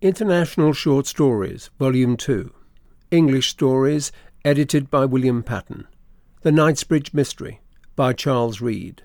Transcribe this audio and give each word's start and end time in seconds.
International 0.00 0.72
Short 0.72 1.08
Stories, 1.08 1.70
Volume 1.76 2.16
2. 2.16 2.54
English 3.10 3.48
Stories, 3.48 4.12
edited 4.44 4.90
by 4.90 5.04
William 5.04 5.42
Patten. 5.42 5.88
The 6.42 6.52
Knightsbridge 6.52 7.12
Mystery, 7.12 7.60
by 7.96 8.12
Charles 8.12 8.60
Reade. 8.60 9.02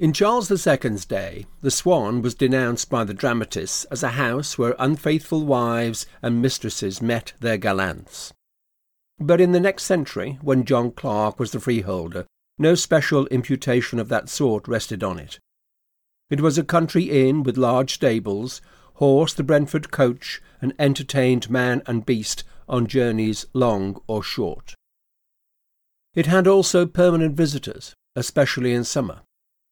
In 0.00 0.12
Charles 0.12 0.50
II's 0.50 1.04
day, 1.04 1.46
the 1.60 1.70
Swan 1.70 2.22
was 2.22 2.34
denounced 2.34 2.90
by 2.90 3.04
the 3.04 3.14
dramatists 3.14 3.84
as 3.84 4.02
a 4.02 4.18
house 4.18 4.58
where 4.58 4.74
unfaithful 4.80 5.46
wives 5.46 6.04
and 6.20 6.42
mistresses 6.42 7.00
met 7.00 7.34
their 7.38 7.58
gallants. 7.58 8.32
But 9.20 9.40
in 9.40 9.52
the 9.52 9.60
next 9.60 9.84
century, 9.84 10.40
when 10.42 10.64
John 10.64 10.90
Clarke 10.90 11.38
was 11.38 11.52
the 11.52 11.60
freeholder, 11.60 12.26
no 12.58 12.74
special 12.74 13.28
imputation 13.28 14.00
of 14.00 14.08
that 14.08 14.28
sort 14.28 14.66
rested 14.66 15.04
on 15.04 15.20
it. 15.20 15.38
It 16.28 16.40
was 16.40 16.58
a 16.58 16.64
country 16.64 17.04
inn 17.04 17.42
with 17.42 17.56
large 17.56 17.94
stables, 17.94 18.60
horsed 18.94 19.36
the 19.36 19.44
Brentford 19.44 19.90
coach, 19.90 20.42
and 20.60 20.74
entertained 20.78 21.48
man 21.48 21.82
and 21.86 22.04
beast 22.04 22.42
on 22.68 22.86
journeys 22.86 23.46
long 23.52 24.00
or 24.06 24.22
short. 24.22 24.74
It 26.14 26.26
had 26.26 26.46
also 26.46 26.86
permanent 26.86 27.36
visitors, 27.36 27.94
especially 28.16 28.72
in 28.72 28.84
summer, 28.84 29.20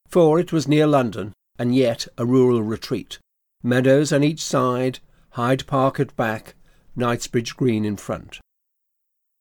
for 0.08 0.38
it 0.38 0.52
was 0.52 0.68
near 0.68 0.86
London 0.86 1.32
and 1.58 1.74
yet 1.74 2.06
a 2.18 2.26
rural 2.26 2.62
retreat. 2.62 3.18
Meadows 3.62 4.12
on 4.12 4.22
each 4.22 4.42
side, 4.42 4.98
Hyde 5.30 5.66
Park 5.66 5.98
at 5.98 6.14
back, 6.16 6.54
Knightsbridge 6.94 7.56
Green 7.56 7.84
in 7.84 7.96
front. 7.96 8.38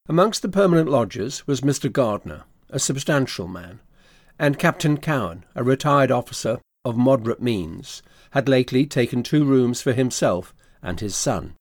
Amongst 0.07 0.41
the 0.41 0.49
permanent 0.49 0.89
lodgers 0.89 1.45
was 1.45 1.61
Mr. 1.61 1.91
Gardiner, 1.91 2.43
a 2.69 2.79
substantial 2.79 3.47
man, 3.47 3.79
and 4.39 4.57
Captain 4.57 4.97
Cowen, 4.97 5.45
a 5.55 5.63
retired 5.63 6.11
officer 6.11 6.59
of 6.85 6.97
moderate 6.97 7.41
means, 7.41 8.01
had 8.31 8.49
lately 8.49 8.85
taken 8.85 9.23
two 9.23 9.45
rooms 9.45 9.81
for 9.81 9.93
himself 9.93 10.53
and 10.81 10.99
his 10.99 11.15
son. 11.15 11.55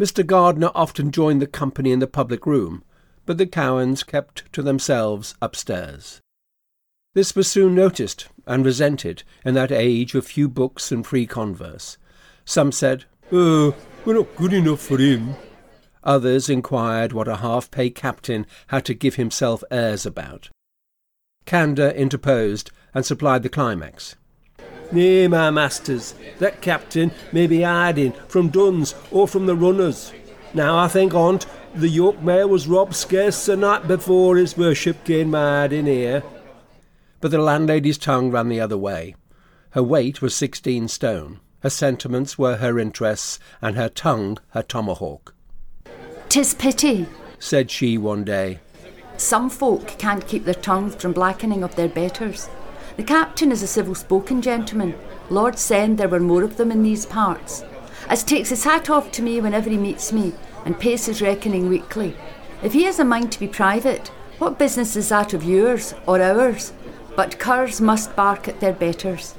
Mr. 0.00 0.26
Gardiner 0.26 0.70
often 0.74 1.10
joined 1.10 1.40
the 1.40 1.46
company 1.46 1.92
in 1.92 1.98
the 1.98 2.06
public 2.06 2.46
room, 2.46 2.82
but 3.26 3.38
the 3.38 3.46
Cowens 3.46 4.02
kept 4.04 4.52
to 4.52 4.62
themselves 4.62 5.34
upstairs. 5.40 6.20
This 7.14 7.36
was 7.36 7.50
soon 7.50 7.74
noticed 7.74 8.28
and 8.46 8.64
resented 8.64 9.22
in 9.44 9.54
that 9.54 9.70
age 9.70 10.14
of 10.14 10.26
few 10.26 10.48
books 10.48 10.90
and 10.90 11.06
free 11.06 11.26
converse. 11.26 11.98
Some 12.44 12.72
said, 12.72 13.04
Oh, 13.30 13.74
we're 14.04 14.14
not 14.14 14.34
good 14.36 14.52
enough 14.52 14.80
for 14.80 14.98
him. 14.98 15.34
Others 16.04 16.48
inquired 16.48 17.12
what 17.12 17.28
a 17.28 17.36
half 17.36 17.70
pay 17.70 17.90
captain 17.90 18.46
had 18.68 18.84
to 18.86 18.94
give 18.94 19.14
himself 19.16 19.62
airs 19.70 20.04
about. 20.04 20.48
Candour 21.44 21.90
interposed 21.90 22.70
and 22.94 23.04
supplied 23.04 23.42
the 23.42 23.48
climax. 23.48 24.16
Nay, 24.90 25.26
my 25.26 25.50
masters, 25.50 26.14
that 26.38 26.60
captain 26.60 27.12
may 27.32 27.46
be 27.46 27.62
hiding 27.62 28.12
from 28.28 28.48
Duns 28.48 28.94
or 29.10 29.26
from 29.26 29.46
the 29.46 29.56
runners. 29.56 30.12
Now 30.52 30.78
I 30.78 30.88
think 30.88 31.14
on't 31.14 31.46
the 31.74 31.88
York 31.88 32.20
mayor 32.20 32.46
was 32.46 32.68
robbed 32.68 32.94
scarce 32.94 33.46
the 33.46 33.56
night 33.56 33.88
before 33.88 34.36
his 34.36 34.58
worship 34.58 35.04
came 35.04 35.30
mad 35.30 35.72
in 35.72 35.86
here. 35.86 36.22
But 37.22 37.30
the 37.30 37.38
landlady's 37.38 37.96
tongue 37.96 38.30
ran 38.30 38.50
the 38.50 38.60
other 38.60 38.76
way. 38.76 39.14
Her 39.70 39.82
weight 39.82 40.20
was 40.20 40.34
sixteen 40.36 40.88
stone. 40.88 41.40
Her 41.60 41.70
sentiments 41.70 42.36
were 42.36 42.56
her 42.56 42.78
interests, 42.78 43.38
and 43.62 43.76
her 43.76 43.88
tongue 43.88 44.38
her 44.50 44.62
tomahawk. 44.62 45.34
"'Tis 46.28 46.52
pity," 46.52 47.06
said 47.38 47.70
she 47.70 47.96
one 47.96 48.24
day. 48.24 48.58
"Some 49.16 49.48
folk 49.48 49.86
can't 49.98 50.26
keep 50.26 50.44
their 50.44 50.52
tongues 50.54 50.96
from 50.96 51.12
blackening 51.12 51.62
of 51.62 51.76
their 51.76 51.88
betters. 51.88 52.50
The 52.96 53.02
captain 53.02 53.50
is 53.50 53.62
a 53.62 53.66
civil 53.66 53.94
spoken 53.94 54.42
gentleman. 54.42 54.94
Lord 55.30 55.58
send 55.58 55.98
there 55.98 56.08
were 56.08 56.20
more 56.20 56.42
of 56.42 56.56
them 56.56 56.70
in 56.70 56.82
these 56.82 57.06
parts. 57.06 57.64
As 58.08 58.22
takes 58.22 58.50
his 58.50 58.64
hat 58.64 58.90
off 58.90 59.10
to 59.12 59.22
me 59.22 59.40
whenever 59.40 59.70
he 59.70 59.78
meets 59.78 60.12
me, 60.12 60.34
and 60.64 60.78
pays 60.78 61.06
his 61.06 61.22
reckoning 61.22 61.68
weekly. 61.68 62.14
If 62.62 62.74
he 62.74 62.84
has 62.84 62.98
a 62.98 63.04
mind 63.04 63.32
to 63.32 63.40
be 63.40 63.48
private, 63.48 64.08
what 64.38 64.58
business 64.58 64.96
is 64.96 65.08
that 65.08 65.32
of 65.32 65.44
yours 65.44 65.94
or 66.06 66.20
ours? 66.20 66.72
But 67.16 67.38
curs 67.38 67.80
must 67.80 68.14
bark 68.14 68.48
at 68.48 68.60
their 68.60 68.72
betters. 68.72 69.34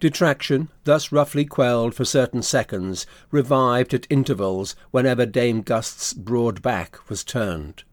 Detraction, 0.00 0.68
thus 0.84 1.12
roughly 1.12 1.44
quelled 1.44 1.94
for 1.94 2.04
certain 2.04 2.42
seconds, 2.42 3.06
revived 3.30 3.94
at 3.94 4.06
intervals 4.10 4.74
whenever 4.90 5.26
Dame 5.26 5.62
Gust's 5.62 6.12
broad 6.12 6.60
back 6.62 7.08
was 7.08 7.22
turned. 7.22 7.84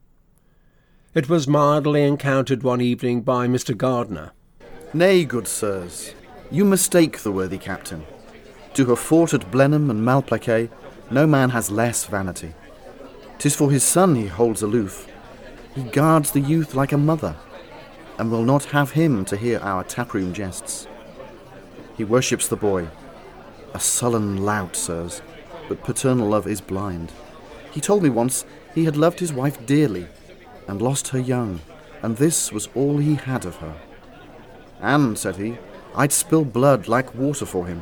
It 1.13 1.29
was 1.29 1.47
mildly 1.47 2.03
encountered 2.03 2.63
one 2.63 2.81
evening 2.81 3.21
by 3.21 3.47
Mr. 3.47 3.77
Gardiner, 3.77 4.31
Nay, 4.91 5.23
good 5.23 5.47
sirs, 5.47 6.15
you 6.49 6.65
mistake 6.65 7.19
the 7.19 7.31
worthy 7.31 7.59
captain. 7.59 8.07
To 8.73 8.87
have 8.87 8.97
fought 8.97 9.35
at 9.35 9.51
Blenheim 9.51 9.91
and 9.91 10.03
Malplaquet, 10.03 10.71
no 11.11 11.27
man 11.27 11.51
has 11.51 11.69
less 11.69 12.05
vanity. 12.05 12.55
Tis 13.37 13.55
for 13.55 13.69
his 13.69 13.83
son 13.83 14.15
he 14.15 14.25
holds 14.25 14.63
aloof. 14.63 15.07
He 15.75 15.83
guards 15.83 16.31
the 16.31 16.39
youth 16.39 16.73
like 16.73 16.91
a 16.91 16.97
mother, 16.97 17.35
and 18.17 18.31
will 18.31 18.43
not 18.43 18.65
have 18.65 18.93
him 18.93 19.25
to 19.25 19.37
hear 19.37 19.59
our 19.59 19.83
taproom 19.83 20.33
jests. 20.33 20.87
He 21.95 22.03
worships 22.03 22.47
the 22.47 22.55
boy, 22.55 22.87
a 23.75 23.79
sullen 23.79 24.43
lout, 24.43 24.75
sirs, 24.75 25.21
but 25.67 25.83
paternal 25.83 26.29
love 26.29 26.47
is 26.47 26.61
blind. 26.61 27.11
He 27.69 27.79
told 27.79 28.01
me 28.01 28.09
once 28.09 28.43
he 28.73 28.85
had 28.85 28.97
loved 28.97 29.19
his 29.19 29.31
wife 29.31 29.63
dearly, 29.67 30.07
and 30.67 30.81
lost 30.81 31.09
her 31.09 31.19
young, 31.19 31.59
and 32.01 32.17
this 32.17 32.51
was 32.51 32.69
all 32.73 32.97
he 32.97 33.13
had 33.13 33.45
of 33.45 33.57
her. 33.57 33.75
And, 34.81 35.17
said 35.17 35.35
he, 35.35 35.57
I'd 35.95 36.11
spill 36.11 36.45
blood 36.45 36.87
like 36.87 37.15
water 37.15 37.45
for 37.45 37.65
him. 37.65 37.81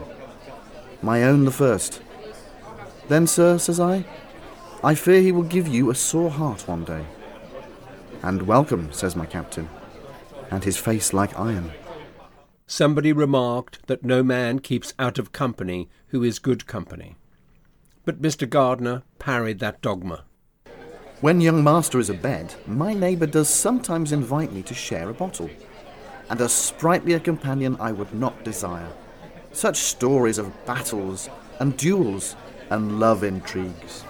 My 1.01 1.23
own 1.23 1.45
the 1.45 1.51
first. 1.51 2.01
Then, 3.07 3.27
sir, 3.27 3.57
says 3.57 3.79
I, 3.79 4.05
I 4.83 4.95
fear 4.95 5.21
he 5.21 5.31
will 5.31 5.43
give 5.43 5.67
you 5.67 5.89
a 5.89 5.95
sore 5.95 6.31
heart 6.31 6.67
one 6.67 6.83
day. 6.83 7.05
And 8.23 8.43
welcome, 8.43 8.91
says 8.91 9.15
my 9.15 9.25
captain, 9.25 9.69
and 10.49 10.63
his 10.63 10.77
face 10.77 11.13
like 11.13 11.37
iron. 11.39 11.71
Somebody 12.65 13.13
remarked 13.13 13.87
that 13.87 14.03
no 14.03 14.23
man 14.23 14.59
keeps 14.59 14.93
out 14.99 15.19
of 15.19 15.31
company 15.31 15.89
who 16.07 16.23
is 16.23 16.39
good 16.39 16.65
company. 16.65 17.15
But 18.03 18.21
Mr. 18.21 18.49
Gardiner 18.49 19.03
parried 19.19 19.59
that 19.59 19.81
dogma. 19.81 20.23
When 21.21 21.41
young 21.41 21.63
master 21.63 21.99
is 21.99 22.09
abed, 22.09 22.55
my 22.67 22.93
neighbour 22.93 23.25
does 23.25 23.49
sometimes 23.49 24.11
invite 24.11 24.51
me 24.51 24.61
to 24.63 24.73
share 24.73 25.09
a 25.09 25.13
bottle 25.13 25.49
and 26.29 26.41
a 26.41 26.49
sprightlier 26.49 27.19
companion 27.19 27.77
I 27.79 27.91
would 27.91 28.13
not 28.13 28.43
desire. 28.43 28.91
Such 29.51 29.77
stories 29.77 30.37
of 30.37 30.65
battles 30.65 31.29
and 31.59 31.77
duels 31.77 32.35
and 32.69 32.99
love 32.99 33.23
intrigues. 33.23 34.03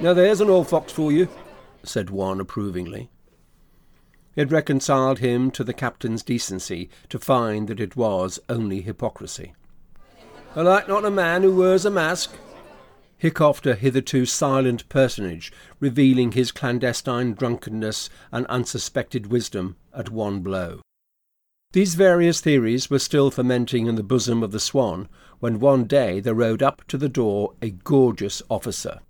Now 0.00 0.12
there's 0.12 0.40
an 0.40 0.50
old 0.50 0.68
fox 0.68 0.92
for 0.92 1.12
you, 1.12 1.28
said 1.82 2.10
one 2.10 2.40
approvingly. 2.40 3.10
It 4.36 4.50
reconciled 4.50 5.20
him 5.20 5.50
to 5.52 5.62
the 5.62 5.72
captain's 5.72 6.22
decency 6.22 6.90
to 7.08 7.18
find 7.18 7.68
that 7.68 7.80
it 7.80 7.94
was 7.94 8.40
only 8.48 8.80
hypocrisy. 8.80 9.54
I 10.56 10.62
like 10.62 10.88
not 10.88 11.04
a 11.04 11.10
man 11.10 11.42
who 11.42 11.54
wears 11.54 11.84
a 11.84 11.90
mask, 11.90 12.32
a 13.22 13.74
hitherto 13.74 14.26
silent 14.26 14.88
personage, 14.88 15.52
revealing 15.80 16.32
his 16.32 16.52
clandestine 16.52 17.34
drunkenness 17.34 18.10
and 18.32 18.46
unsuspected 18.46 19.26
wisdom 19.26 19.76
at 19.92 20.10
one 20.10 20.40
blow. 20.40 20.80
These 21.74 21.96
various 21.96 22.40
theories 22.40 22.88
were 22.88 23.00
still 23.00 23.32
fermenting 23.32 23.88
in 23.88 23.96
the 23.96 24.04
bosom 24.04 24.44
of 24.44 24.52
the 24.52 24.60
Swan 24.60 25.08
when 25.40 25.58
one 25.58 25.86
day 25.86 26.20
there 26.20 26.32
rode 26.32 26.62
up 26.62 26.86
to 26.86 26.96
the 26.96 27.08
door 27.08 27.54
a 27.60 27.70
gorgeous 27.70 28.40
officer, 28.48 29.00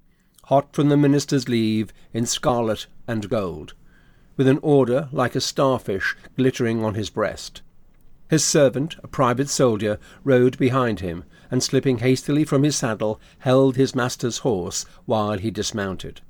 hot 0.44 0.74
from 0.74 0.88
the 0.88 0.96
minister's 0.96 1.46
leave, 1.46 1.92
in 2.14 2.24
scarlet 2.24 2.86
and 3.06 3.28
gold, 3.28 3.74
with 4.38 4.48
an 4.48 4.60
order 4.62 5.10
like 5.12 5.34
a 5.34 5.42
starfish 5.42 6.16
glittering 6.38 6.82
on 6.82 6.94
his 6.94 7.10
breast. 7.10 7.60
His 8.30 8.42
servant, 8.42 8.96
a 9.02 9.08
private 9.08 9.50
soldier, 9.50 9.98
rode 10.24 10.56
behind 10.56 11.00
him, 11.00 11.24
and 11.50 11.62
slipping 11.62 11.98
hastily 11.98 12.44
from 12.44 12.62
his 12.62 12.76
saddle, 12.76 13.20
held 13.40 13.76
his 13.76 13.94
master's 13.94 14.38
horse 14.38 14.86
while 15.04 15.36
he 15.36 15.50
dismounted. 15.50 16.22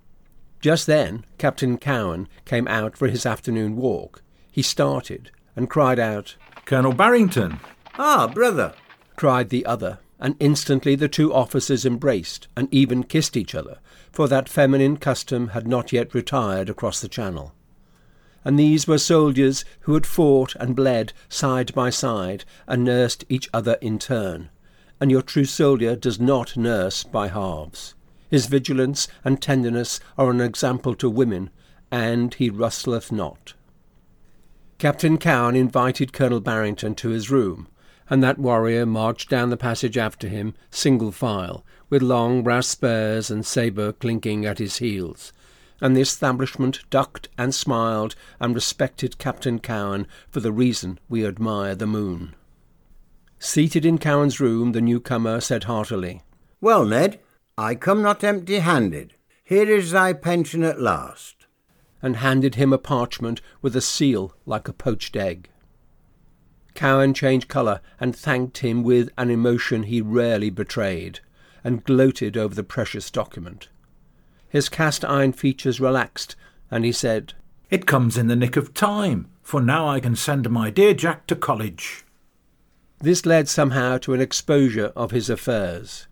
Just 0.60 0.88
then 0.88 1.24
Captain 1.38 1.78
Cowen 1.78 2.26
came 2.44 2.66
out 2.66 2.96
for 2.96 3.06
his 3.06 3.24
afternoon 3.24 3.76
walk. 3.76 4.20
He 4.50 4.62
started, 4.62 5.30
and 5.56 5.70
cried 5.70 5.98
out, 5.98 6.36
Colonel 6.64 6.92
Barrington! 6.92 7.60
Ah, 7.98 8.26
brother! 8.26 8.74
cried 9.16 9.50
the 9.50 9.64
other, 9.66 9.98
and 10.18 10.36
instantly 10.40 10.94
the 10.94 11.08
two 11.08 11.32
officers 11.32 11.84
embraced 11.84 12.48
and 12.56 12.68
even 12.72 13.04
kissed 13.04 13.36
each 13.36 13.54
other, 13.54 13.78
for 14.10 14.26
that 14.28 14.48
feminine 14.48 14.96
custom 14.96 15.48
had 15.48 15.66
not 15.66 15.92
yet 15.92 16.14
retired 16.14 16.68
across 16.68 17.00
the 17.00 17.08
Channel. 17.08 17.52
And 18.44 18.58
these 18.58 18.86
were 18.86 18.98
soldiers 18.98 19.64
who 19.80 19.94
had 19.94 20.06
fought 20.06 20.54
and 20.56 20.76
bled 20.76 21.12
side 21.28 21.74
by 21.74 21.90
side 21.90 22.44
and 22.66 22.84
nursed 22.84 23.24
each 23.28 23.48
other 23.54 23.78
in 23.80 23.98
turn. 23.98 24.50
And 25.00 25.10
your 25.10 25.22
true 25.22 25.46
soldier 25.46 25.96
does 25.96 26.20
not 26.20 26.56
nurse 26.56 27.04
by 27.04 27.28
halves. 27.28 27.94
His 28.30 28.46
vigilance 28.46 29.08
and 29.24 29.40
tenderness 29.40 30.00
are 30.18 30.30
an 30.30 30.40
example 30.40 30.94
to 30.96 31.08
women, 31.08 31.50
and 31.90 32.34
he 32.34 32.50
rustleth 32.50 33.10
not. 33.10 33.54
Captain 34.84 35.16
Cowen 35.16 35.56
invited 35.56 36.12
Colonel 36.12 36.40
Barrington 36.40 36.94
to 36.96 37.08
his 37.08 37.30
room, 37.30 37.68
and 38.10 38.22
that 38.22 38.38
warrior 38.38 38.84
marched 38.84 39.30
down 39.30 39.48
the 39.48 39.56
passage 39.56 39.96
after 39.96 40.28
him, 40.28 40.52
single 40.70 41.10
file, 41.10 41.64
with 41.88 42.02
long 42.02 42.42
brass 42.42 42.66
spurs 42.66 43.30
and 43.30 43.46
sabre 43.46 43.94
clinking 43.94 44.44
at 44.44 44.58
his 44.58 44.76
heels. 44.76 45.32
And 45.80 45.96
the 45.96 46.02
establishment 46.02 46.80
ducked 46.90 47.30
and 47.38 47.54
smiled 47.54 48.14
and 48.38 48.54
respected 48.54 49.16
Captain 49.16 49.58
Cowen 49.58 50.06
for 50.28 50.40
the 50.40 50.52
reason 50.52 51.00
we 51.08 51.26
admire 51.26 51.74
the 51.74 51.86
moon. 51.86 52.34
Seated 53.38 53.86
in 53.86 53.96
Cowen's 53.96 54.38
room, 54.38 54.72
the 54.72 54.82
newcomer 54.82 55.40
said 55.40 55.64
heartily, 55.64 56.20
Well, 56.60 56.84
Ned, 56.84 57.20
I 57.56 57.74
come 57.74 58.02
not 58.02 58.22
empty 58.22 58.58
handed. 58.58 59.14
Here 59.42 59.70
is 59.70 59.92
thy 59.92 60.12
pension 60.12 60.62
at 60.62 60.78
last. 60.78 61.33
And 62.04 62.16
handed 62.16 62.56
him 62.56 62.70
a 62.70 62.76
parchment 62.76 63.40
with 63.62 63.74
a 63.74 63.80
seal 63.80 64.34
like 64.44 64.68
a 64.68 64.74
poached 64.74 65.16
egg. 65.16 65.48
Cowen 66.74 67.14
changed 67.14 67.48
colour 67.48 67.80
and 67.98 68.14
thanked 68.14 68.58
him 68.58 68.82
with 68.82 69.08
an 69.16 69.30
emotion 69.30 69.84
he 69.84 70.02
rarely 70.02 70.50
betrayed, 70.50 71.20
and 71.64 71.82
gloated 71.82 72.36
over 72.36 72.54
the 72.54 72.62
precious 72.62 73.10
document. 73.10 73.70
His 74.50 74.68
cast 74.68 75.02
iron 75.02 75.32
features 75.32 75.80
relaxed, 75.80 76.36
and 76.70 76.84
he 76.84 76.92
said, 76.92 77.32
It 77.70 77.86
comes 77.86 78.18
in 78.18 78.26
the 78.26 78.36
nick 78.36 78.56
of 78.56 78.74
time, 78.74 79.30
for 79.42 79.62
now 79.62 79.88
I 79.88 79.98
can 79.98 80.14
send 80.14 80.50
my 80.50 80.68
dear 80.68 80.92
Jack 80.92 81.26
to 81.28 81.34
college. 81.34 82.04
This 82.98 83.24
led 83.24 83.48
somehow 83.48 83.96
to 83.98 84.12
an 84.12 84.20
exposure 84.20 84.92
of 84.94 85.10
his 85.10 85.30
affairs. 85.30 86.06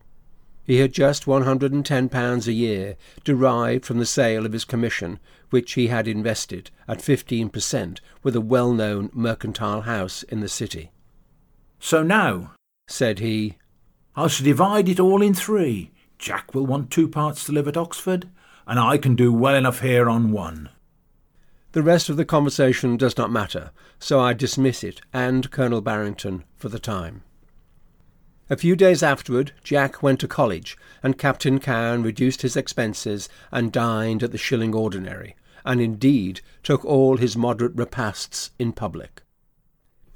He 0.65 0.79
had 0.79 0.93
just 0.93 1.27
one 1.27 1.43
hundred 1.43 1.73
and 1.73 1.85
ten 1.85 2.09
pounds 2.09 2.47
a 2.47 2.53
year, 2.53 2.97
derived 3.25 3.85
from 3.85 3.99
the 3.99 4.07
sale 4.07 4.47
of 4.47 4.53
his 4.53 4.65
commission, 4.65 5.19
which 5.51 5.73
he 5.73 5.89
had 5.89 6.07
invested 6.07 6.71
at 6.87 7.03
fifteen 7.03 7.49
per 7.49 7.61
cent 7.61 8.01
with 8.23 8.37
a 8.37 8.41
well-known 8.41 9.11
mercantile 9.13 9.83
house 9.83 10.23
in 10.23 10.41
the 10.41 10.49
city. 10.49 10.93
So 11.81 12.03
now, 12.03 12.53
said 12.87 13.19
he, 13.19 13.57
I 14.15 14.29
shall 14.29 14.45
divide 14.45 14.89
it 14.89 15.01
all 15.01 15.21
in 15.21 15.35
three. 15.35 15.91
Jack 16.19 16.55
will 16.55 16.67
want 16.67 16.91
two 16.91 17.09
parts 17.09 17.45
to 17.47 17.53
live 17.53 17.67
at 17.67 17.77
Oxford, 17.77 18.29
and 18.67 18.79
I 18.79 18.99
can 18.99 19.17
do 19.17 19.33
well 19.33 19.57
enough 19.57 19.81
here 19.81 20.09
on 20.09 20.31
one. 20.31 20.69
The 21.73 21.83
rest 21.83 22.09
of 22.09 22.17
the 22.17 22.25
conversation 22.25 22.97
does 22.97 23.17
not 23.17 23.33
matter, 23.33 23.73
so 23.99 24.21
I 24.21 24.33
dismiss 24.33 24.85
it 24.85 25.01
and 25.13 25.51
Colonel 25.51 25.81
Barrington 25.81 26.45
for 26.57 26.69
the 26.69 26.79
time. 26.79 27.25
A 28.53 28.57
few 28.59 28.77
days 28.77 29.03
afterward, 29.03 29.53
Jack 29.65 30.03
went 30.03 30.21
to 30.21 30.29
college, 30.29 30.77
and 31.03 31.17
Captain 31.17 31.59
Cowen 31.59 32.03
reduced 32.03 32.43
his 32.43 32.55
expenses 32.55 33.31
and 33.51 33.73
dined 33.73 34.23
at 34.23 34.31
the 34.31 34.37
shilling 34.37 34.75
ordinary, 34.75 35.37
and 35.65 35.81
indeed 35.81 36.43
took 36.63 36.85
all 36.85 37.17
his 37.17 37.35
moderate 37.35 37.75
repasts 37.75 38.51
in 38.59 38.73
public. 38.73 39.23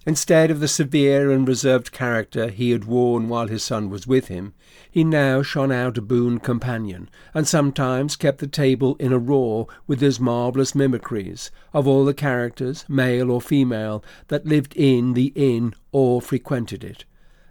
Instead 0.05 0.51
of 0.51 0.61
the 0.61 0.69
severe 0.69 1.31
and 1.31 1.49
reserved 1.49 1.93
character 1.93 2.51
he 2.51 2.73
had 2.73 2.85
worn 2.85 3.31
while 3.31 3.49
his 3.49 3.65
son 3.65 3.89
was 3.89 4.07
with 4.07 4.29
him, 4.29 4.53
he 4.91 5.03
now 5.03 5.41
shone 5.41 5.73
out 5.73 5.97
a 5.97 6.03
boon 6.03 6.39
companion, 6.39 7.09
and 7.33 7.49
sometimes 7.49 8.17
kept 8.17 8.41
the 8.41 8.47
table 8.47 8.97
in 8.97 9.15
a 9.15 9.19
roar 9.19 9.67
with 9.87 10.03
his 10.03 10.21
marvellous 10.21 10.75
mimicries 10.75 11.51
of 11.73 11.89
all 11.89 12.05
the 12.05 12.13
characters, 12.13 12.85
male 12.87 13.31
or 13.31 13.41
female, 13.41 14.05
that 14.29 14.45
lived 14.45 14.77
in 14.77 15.15
the 15.15 15.33
inn 15.35 15.73
or 15.91 16.21
frequented 16.21 16.85
it, 16.85 17.07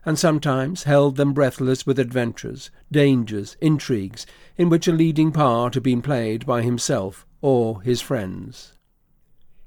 and 0.05 0.19
sometimes 0.19 0.83
held 0.83 1.15
them 1.15 1.33
breathless 1.33 1.85
with 1.85 1.97
adventures, 1.97 2.69
dangers, 2.91 3.57
intrigues, 3.59 4.25
in 4.55 4.69
which 4.69 4.87
a 4.87 4.91
leading 4.91 5.31
part 5.31 5.73
had 5.73 5.83
been 5.83 6.01
played 6.01 6.45
by 6.45 6.61
himself 6.61 7.25
or 7.41 7.81
his 7.81 8.01
friends. 8.01 8.73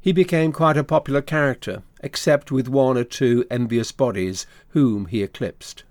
He 0.01 0.13
became 0.13 0.53
quite 0.53 0.77
a 0.77 0.85
popular 0.85 1.21
character, 1.21 1.83
except 2.01 2.53
with 2.53 2.69
one 2.69 2.97
or 2.97 3.05
two 3.05 3.45
envious 3.51 3.91
bodies 3.91 4.47
whom 4.69 5.07
he 5.07 5.23
eclipsed. 5.23 5.83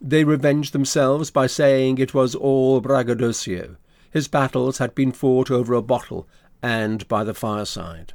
They 0.00 0.24
revenged 0.24 0.72
themselves 0.72 1.30
by 1.30 1.46
saying 1.46 1.98
it 1.98 2.12
was 2.12 2.34
all 2.34 2.80
braggadocio. 2.80 3.76
His 4.10 4.28
battles 4.28 4.78
had 4.78 4.94
been 4.94 5.12
fought 5.12 5.50
over 5.50 5.72
a 5.72 5.82
bottle 5.82 6.28
and 6.62 7.06
by 7.08 7.24
the 7.24 7.34
fireside. 7.34 8.12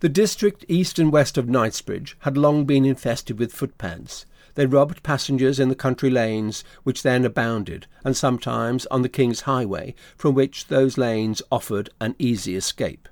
The 0.00 0.08
district 0.08 0.64
east 0.68 0.98
and 0.98 1.12
west 1.12 1.38
of 1.38 1.48
Knightsbridge 1.48 2.16
had 2.20 2.36
long 2.36 2.64
been 2.64 2.84
infested 2.84 3.38
with 3.38 3.52
footpads. 3.52 4.26
They 4.60 4.66
robbed 4.66 5.02
passengers 5.02 5.58
in 5.58 5.70
the 5.70 5.74
country 5.74 6.10
lanes 6.10 6.64
which 6.82 7.02
then 7.02 7.24
abounded, 7.24 7.86
and 8.04 8.14
sometimes 8.14 8.84
on 8.90 9.00
the 9.00 9.08
King's 9.08 9.40
Highway, 9.48 9.94
from 10.18 10.34
which 10.34 10.66
those 10.66 10.98
lanes 10.98 11.40
offered 11.50 11.88
an 11.98 12.14
easy 12.18 12.56
escape. 12.56 13.08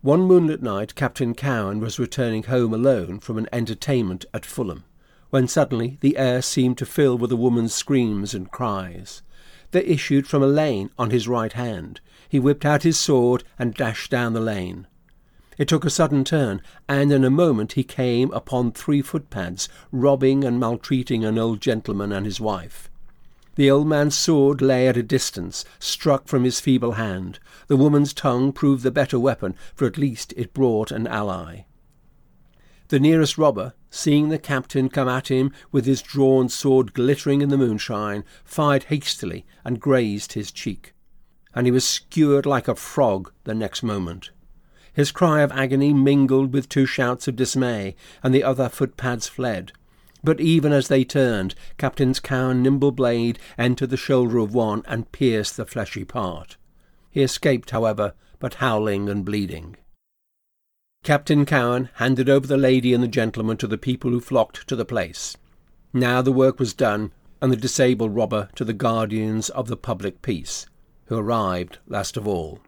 One 0.00 0.22
moonlit 0.22 0.62
night 0.62 0.94
Captain 0.94 1.34
Cowen 1.34 1.80
was 1.80 1.98
returning 1.98 2.44
home 2.44 2.72
alone 2.72 3.20
from 3.20 3.36
an 3.36 3.46
entertainment 3.52 4.24
at 4.32 4.46
Fulham, 4.46 4.84
when 5.28 5.48
suddenly 5.48 5.98
the 6.00 6.16
air 6.16 6.40
seemed 6.40 6.78
to 6.78 6.86
fill 6.86 7.18
with 7.18 7.30
a 7.30 7.36
woman's 7.36 7.74
screams 7.74 8.32
and 8.32 8.50
cries. 8.50 9.20
They 9.72 9.84
issued 9.84 10.26
from 10.26 10.42
a 10.42 10.46
lane 10.46 10.88
on 10.98 11.10
his 11.10 11.28
right 11.28 11.52
hand. 11.52 12.00
He 12.26 12.40
whipped 12.40 12.64
out 12.64 12.84
his 12.84 12.98
sword 12.98 13.44
and 13.58 13.74
dashed 13.74 14.10
down 14.10 14.32
the 14.32 14.40
lane. 14.40 14.86
It 15.58 15.68
took 15.68 15.84
a 15.84 15.90
sudden 15.90 16.24
turn, 16.24 16.62
and 16.88 17.12
in 17.12 17.24
a 17.24 17.30
moment 17.30 17.72
he 17.72 17.84
came 17.84 18.30
upon 18.32 18.72
three 18.72 19.02
footpads, 19.02 19.68
robbing 19.90 20.44
and 20.44 20.58
maltreating 20.58 21.24
an 21.24 21.38
old 21.38 21.60
gentleman 21.60 22.10
and 22.10 22.24
his 22.24 22.40
wife. 22.40 22.88
The 23.56 23.70
old 23.70 23.86
man's 23.86 24.16
sword 24.16 24.62
lay 24.62 24.88
at 24.88 24.96
a 24.96 25.02
distance, 25.02 25.66
struck 25.78 26.26
from 26.26 26.44
his 26.44 26.58
feeble 26.58 26.92
hand. 26.92 27.38
The 27.66 27.76
woman's 27.76 28.14
tongue 28.14 28.52
proved 28.52 28.82
the 28.82 28.90
better 28.90 29.18
weapon, 29.18 29.54
for 29.74 29.86
at 29.86 29.98
least 29.98 30.32
it 30.38 30.54
brought 30.54 30.90
an 30.90 31.06
ally. 31.06 31.64
The 32.88 32.98
nearest 32.98 33.36
robber, 33.36 33.74
seeing 33.90 34.30
the 34.30 34.38
captain 34.38 34.88
come 34.88 35.08
at 35.08 35.28
him 35.28 35.52
with 35.70 35.84
his 35.84 36.00
drawn 36.00 36.48
sword 36.48 36.94
glittering 36.94 37.42
in 37.42 37.50
the 37.50 37.58
moonshine, 37.58 38.24
fired 38.42 38.84
hastily 38.84 39.44
and 39.64 39.80
grazed 39.80 40.32
his 40.32 40.50
cheek, 40.50 40.94
and 41.54 41.66
he 41.66 41.70
was 41.70 41.86
skewered 41.86 42.46
like 42.46 42.68
a 42.68 42.74
frog 42.74 43.32
the 43.44 43.54
next 43.54 43.82
moment. 43.82 44.30
His 44.92 45.12
cry 45.12 45.40
of 45.40 45.52
agony 45.52 45.92
mingled 45.92 46.52
with 46.52 46.68
two 46.68 46.86
shouts 46.86 47.26
of 47.26 47.36
dismay, 47.36 47.96
and 48.22 48.34
the 48.34 48.44
other 48.44 48.68
footpads 48.68 49.28
fled. 49.28 49.72
But 50.24 50.40
even 50.40 50.72
as 50.72 50.88
they 50.88 51.02
turned, 51.02 51.54
Captain 51.78 52.12
Cowen's 52.14 52.62
nimble 52.62 52.92
blade 52.92 53.38
entered 53.58 53.90
the 53.90 53.96
shoulder 53.96 54.38
of 54.38 54.54
one 54.54 54.82
and 54.86 55.10
pierced 55.10 55.56
the 55.56 55.66
fleshy 55.66 56.04
part. 56.04 56.56
He 57.10 57.22
escaped, 57.22 57.70
however, 57.70 58.14
but 58.38 58.54
howling 58.54 59.08
and 59.08 59.24
bleeding. 59.24 59.76
Captain 61.02 61.44
Cowen 61.44 61.88
handed 61.94 62.28
over 62.28 62.46
the 62.46 62.56
lady 62.56 62.94
and 62.94 63.02
the 63.02 63.08
gentleman 63.08 63.56
to 63.56 63.66
the 63.66 63.78
people 63.78 64.10
who 64.10 64.20
flocked 64.20 64.68
to 64.68 64.76
the 64.76 64.84
place. 64.84 65.36
Now 65.92 66.22
the 66.22 66.30
work 66.30 66.60
was 66.60 66.74
done, 66.74 67.12
and 67.40 67.50
the 67.50 67.56
disabled 67.56 68.14
robber 68.14 68.48
to 68.54 68.64
the 68.64 68.72
guardians 68.72 69.48
of 69.50 69.66
the 69.66 69.76
public 69.76 70.22
peace, 70.22 70.66
who 71.06 71.18
arrived 71.18 71.78
last 71.88 72.16
of 72.16 72.28
all. 72.28 72.60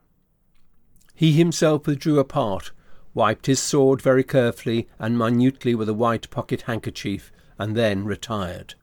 He 1.14 1.32
himself 1.32 1.86
withdrew 1.86 2.18
apart, 2.18 2.72
wiped 3.14 3.46
his 3.46 3.60
sword 3.60 4.02
very 4.02 4.24
carefully 4.24 4.88
and 4.98 5.16
minutely 5.16 5.74
with 5.74 5.88
a 5.88 5.94
white 5.94 6.28
pocket 6.30 6.62
handkerchief, 6.62 7.30
and 7.58 7.76
then 7.76 8.04
retired. 8.04 8.74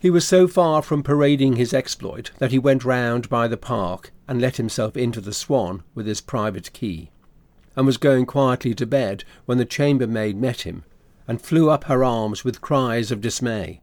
He 0.00 0.10
was 0.10 0.26
so 0.26 0.46
far 0.48 0.82
from 0.82 1.02
parading 1.02 1.56
his 1.56 1.72
exploit 1.72 2.32
that 2.38 2.50
he 2.50 2.58
went 2.58 2.84
round 2.84 3.28
by 3.28 3.48
the 3.48 3.56
park 3.56 4.12
and 4.28 4.40
let 4.40 4.56
himself 4.56 4.96
into 4.96 5.20
the 5.20 5.32
Swan 5.32 5.82
with 5.94 6.06
his 6.06 6.20
private 6.20 6.72
key, 6.72 7.10
and 7.76 7.86
was 7.86 7.96
going 7.96 8.26
quietly 8.26 8.74
to 8.74 8.84
bed 8.84 9.24
when 9.46 9.56
the 9.58 9.64
chambermaid 9.64 10.36
met 10.36 10.62
him, 10.62 10.84
and 11.26 11.40
flew 11.40 11.70
up 11.70 11.84
her 11.84 12.04
arms 12.04 12.44
with 12.44 12.60
cries 12.60 13.10
of 13.10 13.20
dismay. 13.20 13.80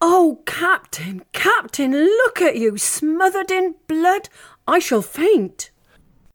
Oh, 0.00 0.42
Captain, 0.44 1.24
Captain, 1.32 1.92
look 1.92 2.42
at 2.42 2.56
you, 2.56 2.76
smothered 2.76 3.50
in 3.50 3.76
blood. 3.86 4.28
I 4.68 4.78
shall 4.78 5.00
faint. 5.00 5.70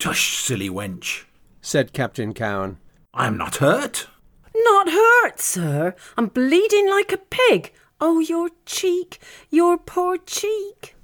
Tush, 0.01 0.39
silly 0.39 0.67
wench, 0.67 1.25
said 1.61 1.93
Captain 1.93 2.33
Cowen. 2.33 2.79
I 3.13 3.27
am 3.27 3.37
not 3.37 3.57
hurt. 3.57 4.07
Not 4.55 4.89
hurt, 4.89 5.39
sir. 5.39 5.93
I'm 6.17 6.25
bleeding 6.25 6.89
like 6.89 7.11
a 7.11 7.19
pig. 7.19 7.71
Oh, 7.99 8.19
your 8.19 8.49
cheek, 8.65 9.19
your 9.51 9.77
poor 9.77 10.17
cheek. 10.17 10.95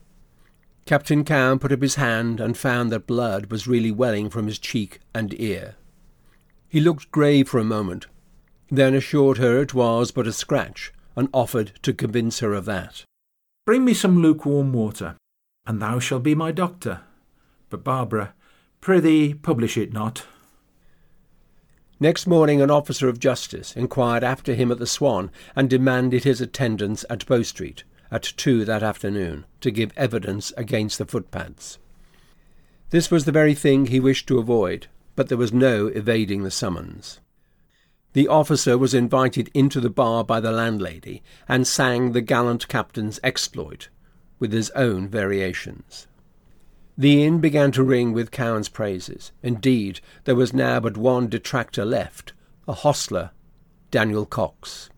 Captain 0.87 1.23
Cowen 1.23 1.59
put 1.59 1.71
up 1.71 1.83
his 1.83 1.93
hand 1.93 2.39
and 2.39 2.57
found 2.57 2.91
that 2.91 3.05
blood 3.05 3.51
was 3.51 3.67
really 3.67 3.91
welling 3.91 4.31
from 4.31 4.47
his 4.47 4.57
cheek 4.57 4.99
and 5.13 5.39
ear. 5.39 5.75
He 6.67 6.79
looked 6.79 7.11
grave 7.11 7.47
for 7.47 7.59
a 7.59 7.63
moment, 7.63 8.07
then 8.71 8.95
assured 8.95 9.37
her 9.37 9.61
it 9.61 9.75
was 9.75 10.09
but 10.09 10.25
a 10.25 10.33
scratch, 10.33 10.91
and 11.15 11.29
offered 11.35 11.73
to 11.83 11.93
convince 11.93 12.39
her 12.39 12.55
of 12.55 12.65
that. 12.65 13.03
Bring 13.63 13.85
me 13.85 13.93
some 13.93 14.23
lukewarm 14.23 14.73
water, 14.73 15.17
and 15.67 15.79
thou 15.79 15.99
shalt 15.99 16.23
be 16.23 16.33
my 16.33 16.51
doctor. 16.51 17.01
But, 17.69 17.83
Barbara, 17.83 18.33
prithee 18.87 19.33
publish 19.33 19.75
it 19.75 19.91
not. 19.91 20.25
Next 21.99 22.25
morning 22.25 22.61
an 22.61 22.71
officer 22.71 23.09
of 23.09 23.19
justice 23.19 23.75
inquired 23.75 24.23
after 24.23 24.53
him 24.53 24.71
at 24.71 24.79
the 24.79 24.87
Swan 24.87 25.29
and 25.57 25.69
demanded 25.69 26.23
his 26.23 26.39
attendance 26.39 27.03
at 27.09 27.25
Bow 27.25 27.41
Street 27.41 27.83
at 28.11 28.23
two 28.23 28.63
that 28.63 28.83
afternoon 28.83 29.45
to 29.59 29.71
give 29.71 29.91
evidence 29.97 30.53
against 30.55 30.99
the 30.99 31.05
footpads. 31.05 31.79
This 32.91 33.11
was 33.11 33.25
the 33.25 33.33
very 33.33 33.53
thing 33.53 33.87
he 33.87 33.99
wished 33.99 34.25
to 34.27 34.39
avoid, 34.39 34.87
but 35.17 35.27
there 35.27 35.37
was 35.37 35.51
no 35.51 35.87
evading 35.87 36.43
the 36.43 36.49
summons. 36.49 37.19
The 38.13 38.29
officer 38.29 38.77
was 38.77 38.93
invited 38.93 39.51
into 39.53 39.81
the 39.81 39.89
bar 39.89 40.23
by 40.23 40.39
the 40.39 40.53
landlady 40.53 41.23
and 41.45 41.67
sang 41.67 42.13
the 42.13 42.21
gallant 42.21 42.69
captain's 42.69 43.19
exploit, 43.21 43.89
with 44.39 44.53
his 44.53 44.69
own 44.69 45.09
variations. 45.09 46.07
The 46.99 47.23
inn 47.23 47.39
began 47.39 47.71
to 47.73 47.83
ring 47.83 48.11
with 48.11 48.31
Cowen's 48.31 48.69
praises. 48.69 49.31
Indeed, 49.43 49.99
there 50.23 50.35
was 50.35 50.51
now 50.51 50.79
but 50.79 50.97
one 50.97 51.27
detractor 51.27 51.85
left, 51.85 52.33
a 52.67 52.73
hostler, 52.73 53.29
Daniel 53.91 54.25
Cox, 54.25 54.89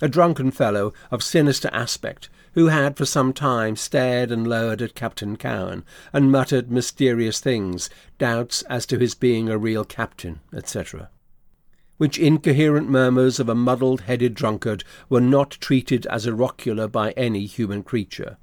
a 0.00 0.08
drunken 0.08 0.52
fellow 0.52 0.92
of 1.10 1.24
sinister 1.24 1.68
aspect 1.72 2.28
who 2.52 2.68
had 2.68 2.96
for 2.96 3.04
some 3.04 3.32
time 3.32 3.74
stared 3.74 4.30
and 4.30 4.46
lowered 4.46 4.80
at 4.80 4.94
Captain 4.94 5.36
Cowen 5.36 5.84
and 6.12 6.30
muttered 6.30 6.70
mysterious 6.70 7.40
things, 7.40 7.90
doubts 8.16 8.62
as 8.70 8.86
to 8.86 8.98
his 9.00 9.16
being 9.16 9.48
a 9.48 9.58
real 9.58 9.84
captain, 9.84 10.38
etc. 10.54 11.10
Which 11.96 12.16
incoherent 12.16 12.88
murmurs 12.88 13.40
of 13.40 13.48
a 13.48 13.56
muddled 13.56 14.02
headed 14.02 14.34
drunkard 14.34 14.84
were 15.08 15.20
not 15.20 15.50
treated 15.60 16.06
as 16.06 16.28
oracular 16.28 16.86
by 16.86 17.10
any 17.12 17.46
human 17.46 17.82
creature, 17.82 18.36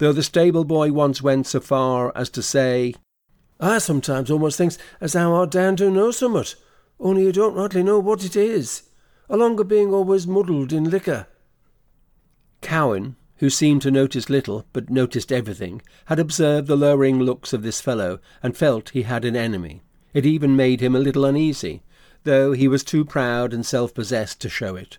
though 0.00 0.12
the 0.12 0.22
stable 0.22 0.64
boy 0.64 0.90
once 0.90 1.20
went 1.20 1.46
so 1.46 1.60
far 1.60 2.10
as 2.16 2.30
to 2.30 2.42
say, 2.42 2.94
I 3.60 3.76
sometimes 3.76 4.30
almost 4.30 4.56
thinks 4.56 4.78
as 4.98 5.12
how 5.12 5.34
our 5.34 5.46
Dan 5.46 5.74
do 5.74 5.90
know 5.90 6.10
summat, 6.10 6.54
only 6.98 7.24
you 7.24 7.32
don't 7.32 7.54
rightly 7.54 7.82
know 7.82 7.98
what 7.98 8.24
it 8.24 8.34
is, 8.34 8.84
along 9.28 9.60
of 9.60 9.68
being 9.68 9.92
always 9.92 10.26
muddled 10.26 10.72
in 10.72 10.88
liquor. 10.88 11.26
Cowen, 12.62 13.16
who 13.36 13.50
seemed 13.50 13.82
to 13.82 13.90
notice 13.90 14.30
little 14.30 14.64
but 14.72 14.88
noticed 14.88 15.30
everything, 15.30 15.82
had 16.06 16.18
observed 16.18 16.66
the 16.66 16.78
lowering 16.78 17.20
looks 17.20 17.52
of 17.52 17.62
this 17.62 17.82
fellow 17.82 18.20
and 18.42 18.56
felt 18.56 18.90
he 18.90 19.02
had 19.02 19.26
an 19.26 19.36
enemy. 19.36 19.82
It 20.14 20.24
even 20.24 20.56
made 20.56 20.80
him 20.80 20.96
a 20.96 21.00
little 21.00 21.26
uneasy, 21.26 21.82
though 22.24 22.52
he 22.52 22.68
was 22.68 22.82
too 22.82 23.04
proud 23.04 23.52
and 23.52 23.66
self 23.66 23.92
possessed 23.92 24.40
to 24.40 24.48
show 24.48 24.76
it. 24.76 24.96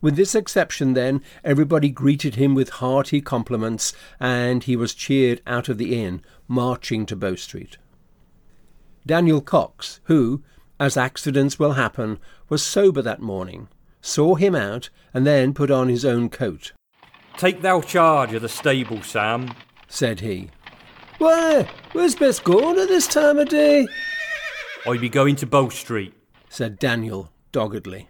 With 0.00 0.16
this 0.16 0.34
exception, 0.34 0.92
then, 0.94 1.22
everybody 1.42 1.88
greeted 1.88 2.34
him 2.34 2.54
with 2.54 2.68
hearty 2.68 3.20
compliments, 3.20 3.92
and 4.20 4.62
he 4.62 4.76
was 4.76 4.94
cheered 4.94 5.40
out 5.46 5.68
of 5.68 5.78
the 5.78 6.00
inn, 6.00 6.22
marching 6.46 7.06
to 7.06 7.16
Bow 7.16 7.34
Street. 7.34 7.78
Daniel 9.06 9.40
Cox, 9.40 10.00
who, 10.04 10.42
as 10.78 10.96
accidents 10.96 11.58
will 11.58 11.72
happen, 11.72 12.18
was 12.48 12.62
sober 12.62 13.00
that 13.02 13.22
morning, 13.22 13.68
saw 14.00 14.34
him 14.34 14.54
out, 14.54 14.90
and 15.14 15.26
then 15.26 15.54
put 15.54 15.70
on 15.70 15.88
his 15.88 16.04
own 16.04 16.28
coat. 16.28 16.72
Take 17.36 17.62
thou 17.62 17.80
charge 17.80 18.32
of 18.34 18.42
the 18.42 18.48
stable, 18.48 19.02
Sam, 19.02 19.54
said 19.88 20.20
he. 20.20 20.50
Why, 21.18 21.68
where's 21.92 22.14
best 22.14 22.44
going 22.44 22.78
at 22.78 22.88
this 22.88 23.06
time 23.06 23.38
of 23.38 23.48
day? 23.48 23.86
I 24.86 24.98
be 24.98 25.08
going 25.08 25.36
to 25.36 25.46
Bow 25.46 25.70
Street, 25.70 26.14
said 26.48 26.78
Daniel 26.78 27.32
doggedly. 27.52 28.08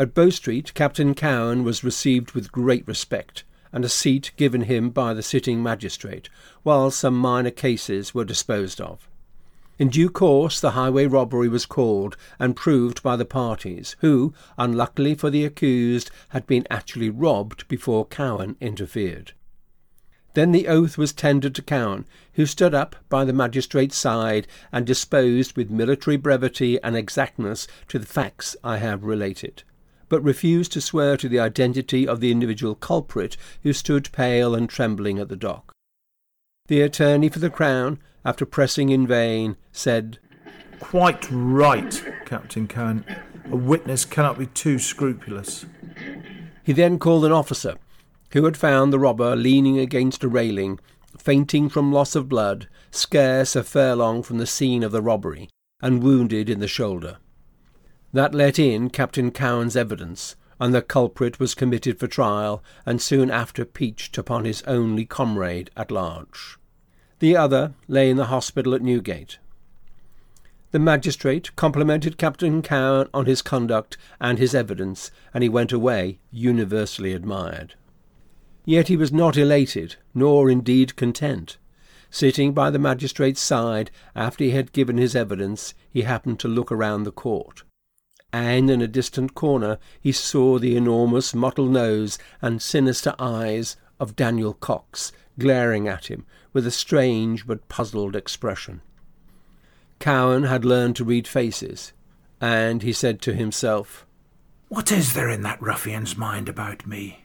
At 0.00 0.14
Bow 0.14 0.30
Street, 0.30 0.72
Captain 0.72 1.14
Cowen 1.14 1.62
was 1.62 1.84
received 1.84 2.32
with 2.32 2.50
great 2.50 2.88
respect, 2.88 3.44
and 3.70 3.84
a 3.84 3.88
seat 3.90 4.30
given 4.38 4.62
him 4.62 4.88
by 4.88 5.12
the 5.12 5.22
sitting 5.22 5.62
magistrate, 5.62 6.30
while 6.62 6.90
some 6.90 7.14
minor 7.14 7.50
cases 7.50 8.14
were 8.14 8.24
disposed 8.24 8.80
of. 8.80 9.10
In 9.78 9.90
due 9.90 10.08
course 10.08 10.58
the 10.58 10.70
highway 10.70 11.04
robbery 11.04 11.50
was 11.50 11.66
called 11.66 12.16
and 12.38 12.56
proved 12.56 13.02
by 13.02 13.14
the 13.14 13.26
parties, 13.26 13.94
who, 13.98 14.32
unluckily 14.56 15.14
for 15.14 15.28
the 15.28 15.44
accused, 15.44 16.10
had 16.30 16.46
been 16.46 16.66
actually 16.70 17.10
robbed 17.10 17.68
before 17.68 18.06
Cowen 18.06 18.56
interfered. 18.58 19.34
Then 20.32 20.52
the 20.52 20.66
oath 20.66 20.96
was 20.96 21.12
tendered 21.12 21.54
to 21.56 21.62
Cowen, 21.62 22.06
who 22.36 22.46
stood 22.46 22.72
up 22.72 22.96
by 23.10 23.26
the 23.26 23.34
magistrate's 23.34 23.98
side 23.98 24.46
and 24.72 24.86
disposed 24.86 25.58
with 25.58 25.68
military 25.68 26.16
brevity 26.16 26.82
and 26.82 26.96
exactness 26.96 27.68
to 27.88 27.98
the 27.98 28.06
facts 28.06 28.56
I 28.64 28.78
have 28.78 29.04
related, 29.04 29.62
but 30.10 30.22
refused 30.22 30.72
to 30.72 30.82
swear 30.82 31.16
to 31.16 31.30
the 31.30 31.40
identity 31.40 32.06
of 32.06 32.20
the 32.20 32.30
individual 32.30 32.74
culprit 32.74 33.38
who 33.62 33.72
stood 33.72 34.12
pale 34.12 34.54
and 34.54 34.68
trembling 34.68 35.18
at 35.18 35.30
the 35.30 35.36
dock. 35.36 35.72
The 36.66 36.82
attorney 36.82 37.30
for 37.30 37.38
the 37.38 37.48
Crown 37.48 37.98
after 38.24 38.44
pressing 38.44 38.90
in 38.90 39.06
vain, 39.06 39.56
said, 39.72 40.18
Quite 40.78 41.28
right, 41.30 42.02
Captain 42.24 42.66
Cowen. 42.66 43.04
A 43.50 43.56
witness 43.56 44.04
cannot 44.04 44.38
be 44.38 44.46
too 44.46 44.78
scrupulous. 44.78 45.66
He 46.62 46.72
then 46.72 46.98
called 46.98 47.24
an 47.24 47.32
officer, 47.32 47.76
who 48.32 48.44
had 48.44 48.56
found 48.56 48.92
the 48.92 48.98
robber 48.98 49.34
leaning 49.34 49.78
against 49.78 50.22
a 50.22 50.28
railing, 50.28 50.78
fainting 51.18 51.68
from 51.68 51.92
loss 51.92 52.14
of 52.14 52.28
blood, 52.28 52.68
scarce 52.90 53.56
a 53.56 53.64
furlong 53.64 54.22
from 54.22 54.38
the 54.38 54.46
scene 54.46 54.82
of 54.82 54.92
the 54.92 55.02
robbery, 55.02 55.48
and 55.82 56.02
wounded 56.02 56.48
in 56.48 56.60
the 56.60 56.68
shoulder. 56.68 57.18
That 58.12 58.34
let 58.34 58.58
in 58.58 58.90
Captain 58.90 59.30
Cowen's 59.30 59.76
evidence, 59.76 60.34
and 60.58 60.74
the 60.74 60.82
culprit 60.82 61.38
was 61.38 61.54
committed 61.54 61.98
for 61.98 62.08
trial, 62.08 62.62
and 62.84 63.00
soon 63.00 63.30
after 63.30 63.64
peached 63.64 64.18
upon 64.18 64.44
his 64.44 64.62
only 64.62 65.06
comrade 65.06 65.70
at 65.76 65.90
large. 65.90 66.58
The 67.20 67.36
other 67.36 67.74
lay 67.86 68.10
in 68.10 68.16
the 68.16 68.26
hospital 68.26 68.74
at 68.74 68.82
Newgate. 68.82 69.38
The 70.72 70.78
magistrate 70.78 71.54
complimented 71.56 72.16
Captain 72.18 72.62
Cowen 72.62 73.08
on 73.12 73.26
his 73.26 73.42
conduct 73.42 73.96
and 74.20 74.38
his 74.38 74.54
evidence, 74.54 75.10
and 75.34 75.42
he 75.42 75.48
went 75.48 75.72
away 75.72 76.18
universally 76.30 77.12
admired. 77.12 77.74
Yet 78.64 78.88
he 78.88 78.96
was 78.96 79.12
not 79.12 79.36
elated, 79.36 79.96
nor 80.14 80.50
indeed 80.50 80.96
content. 80.96 81.58
Sitting 82.10 82.52
by 82.52 82.70
the 82.70 82.78
magistrate's 82.78 83.40
side 83.40 83.90
after 84.14 84.44
he 84.44 84.50
had 84.50 84.72
given 84.72 84.96
his 84.96 85.16
evidence, 85.16 85.74
he 85.90 86.02
happened 86.02 86.40
to 86.40 86.48
look 86.48 86.70
around 86.70 87.04
the 87.04 87.12
court, 87.12 87.62
and 88.32 88.70
in 88.70 88.80
a 88.80 88.88
distant 88.88 89.34
corner 89.34 89.78
he 90.00 90.12
saw 90.12 90.58
the 90.58 90.76
enormous 90.76 91.34
mottled 91.34 91.70
nose 91.70 92.18
and 92.40 92.62
sinister 92.62 93.14
eyes 93.18 93.76
of 93.98 94.16
Daniel 94.16 94.54
Cox 94.54 95.12
glaring 95.38 95.88
at 95.88 96.06
him 96.06 96.24
with 96.52 96.66
a 96.66 96.70
strange 96.70 97.46
but 97.46 97.68
puzzled 97.68 98.16
expression. 98.16 98.80
Cowen 99.98 100.44
had 100.44 100.64
learned 100.64 100.96
to 100.96 101.04
read 101.04 101.28
faces, 101.28 101.92
and 102.40 102.82
he 102.82 102.92
said 102.92 103.20
to 103.22 103.34
himself, 103.34 104.06
What 104.68 104.90
is 104.90 105.12
there 105.12 105.28
in 105.28 105.42
that 105.42 105.60
ruffian's 105.60 106.16
mind 106.16 106.48
about 106.48 106.86
me? 106.86 107.24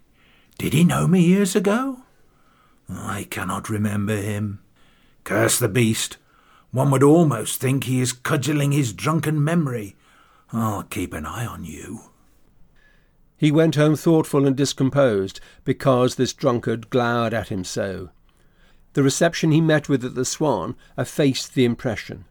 Did 0.58 0.74
he 0.74 0.84
know 0.84 1.08
me 1.08 1.22
years 1.22 1.56
ago? 1.56 2.04
I 2.90 3.24
cannot 3.30 3.70
remember 3.70 4.16
him. 4.18 4.60
Curse 5.24 5.60
the 5.60 5.70
beast! 5.70 6.18
One 6.72 6.92
would 6.92 7.04
almost 7.04 7.60
think 7.60 7.86
he 7.86 8.02
is 8.02 8.12
cudgelling 8.12 8.74
his 8.74 8.94
drunken 8.94 9.44
memory. 9.44 9.96
I'll 10.58 10.84
keep 10.84 11.14
an 11.14 11.26
eye 11.26 11.46
on 11.46 11.66
you. 11.66 12.12
He 13.38 13.52
went 13.52 13.76
home 13.76 13.98
thoughtful 13.98 14.48
and 14.48 14.56
discomposed 14.56 15.42
because 15.66 16.16
this 16.16 16.32
drunkard 16.32 16.90
glowered 16.90 17.34
at 17.34 17.50
him 17.50 17.66
so. 17.66 18.10
The 18.94 19.04
reception 19.04 19.52
he 19.52 19.60
met 19.60 19.90
with 19.90 20.06
at 20.06 20.16
the 20.16 20.24
Swan 20.24 20.78
effaced 20.98 21.54
the 21.54 21.66
impression. 21.66 22.24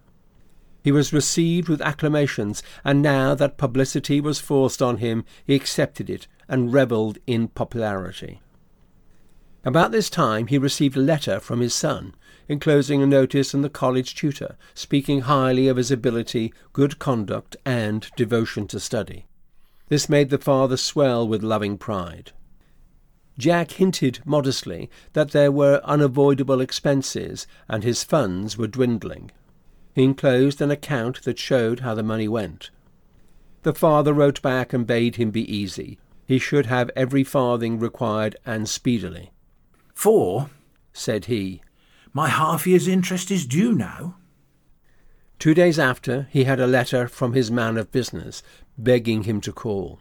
He 0.82 0.90
was 0.90 1.12
received 1.12 1.68
with 1.68 1.82
acclamations, 1.82 2.62
and 2.82 3.02
now 3.02 3.34
that 3.34 3.58
publicity 3.58 4.20
was 4.20 4.40
forced 4.40 4.80
on 4.80 4.98
him, 4.98 5.24
he 5.46 5.54
accepted 5.54 6.08
it 6.08 6.26
and 6.48 6.72
revelled 6.72 7.18
in 7.26 7.48
popularity. 7.48 8.40
About 9.66 9.92
this 9.92 10.08
time 10.08 10.46
he 10.46 10.56
received 10.56 10.96
a 10.96 11.00
letter 11.00 11.40
from 11.40 11.60
his 11.60 11.74
son, 11.74 12.14
enclosing 12.48 13.02
a 13.02 13.06
notice 13.06 13.54
in 13.54 13.62
the 13.62 13.70
college 13.70 14.14
tutor, 14.14 14.56
speaking 14.74 15.22
highly 15.22 15.68
of 15.68 15.76
his 15.76 15.90
ability, 15.90 16.52
good 16.72 16.98
conduct, 16.98 17.56
and 17.64 18.10
devotion 18.16 18.66
to 18.68 18.80
study. 18.80 19.26
This 19.88 20.08
made 20.08 20.30
the 20.30 20.38
father 20.38 20.76
swell 20.76 21.26
with 21.26 21.42
loving 21.42 21.78
pride. 21.78 22.32
Jack 23.38 23.72
hinted 23.72 24.20
modestly 24.24 24.88
that 25.12 25.32
there 25.32 25.50
were 25.50 25.80
unavoidable 25.84 26.60
expenses 26.60 27.46
and 27.68 27.82
his 27.82 28.04
funds 28.04 28.56
were 28.56 28.68
dwindling. 28.68 29.30
He 29.94 30.04
enclosed 30.04 30.60
an 30.60 30.70
account 30.70 31.22
that 31.22 31.38
showed 31.38 31.80
how 31.80 31.94
the 31.94 32.02
money 32.02 32.28
went. 32.28 32.70
The 33.62 33.74
father 33.74 34.12
wrote 34.12 34.42
back 34.42 34.72
and 34.72 34.86
bade 34.86 35.16
him 35.16 35.30
be 35.30 35.50
easy. 35.52 35.98
He 36.26 36.38
should 36.38 36.66
have 36.66 36.90
every 36.94 37.24
farthing 37.24 37.78
required 37.78 38.36
and 38.46 38.68
speedily. 38.68 39.32
For, 39.92 40.50
said 40.92 41.26
he, 41.26 41.62
my 42.16 42.28
half 42.28 42.64
year's 42.64 42.86
interest 42.86 43.32
is 43.32 43.44
due 43.44 43.74
now. 43.74 44.14
Two 45.40 45.52
days 45.52 45.80
after, 45.80 46.28
he 46.30 46.44
had 46.44 46.60
a 46.60 46.66
letter 46.66 47.08
from 47.08 47.32
his 47.32 47.50
man 47.50 47.76
of 47.76 47.90
business 47.90 48.40
begging 48.78 49.24
him 49.24 49.40
to 49.40 49.52
call. 49.52 50.00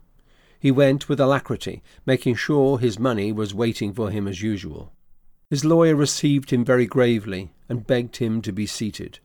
He 0.60 0.70
went 0.70 1.10
with 1.10 1.20
alacrity, 1.20 1.82
making 2.06 2.36
sure 2.36 2.78
his 2.78 3.00
money 3.00 3.32
was 3.32 3.56
waiting 3.56 3.94
for 3.94 4.12
him 4.12 4.28
as 4.28 4.44
usual. 4.44 4.94
His 5.50 5.66
lawyer 5.66 5.96
received 5.96 6.52
him 6.52 6.64
very 6.64 6.86
gravely 6.86 7.52
and 7.68 7.86
begged 7.86 8.18
him 8.18 8.44
to 8.44 8.54
be 8.54 8.68
seated. 8.68 9.20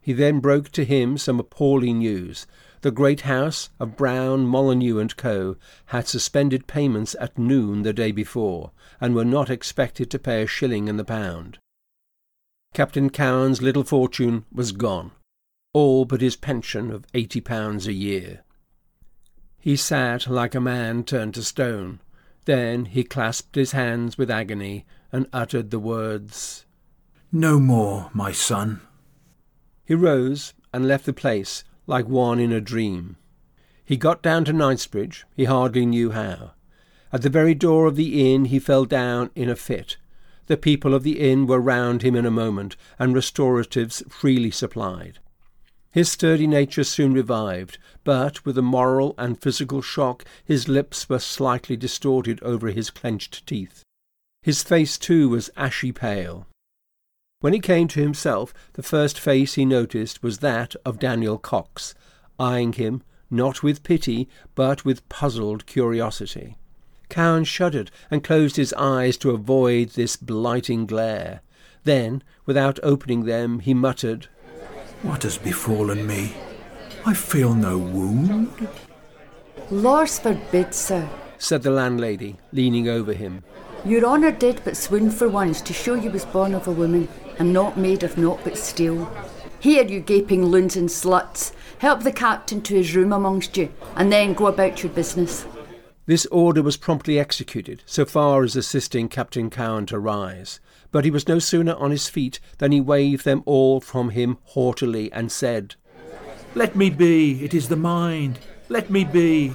He 0.00 0.12
then 0.12 0.38
broke 0.38 0.70
to 0.70 0.84
him 0.84 1.18
some 1.18 1.40
appalling 1.40 1.98
news. 1.98 2.46
The 2.82 2.92
great 2.92 3.22
house 3.22 3.68
of 3.80 3.96
Brown, 3.96 4.46
Molyneux 4.46 4.98
and 4.98 5.16
Co. 5.16 5.56
had 5.86 6.06
suspended 6.06 6.68
payments 6.68 7.16
at 7.20 7.36
noon 7.36 7.82
the 7.82 7.92
day 7.92 8.12
before, 8.12 8.70
and 9.00 9.14
were 9.14 9.24
not 9.24 9.50
expected 9.50 10.08
to 10.10 10.18
pay 10.20 10.42
a 10.42 10.46
shilling 10.46 10.86
in 10.86 10.96
the 10.96 11.04
pound. 11.04 11.58
Captain 12.72 13.10
Cowen's 13.10 13.60
little 13.60 13.84
fortune 13.84 14.44
was 14.52 14.72
gone. 14.72 15.12
all 15.74 16.04
but 16.04 16.20
his 16.20 16.36
pension 16.36 16.90
of 16.90 17.06
eighty 17.14 17.40
pounds 17.40 17.86
a 17.86 17.92
year. 17.92 18.44
He 19.58 19.76
sat 19.76 20.26
like 20.26 20.54
a 20.54 20.60
man 20.60 21.04
turned 21.04 21.34
to 21.34 21.42
stone. 21.42 22.00
Then 22.44 22.86
he 22.86 23.04
clasped 23.04 23.54
his 23.54 23.72
hands 23.72 24.18
with 24.18 24.30
agony 24.30 24.84
and 25.12 25.28
uttered 25.32 25.70
the 25.70 25.78
words, 25.78 26.66
No 27.30 27.58
more, 27.60 28.10
my 28.12 28.32
son. 28.32 28.80
He 29.84 29.94
rose 29.94 30.52
and 30.74 30.86
left 30.88 31.06
the 31.06 31.12
place 31.12 31.64
like 31.86 32.06
one 32.08 32.38
in 32.40 32.52
a 32.52 32.60
dream. 32.60 33.16
He 33.84 33.96
got 33.96 34.22
down 34.22 34.44
to 34.46 34.52
Knightsbridge, 34.52 35.24
he 35.36 35.44
hardly 35.44 35.86
knew 35.86 36.10
how. 36.10 36.52
At 37.12 37.22
the 37.22 37.30
very 37.30 37.54
door 37.54 37.86
of 37.86 37.96
the 37.96 38.34
inn 38.34 38.46
he 38.46 38.58
fell 38.58 38.84
down 38.84 39.30
in 39.34 39.48
a 39.48 39.56
fit. 39.56 39.96
The 40.46 40.56
people 40.56 40.94
of 40.94 41.02
the 41.02 41.20
inn 41.20 41.46
were 41.46 41.60
round 41.60 42.02
him 42.02 42.14
in 42.14 42.26
a 42.26 42.30
moment, 42.30 42.76
and 42.98 43.14
restoratives 43.14 44.02
freely 44.10 44.50
supplied. 44.50 45.18
His 45.92 46.10
sturdy 46.10 46.46
nature 46.46 46.84
soon 46.84 47.12
revived, 47.12 47.78
but 48.02 48.44
with 48.44 48.56
a 48.56 48.62
moral 48.62 49.14
and 49.18 49.40
physical 49.40 49.82
shock 49.82 50.24
his 50.44 50.66
lips 50.66 51.08
were 51.08 51.18
slightly 51.18 51.76
distorted 51.76 52.42
over 52.42 52.70
his 52.70 52.90
clenched 52.90 53.46
teeth. 53.46 53.82
His 54.42 54.62
face, 54.62 54.96
too, 54.96 55.28
was 55.28 55.50
ashy 55.56 55.92
pale. 55.92 56.46
When 57.40 57.52
he 57.52 57.60
came 57.60 57.88
to 57.88 58.00
himself, 58.00 58.54
the 58.72 58.82
first 58.82 59.20
face 59.20 59.54
he 59.54 59.64
noticed 59.64 60.22
was 60.22 60.38
that 60.38 60.74
of 60.84 60.98
Daniel 60.98 61.38
Cox, 61.38 61.94
eyeing 62.38 62.72
him, 62.72 63.02
not 63.30 63.62
with 63.62 63.82
pity, 63.82 64.28
but 64.54 64.84
with 64.84 65.08
puzzled 65.08 65.66
curiosity. 65.66 66.56
Cowen 67.12 67.44
shuddered 67.44 67.90
and 68.10 68.24
closed 68.24 68.56
his 68.56 68.72
eyes 68.72 69.18
to 69.18 69.32
avoid 69.32 69.90
this 69.90 70.16
blighting 70.16 70.86
glare. 70.86 71.42
Then, 71.84 72.22
without 72.46 72.78
opening 72.82 73.26
them, 73.26 73.58
he 73.58 73.74
muttered, 73.74 74.28
What 75.02 75.24
has 75.24 75.36
befallen 75.36 76.06
me? 76.06 76.34
I 77.04 77.12
feel 77.12 77.54
no 77.54 77.76
wound. 77.76 78.66
Lors 79.70 80.18
forbid, 80.18 80.72
sir. 80.72 81.06
said 81.36 81.62
the 81.62 81.70
landlady, 81.70 82.38
leaning 82.50 82.88
over 82.88 83.12
him. 83.12 83.44
Your 83.84 84.06
honour 84.06 84.32
did 84.32 84.62
but 84.64 84.78
swoon 84.78 85.10
for 85.10 85.28
once 85.28 85.60
to 85.60 85.74
show 85.74 85.94
you 85.94 86.10
was 86.10 86.24
born 86.24 86.54
of 86.54 86.66
a 86.66 86.72
woman, 86.72 87.08
and 87.38 87.52
not 87.52 87.76
made 87.76 88.02
of 88.04 88.16
naught 88.16 88.40
but 88.42 88.56
steel. 88.56 89.12
Here, 89.60 89.84
you 89.84 90.00
gaping 90.00 90.46
loons 90.46 90.76
and 90.76 90.88
sluts, 90.88 91.52
help 91.78 92.04
the 92.04 92.12
captain 92.12 92.62
to 92.62 92.74
his 92.74 92.96
room 92.96 93.12
amongst 93.12 93.58
you, 93.58 93.70
and 93.96 94.10
then 94.10 94.32
go 94.32 94.46
about 94.46 94.82
your 94.82 94.92
business. 94.92 95.44
This 96.04 96.26
order 96.26 96.62
was 96.62 96.76
promptly 96.76 97.18
executed, 97.18 97.82
so 97.86 98.04
far 98.04 98.42
as 98.42 98.56
assisting 98.56 99.08
Captain 99.08 99.50
Cowen 99.50 99.86
to 99.86 99.98
rise. 99.98 100.58
But 100.90 101.04
he 101.04 101.10
was 101.10 101.28
no 101.28 101.38
sooner 101.38 101.74
on 101.74 101.92
his 101.92 102.08
feet 102.08 102.40
than 102.58 102.72
he 102.72 102.80
waved 102.80 103.24
them 103.24 103.42
all 103.46 103.80
from 103.80 104.10
him 104.10 104.38
haughtily 104.44 105.12
and 105.12 105.30
said, 105.30 105.76
Let 106.54 106.74
me 106.74 106.90
be, 106.90 107.44
it 107.44 107.54
is 107.54 107.68
the 107.68 107.76
mind. 107.76 108.40
Let 108.68 108.90
me 108.90 109.04
be. 109.04 109.54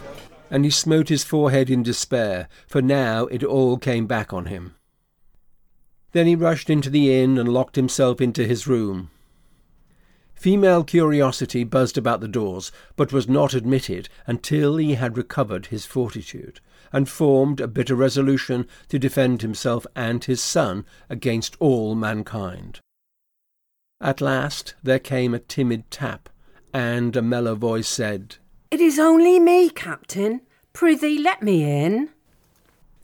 and 0.49 0.63
he 0.63 0.71
smote 0.71 1.09
his 1.09 1.25
forehead 1.25 1.69
in 1.69 1.83
despair, 1.83 2.47
for 2.67 2.81
now 2.81 3.25
it 3.25 3.43
all 3.43 3.77
came 3.77 4.07
back 4.07 4.31
on 4.31 4.45
him. 4.45 4.75
Then 6.13 6.27
he 6.27 6.35
rushed 6.35 6.69
into 6.69 6.89
the 6.89 7.13
inn 7.21 7.37
and 7.37 7.49
locked 7.49 7.75
himself 7.75 8.21
into 8.21 8.45
his 8.45 8.65
room. 8.65 9.11
Female 10.37 10.83
curiosity 10.83 11.63
buzzed 11.63 11.97
about 11.97 12.21
the 12.21 12.27
doors, 12.27 12.71
but 12.95 13.11
was 13.11 13.27
not 13.27 13.55
admitted 13.55 14.07
until 14.27 14.77
he 14.77 14.93
had 14.93 15.17
recovered 15.17 15.67
his 15.67 15.85
fortitude, 15.85 16.59
and 16.93 17.09
formed 17.09 17.59
a 17.59 17.67
bitter 17.67 17.95
resolution 17.95 18.67
to 18.87 18.99
defend 18.99 19.41
himself 19.41 19.87
and 19.95 20.23
his 20.23 20.39
son 20.39 20.85
against 21.09 21.57
all 21.59 21.95
mankind. 21.95 22.79
At 23.99 24.21
last 24.21 24.75
there 24.83 24.99
came 24.99 25.33
a 25.33 25.39
timid 25.39 25.89
tap, 25.89 26.29
and 26.71 27.15
a 27.15 27.21
mellow 27.23 27.55
voice 27.55 27.87
said, 27.87 28.35
It 28.69 28.79
is 28.79 28.99
only 28.99 29.39
me, 29.39 29.71
Captain. 29.71 30.41
Prithee, 30.71 31.17
let 31.17 31.41
me 31.41 31.63
in. 31.63 32.09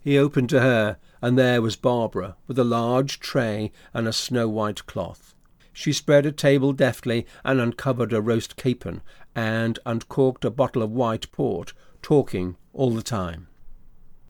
He 0.00 0.16
opened 0.16 0.50
to 0.50 0.60
her, 0.60 0.98
and 1.20 1.36
there 1.36 1.60
was 1.60 1.74
Barbara, 1.74 2.36
with 2.46 2.60
a 2.60 2.64
large 2.64 3.18
tray 3.18 3.72
and 3.92 4.06
a 4.06 4.12
snow 4.12 4.48
white 4.48 4.86
cloth. 4.86 5.33
She 5.76 5.92
spread 5.92 6.24
a 6.24 6.32
table 6.32 6.72
deftly 6.72 7.26
and 7.44 7.60
uncovered 7.60 8.12
a 8.12 8.22
roast 8.22 8.56
capon, 8.56 9.02
and 9.34 9.78
uncorked 9.84 10.44
a 10.44 10.50
bottle 10.50 10.82
of 10.82 10.92
white 10.92 11.30
port, 11.32 11.74
talking 12.00 12.56
all 12.72 12.92
the 12.92 13.02
time. 13.02 13.48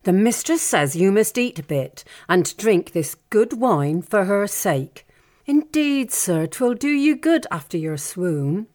The 0.05 0.13
mistress 0.13 0.63
says 0.63 0.97
you 0.97 1.13
must 1.13 1.37
eat 1.37 1.59
a 1.59 1.63
bit 1.63 2.03
and 2.29 2.57
drink 2.57 2.93
this 2.93 3.17
good 3.29 3.53
wine 3.61 4.01
for 4.01 4.25
her 4.25 4.47
sake. 4.47 5.07
Indeed, 5.45 6.11
sir, 6.11 6.47
'twill 6.47 6.75
do 6.75 6.89
you 6.89 7.15
good 7.15 7.47
after 7.51 7.77
your 7.77 7.99
swoon. 7.99 8.67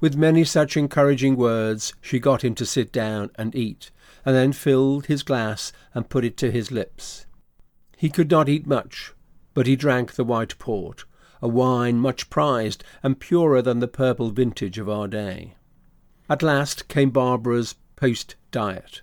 With 0.00 0.16
many 0.16 0.42
such 0.42 0.76
encouraging 0.76 1.36
words, 1.36 1.94
she 2.00 2.18
got 2.18 2.42
him 2.42 2.56
to 2.56 2.66
sit 2.66 2.90
down 2.90 3.30
and 3.36 3.54
eat, 3.54 3.92
and 4.24 4.34
then 4.34 4.52
filled 4.52 5.06
his 5.06 5.22
glass 5.22 5.72
and 5.94 6.10
put 6.10 6.24
it 6.24 6.36
to 6.38 6.50
his 6.50 6.72
lips. 6.72 7.26
He 7.96 8.10
could 8.10 8.30
not 8.30 8.48
eat 8.48 8.66
much, 8.66 9.12
but 9.54 9.68
he 9.68 9.76
drank 9.76 10.14
the 10.14 10.24
white 10.24 10.58
port, 10.58 11.04
a 11.42 11.48
wine 11.48 11.98
much 11.98 12.30
prized 12.30 12.84
and 13.02 13.20
purer 13.20 13.60
than 13.60 13.80
the 13.80 13.88
purple 13.88 14.30
vintage 14.30 14.78
of 14.78 14.88
our 14.88 15.08
day. 15.08 15.54
At 16.30 16.42
last 16.42 16.88
came 16.88 17.10
Barbara's 17.10 17.74
post 17.96 18.36
diet. 18.50 19.02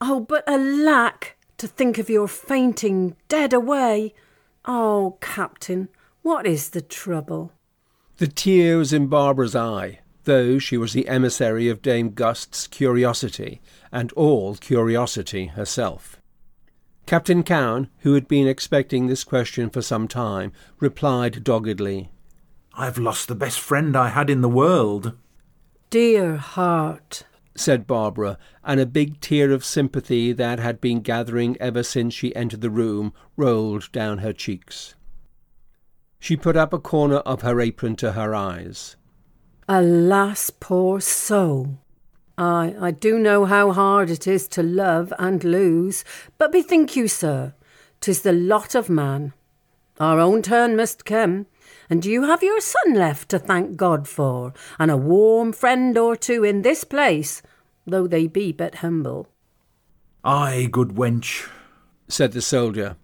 Oh, 0.00 0.20
but 0.20 0.44
alack, 0.46 1.36
to 1.58 1.66
think 1.66 1.98
of 1.98 2.10
your 2.10 2.28
fainting 2.28 3.16
dead 3.28 3.52
away. 3.52 4.14
Oh, 4.64 5.16
Captain, 5.20 5.88
what 6.22 6.46
is 6.46 6.70
the 6.70 6.82
trouble? 6.82 7.52
The 8.18 8.28
tear 8.28 8.78
was 8.78 8.92
in 8.92 9.08
Barbara's 9.08 9.56
eye, 9.56 10.00
though 10.24 10.58
she 10.58 10.76
was 10.76 10.92
the 10.92 11.08
emissary 11.08 11.68
of 11.68 11.82
Dame 11.82 12.10
Gust's 12.10 12.66
curiosity, 12.68 13.60
and 13.90 14.12
all 14.12 14.54
curiosity 14.54 15.46
herself. 15.46 16.20
Captain 17.06 17.42
Cowen, 17.42 17.88
who 17.98 18.14
had 18.14 18.26
been 18.28 18.46
expecting 18.46 19.06
this 19.06 19.24
question 19.24 19.68
for 19.68 19.82
some 19.82 20.08
time, 20.08 20.52
replied 20.78 21.44
doggedly, 21.44 22.10
I've 22.74 22.96
lost 22.96 23.28
the 23.28 23.34
best 23.34 23.60
friend 23.60 23.96
I 23.96 24.08
had 24.08 24.30
in 24.30 24.40
the 24.40 24.48
world. 24.48 25.12
Dear 25.90 26.36
heart. 26.36 27.24
said 27.54 27.86
Barbara, 27.86 28.38
and 28.64 28.80
a 28.80 28.86
big 28.86 29.20
tear 29.20 29.50
of 29.50 29.62
sympathy 29.64 30.32
that 30.32 30.58
had 30.58 30.80
been 30.80 31.00
gathering 31.00 31.56
ever 31.60 31.82
since 31.82 32.14
she 32.14 32.34
entered 32.34 32.62
the 32.62 32.70
room 32.70 33.12
rolled 33.36 33.92
down 33.92 34.18
her 34.18 34.32
cheeks. 34.32 34.94
She 36.18 36.34
put 36.36 36.56
up 36.56 36.72
a 36.72 36.78
corner 36.78 37.16
of 37.16 37.42
her 37.42 37.60
apron 37.60 37.96
to 37.96 38.12
her 38.12 38.34
eyes. 38.34 38.96
Alas, 39.68 40.48
poor 40.48 41.00
soul. 41.00 41.81
Ay, 42.38 42.74
I 42.80 42.90
do 42.90 43.18
know 43.18 43.44
how 43.44 43.72
hard 43.72 44.10
it 44.10 44.26
is 44.26 44.48
to 44.48 44.62
love 44.62 45.12
and 45.18 45.44
lose, 45.44 46.04
but 46.38 46.52
bethink 46.52 46.96
you, 46.96 47.06
sir, 47.08 47.54
'tis 48.00 48.22
the 48.22 48.32
lot 48.32 48.74
of 48.74 48.88
man. 48.88 49.34
Our 50.00 50.18
own 50.18 50.42
turn 50.42 50.74
must 50.74 51.04
come, 51.04 51.46
and 51.90 52.04
you 52.04 52.22
have 52.24 52.42
your 52.42 52.60
son 52.60 52.94
left 52.94 53.28
to 53.28 53.38
thank 53.38 53.76
God 53.76 54.08
for, 54.08 54.54
and 54.78 54.90
a 54.90 54.96
warm 54.96 55.52
friend 55.52 55.96
or 55.98 56.16
two 56.16 56.42
in 56.42 56.62
this 56.62 56.84
place, 56.84 57.42
though 57.86 58.06
they 58.06 58.26
be 58.26 58.50
but 58.52 58.76
humble. 58.76 59.28
Ay, 60.24 60.68
good 60.70 60.90
wench. 60.90 61.48
said 62.08 62.32
the 62.32 62.42
soldier, 62.42 62.96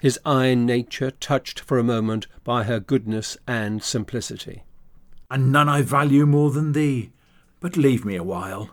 his 0.00 0.18
iron 0.24 0.66
nature 0.66 1.10
touched 1.10 1.58
for 1.60 1.78
a 1.78 1.84
moment 1.84 2.26
by 2.44 2.64
her 2.64 2.78
goodness 2.78 3.36
and 3.46 3.82
simplicity. 3.82 4.62
And 5.30 5.50
none 5.50 5.68
I 5.68 5.82
value 5.82 6.26
more 6.26 6.50
than 6.50 6.72
thee. 6.72 7.12
But 7.58 7.76
leave 7.76 8.04
me 8.04 8.16
a 8.16 8.22
while. 8.22 8.70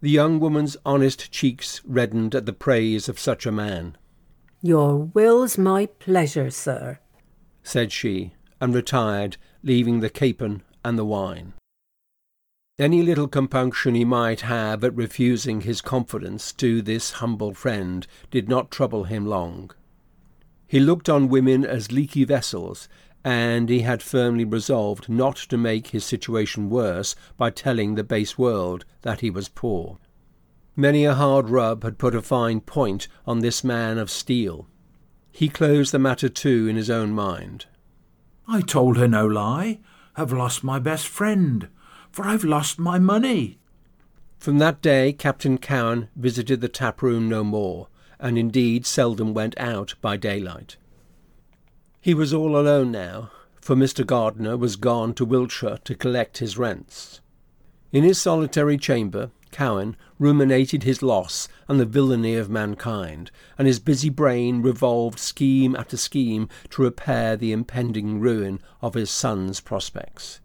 The 0.00 0.10
young 0.10 0.38
woman's 0.38 0.76
honest 0.86 1.32
cheeks 1.32 1.80
reddened 1.84 2.34
at 2.34 2.46
the 2.46 2.52
praise 2.52 3.08
of 3.08 3.18
such 3.18 3.46
a 3.46 3.52
man. 3.52 3.96
Your 4.62 4.96
will's 4.96 5.58
my 5.58 5.86
pleasure, 5.86 6.50
sir. 6.50 6.98
said 7.62 7.90
she, 7.92 8.34
and 8.60 8.74
retired, 8.74 9.36
leaving 9.62 10.00
the 10.00 10.10
capon 10.10 10.62
and 10.84 10.98
the 10.98 11.04
wine. 11.04 11.52
Any 12.78 13.02
little 13.02 13.26
compunction 13.26 13.96
he 13.96 14.04
might 14.04 14.42
have 14.42 14.84
at 14.84 14.94
refusing 14.94 15.62
his 15.62 15.80
confidence 15.80 16.52
to 16.54 16.80
this 16.80 17.12
humble 17.12 17.52
friend 17.52 18.06
did 18.30 18.48
not 18.48 18.70
trouble 18.70 19.04
him 19.04 19.26
long. 19.26 19.72
He 20.68 20.78
looked 20.78 21.08
on 21.08 21.28
women 21.28 21.64
as 21.64 21.90
leaky 21.90 22.24
vessels, 22.24 22.88
and 23.24 23.68
he 23.68 23.80
had 23.80 24.02
firmly 24.02 24.44
resolved 24.44 25.08
not 25.08 25.36
to 25.36 25.56
make 25.56 25.88
his 25.88 26.04
situation 26.04 26.70
worse 26.70 27.14
by 27.36 27.50
telling 27.50 27.94
the 27.94 28.04
base 28.04 28.38
world 28.38 28.84
that 29.02 29.20
he 29.20 29.30
was 29.30 29.48
poor. 29.48 29.98
Many 30.76 31.04
a 31.04 31.14
hard 31.14 31.50
rub 31.50 31.82
had 31.82 31.98
put 31.98 32.14
a 32.14 32.22
fine 32.22 32.60
point 32.60 33.08
on 33.26 33.40
this 33.40 33.64
man 33.64 33.98
of 33.98 34.10
steel. 34.10 34.68
He 35.32 35.48
closed 35.48 35.92
the 35.92 35.98
matter 35.98 36.28
too 36.28 36.68
in 36.68 36.76
his 36.76 36.88
own 36.88 37.12
mind. 37.12 37.66
I 38.46 38.60
told 38.60 38.96
her 38.96 39.08
no 39.08 39.26
lie. 39.26 39.80
Have 40.14 40.32
lost 40.32 40.64
my 40.64 40.78
best 40.78 41.06
friend, 41.06 41.68
for 42.10 42.26
I've 42.26 42.44
lost 42.44 42.78
my 42.78 42.98
money. 42.98 43.58
From 44.38 44.58
that 44.58 44.80
day 44.80 45.12
Captain 45.12 45.58
Cowen 45.58 46.08
visited 46.16 46.60
the 46.60 46.68
tap 46.68 47.02
room 47.02 47.28
no 47.28 47.44
more, 47.44 47.88
and 48.18 48.38
indeed 48.38 48.86
seldom 48.86 49.34
went 49.34 49.58
out 49.58 49.94
by 50.00 50.16
daylight. 50.16 50.76
He 52.00 52.14
was 52.14 52.32
all 52.32 52.58
alone 52.58 52.92
now, 52.92 53.30
for 53.60 53.74
Mr. 53.74 54.06
Gardiner 54.06 54.56
was 54.56 54.76
gone 54.76 55.14
to 55.14 55.24
Wiltshire 55.24 55.78
to 55.84 55.94
collect 55.94 56.38
his 56.38 56.56
rents. 56.56 57.20
In 57.92 58.04
his 58.04 58.20
solitary 58.20 58.78
chamber, 58.78 59.30
Cowen 59.50 59.96
ruminated 60.18 60.84
his 60.84 61.02
loss 61.02 61.48
and 61.66 61.80
the 61.80 61.84
villainy 61.84 62.34
of 62.36 62.48
mankind, 62.48 63.30
and 63.56 63.66
his 63.66 63.80
busy 63.80 64.10
brain 64.10 64.62
revolved 64.62 65.18
scheme 65.18 65.74
after 65.74 65.96
scheme 65.96 66.48
to 66.70 66.82
repair 66.82 67.36
the 67.36 67.50
impending 67.52 68.20
ruin 68.20 68.60
of 68.80 68.94
his 68.94 69.10
son's 69.10 69.60
prospects. 69.60 70.40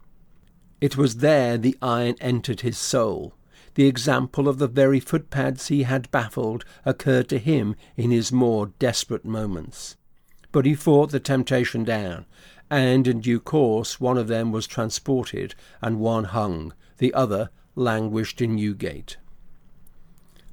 It 0.82 0.98
was 0.98 1.18
there 1.18 1.58
the 1.58 1.78
iron 1.82 2.16
entered 2.20 2.62
his 2.62 2.78
soul. 2.78 3.36
The 3.76 3.88
example 3.88 4.48
of 4.48 4.58
the 4.58 4.68
very 4.68 5.00
footpads 5.00 5.68
he 5.68 5.84
had 5.84 6.12
baffled 6.12 6.66
occurred 6.86 7.30
to 7.30 7.40
him 7.40 7.76
in 7.96 8.12
his 8.12 8.32
more 8.32 8.68
desperate 8.80 9.26
moments. 9.26 9.98
But 10.54 10.66
he 10.66 10.76
fought 10.76 11.12
the 11.12 11.20
temptation 11.20 11.84
down, 11.84 12.26
and 12.70 13.08
in 13.08 13.20
due 13.20 13.42
course 13.42 14.00
one 14.00 14.18
of 14.18 14.30
them 14.30 14.54
was 14.54 14.68
transported 14.68 15.56
and 15.82 16.00
one 16.00 16.24
hung, 16.24 16.74
the 17.00 17.14
other 17.14 17.50
languished 17.76 18.40
in 18.40 18.56
Newgate. 18.56 19.18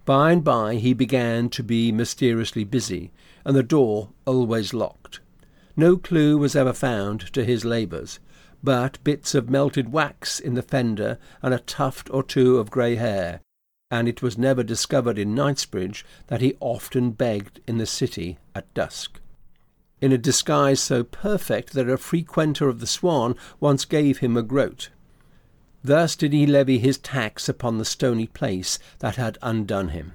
By 0.04 0.32
and 0.32 0.42
by 0.42 0.76
he 0.76 0.94
began 0.94 1.50
to 1.50 1.62
be 1.62 1.92
mysteriously 1.92 2.64
busy, 2.64 3.12
and 3.44 3.54
the 3.54 3.62
door 3.62 4.08
always 4.24 4.74
locked. 4.74 5.20
No 5.76 5.96
clue 5.96 6.38
was 6.38 6.56
ever 6.56 6.72
found 6.72 7.32
to 7.34 7.44
his 7.44 7.64
labours, 7.64 8.18
but 8.62 9.02
bits 9.04 9.34
of 9.34 9.50
melted 9.50 9.92
wax 9.92 10.40
in 10.40 10.54
the 10.54 10.62
fender 10.62 11.18
and 11.42 11.54
a 11.54 11.58
tuft 11.58 12.08
or 12.10 12.22
two 12.22 12.58
of 12.58 12.70
grey 12.70 12.96
hair, 12.96 13.42
and 13.90 14.08
it 14.08 14.22
was 14.22 14.38
never 14.38 14.62
discovered 14.62 15.18
in 15.18 15.34
Knightsbridge 15.34 16.06
that 16.28 16.40
he 16.40 16.56
often 16.58 17.10
begged 17.10 17.60
in 17.66 17.76
the 17.76 17.86
city 17.86 18.38
at 18.54 18.72
dusk. 18.72 19.20
In 20.00 20.12
a 20.12 20.18
disguise 20.18 20.80
so 20.80 21.04
perfect 21.04 21.74
that 21.74 21.88
a 21.88 21.98
frequenter 21.98 22.68
of 22.68 22.80
the 22.80 22.86
Swan 22.86 23.36
once 23.58 23.84
gave 23.84 24.18
him 24.18 24.36
a 24.36 24.42
groat. 24.42 24.90
Thus 25.82 26.16
did 26.16 26.32
he 26.32 26.46
levy 26.46 26.78
his 26.78 26.98
tax 26.98 27.48
upon 27.48 27.78
the 27.78 27.84
stony 27.84 28.26
place 28.26 28.78
that 29.00 29.16
had 29.16 29.38
undone 29.42 29.88
him. 29.88 30.12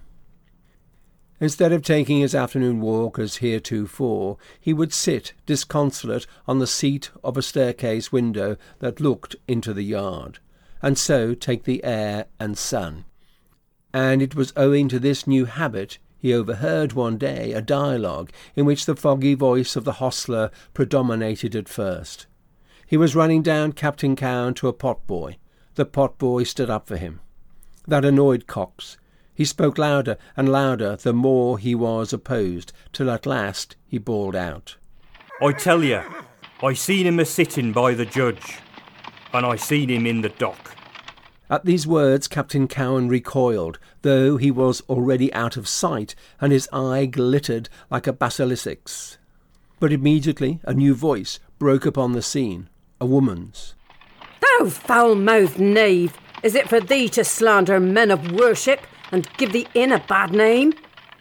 Instead 1.39 1.73
of 1.73 1.81
taking 1.81 2.19
his 2.19 2.33
afternoon 2.33 2.79
walk 2.79 3.19
as 3.19 3.37
heretofore, 3.37 4.37
he 4.59 4.73
would 4.73 4.93
sit 4.93 5.33
disconsolate 5.45 6.25
on 6.47 6.59
the 6.59 6.67
seat 6.67 7.11
of 7.23 7.35
a 7.35 7.41
staircase 7.41 8.11
window 8.11 8.57
that 8.79 9.01
looked 9.01 9.35
into 9.47 9.73
the 9.73 9.83
yard, 9.83 10.39
and 10.81 10.97
so 10.97 11.33
take 11.33 11.65
the 11.65 11.83
air 11.83 12.25
and 12.39 12.57
sun. 12.57 13.03
And 13.93 14.21
it 14.21 14.33
was 14.33 14.53
owing 14.55 14.87
to 14.89 14.99
this 14.99 15.27
new 15.27 15.45
habit 15.45 15.97
he 16.17 16.33
overheard 16.33 16.93
one 16.93 17.17
day 17.17 17.53
a 17.53 17.61
dialogue 17.61 18.31
in 18.55 18.65
which 18.65 18.85
the 18.85 18.95
foggy 18.95 19.33
voice 19.33 19.75
of 19.75 19.83
the 19.83 19.93
hostler 19.93 20.51
predominated 20.73 21.55
at 21.55 21.69
first. 21.69 22.25
He 22.87 22.97
was 22.97 23.15
running 23.15 23.41
down 23.41 23.73
Captain 23.73 24.15
Cowen 24.15 24.53
to 24.55 24.67
a 24.67 24.73
potboy. 24.73 25.37
The 25.75 25.85
potboy 25.85 26.45
stood 26.45 26.69
up 26.69 26.87
for 26.87 26.97
him. 26.97 27.19
That 27.87 28.05
annoyed 28.05 28.47
Cox. 28.47 28.97
He 29.33 29.45
spoke 29.45 29.77
louder 29.77 30.17
and 30.37 30.49
louder 30.49 30.95
the 30.95 31.13
more 31.13 31.57
he 31.57 31.75
was 31.75 32.13
opposed, 32.13 32.71
till 32.93 33.09
at 33.09 33.25
last 33.25 33.75
he 33.85 33.97
bawled 33.97 34.35
out. 34.35 34.77
I 35.41 35.51
tell 35.51 35.83
you, 35.83 36.01
I 36.63 36.73
seen 36.73 37.05
him 37.05 37.19
a 37.19 37.25
sitting 37.25 37.73
by 37.73 37.93
the 37.93 38.05
judge, 38.05 38.59
and 39.33 39.45
I 39.45 39.57
seen 39.57 39.89
him 39.89 40.07
in 40.07 40.21
the 40.21 40.29
dock. 40.29 40.74
At 41.49 41.65
these 41.65 41.85
words 41.85 42.27
Captain 42.27 42.67
Cowen 42.67 43.07
recoiled, 43.07 43.77
though 44.01 44.37
he 44.37 44.49
was 44.49 44.81
already 44.89 45.31
out 45.33 45.57
of 45.57 45.67
sight, 45.67 46.15
and 46.41 46.51
his 46.51 46.67
eye 46.73 47.05
glittered 47.05 47.69
like 47.91 48.07
a 48.07 48.13
basilisk's. 48.13 49.17
But 49.79 49.91
immediately 49.91 50.59
a 50.63 50.73
new 50.73 50.95
voice 50.95 51.39
broke 51.59 51.85
upon 51.85 52.13
the 52.13 52.23
scene, 52.23 52.69
a 52.99 53.05
woman's. 53.05 53.75
Thou 54.41 54.69
foul 54.69 55.15
mouthed 55.15 55.59
knave, 55.59 56.17
is 56.41 56.55
it 56.55 56.67
for 56.67 56.79
thee 56.79 57.09
to 57.09 57.23
slander 57.23 57.79
men 57.79 58.09
of 58.09 58.31
worship 58.31 58.81
and 59.11 59.29
give 59.37 59.51
the 59.51 59.67
inn 59.75 59.91
a 59.91 59.99
bad 59.99 60.31
name? 60.31 60.73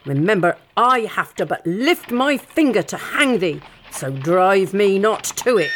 Remember, 0.06 0.56
I 0.76 1.00
have 1.00 1.34
to 1.36 1.46
but 1.46 1.66
lift 1.66 2.10
my 2.10 2.38
finger 2.38 2.82
to 2.82 2.96
hang 2.96 3.38
thee, 3.40 3.60
so 3.90 4.10
drive 4.10 4.72
me 4.72 4.98
not 4.98 5.24
to 5.24 5.58
it. 5.58 5.70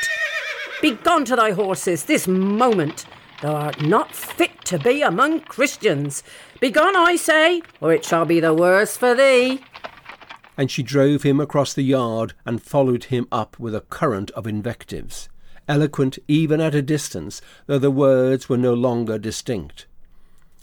Begone 0.80 1.24
to 1.26 1.36
thy 1.36 1.50
horses 1.50 2.04
this 2.04 2.26
moment. 2.26 3.04
Thou 3.42 3.54
art 3.54 3.82
not 3.82 4.14
fit 4.14 4.64
to 4.66 4.78
be 4.78 5.02
among 5.02 5.40
Christians. 5.40 6.22
Begone, 6.60 6.96
I 6.96 7.16
say, 7.16 7.62
or 7.80 7.92
it 7.92 8.04
shall 8.04 8.24
be 8.24 8.40
the 8.40 8.54
worse 8.54 8.96
for 8.96 9.14
thee. 9.14 9.60
And 10.56 10.70
she 10.70 10.82
drove 10.82 11.22
him 11.22 11.38
across 11.38 11.72
the 11.72 11.82
yard 11.82 12.34
and 12.44 12.62
followed 12.62 13.04
him 13.04 13.28
up 13.30 13.58
with 13.58 13.74
a 13.74 13.80
current 13.82 14.30
of 14.32 14.46
invectives 14.46 15.28
eloquent 15.68 16.18
even 16.26 16.60
at 16.60 16.74
a 16.74 16.82
distance, 16.82 17.40
though 17.66 17.78
the 17.78 17.90
words 17.90 18.48
were 18.48 18.56
no 18.56 18.72
longer 18.72 19.18
distinct. 19.18 19.86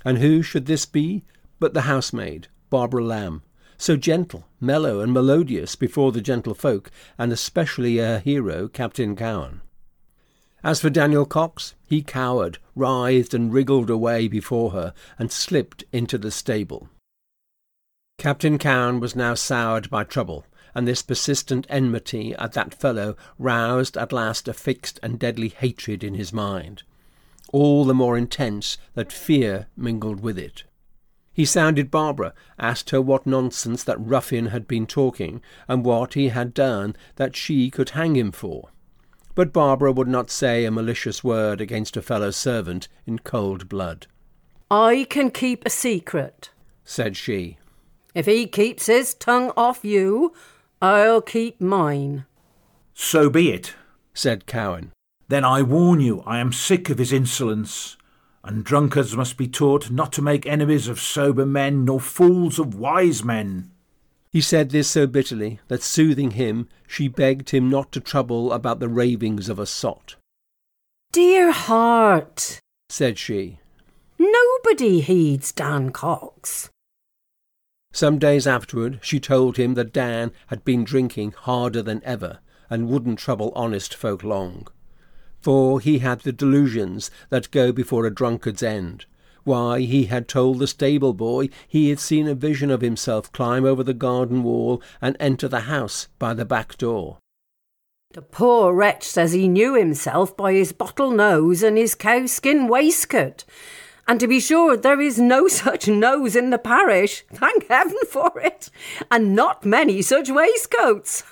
And 0.04 0.18
who 0.18 0.42
should 0.42 0.66
this 0.66 0.86
be 0.86 1.24
but 1.60 1.74
the 1.74 1.82
housemaid, 1.82 2.48
Barbara 2.70 3.04
Lamb, 3.04 3.44
so 3.78 3.96
gentle, 3.96 4.46
mellow, 4.60 5.00
and 5.00 5.14
melodious 5.14 5.76
before 5.76 6.12
the 6.12 6.22
gentlefolk, 6.22 6.90
and 7.18 7.32
especially 7.32 7.98
her 7.98 8.20
hero, 8.20 8.68
Captain 8.68 9.16
Cowen. 9.16 9.62
As 10.66 10.82
for 10.82 10.90
Daniel 10.90 11.28
Cox, 11.28 11.76
he 11.86 12.02
cowered, 12.02 12.58
writhed, 12.76 13.36
and 13.36 13.54
wriggled 13.54 13.92
away 13.92 14.28
before 14.28 14.72
her, 14.72 14.96
and 15.20 15.32
slipped 15.32 15.84
into 15.92 16.18
the 16.18 16.32
stable. 16.32 16.90
Captain 18.18 18.58
Cowen 18.58 19.00
was 19.00 19.16
now 19.16 19.36
soured 19.36 19.92
by 19.92 20.04
trouble, 20.04 20.44
and 20.74 20.88
this 20.88 21.04
persistent 21.04 21.68
enmity 21.70 22.34
at 22.38 22.54
that 22.54 22.74
fellow 22.74 23.16
roused 23.38 23.96
at 23.96 24.12
last 24.12 24.48
a 24.48 24.54
fixed 24.54 25.00
and 25.04 25.20
deadly 25.20 25.50
hatred 25.50 26.04
in 26.04 26.16
his 26.16 26.34
mind, 26.34 26.82
all 27.54 27.86
the 27.86 27.94
more 27.94 28.18
intense 28.18 28.80
that 28.96 29.12
fear 29.12 29.68
mingled 29.78 30.22
with 30.22 30.40
it. 30.40 30.64
He 31.32 31.46
sounded 31.46 31.92
Barbara, 31.92 32.34
asked 32.58 32.90
her 32.90 33.04
what 33.04 33.28
nonsense 33.28 33.84
that 33.84 34.00
ruffian 34.00 34.48
had 34.48 34.68
been 34.68 34.88
talking, 34.88 35.44
and 35.68 35.86
what 35.86 36.16
he 36.16 36.30
had 36.30 36.56
done 36.56 36.96
that 37.18 37.36
she 37.36 37.70
could 37.70 37.92
hang 37.92 38.16
him 38.16 38.32
for. 38.32 38.72
But 39.36 39.52
Barbara 39.52 39.92
would 39.92 40.08
not 40.08 40.32
say 40.32 40.64
a 40.64 40.72
malicious 40.72 41.24
word 41.24 41.60
against 41.60 41.98
a 41.98 42.02
fellow 42.02 42.32
servant 42.32 42.88
in 43.06 43.20
cold 43.20 43.68
blood. 43.68 44.08
I 44.72 45.06
can 45.10 45.30
keep 45.30 45.66
a 45.66 45.70
secret, 45.70 46.50
said 46.86 47.18
she. 47.18 47.58
If 48.14 48.26
he 48.26 48.48
keeps 48.48 48.86
his 48.86 49.14
tongue 49.14 49.52
off 49.58 49.84
you, 49.84 50.34
I'll 50.82 51.22
keep 51.22 51.60
mine. 51.60 52.26
So 52.94 53.30
be 53.30 53.52
it, 53.52 53.76
said 54.14 54.46
Cowen. 54.46 54.94
Then 55.28 55.44
I 55.44 55.62
warn 55.64 56.00
you, 56.00 56.22
I 56.26 56.40
am 56.40 56.54
sick 56.54 56.90
of 56.90 56.98
his 56.98 57.12
insolence, 57.12 57.98
and 58.42 58.64
drunkards 58.64 59.18
must 59.18 59.36
be 59.36 59.50
taught 59.50 59.92
not 59.92 60.14
to 60.14 60.22
make 60.22 60.46
enemies 60.46 60.88
of 60.88 61.02
sober 61.02 61.46
men, 61.46 61.84
nor 61.84 62.00
fools 62.00 62.58
of 62.58 62.76
wise 62.76 63.24
men. 63.24 63.72
He 64.36 64.42
said 64.42 64.72
this 64.72 64.90
so 64.90 65.08
bitterly 65.08 65.62
that, 65.70 65.82
soothing 65.82 66.32
him, 66.32 66.68
she 66.86 67.08
begged 67.08 67.52
him 67.52 67.70
not 67.70 67.94
to 67.94 68.02
trouble 68.02 68.52
about 68.52 68.82
the 68.82 68.90
ravings 68.90 69.48
of 69.48 69.60
a 69.60 69.66
sot. 69.66 70.18
Dear 71.14 71.54
heart, 71.54 72.60
said 72.90 73.18
she, 73.18 73.60
nobody 74.20 75.00
heeds 75.00 75.54
Dan 75.54 75.92
Cox. 75.92 76.70
Some 77.94 78.20
days 78.20 78.46
afterward, 78.46 79.00
she 79.02 79.22
told 79.22 79.56
him 79.56 79.76
that 79.76 79.94
Dan 79.94 80.34
had 80.48 80.66
been 80.66 80.84
drinking 80.84 81.32
harder 81.32 81.82
than 81.82 82.04
ever 82.04 82.40
and 82.70 82.90
wouldn't 82.90 83.20
trouble 83.20 83.54
honest 83.56 83.96
folk 83.96 84.22
long. 84.22 84.68
For 85.40 85.80
he 85.80 86.00
had 86.00 86.20
the 86.20 86.34
delusions 86.34 87.10
that 87.30 87.52
go 87.52 87.72
before 87.72 88.06
a 88.06 88.14
drunkard's 88.14 88.64
end. 88.64 89.06
Why, 89.46 89.82
he 89.82 90.06
had 90.06 90.28
told 90.28 90.58
the 90.58 90.68
stable 90.68 91.14
boy 91.14 91.50
he 91.68 91.90
had 91.90 92.00
seen 92.00 92.28
a 92.28 92.34
vision 92.34 92.72
of 92.72 92.82
himself 92.82 93.32
climb 93.32 93.64
over 93.64 93.84
the 93.84 93.94
garden 93.94 94.44
wall 94.44 94.82
and 95.00 95.16
enter 95.20 95.48
the 95.48 95.62
house 95.62 96.10
by 96.18 96.34
the 96.34 96.46
back 96.46 96.78
door. 96.78 97.20
The 98.14 98.24
poor 98.24 98.74
wretch 98.74 99.04
says 99.04 99.34
he 99.34 99.48
knew 99.48 99.76
himself 99.76 100.36
by 100.36 100.54
his 100.54 100.72
bottle 100.72 101.12
nose 101.12 101.62
and 101.62 101.78
his 101.78 101.94
cowskin 101.94 102.68
waistcoat, 102.68 103.46
and 104.08 104.20
to 104.20 104.28
be 104.28 104.40
sure, 104.40 104.76
there 104.78 105.00
is 105.00 105.20
no 105.20 105.48
such 105.50 105.88
nose 105.88 106.36
in 106.36 106.50
the 106.50 106.58
parish, 106.58 107.24
thank 107.32 107.68
heaven 107.68 107.98
for 108.10 108.40
it, 108.40 108.72
and 109.12 109.36
not 109.36 109.64
many 109.64 110.02
such 110.02 110.30
waistcoats. 110.30 111.24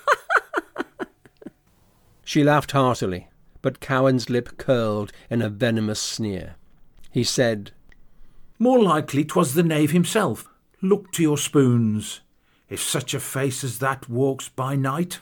she 2.24 2.44
laughed 2.44 2.72
heartily, 2.72 3.28
but 3.60 3.80
Cowen's 3.80 4.30
lip 4.30 4.56
curled 4.56 5.12
in 5.30 5.42
a 5.42 5.48
venomous 5.48 6.00
sneer. 6.00 6.54
He 7.10 7.24
said, 7.24 7.72
More 8.58 8.82
likely 8.82 9.24
'twas 9.24 9.54
the 9.54 9.62
knave 9.62 9.90
himself. 9.90 10.48
Look 10.80 11.12
to 11.12 11.22
your 11.22 11.38
spoons, 11.38 12.20
if 12.68 12.80
such 12.80 13.14
a 13.14 13.20
face 13.20 13.64
as 13.64 13.78
that 13.78 14.08
walks 14.08 14.48
by 14.48 14.76
night. 14.76 15.20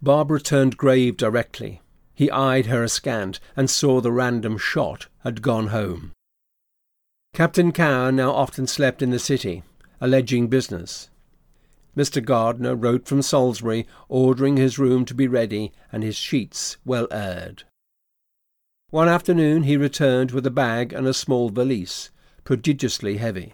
Barbara 0.00 0.40
turned 0.40 0.76
grave 0.76 1.16
directly. 1.16 1.80
He 2.14 2.30
eyed 2.30 2.66
her 2.66 2.84
askant 2.84 3.40
and 3.56 3.68
saw 3.68 4.00
the 4.00 4.12
random 4.12 4.58
shot 4.58 5.08
had 5.24 5.42
gone 5.42 5.68
home. 5.68 6.12
Captain 7.34 7.72
Cowen 7.72 8.16
now 8.16 8.30
often 8.30 8.66
slept 8.66 9.02
in 9.02 9.10
the 9.10 9.18
city, 9.18 9.62
alleging 10.00 10.48
business. 10.48 11.10
Mr. 11.96 12.24
Gardiner 12.24 12.74
wrote 12.74 13.06
from 13.06 13.22
Salisbury, 13.22 13.86
ordering 14.08 14.56
his 14.56 14.78
room 14.78 15.04
to 15.06 15.14
be 15.14 15.26
ready 15.26 15.72
and 15.90 16.02
his 16.02 16.16
sheets 16.16 16.76
well 16.84 17.08
aired. 17.10 17.64
One 18.90 19.08
afternoon 19.08 19.64
he 19.64 19.76
returned 19.76 20.30
with 20.30 20.46
a 20.46 20.50
bag 20.50 20.92
and 20.92 21.06
a 21.06 21.14
small 21.14 21.50
valise, 21.50 22.10
prodigiously 22.46 23.18
heavy. 23.18 23.52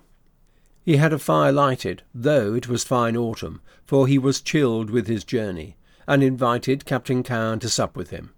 He 0.84 0.98
had 0.98 1.12
a 1.12 1.18
fire 1.18 1.50
lighted, 1.50 2.02
though 2.14 2.54
it 2.54 2.68
was 2.68 2.84
fine 2.84 3.16
autumn, 3.16 3.62
for 3.84 4.06
he 4.06 4.18
was 4.18 4.42
chilled 4.42 4.90
with 4.90 5.08
his 5.08 5.24
journey, 5.24 5.76
and 6.06 6.22
invited 6.22 6.84
Captain 6.84 7.22
Cowen 7.22 7.58
to 7.60 7.70
sup 7.70 7.96
with 7.96 8.10
him. 8.10 8.32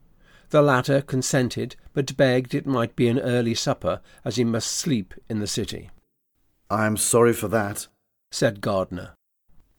The 0.50 0.62
latter 0.62 1.02
consented, 1.02 1.74
but 1.92 2.16
begged 2.16 2.54
it 2.54 2.66
might 2.66 2.94
be 2.94 3.08
an 3.08 3.18
early 3.18 3.54
supper, 3.54 4.00
as 4.24 4.36
he 4.36 4.44
must 4.44 4.70
sleep 4.70 5.12
in 5.28 5.40
the 5.40 5.48
city. 5.48 5.90
I 6.70 6.86
am 6.86 6.96
sorry 6.96 7.32
for 7.32 7.48
that, 7.48 7.88
said 8.30 8.60
Gardiner. 8.60 9.14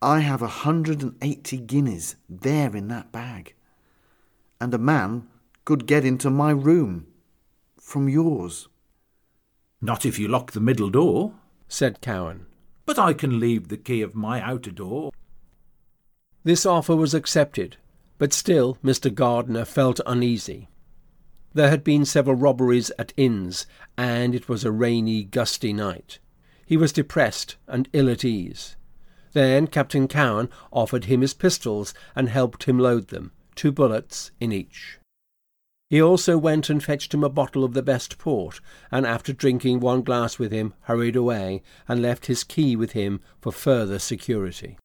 I 0.02 0.20
have 0.20 0.42
a 0.42 0.48
hundred 0.48 1.02
and 1.02 1.16
eighty 1.22 1.58
guineas 1.58 2.18
there 2.28 2.76
in 2.76 2.90
that 2.90 3.14
bag, 3.14 3.56
and 4.60 4.74
a 4.74 4.78
man 4.78 5.28
could 5.64 5.88
get 5.88 6.04
into 6.04 6.30
my 6.30 6.52
room 6.52 7.08
from 7.80 8.10
yours. 8.10 8.68
Not 9.82 10.06
if 10.06 10.18
you 10.18 10.28
lock 10.28 10.52
the 10.52 10.60
middle 10.60 10.90
door, 10.90 11.34
said 11.68 12.02
Cowen. 12.02 12.46
But 12.86 13.00
I 13.00 13.14
can 13.14 13.40
leave 13.40 13.68
the 13.68 13.78
key 13.78 14.02
of 14.02 14.16
my 14.16 14.42
outer 14.42 14.72
door. 14.72 15.12
This 16.44 16.66
offer 16.66 16.96
was 16.96 17.14
accepted, 17.14 17.78
but 18.18 18.34
still 18.34 18.78
Mr. 18.84 19.14
Gardiner 19.14 19.66
felt 19.66 20.00
uneasy. 20.06 20.70
There 21.54 21.70
had 21.70 21.84
been 21.84 22.06
several 22.06 22.36
robberies 22.36 22.92
at 23.00 23.14
inns, 23.18 23.66
and 23.98 24.36
it 24.36 24.50
was 24.50 24.64
a 24.64 24.72
rainy, 24.72 25.24
gusty 25.24 25.74
night. 25.74 26.20
He 26.66 26.78
was 26.78 26.92
depressed 26.92 27.56
and 27.68 27.90
ill 27.94 28.10
at 28.10 28.26
ease. 28.26 28.76
Then 29.34 29.68
Captain 29.68 30.08
Cowen 30.08 30.50
offered 30.72 31.06
him 31.06 31.22
his 31.22 31.34
pistols 31.34 31.94
and 32.16 32.30
helped 32.30 32.64
him 32.64 32.80
load 32.80 33.08
them, 33.08 33.32
two 33.56 33.72
bullets 33.72 34.32
in 34.40 34.52
each. 34.52 34.98
He 35.90 36.02
also 36.02 36.38
went 36.38 36.70
and 36.70 36.84
fetched 36.84 37.14
him 37.14 37.24
a 37.24 37.30
bottle 37.30 37.64
of 37.64 37.74
the 37.74 37.84
best 37.84 38.18
port, 38.18 38.60
and 38.92 39.06
after 39.06 39.34
drinking 39.34 39.80
one 39.80 40.02
glass 40.02 40.40
with 40.40 40.52
him, 40.52 40.74
hurried 40.82 41.16
away, 41.16 41.62
and 41.88 42.02
left 42.02 42.26
his 42.26 42.44
key 42.44 42.76
with 42.76 42.94
him 42.94 43.22
for 43.40 43.52
further 43.52 44.00
security. 44.00 44.78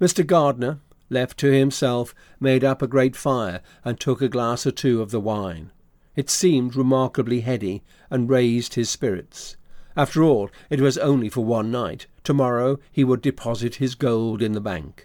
Mr. 0.00 0.26
Gardiner, 0.26 0.80
left 1.10 1.38
to 1.38 1.52
himself, 1.52 2.14
made 2.40 2.64
up 2.64 2.80
a 2.80 2.86
great 2.86 3.14
fire, 3.14 3.60
and 3.84 4.00
took 4.00 4.22
a 4.22 4.28
glass 4.28 4.66
or 4.66 4.70
two 4.70 5.02
of 5.02 5.10
the 5.10 5.20
wine. 5.20 5.70
It 6.16 6.30
seemed 6.30 6.76
remarkably 6.76 7.42
heady, 7.42 7.82
and 8.08 8.30
raised 8.30 8.74
his 8.74 8.88
spirits. 8.88 9.56
After 9.96 10.22
all, 10.22 10.50
it 10.70 10.80
was 10.80 10.96
only 10.98 11.28
for 11.28 11.44
one 11.44 11.70
night. 11.70 12.06
Tomorrow 12.24 12.78
he 12.90 13.04
would 13.04 13.20
deposit 13.20 13.76
his 13.76 13.94
gold 13.94 14.40
in 14.40 14.52
the 14.52 14.60
bank. 14.60 15.04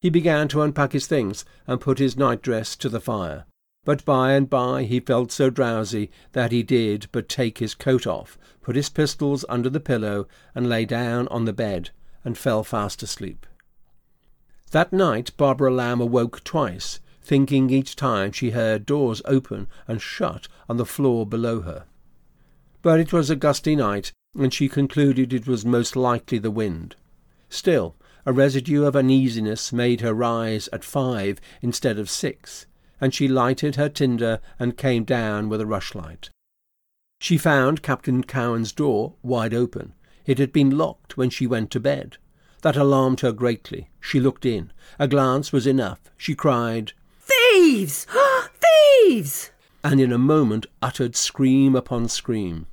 He 0.00 0.10
began 0.10 0.46
to 0.48 0.62
unpack 0.62 0.92
his 0.92 1.06
things, 1.06 1.44
and 1.66 1.80
put 1.80 1.98
his 1.98 2.16
night-dress 2.16 2.76
to 2.76 2.88
the 2.88 3.00
fire. 3.00 3.46
But 3.84 4.04
by 4.04 4.32
and 4.32 4.48
by 4.48 4.84
he 4.84 5.00
felt 5.00 5.32
so 5.32 5.48
drowsy 5.48 6.10
that 6.32 6.52
he 6.52 6.62
did 6.62 7.08
but 7.12 7.28
take 7.28 7.58
his 7.58 7.74
coat 7.74 8.06
off, 8.06 8.38
put 8.60 8.76
his 8.76 8.90
pistols 8.90 9.44
under 9.48 9.70
the 9.70 9.80
pillow, 9.80 10.28
and 10.54 10.68
lay 10.68 10.84
down 10.84 11.28
on 11.28 11.46
the 11.46 11.52
bed, 11.52 11.90
and 12.24 12.36
fell 12.36 12.62
fast 12.62 13.02
asleep. 13.02 13.46
That 14.72 14.92
night 14.92 15.32
Barbara 15.36 15.72
Lamb 15.72 16.00
awoke 16.00 16.44
twice, 16.44 17.00
thinking 17.22 17.70
each 17.70 17.96
time 17.96 18.32
she 18.32 18.50
heard 18.50 18.86
doors 18.86 19.22
open 19.24 19.66
and 19.88 20.02
shut 20.02 20.46
on 20.68 20.76
the 20.76 20.86
floor 20.86 21.26
below 21.26 21.62
her. 21.62 21.86
But 22.82 23.00
it 23.00 23.12
was 23.12 23.30
a 23.30 23.36
gusty 23.36 23.76
night, 23.76 24.12
and 24.38 24.52
she 24.52 24.68
concluded 24.68 25.32
it 25.32 25.46
was 25.46 25.64
most 25.64 25.96
likely 25.96 26.38
the 26.38 26.50
wind. 26.50 26.96
Still, 27.48 27.96
a 28.24 28.32
residue 28.32 28.84
of 28.84 28.94
uneasiness 28.94 29.72
made 29.72 30.02
her 30.02 30.14
rise 30.14 30.68
at 30.72 30.84
five 30.84 31.40
instead 31.62 31.98
of 31.98 32.10
six, 32.10 32.66
and 33.00 33.14
she 33.14 33.28
lighted 33.28 33.76
her 33.76 33.88
tinder 33.88 34.40
and 34.58 34.76
came 34.76 35.04
down 35.04 35.48
with 35.48 35.60
a 35.60 35.66
rushlight. 35.66 36.28
She 37.20 37.36
found 37.36 37.82
Captain 37.82 38.24
Cowen's 38.24 38.72
door 38.72 39.14
wide 39.22 39.54
open. 39.54 39.94
It 40.26 40.38
had 40.38 40.52
been 40.52 40.76
locked 40.76 41.16
when 41.16 41.30
she 41.30 41.46
went 41.46 41.70
to 41.72 41.80
bed. 41.80 42.16
That 42.62 42.76
alarmed 42.76 43.20
her 43.20 43.32
greatly. 43.32 43.90
She 44.00 44.20
looked 44.20 44.44
in. 44.44 44.72
A 44.98 45.08
glance 45.08 45.52
was 45.52 45.66
enough. 45.66 46.00
She 46.16 46.34
cried, 46.34 46.92
Thieves! 47.20 48.06
Thieves! 49.06 49.50
and 49.82 50.00
in 50.00 50.12
a 50.12 50.18
moment 50.18 50.66
uttered 50.82 51.16
scream 51.16 51.74
upon 51.74 52.08
scream. 52.08 52.66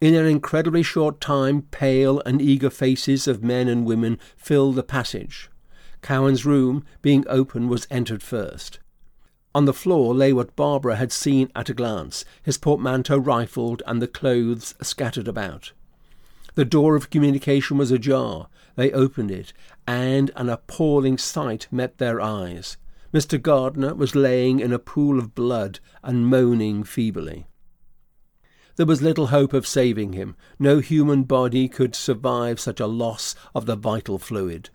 In 0.00 0.14
an 0.14 0.26
incredibly 0.26 0.82
short 0.82 1.20
time 1.20 1.62
pale 1.62 2.20
and 2.26 2.42
eager 2.42 2.70
faces 2.70 3.26
of 3.26 3.42
men 3.42 3.68
and 3.68 3.86
women 3.86 4.18
filled 4.36 4.76
the 4.76 4.82
passage. 4.82 5.48
Cowen's 6.02 6.44
room, 6.44 6.84
being 7.00 7.24
open, 7.28 7.68
was 7.68 7.86
entered 7.90 8.22
first. 8.22 8.78
On 9.54 9.66
the 9.66 9.72
floor 9.72 10.12
lay 10.12 10.32
what 10.32 10.56
Barbara 10.56 10.96
had 10.96 11.12
seen 11.12 11.48
at 11.54 11.68
a 11.68 11.74
glance, 11.74 12.24
his 12.42 12.58
portmanteau 12.58 13.18
rifled 13.18 13.82
and 13.86 14.02
the 14.02 14.08
clothes 14.08 14.74
scattered 14.82 15.28
about. 15.28 15.72
The 16.56 16.64
door 16.64 16.96
of 16.96 17.10
communication 17.10 17.78
was 17.78 17.92
ajar. 17.92 18.48
They 18.74 18.90
opened 18.90 19.30
it, 19.30 19.52
and 19.86 20.32
an 20.34 20.48
appalling 20.48 21.18
sight 21.18 21.68
met 21.70 21.98
their 21.98 22.20
eyes. 22.20 22.76
Mr. 23.12 23.40
Gardiner 23.40 23.94
was 23.94 24.16
laying 24.16 24.58
in 24.58 24.72
a 24.72 24.78
pool 24.78 25.20
of 25.20 25.36
blood 25.36 25.78
and 26.02 26.26
moaning 26.26 26.82
feebly. 26.82 27.46
There 28.74 28.86
was 28.86 29.02
little 29.02 29.28
hope 29.28 29.52
of 29.52 29.68
saving 29.68 30.14
him. 30.14 30.34
No 30.58 30.80
human 30.80 31.22
body 31.22 31.68
could 31.68 31.94
survive 31.94 32.58
such 32.58 32.80
a 32.80 32.88
loss 32.88 33.36
of 33.54 33.66
the 33.66 33.76
vital 33.76 34.18
fluid. 34.18 34.70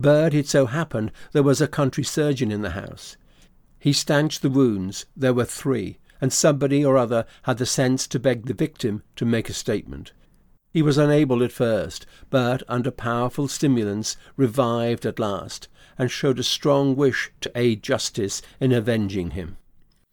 But 0.00 0.32
it 0.32 0.48
so 0.48 0.64
happened 0.64 1.12
there 1.32 1.42
was 1.42 1.60
a 1.60 1.68
country 1.68 2.04
surgeon 2.04 2.50
in 2.50 2.62
the 2.62 2.70
house. 2.70 3.18
He 3.82 3.92
stanched 3.92 4.42
the 4.42 4.48
wounds. 4.48 5.06
There 5.16 5.34
were 5.34 5.44
three, 5.44 5.98
and 6.20 6.32
somebody 6.32 6.84
or 6.84 6.96
other 6.96 7.26
had 7.42 7.58
the 7.58 7.66
sense 7.66 8.06
to 8.06 8.20
beg 8.20 8.46
the 8.46 8.54
victim 8.54 9.02
to 9.16 9.24
make 9.24 9.50
a 9.50 9.52
statement. 9.52 10.12
He 10.72 10.82
was 10.82 10.98
unable 10.98 11.42
at 11.42 11.50
first, 11.50 12.06
but 12.30 12.62
under 12.68 12.92
powerful 12.92 13.48
stimulants 13.48 14.16
revived 14.36 15.04
at 15.04 15.18
last, 15.18 15.66
and 15.98 16.12
showed 16.12 16.38
a 16.38 16.44
strong 16.44 16.94
wish 16.94 17.32
to 17.40 17.50
aid 17.56 17.82
justice 17.82 18.40
in 18.60 18.70
avenging 18.70 19.32
him. 19.32 19.56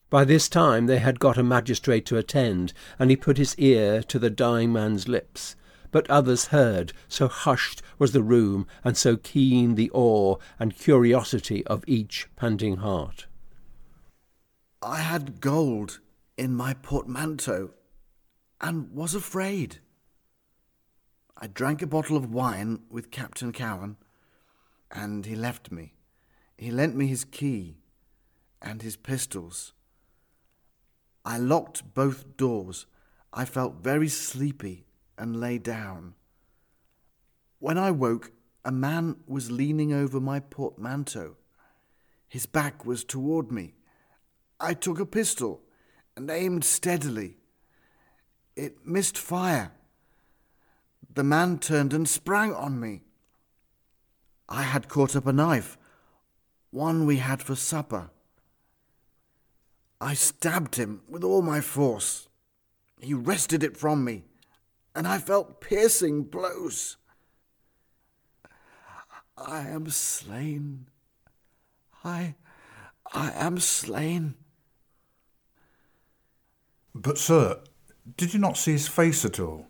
By 0.09 0.25
this 0.25 0.49
time 0.49 0.87
they 0.87 0.97
had 0.97 1.19
got 1.19 1.37
a 1.37 1.43
magistrate 1.43 2.07
to 2.07 2.17
attend, 2.17 2.73
and 2.97 3.11
he 3.11 3.15
put 3.15 3.37
his 3.37 3.53
ear 3.59 4.01
to 4.01 4.17
the 4.17 4.31
dying 4.31 4.73
man's 4.73 5.07
lips. 5.07 5.55
But 5.91 6.09
others 6.09 6.47
heard, 6.47 6.91
so 7.07 7.27
hushed 7.27 7.83
was 7.99 8.13
the 8.13 8.23
room, 8.23 8.65
and 8.83 8.97
so 8.97 9.15
keen 9.15 9.75
the 9.75 9.91
awe 9.93 10.37
and 10.57 10.75
curiosity 10.75 11.63
of 11.67 11.83
each 11.85 12.27
panting 12.35 12.77
heart. 12.77 13.27
I 14.81 14.99
had 14.99 15.41
gold 15.41 15.99
in 16.37 16.55
my 16.55 16.73
portmanteau, 16.73 17.71
and 18.61 18.91
was 18.93 19.13
afraid. 19.13 19.79
I 21.35 21.47
drank 21.47 21.81
a 21.81 21.87
bottle 21.87 22.15
of 22.15 22.31
wine 22.31 22.83
with 22.89 23.11
Captain 23.11 23.51
Cowen, 23.51 23.97
and 24.89 25.25
he 25.25 25.35
left 25.35 25.71
me. 25.71 25.95
He 26.57 26.71
lent 26.71 26.95
me 26.95 27.07
his 27.07 27.25
key 27.25 27.77
and 28.61 28.81
his 28.81 28.95
pistols. 28.95 29.73
I 31.25 31.37
locked 31.37 31.93
both 31.93 32.37
doors. 32.37 32.85
I 33.33 33.43
felt 33.45 33.83
very 33.83 34.07
sleepy 34.07 34.85
and 35.17 35.39
lay 35.39 35.57
down. 35.57 36.15
When 37.59 37.77
I 37.77 37.91
woke, 37.91 38.31
a 38.63 38.71
man 38.71 39.17
was 39.27 39.51
leaning 39.51 39.91
over 39.91 40.21
my 40.21 40.39
portmanteau. 40.39 41.35
His 42.29 42.45
back 42.45 42.85
was 42.85 43.03
toward 43.03 43.51
me. 43.51 43.73
I 44.59 44.73
took 44.73 44.99
a 44.99 45.05
pistol 45.05 45.61
and 46.15 46.29
aimed 46.29 46.63
steadily. 46.63 47.37
It 48.55 48.85
missed 48.85 49.17
fire 49.17 49.71
the 51.13 51.23
man 51.23 51.57
turned 51.57 51.93
and 51.93 52.07
sprang 52.07 52.53
on 52.53 52.79
me. 52.79 53.01
I 54.47 54.63
had 54.63 54.87
caught 54.87 55.15
up 55.15 55.27
a 55.27 55.33
knife, 55.33 55.77
one 56.71 57.05
we 57.05 57.17
had 57.17 57.41
for 57.41 57.55
supper. 57.55 58.11
I 59.99 60.13
stabbed 60.13 60.75
him 60.75 61.01
with 61.09 61.23
all 61.23 61.41
my 61.41 61.61
force. 61.61 62.29
He 63.01 63.13
wrested 63.13 63.63
it 63.63 63.75
from 63.75 64.03
me, 64.03 64.23
and 64.95 65.07
I 65.07 65.17
felt 65.17 65.61
piercing 65.61 66.23
blows. 66.23 66.97
I 69.37 69.67
am 69.67 69.89
slain. 69.89 70.87
I. 72.03 72.35
I 73.11 73.31
am 73.31 73.57
slain. 73.59 74.35
But, 77.01 77.17
sir, 77.17 77.61
did 78.17 78.33
you 78.33 78.41
not 78.41 78.57
see 78.57 78.73
his 78.73 78.89
face 78.89 79.23
at 79.23 79.39
all? 79.39 79.67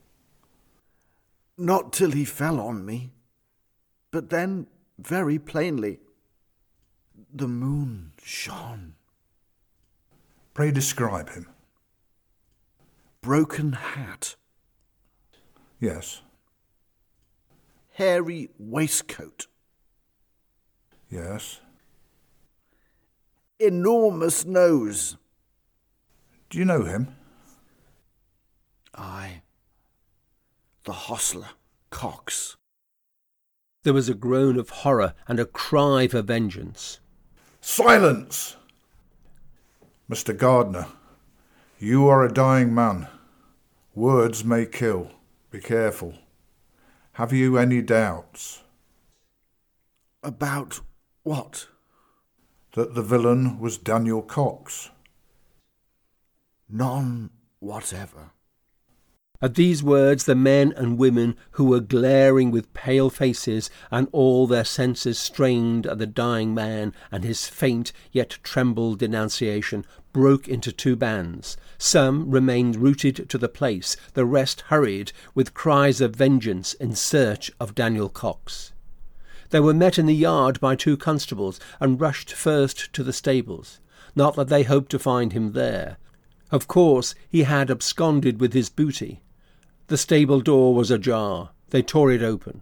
Not 1.59 1.93
till 1.93 2.11
he 2.11 2.25
fell 2.25 2.59
on 2.59 2.83
me, 2.83 3.11
but 4.09 4.31
then 4.31 4.65
very 4.97 5.37
plainly. 5.37 5.99
The 7.31 7.47
moon 7.47 8.13
shone. 8.23 8.95
Pray 10.55 10.71
describe 10.71 11.29
him. 11.29 11.47
Broken 13.21 13.73
hat. 13.73 14.35
Yes. 15.79 16.21
hairy 17.93 18.49
waistcoat. 18.57 19.45
Yes. 21.11 21.59
Enormous 23.59 24.45
nose. 24.45 25.17
Do 26.49 26.57
you 26.57 26.65
know 26.65 26.83
him? 26.83 27.15
Aye. 28.99 29.43
The 30.83 30.91
hostler, 30.91 31.51
Cox. 31.89 32.57
There 33.83 33.93
was 33.93 34.09
a 34.09 34.13
groan 34.13 34.59
of 34.59 34.69
horror 34.69 35.13
and 35.25 35.39
a 35.39 35.45
cry 35.45 36.09
for 36.09 36.21
vengeance. 36.21 36.99
Silence! 37.61 38.57
Mr. 40.11 40.35
Gardiner, 40.35 40.87
you 41.79 42.09
are 42.09 42.25
a 42.25 42.31
dying 42.31 42.75
man. 42.75 43.07
Words 43.95 44.43
may 44.43 44.65
kill. 44.65 45.11
Be 45.49 45.61
careful. 45.61 46.15
Have 47.13 47.31
you 47.31 47.57
any 47.57 47.81
doubts? 47.81 48.63
About 50.23 50.81
what? 51.23 51.67
That 52.73 52.95
the 52.95 53.01
villain 53.01 53.59
was 53.59 53.77
Daniel 53.77 54.21
Cox. 54.21 54.89
None 56.67 57.29
whatever. 57.59 58.31
At 59.41 59.55
these 59.55 59.81
words, 59.81 60.25
the 60.25 60.35
men 60.35 60.73
and 60.75 60.97
women 60.97 61.37
who 61.51 61.63
were 61.63 61.79
glaring 61.79 62.51
with 62.51 62.73
pale 62.73 63.09
faces 63.09 63.69
and 63.89 64.09
all 64.11 64.47
their 64.47 64.65
senses 64.65 65.17
strained 65.17 65.87
at 65.87 65.97
the 65.97 66.05
dying 66.05 66.53
man 66.53 66.93
and 67.09 67.23
his 67.23 67.47
faint 67.47 67.93
yet 68.11 68.37
trembled 68.43 68.99
denunciation 68.99 69.85
broke 70.11 70.49
into 70.49 70.73
two 70.73 70.97
bands. 70.97 71.55
Some 71.77 72.29
remained 72.29 72.75
rooted 72.75 73.29
to 73.29 73.37
the 73.37 73.47
place, 73.47 73.95
the 74.13 74.25
rest 74.25 74.65
hurried 74.67 75.13
with 75.33 75.53
cries 75.53 76.01
of 76.01 76.17
vengeance 76.17 76.73
in 76.73 76.93
search 76.93 77.49
of 77.61 77.73
Daniel 77.73 78.09
Cox. 78.09 78.73
They 79.51 79.61
were 79.61 79.73
met 79.73 79.97
in 79.97 80.05
the 80.05 80.13
yard 80.13 80.59
by 80.59 80.75
two 80.75 80.97
constables 80.97 81.61
and 81.79 82.01
rushed 82.01 82.33
first 82.33 82.91
to 82.91 83.03
the 83.05 83.13
stables. 83.13 83.79
Not 84.17 84.35
that 84.35 84.49
they 84.49 84.63
hoped 84.63 84.91
to 84.91 84.99
find 84.99 85.31
him 85.31 85.53
there. 85.53 85.95
Of 86.51 86.67
course, 86.67 87.15
he 87.29 87.43
had 87.43 87.71
absconded 87.71 88.41
with 88.41 88.51
his 88.51 88.67
booty. 88.67 89.21
The 89.89 89.97
stable 89.97 90.39
door 90.39 90.75
was 90.75 90.91
ajar. 90.91 91.49
They 91.71 91.81
tore 91.81 92.11
it 92.11 92.21
open. 92.21 92.61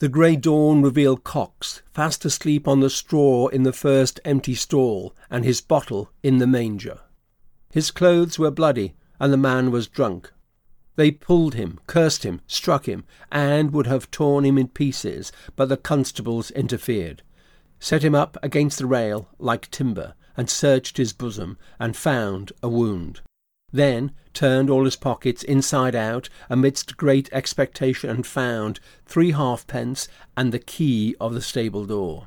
The 0.00 0.08
grey 0.08 0.34
dawn 0.34 0.82
revealed 0.82 1.22
Cox, 1.22 1.82
fast 1.92 2.24
asleep 2.24 2.66
on 2.66 2.80
the 2.80 2.90
straw 2.90 3.46
in 3.46 3.62
the 3.62 3.72
first 3.72 4.18
empty 4.24 4.56
stall, 4.56 5.14
and 5.30 5.44
his 5.44 5.60
bottle 5.60 6.10
in 6.24 6.38
the 6.38 6.48
manger. 6.48 7.02
His 7.70 7.92
clothes 7.92 8.36
were 8.36 8.50
bloody, 8.50 8.96
and 9.20 9.32
the 9.32 9.36
man 9.36 9.70
was 9.70 9.86
drunk. 9.86 10.32
They 10.96 11.12
pulled 11.12 11.54
him, 11.54 11.78
cursed 11.86 12.24
him, 12.24 12.40
struck 12.48 12.86
him, 12.86 13.04
and 13.30 13.72
would 13.72 13.86
have 13.86 14.10
torn 14.10 14.44
him 14.44 14.58
in 14.58 14.66
pieces, 14.66 15.30
but 15.54 15.68
the 15.68 15.76
constables 15.76 16.50
interfered, 16.50 17.22
set 17.78 18.02
him 18.02 18.16
up 18.16 18.36
against 18.42 18.80
the 18.80 18.86
rail 18.86 19.28
like 19.38 19.70
timber, 19.70 20.14
and 20.36 20.50
searched 20.50 20.96
his 20.96 21.12
bosom, 21.12 21.58
and 21.78 21.96
found 21.96 22.50
a 22.60 22.68
wound 22.68 23.20
then 23.72 24.12
turned 24.32 24.70
all 24.70 24.84
his 24.84 24.96
pockets 24.96 25.42
inside 25.42 25.94
out 25.94 26.28
amidst 26.48 26.96
great 26.96 27.28
expectation 27.32 28.10
and 28.10 28.26
found 28.26 28.80
three 29.06 29.32
halfpence 29.32 30.08
and 30.36 30.52
the 30.52 30.58
key 30.58 31.14
of 31.20 31.34
the 31.34 31.42
stable 31.42 31.84
door. 31.84 32.26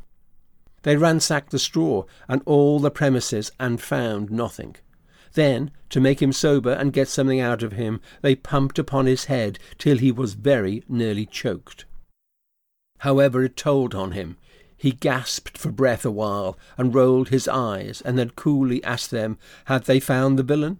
They 0.83 0.97
ransacked 0.97 1.51
the 1.51 1.59
straw 1.59 2.03
and 2.27 2.41
all 2.45 2.79
the 2.79 2.91
premises 2.91 3.51
and 3.59 3.81
found 3.81 4.31
nothing. 4.31 4.75
Then, 5.33 5.71
to 5.89 5.99
make 5.99 6.21
him 6.21 6.33
sober 6.33 6.71
and 6.71 6.93
get 6.93 7.07
something 7.07 7.39
out 7.39 7.63
of 7.63 7.73
him, 7.73 8.01
they 8.21 8.35
pumped 8.35 8.77
upon 8.77 9.05
his 9.05 9.25
head 9.25 9.57
till 9.77 9.97
he 9.97 10.11
was 10.11 10.33
very 10.33 10.83
nearly 10.87 11.25
choked. 11.25 11.85
However, 12.99 13.43
it 13.43 13.57
told 13.57 13.95
on 13.95 14.11
him. 14.11 14.37
He 14.77 14.91
gasped 14.91 15.57
for 15.57 15.71
breath 15.71 16.05
a 16.05 16.11
while 16.11 16.57
and 16.77 16.93
rolled 16.93 17.29
his 17.29 17.47
eyes, 17.47 18.01
and 18.01 18.17
then 18.17 18.31
coolly 18.31 18.83
asked 18.83 19.11
them 19.11 19.37
had 19.65 19.85
they 19.85 19.99
found 19.99 20.37
the 20.37 20.43
villain. 20.43 20.79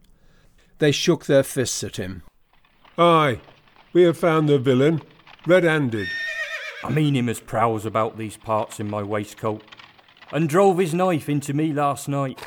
They 0.80 0.92
shook 0.92 1.26
their 1.26 1.44
fists 1.44 1.84
at 1.84 1.98
him. 1.98 2.24
Aye, 2.98 3.40
we 3.94 4.04
have 4.04 4.18
found 4.18 4.50
the 4.50 4.60
villain, 4.60 5.02
red-handed. 5.46 6.08
I 6.84 6.90
mean 6.90 7.16
him 7.16 7.30
as 7.30 7.40
prowls 7.40 7.86
about 7.86 8.18
these 8.18 8.38
parts 8.38 8.80
in 8.80 8.90
my 8.90 9.02
waistcoat, 9.02 9.64
and 10.32 10.50
drove 10.50 10.78
his 10.78 10.94
knife 10.94 11.30
into 11.30 11.54
me 11.54 11.72
last 11.72 12.10
night. 12.10 12.40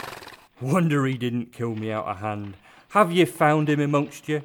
Wonder 0.60 1.06
he 1.06 1.16
didn't 1.16 1.52
kill 1.52 1.74
me 1.74 1.90
out 1.90 2.06
of 2.06 2.18
hand. 2.18 2.54
Have 2.90 3.12
ye 3.12 3.24
found 3.24 3.68
him 3.68 3.80
amongst 3.80 4.28
you? 4.28 4.42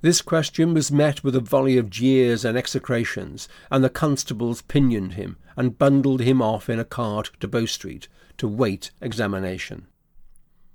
This 0.00 0.20
question 0.20 0.74
was 0.74 0.92
met 0.92 1.24
with 1.24 1.34
a 1.34 1.40
volley 1.40 1.78
of 1.78 1.88
jeers 1.88 2.44
and 2.44 2.58
execrations, 2.58 3.48
and 3.70 3.82
the 3.82 3.88
constables 3.88 4.62
pinioned 4.62 5.14
him 5.14 5.38
and 5.56 5.78
bundled 5.78 6.20
him 6.20 6.42
off 6.42 6.68
in 6.68 6.78
a 6.78 6.84
cart 6.84 7.30
to 7.40 7.48
Bow 7.48 7.64
Street 7.64 8.08
to 8.36 8.46
wait 8.46 8.90
examination. 9.00 9.86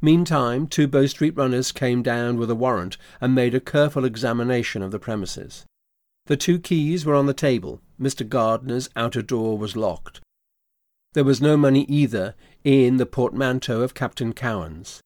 Meantime, 0.01 0.67
two 0.67 0.87
Bow 0.87 1.05
Street 1.07 1.35
runners 1.35 1.71
came 1.71 2.01
down 2.01 2.37
with 2.37 2.49
a 2.49 2.55
warrant 2.55 2.97
and 3.19 3.35
made 3.35 3.53
a 3.53 3.59
careful 3.59 4.05
examination 4.05 4.81
of 4.81 4.91
the 4.91 4.99
premises. 4.99 5.65
The 6.27 6.37
two 6.37 6.59
keys 6.59 7.05
were 7.05 7.15
on 7.15 7.25
the 7.25 7.33
table. 7.33 7.81
Mr. 7.99 8.27
Gardiner's 8.27 8.89
outer 8.95 9.21
door 9.21 9.57
was 9.57 9.75
locked. 9.75 10.21
There 11.13 11.23
was 11.23 11.41
no 11.41 11.57
money 11.57 11.85
either 11.89 12.35
in 12.63 12.97
the 12.97 13.05
portmanteau 13.05 13.81
of 13.81 13.93
Captain 13.93 14.31
Cowen's. 14.31 15.01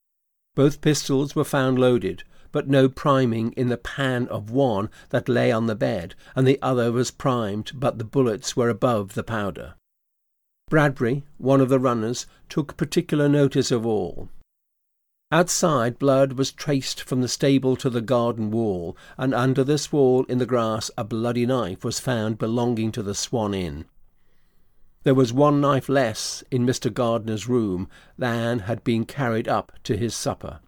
Both 0.54 0.82
pistols 0.82 1.36
were 1.36 1.44
found 1.46 1.80
loaded, 1.80 2.24
but 2.52 2.68
no 2.68 2.88
priming 2.88 3.54
in 3.54 3.70
the 3.70 3.78
pan 3.78 4.28
of 4.28 4.52
one 4.52 4.90
that 5.10 5.28
lay 5.28 5.52
on 5.52 5.66
the 5.66 5.76
bed, 5.76 6.14
and 6.36 6.46
the 6.46 6.60
other 6.62 6.92
was 6.92 7.10
primed, 7.10 7.72
but 7.74 7.98
the 7.98 8.04
bullets 8.04 8.56
were 8.56 8.70
above 8.70 9.16
the 9.16 9.24
powder. 9.24 9.74
Bradbury, 10.70 11.24
one 11.38 11.62
of 11.62 11.70
the 11.70 11.80
runners, 11.80 12.28
took 12.50 12.78
particular 12.78 13.28
notice 13.28 13.72
of 13.72 13.86
all. 13.86 14.30
Outside, 15.34 15.98
blood 15.98 16.34
was 16.34 16.52
traced 16.52 17.02
from 17.02 17.22
the 17.22 17.28
stable 17.28 17.76
to 17.78 17.90
the 17.90 18.02
garden 18.02 18.52
wall, 18.52 18.96
and 19.18 19.34
under 19.34 19.64
this 19.64 19.92
wall 19.92 20.26
in 20.26 20.38
the 20.38 20.46
grass 20.46 20.92
a 20.96 21.04
bloody 21.04 21.48
knife 21.48 21.84
was 21.84 22.00
found 22.00 22.38
belonging 22.38 22.92
to 22.92 23.02
the 23.02 23.16
Swan 23.16 23.56
Inn. 23.56 23.86
There 25.02 25.16
was 25.16 25.34
one 25.34 25.60
knife 25.60 25.90
less 25.90 26.44
in 26.52 26.68
Mr. 26.68 26.94
Gardiner's 26.94 27.50
room 27.50 27.90
than 28.16 28.60
had 28.60 28.84
been 28.84 29.06
carried 29.06 29.48
up 29.48 29.72
to 29.86 29.98
his 29.98 30.14
supper. 30.14 30.60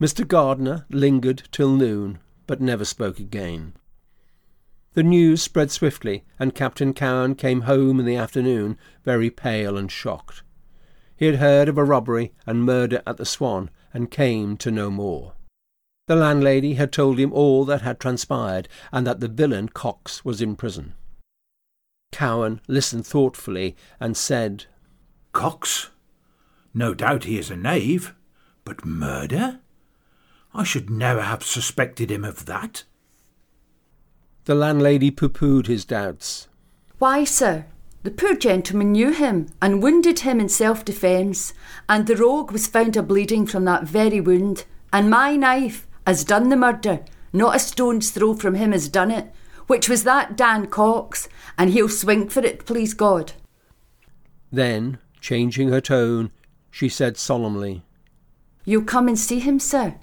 Mr. 0.00 0.26
Gardiner 0.26 0.86
lingered 0.88 1.42
till 1.52 1.76
noon, 1.76 2.20
but 2.46 2.62
never 2.62 2.86
spoke 2.86 3.18
again. 3.18 3.74
The 4.94 5.02
news 5.02 5.42
spread 5.42 5.70
swiftly, 5.70 6.24
and 6.38 6.54
Captain 6.54 6.94
Cowen 6.94 7.34
came 7.34 7.60
home 7.60 8.00
in 8.00 8.06
the 8.06 8.16
afternoon 8.16 8.78
very 9.04 9.28
pale 9.28 9.76
and 9.76 9.92
shocked. 9.92 10.44
He 11.16 11.26
had 11.26 11.36
heard 11.36 11.68
of 11.68 11.78
a 11.78 11.84
robbery 11.84 12.32
and 12.46 12.64
murder 12.64 13.02
at 13.06 13.16
the 13.16 13.24
Swan, 13.24 13.70
and 13.94 14.10
came 14.10 14.56
to 14.58 14.70
know 14.70 14.90
more. 14.90 15.32
The 16.06 16.16
landlady 16.16 16.74
had 16.74 16.92
told 16.92 17.18
him 17.18 17.32
all 17.32 17.64
that 17.64 17.82
had 17.82 17.98
transpired, 17.98 18.68
and 18.92 19.06
that 19.06 19.20
the 19.20 19.28
villain 19.28 19.70
Cox 19.70 20.24
was 20.24 20.40
in 20.40 20.54
prison. 20.54 20.94
Cowen 22.12 22.60
listened 22.68 23.06
thoughtfully 23.06 23.76
and 23.98 24.16
said, 24.16 24.66
Cox? 25.32 25.90
No 26.72 26.94
doubt 26.94 27.24
he 27.24 27.38
is 27.38 27.50
a 27.50 27.56
knave, 27.56 28.14
but 28.64 28.84
murder? 28.84 29.60
I 30.54 30.64
should 30.64 30.90
never 30.90 31.22
have 31.22 31.42
suspected 31.42 32.10
him 32.10 32.24
of 32.24 32.46
that. 32.46 32.84
The 34.44 34.54
landlady 34.54 35.10
pooh 35.10 35.28
poohed 35.28 35.66
his 35.66 35.84
doubts. 35.84 36.48
Why, 36.98 37.24
sir, 37.24 37.66
the 38.06 38.12
poor 38.12 38.36
gentleman 38.36 38.92
knew 38.92 39.10
him 39.10 39.48
and 39.60 39.82
wounded 39.82 40.20
him 40.20 40.38
in 40.38 40.48
self 40.48 40.84
defence, 40.84 41.52
and 41.88 42.06
the 42.06 42.14
rogue 42.14 42.52
was 42.52 42.68
found 42.68 42.96
a 42.96 43.02
bleeding 43.02 43.46
from 43.46 43.64
that 43.64 43.82
very 43.82 44.20
wound. 44.20 44.64
And 44.92 45.10
my 45.10 45.34
knife 45.34 45.88
has 46.06 46.22
done 46.22 46.48
the 46.48 46.56
murder, 46.56 47.04
not 47.32 47.56
a 47.56 47.58
stone's 47.58 48.12
throw 48.12 48.34
from 48.34 48.54
him 48.54 48.70
has 48.70 48.88
done 48.88 49.10
it, 49.10 49.34
which 49.66 49.88
was 49.88 50.04
that 50.04 50.36
Dan 50.36 50.68
Cox, 50.68 51.28
and 51.58 51.70
he'll 51.70 51.88
swing 51.88 52.28
for 52.28 52.44
it, 52.44 52.64
please 52.64 52.94
God. 52.94 53.32
Then, 54.52 54.98
changing 55.20 55.70
her 55.70 55.80
tone, 55.80 56.30
she 56.70 56.88
said 56.88 57.16
solemnly, 57.16 57.82
You'll 58.64 58.84
come 58.84 59.08
and 59.08 59.18
see 59.18 59.40
him, 59.40 59.58
sir? 59.58 59.96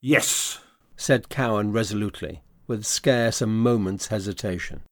Yes, 0.00 0.60
said 0.96 1.28
Cowen 1.28 1.72
resolutely, 1.72 2.42
with 2.68 2.84
scarce 2.84 3.42
a 3.42 3.48
moment's 3.48 4.06
hesitation. 4.06 4.82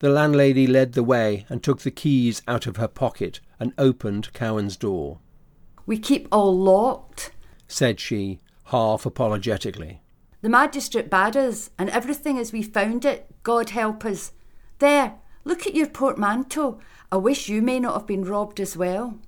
The 0.00 0.10
landlady 0.10 0.66
led 0.66 0.92
the 0.92 1.02
way 1.02 1.46
and 1.48 1.62
took 1.62 1.80
the 1.80 1.90
keys 1.90 2.42
out 2.46 2.66
of 2.66 2.76
her 2.76 2.88
pocket 2.88 3.40
and 3.58 3.72
opened 3.78 4.32
Cowen's 4.34 4.76
door. 4.76 5.20
We 5.86 5.98
keep 5.98 6.28
all 6.30 6.54
locked, 6.54 7.30
said 7.66 7.98
she, 7.98 8.40
half 8.64 9.06
apologetically. 9.06 10.02
The 10.42 10.50
magistrate 10.50 11.08
bade 11.08 11.34
us, 11.34 11.70
and 11.78 11.88
everything 11.88 12.38
as 12.38 12.52
we 12.52 12.62
found 12.62 13.06
it, 13.06 13.26
God 13.42 13.70
help 13.70 14.04
us. 14.04 14.32
There, 14.80 15.14
look 15.44 15.66
at 15.66 15.74
your 15.74 15.88
portmanteau. 15.88 16.78
I 17.10 17.16
wish 17.16 17.48
you 17.48 17.62
may 17.62 17.80
not 17.80 17.94
have 17.94 18.06
been 18.06 18.24
robbed 18.24 18.60
as 18.60 18.76
well. 18.76 19.18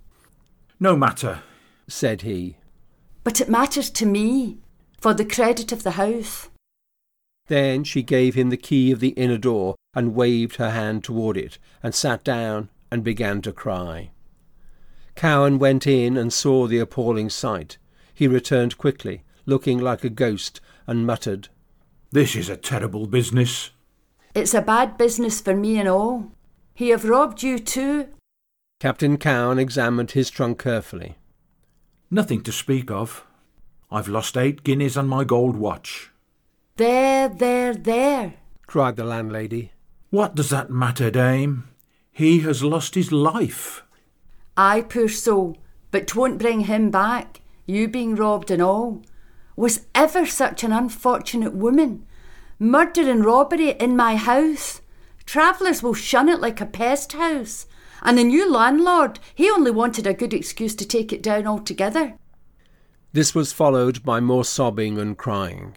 No 0.78 0.96
matter, 0.96 1.42
said 1.88 2.22
he. 2.22 2.56
But 3.24 3.40
it 3.40 3.48
matters 3.48 3.88
to 3.90 4.04
me, 4.04 4.58
for 5.00 5.14
the 5.14 5.24
credit 5.24 5.72
of 5.72 5.82
the 5.82 5.92
house. 5.92 6.50
Then 7.46 7.84
she 7.84 8.02
gave 8.02 8.34
him 8.34 8.50
the 8.50 8.58
key 8.58 8.92
of 8.92 9.00
the 9.00 9.10
inner 9.10 9.38
door 9.38 9.76
and 9.98 10.14
waved 10.14 10.56
her 10.56 10.70
hand 10.70 11.02
toward 11.02 11.36
it, 11.36 11.58
and 11.82 11.92
sat 11.92 12.22
down 12.22 12.68
and 12.88 13.02
began 13.02 13.42
to 13.42 13.52
cry. 13.52 14.12
Cowen 15.16 15.58
went 15.58 15.88
in 15.88 16.16
and 16.16 16.32
saw 16.32 16.68
the 16.68 16.78
appalling 16.78 17.28
sight. 17.28 17.78
He 18.14 18.28
returned 18.28 18.78
quickly, 18.78 19.24
looking 19.44 19.76
like 19.76 20.04
a 20.04 20.08
ghost, 20.08 20.60
and 20.86 21.04
muttered, 21.04 21.48
This 22.12 22.36
is 22.36 22.48
a 22.48 22.56
terrible 22.56 23.08
business. 23.08 23.70
It's 24.36 24.54
a 24.54 24.62
bad 24.62 24.96
business 24.96 25.40
for 25.40 25.56
me 25.56 25.78
and 25.78 25.88
all. 25.88 26.30
He 26.76 26.90
have 26.90 27.04
robbed 27.04 27.42
you 27.42 27.58
too. 27.58 28.06
Captain 28.78 29.18
Cowen 29.18 29.58
examined 29.58 30.12
his 30.12 30.30
trunk 30.30 30.62
carefully. 30.62 31.16
Nothing 32.08 32.44
to 32.44 32.52
speak 32.52 32.88
of. 32.88 33.26
I've 33.90 34.06
lost 34.06 34.36
eight 34.36 34.62
guineas 34.62 34.96
and 34.96 35.08
my 35.08 35.24
gold 35.24 35.56
watch. 35.56 36.12
There, 36.76 37.28
there, 37.28 37.74
there, 37.74 38.34
cried 38.68 38.94
the 38.94 39.02
landlady. 39.02 39.72
What 40.10 40.34
does 40.34 40.48
that 40.48 40.70
matter, 40.70 41.10
dame? 41.10 41.68
He 42.10 42.40
has 42.40 42.64
lost 42.64 42.94
his 42.94 43.12
life. 43.12 43.82
Ay, 44.56 44.80
poor 44.80 45.06
soul, 45.08 45.58
but 45.90 46.06
'twon't 46.06 46.38
bring 46.38 46.60
him 46.60 46.90
back, 46.90 47.42
you 47.66 47.88
being 47.88 48.14
robbed 48.14 48.50
and 48.50 48.62
all. 48.62 49.02
Was 49.54 49.84
ever 49.94 50.24
such 50.24 50.64
an 50.64 50.72
unfortunate 50.72 51.52
woman? 51.52 52.06
Murder 52.58 53.10
and 53.10 53.22
robbery 53.22 53.72
in 53.72 53.96
my 53.96 54.16
house. 54.16 54.80
Travellers 55.26 55.82
will 55.82 55.94
shun 55.94 56.30
it 56.30 56.40
like 56.40 56.62
a 56.62 56.66
pest 56.66 57.12
house. 57.12 57.66
And 58.00 58.16
the 58.16 58.24
new 58.24 58.50
landlord, 58.50 59.18
he 59.34 59.50
only 59.50 59.70
wanted 59.70 60.06
a 60.06 60.14
good 60.14 60.32
excuse 60.32 60.74
to 60.76 60.86
take 60.86 61.12
it 61.12 61.22
down 61.22 61.46
altogether. 61.46 62.16
This 63.12 63.34
was 63.34 63.52
followed 63.52 64.02
by 64.04 64.20
more 64.20 64.44
sobbing 64.44 64.98
and 64.98 65.18
crying. 65.18 65.76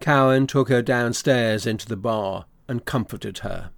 Cowen 0.00 0.46
took 0.46 0.70
her 0.70 0.80
downstairs 0.80 1.66
into 1.66 1.86
the 1.86 1.96
bar 1.96 2.46
and 2.68 2.84
comforted 2.84 3.38
her. 3.38 3.70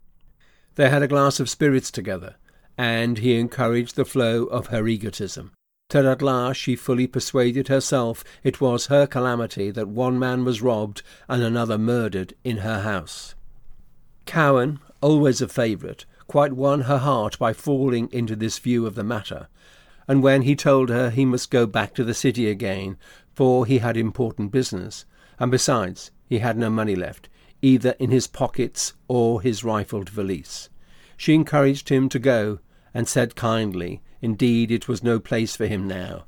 They 0.77 0.89
had 0.89 1.03
a 1.03 1.09
glass 1.09 1.41
of 1.41 1.51
spirits 1.51 1.91
together, 1.91 2.37
and 2.77 3.19
he 3.19 3.39
encouraged 3.39 3.97
the 3.97 4.05
flow 4.05 4.45
of 4.45 4.69
her 4.69 4.87
egotism, 4.87 5.53
till 5.89 6.09
at 6.09 6.23
last 6.23 6.57
she 6.57 6.77
fully 6.77 7.07
persuaded 7.07 7.69
herself 7.69 8.23
it 8.45 8.61
was 8.61 8.87
her 8.87 9.07
calamity 9.07 9.71
that 9.71 9.89
one 9.89 10.19
man 10.19 10.45
was 10.45 10.63
robbed 10.63 11.03
and 11.29 11.43
another 11.43 11.79
murdered 11.79 12.35
in 12.45 12.59
her 12.59 12.83
house. 12.83 13.35
Cowen, 14.27 14.79
always 15.01 15.41
a 15.41 15.49
favourite, 15.49 16.05
quite 16.27 16.53
won 16.53 16.83
her 16.83 16.99
heart 16.99 17.39
by 17.39 17.53
falling 17.53 18.09
into 18.13 18.37
this 18.37 18.59
view 18.59 18.87
of 18.87 18.95
the 18.95 19.03
matter, 19.03 19.49
and 20.07 20.23
when 20.23 20.43
he 20.43 20.55
told 20.55 20.89
her 20.89 21.11
he 21.11 21.25
must 21.25 21.51
go 21.51 21.67
back 21.67 21.95
to 21.95 22.05
the 22.05 22.15
city 22.15 22.49
again, 22.49 22.97
for 23.35 23.67
he 23.67 23.79
had 23.79 23.97
important 23.97 24.53
business, 24.53 25.05
and 25.39 25.51
besides, 25.51 26.11
he 26.27 26.39
had 26.39 26.57
no 26.57 26.71
money 26.71 26.95
left, 26.95 27.29
either 27.63 27.95
in 27.99 28.11
his 28.11 28.27
pockets 28.27 28.95
or 29.09 29.43
his 29.43 29.65
rifled 29.65 30.09
valise. 30.09 30.69
She 31.17 31.35
encouraged 31.35 31.89
him 31.89 32.09
to 32.11 32.19
go, 32.19 32.61
and 32.95 33.09
said 33.09 33.35
kindly, 33.35 34.03
indeed 34.21 34.71
it 34.71 34.89
was 34.89 35.03
no 35.03 35.19
place 35.19 35.57
for 35.57 35.67
him 35.67 35.87
now. 35.87 36.25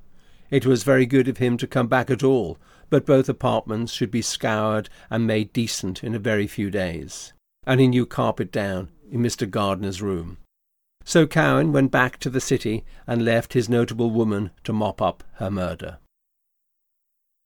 It 0.51 0.67
was 0.67 0.83
very 0.83 1.07
good 1.07 1.29
of 1.29 1.39
him 1.39 1.57
to 1.59 1.67
come 1.67 1.87
back 1.87 2.11
at 2.11 2.25
all, 2.25 2.59
but 2.89 3.07
both 3.07 3.29
apartments 3.29 3.93
should 3.93 4.11
be 4.11 4.23
scoured 4.23 4.89
and 5.09 5.27
made 5.27 5.53
decent 5.53 6.03
in 6.03 6.15
a 6.15 6.19
very 6.19 6.47
few 6.47 6.71
days, 6.71 7.33
and 7.65 7.81
a 7.81 7.87
new 7.87 8.05
carpet 8.05 8.51
down 8.51 8.89
in 9.11 9.23
Mr. 9.23 9.49
Gardiner's 9.49 10.03
room. 10.03 10.39
So 11.05 11.27
Cowen 11.27 11.73
went 11.73 11.91
back 11.91 12.19
to 12.19 12.31
the 12.31 12.41
city 12.41 12.85
and 13.07 13.25
left 13.25 13.53
his 13.53 13.69
notable 13.69 14.11
woman 14.11 14.51
to 14.65 14.73
mop 14.73 15.01
up 15.01 15.25
her 15.35 15.51
murder. 15.51 15.99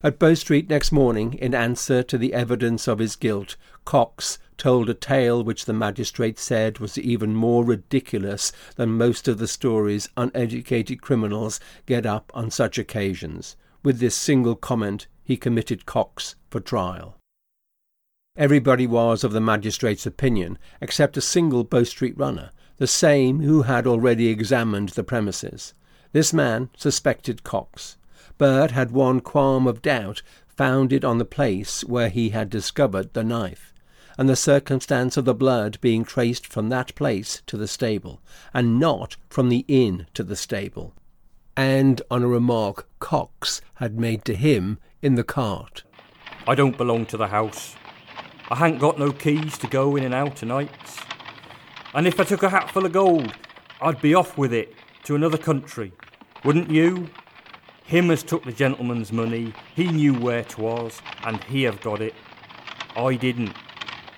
At 0.05 0.19
Bow 0.19 0.35
Street 0.35 0.69
next 0.69 0.93
morning, 0.93 1.33
in 1.33 1.55
answer 1.55 2.03
to 2.03 2.19
the 2.19 2.35
evidence 2.35 2.87
of 2.87 2.99
his 2.99 3.17
guilt, 3.17 3.57
Cox 3.87 4.39
told 4.59 4.91
a 4.91 4.93
tale 4.93 5.43
which 5.43 5.65
the 5.65 5.73
magistrate 5.73 6.39
said 6.39 6.79
was 6.79 6.99
even 6.99 7.35
more 7.35 7.65
ridiculous 7.65 8.53
than 8.77 8.99
most 8.99 9.29
of 9.29 9.39
the 9.39 9.49
stories 9.49 10.11
uneducated 10.15 11.01
criminals 11.01 11.59
get 11.87 12.05
up 12.05 12.31
on 12.35 12.51
such 12.51 12.77
occasions. 12.77 13.57
With 13.83 13.99
this 13.99 14.15
single 14.15 14.57
comment, 14.57 15.07
he 15.23 15.39
committed 15.39 15.87
Cox 15.87 16.35
for 16.51 16.61
trial. 16.61 17.17
Everybody 18.37 18.87
was 18.87 19.25
of 19.25 19.33
the 19.33 19.41
magistrate's 19.41 20.05
opinion, 20.05 20.59
except 20.83 21.17
a 21.17 21.23
single 21.23 21.65
Bow 21.65 21.85
Street 21.85 22.19
runner, 22.19 22.51
the 22.77 22.87
same 22.87 23.41
who 23.41 23.63
had 23.63 23.87
already 23.87 24.29
examined 24.29 24.91
the 24.91 25.03
premises. 25.03 25.73
This 26.13 26.35
man 26.35 26.69
suspected 26.77 27.43
Cox 27.43 27.97
but 28.39 28.70
had 28.70 28.91
one 28.91 29.20
qualm 29.20 29.66
of 29.66 29.82
doubt 29.82 30.22
founded 30.47 31.05
on 31.05 31.18
the 31.18 31.24
place 31.24 31.82
where 31.85 32.09
he 32.09 32.30
had 32.30 32.49
discovered 32.51 33.12
the 33.12 33.24
knife, 33.24 33.74
and 34.16 34.28
the 34.28 34.37
circumstance 34.37 35.16
of 35.16 35.24
the 35.24 35.35
blood 35.35 35.80
being 35.80 36.05
traced 36.05 36.47
from 36.47 36.68
that 36.68 36.95
place 36.95 37.43
to 37.47 37.57
the 37.57 37.68
stable, 37.68 38.20
and 38.53 38.78
not 38.78 39.16
from 39.28 39.49
the 39.49 39.64
inn 39.68 40.07
to 40.14 40.22
the 40.22 40.37
stable, 40.37 40.95
and 41.57 42.03
on 42.11 42.22
a 42.22 42.28
remark 42.28 42.89
Cox 43.01 43.61
had 43.74 43.99
made 43.99 44.24
to 44.24 44.35
him 44.35 44.78
in 45.03 45.14
the 45.14 45.24
cart. 45.24 45.82
I 46.47 46.55
don't 46.55 46.76
belong 46.76 47.07
to 47.07 47.16
the 47.16 47.28
house. 47.28 47.74
I 48.51 48.57
han't 48.57 48.78
got 48.78 48.99
no 48.99 49.12
keys 49.12 49.57
to 49.59 49.66
go 49.66 49.97
in 49.97 50.05
and 50.05 50.14
out 50.14 50.43
o' 50.43 50.47
nights. 50.47 50.99
And 51.95 52.07
if 52.07 52.20
I 52.20 52.24
took 52.24 52.43
a 52.43 52.51
hatful 52.51 52.85
of 52.85 52.93
gold, 52.93 53.32
I'd 53.80 54.03
be 54.03 54.14
off 54.14 54.37
with 54.37 54.53
it 54.53 54.74
to 55.05 55.14
another 55.14 55.39
country. 55.39 55.93
Wouldn't 56.45 56.70
you? 56.70 57.09
Him 57.85 58.11
as 58.11 58.22
took 58.22 58.45
the 58.45 58.53
gentleman's 58.53 59.12
money, 59.12 59.53
he 59.74 59.89
knew 59.89 60.14
where 60.14 60.43
'twas, 60.43 61.03
and 61.24 61.45
he 61.45 61.64
have 61.64 61.80
got 61.82 62.01
it. 62.01 62.14
I 62.97 63.14
didn't, 63.14 63.55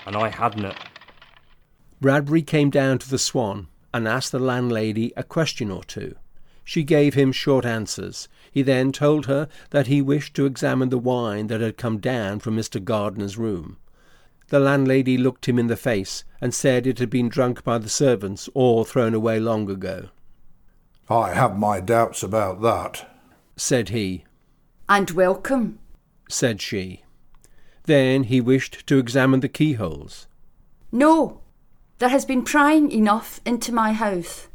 and 0.07 0.15
I 0.17 0.29
hadn't. 0.29 0.77
Bradbury 2.01 2.43
came 2.43 2.71
down 2.71 2.99
to 2.99 3.11
the 3.11 3.19
Swan 3.19 3.67
and 3.93 4.07
asked 4.07 4.31
the 4.31 4.39
landlady 4.39 5.13
a 5.17 5.25
question 5.25 5.71
or 5.71 5.83
two. 5.83 6.15
She 6.63 6.85
gave 6.85 7.15
him 7.15 7.33
short 7.33 7.65
answers. 7.65 8.29
He 8.53 8.63
then 8.63 8.93
told 8.93 9.27
her 9.27 9.49
that 9.71 9.87
he 9.87 10.01
wished 10.01 10.35
to 10.35 10.47
examine 10.47 10.91
the 10.91 10.99
wine 10.99 11.49
that 11.49 11.61
had 11.61 11.77
come 11.77 11.99
down 11.99 12.41
from 12.41 12.57
Mr. 12.57 12.83
Gardiner's 12.83 13.39
room. 13.39 13.79
The 14.49 14.61
landlady 14.61 15.19
looked 15.19 15.49
him 15.49 15.59
in 15.59 15.67
the 15.67 15.77
face 15.77 16.25
and 16.41 16.55
said 16.55 16.87
it 16.87 16.99
had 16.99 17.11
been 17.11 17.29
drunk 17.29 17.65
by 17.65 17.79
the 17.79 17.89
servants 17.89 18.49
or 18.55 18.85
thrown 18.85 19.15
away 19.15 19.41
long 19.41 19.69
ago. 19.69 20.11
I 21.09 21.33
have 21.33 21.59
my 21.59 21.81
doubts 21.81 22.23
about 22.23 22.63
that, 22.63 23.16
said 23.57 23.89
he. 23.89 24.25
And 24.89 25.11
welcome, 25.11 25.79
said 26.29 26.61
she. 26.61 27.03
Then 27.85 28.25
he 28.25 28.41
wished 28.41 28.87
to 28.87 28.99
examine 28.99 29.41
the 29.41 29.49
keyholes. 29.49 30.27
No, 30.93 31.41
there 31.99 32.09
has 32.11 32.25
been 32.25 32.43
prying 32.43 32.91
enough 32.91 33.41
into 33.45 33.73
my 33.73 33.93
house, 33.93 34.49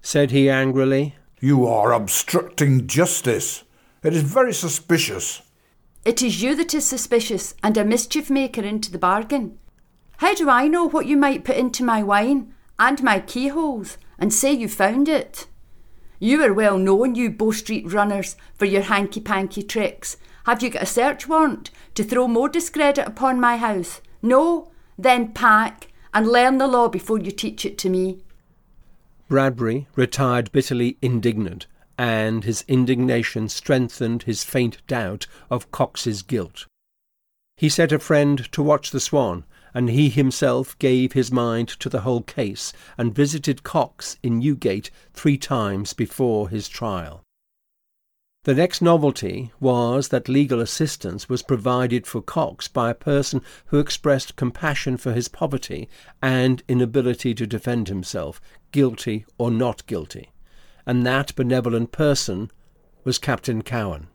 said 0.00 0.30
he 0.30 0.48
angrily. 0.48 1.16
You 1.40 1.66
are 1.66 1.92
obstructing 1.92 2.86
justice. 2.86 3.64
It 4.02 4.14
is 4.14 4.22
very 4.22 4.54
suspicious. 4.54 5.42
It 6.04 6.22
is 6.22 6.42
you 6.42 6.54
that 6.56 6.74
is 6.74 6.86
suspicious, 6.86 7.54
and 7.62 7.76
a 7.76 7.84
mischief 7.84 8.30
maker 8.30 8.62
into 8.62 8.90
the 8.90 8.98
bargain. 8.98 9.58
How 10.18 10.34
do 10.34 10.48
I 10.48 10.68
know 10.68 10.88
what 10.88 11.06
you 11.06 11.16
might 11.16 11.44
put 11.44 11.56
into 11.56 11.84
my 11.84 12.02
wine 12.02 12.54
and 12.78 13.02
my 13.02 13.20
keyholes, 13.20 13.98
and 14.18 14.32
say 14.32 14.52
you 14.52 14.68
found 14.68 15.08
it? 15.08 15.46
You 16.18 16.42
are 16.42 16.52
well 16.52 16.78
known, 16.78 17.14
you 17.14 17.30
Bow 17.30 17.52
Street 17.52 17.92
runners, 17.92 18.36
for 18.54 18.64
your 18.64 18.82
hanky 18.82 19.20
panky 19.20 19.62
tricks. 19.62 20.16
Have 20.46 20.62
you 20.62 20.70
got 20.70 20.82
a 20.82 20.86
search 20.86 21.28
warrant 21.28 21.70
to 21.94 22.02
throw 22.02 22.26
more 22.26 22.48
discredit 22.48 23.06
upon 23.06 23.40
my 23.40 23.56
house? 23.56 24.00
No? 24.20 24.72
Then 24.98 25.32
pack 25.32 25.88
and 26.12 26.26
learn 26.26 26.58
the 26.58 26.66
law 26.66 26.88
before 26.88 27.18
you 27.18 27.30
teach 27.30 27.64
it 27.64 27.78
to 27.78 27.88
me. 27.88 28.18
Bradbury 29.28 29.86
retired 29.94 30.50
bitterly 30.50 30.96
indignant, 31.02 31.66
and 31.96 32.44
his 32.44 32.64
indignation 32.66 33.48
strengthened 33.48 34.22
his 34.24 34.42
faint 34.42 34.84
doubt 34.86 35.26
of 35.50 35.70
Cox's 35.70 36.22
guilt. 36.22 36.66
He 37.56 37.68
set 37.68 37.92
a 37.92 37.98
friend 37.98 38.50
to 38.52 38.62
watch 38.62 38.90
the 38.90 39.00
Swan, 39.00 39.44
and 39.78 39.90
he 39.90 40.08
himself 40.08 40.76
gave 40.80 41.12
his 41.12 41.30
mind 41.30 41.68
to 41.68 41.88
the 41.88 42.00
whole 42.00 42.22
case 42.22 42.72
and 42.98 43.14
visited 43.14 43.62
Cox 43.62 44.18
in 44.24 44.40
Newgate 44.40 44.90
three 45.12 45.38
times 45.38 45.92
before 45.92 46.48
his 46.48 46.68
trial. 46.68 47.22
The 48.42 48.56
next 48.56 48.82
novelty 48.82 49.52
was 49.60 50.08
that 50.08 50.28
legal 50.28 50.60
assistance 50.60 51.28
was 51.28 51.44
provided 51.44 52.08
for 52.08 52.20
Cox 52.20 52.66
by 52.66 52.90
a 52.90 53.04
person 53.12 53.40
who 53.66 53.78
expressed 53.78 54.34
compassion 54.34 54.96
for 54.96 55.12
his 55.12 55.28
poverty 55.28 55.88
and 56.20 56.60
inability 56.66 57.32
to 57.34 57.46
defend 57.46 57.86
himself, 57.86 58.40
guilty 58.72 59.26
or 59.38 59.48
not 59.48 59.86
guilty, 59.86 60.32
and 60.86 61.06
that 61.06 61.36
benevolent 61.36 61.92
person 61.92 62.50
was 63.04 63.20
Captain 63.20 63.62
Cowen. 63.62 64.08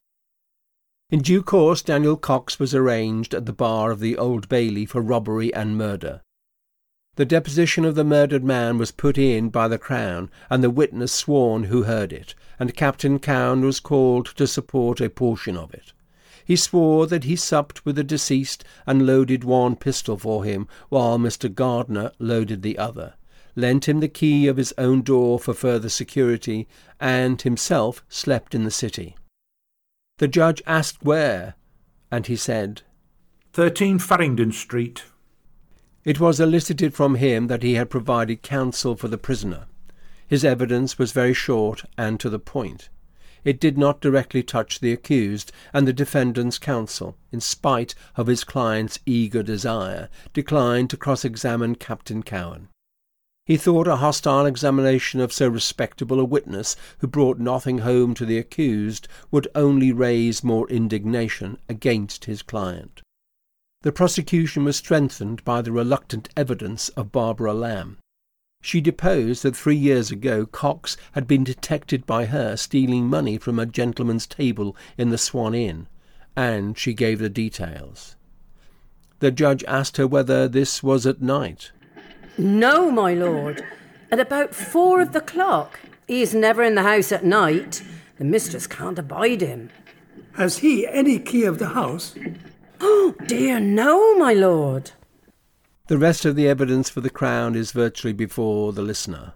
In 1.13 1.21
due 1.21 1.43
course, 1.43 1.83
Daniel 1.83 2.17
Cox 2.17 2.57
was 2.57 2.73
arraigned 2.73 3.35
at 3.35 3.45
the 3.45 3.53
bar 3.53 3.91
of 3.91 3.99
the 3.99 4.17
Old 4.17 4.49
Bailey 4.49 4.87
for 4.87 4.99
robbery 4.99 5.53
and 5.53 5.77
murder. 5.77 6.21
The 7.17 7.23
deposition 7.23 7.85
of 7.85 7.93
the 7.93 8.03
murdered 8.03 8.43
man 8.43 8.79
was 8.79 8.89
put 8.89 9.15
in 9.19 9.49
by 9.49 9.67
the 9.67 9.77
Crown, 9.77 10.31
and 10.49 10.63
the 10.63 10.71
witness 10.71 11.11
sworn 11.11 11.65
who 11.65 11.83
heard 11.83 12.11
it, 12.11 12.33
and 12.57 12.75
Captain 12.75 13.19
Cowen 13.19 13.61
was 13.61 13.79
called 13.79 14.25
to 14.37 14.47
support 14.47 14.99
a 14.99 15.07
portion 15.07 15.55
of 15.55 15.71
it. 15.71 15.93
He 16.43 16.55
swore 16.55 17.05
that 17.05 17.25
he 17.25 17.35
supped 17.35 17.85
with 17.85 17.95
the 17.95 18.03
deceased 18.03 18.63
and 18.87 19.05
loaded 19.05 19.43
one 19.43 19.75
pistol 19.75 20.17
for 20.17 20.43
him, 20.43 20.67
while 20.89 21.19
Mr. 21.19 21.53
Gardiner 21.53 22.11
loaded 22.17 22.63
the 22.63 22.79
other, 22.79 23.13
lent 23.55 23.87
him 23.87 23.99
the 23.99 24.07
key 24.07 24.47
of 24.47 24.57
his 24.57 24.73
own 24.79 25.03
door 25.03 25.37
for 25.37 25.53
further 25.53 25.89
security, 25.89 26.67
and 26.99 27.39
himself 27.43 28.03
slept 28.09 28.55
in 28.55 28.63
the 28.63 28.71
city. 28.71 29.15
The 30.23 30.29
judge 30.29 30.61
asked 30.65 31.03
where, 31.03 31.55
and 32.09 32.25
he 32.27 32.37
said, 32.37 32.83
13 33.51 33.99
Farringdon 33.99 34.53
Street. 34.53 35.03
It 36.05 36.17
was 36.17 36.39
elicited 36.39 36.93
from 36.93 37.15
him 37.15 37.47
that 37.47 37.61
he 37.61 37.73
had 37.73 37.89
provided 37.89 38.41
counsel 38.41 38.95
for 38.95 39.09
the 39.09 39.17
prisoner. 39.17 39.65
His 40.25 40.45
evidence 40.45 40.97
was 40.97 41.11
very 41.11 41.33
short 41.33 41.83
and 41.97 42.21
to 42.21 42.29
the 42.29 42.39
point. 42.39 42.87
It 43.43 43.59
did 43.59 43.77
not 43.77 43.99
directly 43.99 44.43
touch 44.43 44.79
the 44.79 44.93
accused, 44.93 45.51
and 45.73 45.85
the 45.85 45.91
defendant's 45.91 46.57
counsel, 46.57 47.17
in 47.33 47.41
spite 47.41 47.93
of 48.15 48.27
his 48.27 48.45
client's 48.45 48.99
eager 49.05 49.43
desire, 49.43 50.07
declined 50.31 50.89
to 50.91 50.95
cross 50.95 51.25
examine 51.25 51.75
Captain 51.75 52.23
Cowen. 52.23 52.69
He 53.45 53.57
thought 53.57 53.87
a 53.87 53.97
hostile 53.97 54.45
examination 54.45 55.19
of 55.19 55.33
so 55.33 55.49
respectable 55.49 56.19
a 56.19 56.23
witness 56.23 56.77
who 56.99 57.07
brought 57.07 57.39
nothing 57.39 57.79
home 57.79 58.13
to 58.13 58.25
the 58.25 58.37
accused 58.37 59.09
would 59.31 59.49
only 59.53 59.91
raise 59.91 60.45
more 60.45 60.69
indignation 60.69 61.57
against 61.67 62.25
his 62.25 62.41
client. 62.41 63.01
The 63.81 63.91
prosecution 63.91 64.63
was 64.63 64.77
strengthened 64.77 65.43
by 65.43 65.61
the 65.61 65.73
reluctant 65.73 66.29
evidence 66.37 66.87
of 66.89 67.11
Barbara 67.11 67.53
Lamb. 67.53 67.97
She 68.61 68.79
deposed 68.79 69.43
that 69.43 69.57
three 69.57 69.75
years 69.75 70.09
ago 70.09 70.45
Cox 70.45 70.95
had 71.11 71.27
been 71.27 71.43
detected 71.43 72.05
by 72.05 72.27
her 72.27 72.55
stealing 72.55 73.07
money 73.07 73.37
from 73.37 73.59
a 73.59 73.65
gentleman's 73.65 74.25
table 74.25 74.73
in 74.97 75.09
the 75.09 75.17
Swan 75.17 75.53
Inn, 75.53 75.87
and 76.33 76.77
she 76.77 76.93
gave 76.93 77.19
the 77.19 77.29
details. 77.29 78.15
The 79.19 79.31
judge 79.31 79.65
asked 79.65 79.97
her 79.97 80.07
whether 80.07 80.47
this 80.47 80.81
was 80.81 81.05
at 81.05 81.21
night. 81.21 81.73
No, 82.37 82.89
my 82.89 83.13
lord. 83.13 83.63
At 84.11 84.19
about 84.19 84.55
four 84.55 85.01
of 85.01 85.13
the 85.13 85.21
clock. 85.21 85.79
He 86.07 86.21
is 86.21 86.33
never 86.33 86.63
in 86.63 86.75
the 86.75 86.83
house 86.83 87.11
at 87.11 87.23
night. 87.23 87.83
The 88.17 88.25
mistress 88.25 88.67
can't 88.67 88.99
abide 88.99 89.41
him. 89.41 89.69
Has 90.33 90.59
he 90.59 90.87
any 90.87 91.19
key 91.19 91.43
of 91.43 91.59
the 91.59 91.69
house? 91.69 92.15
Oh, 92.81 93.15
dear, 93.27 93.59
no, 93.59 94.17
my 94.17 94.33
lord. 94.33 94.91
The 95.87 95.97
rest 95.97 96.25
of 96.25 96.35
the 96.35 96.47
evidence 96.47 96.89
for 96.89 97.01
the 97.01 97.09
Crown 97.09 97.55
is 97.55 97.71
virtually 97.71 98.13
before 98.13 98.73
the 98.73 98.81
listener. 98.81 99.33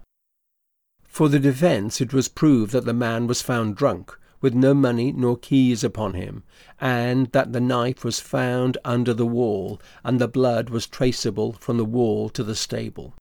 For 1.04 1.28
the 1.28 1.38
defence, 1.38 2.00
it 2.00 2.12
was 2.12 2.28
proved 2.28 2.72
that 2.72 2.84
the 2.84 2.94
man 2.94 3.26
was 3.26 3.42
found 3.42 3.76
drunk, 3.76 4.18
with 4.40 4.54
no 4.54 4.74
money 4.74 5.12
nor 5.12 5.36
keys 5.36 5.82
upon 5.82 6.14
him, 6.14 6.42
and 6.80 7.32
that 7.32 7.52
the 7.52 7.60
knife 7.60 8.04
was 8.04 8.20
found 8.20 8.78
under 8.84 9.12
the 9.14 9.26
wall, 9.26 9.80
and 10.04 10.20
the 10.20 10.28
blood 10.28 10.70
was 10.70 10.86
traceable 10.86 11.52
from 11.52 11.76
the 11.76 11.84
wall 11.84 12.28
to 12.28 12.44
the 12.44 12.54
stable. 12.54 13.14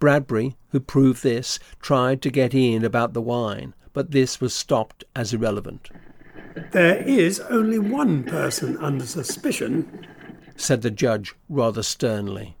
Bradbury, 0.00 0.56
who 0.68 0.80
proved 0.80 1.22
this, 1.22 1.58
tried 1.80 2.20
to 2.22 2.30
get 2.30 2.54
in 2.54 2.84
about 2.84 3.12
the 3.12 3.22
wine, 3.22 3.74
but 3.92 4.10
this 4.10 4.40
was 4.40 4.52
stopped 4.52 5.04
as 5.14 5.32
irrelevant. 5.32 5.88
There 6.72 7.02
is 7.02 7.40
only 7.40 7.78
one 7.78 8.24
person 8.24 8.76
under 8.78 9.06
suspicion, 9.06 10.06
said 10.56 10.82
the 10.82 10.90
judge 10.90 11.34
rather 11.48 11.82
sternly. 11.82 12.56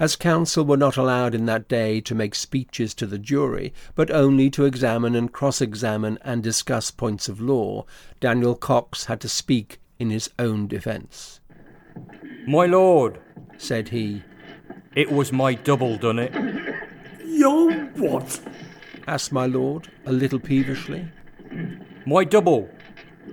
As 0.00 0.14
counsel 0.14 0.64
were 0.64 0.76
not 0.76 0.96
allowed 0.96 1.34
in 1.34 1.46
that 1.46 1.68
day 1.68 2.00
to 2.02 2.14
make 2.14 2.36
speeches 2.36 2.94
to 2.94 3.06
the 3.06 3.18
jury, 3.18 3.72
but 3.96 4.12
only 4.12 4.48
to 4.50 4.64
examine 4.64 5.16
and 5.16 5.32
cross 5.32 5.60
examine 5.60 6.18
and 6.22 6.40
discuss 6.40 6.92
points 6.92 7.28
of 7.28 7.40
law, 7.40 7.84
Daniel 8.20 8.54
Cox 8.54 9.06
had 9.06 9.20
to 9.22 9.28
speak 9.28 9.80
in 9.98 10.10
his 10.10 10.30
own 10.38 10.68
defence. 10.68 11.40
My 12.46 12.66
lord, 12.66 13.18
said 13.56 13.88
he, 13.88 14.22
it 14.94 15.10
was 15.10 15.32
my 15.32 15.54
double 15.54 15.96
done 15.96 16.20
it. 16.20 16.32
Your 17.24 17.72
what? 17.96 18.40
asked 19.08 19.32
my 19.32 19.46
lord, 19.46 19.90
a 20.06 20.12
little 20.12 20.38
peevishly. 20.38 21.08
My 22.06 22.22
double. 22.22 22.68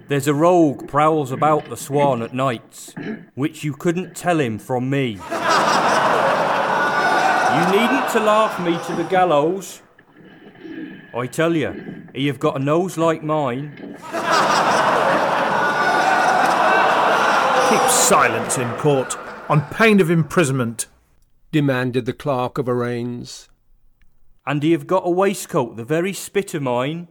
There's 0.08 0.28
a 0.28 0.34
rogue 0.34 0.88
prowls 0.88 1.32
about 1.32 1.70
the 1.70 1.78
Swan 1.78 2.24
at 2.24 2.34
nights, 2.34 2.94
which 3.36 3.64
you 3.64 3.74
couldn't 3.74 4.16
tell 4.16 4.40
him 4.40 4.58
from 4.58 4.90
me. 4.90 5.20
You 7.56 7.72
needn't 7.72 8.10
to 8.12 8.20
laugh 8.20 8.60
me 8.60 8.78
to 8.88 9.02
the 9.02 9.08
gallows. 9.10 9.82
I 11.14 11.26
tell 11.28 11.56
you, 11.56 12.10
he 12.14 12.28
have 12.28 12.40
got 12.40 12.58
a 12.58 12.64
nose 12.64 12.98
like 12.98 13.24
mine. 13.24 13.78
Keep 17.70 17.90
silence 17.90 18.58
in 18.58 18.70
court, 18.74 19.18
on 19.50 19.62
pain 19.72 20.02
of 20.02 20.12
imprisonment, 20.12 20.88
demanded 21.54 22.06
the 22.06 22.12
clerk 22.12 22.58
of 22.58 22.68
arraigns. 22.68 23.48
And 24.46 24.62
he 24.62 24.74
have 24.74 24.86
got 24.86 25.08
a 25.08 25.10
waistcoat 25.10 25.78
the 25.78 25.86
very 25.86 26.12
spit 26.12 26.54
of 26.54 26.62
mine 26.62 27.08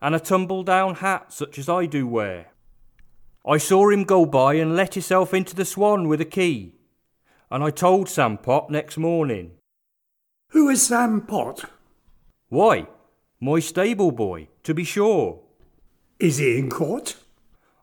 and 0.00 0.14
a 0.14 0.20
tumble 0.20 0.64
down 0.64 0.96
hat 0.96 1.32
such 1.32 1.58
as 1.58 1.68
I 1.68 1.84
do 1.84 2.06
wear. 2.06 2.46
I 3.46 3.58
saw 3.58 3.90
him 3.90 4.04
go 4.04 4.24
by 4.24 4.54
and 4.54 4.74
let 4.74 4.94
himself 4.94 5.34
into 5.34 5.54
the 5.54 5.64
Swan 5.64 6.08
with 6.08 6.20
a 6.20 6.24
key, 6.24 6.76
and 7.50 7.62
I 7.62 7.70
told 7.70 8.08
Sam 8.08 8.38
Pott 8.38 8.70
next 8.70 8.96
morning. 8.96 9.52
Who 10.52 10.68
is 10.68 10.86
Sam 10.86 11.22
Pott? 11.22 11.64
Why, 12.50 12.86
my 13.40 13.58
stable 13.58 14.12
boy, 14.12 14.48
to 14.64 14.74
be 14.74 14.84
sure. 14.84 15.40
Is 16.18 16.36
he 16.36 16.58
in 16.58 16.68
court? 16.68 17.16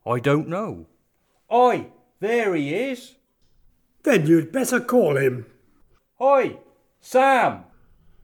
I 0.06 0.20
don't 0.20 0.48
know. 0.48 0.86
Aye, 1.50 1.88
there 2.20 2.54
he 2.54 2.76
is. 2.76 3.16
Then 4.04 4.28
you'd 4.28 4.52
better 4.52 4.80
call 4.80 5.18
him. 5.18 5.48
Hi, 6.20 6.58
Sam. 7.02 7.64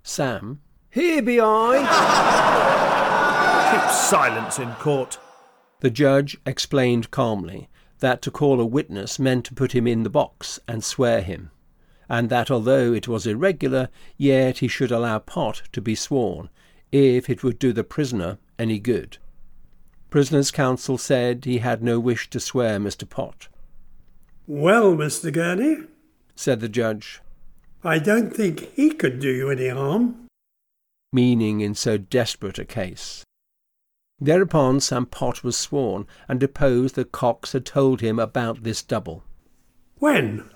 Sam, 0.03 0.61
here 0.91 1.23
be 1.23 1.41
I. 1.41 1.79
Keep 3.71 3.91
silence 3.91 4.59
in 4.59 4.71
court. 4.73 5.17
The 5.79 5.89
judge 5.89 6.37
explained 6.45 7.09
calmly 7.09 7.67
that 7.97 8.21
to 8.21 8.29
call 8.29 8.61
a 8.61 8.65
witness 8.65 9.17
meant 9.17 9.45
to 9.45 9.55
put 9.55 9.73
him 9.73 9.87
in 9.87 10.03
the 10.03 10.09
box 10.11 10.59
and 10.67 10.83
swear 10.83 11.21
him, 11.21 11.49
and 12.09 12.29
that 12.29 12.51
although 12.51 12.93
it 12.93 13.07
was 13.07 13.25
irregular, 13.25 13.89
yet 14.17 14.59
he 14.59 14.67
should 14.67 14.91
allow 14.91 15.19
Pott 15.19 15.63
to 15.71 15.81
be 15.81 15.95
sworn, 15.95 16.49
if 16.91 17.29
it 17.29 17.43
would 17.43 17.59
do 17.59 17.73
the 17.73 17.83
prisoner 17.83 18.37
any 18.57 18.79
good. 18.79 19.17
Prisoner's 20.09 20.51
counsel 20.51 20.97
said 20.97 21.45
he 21.45 21.57
had 21.57 21.83
no 21.83 21.99
wish 21.99 22.29
to 22.29 22.39
swear 22.39 22.79
Mr. 22.79 23.09
Pott. 23.09 23.47
Well, 24.47 24.95
Mr. 24.95 25.33
Gurney, 25.33 25.87
said 26.35 26.59
the 26.59 26.69
judge, 26.69 27.21
I 27.83 27.99
don't 27.99 28.33
think 28.33 28.73
he 28.75 28.91
could 28.91 29.19
do 29.19 29.29
you 29.29 29.49
any 29.49 29.69
harm. 29.69 30.27
Meaning 31.11 31.61
in 31.61 31.75
so 31.75 31.97
desperate 31.97 32.59
a 32.59 32.65
case. 32.65 33.23
Thereupon 34.19 34.79
Sam 34.79 35.05
Pott 35.05 35.43
was 35.43 35.57
sworn, 35.57 36.07
and 36.27 36.39
deposed 36.39 36.95
that 36.95 37.11
Cox 37.11 37.51
had 37.51 37.65
told 37.65 38.01
him 38.01 38.17
about 38.17 38.63
this 38.63 38.81
double. 38.81 39.23
When? 39.97 40.49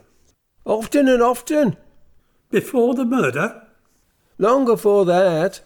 Often 0.69 1.07
and 1.07 1.23
often. 1.23 1.77
Before 2.51 2.93
the 2.93 3.03
murder? 3.03 3.63
Long 4.37 4.65
before 4.65 5.03
that. 5.05 5.61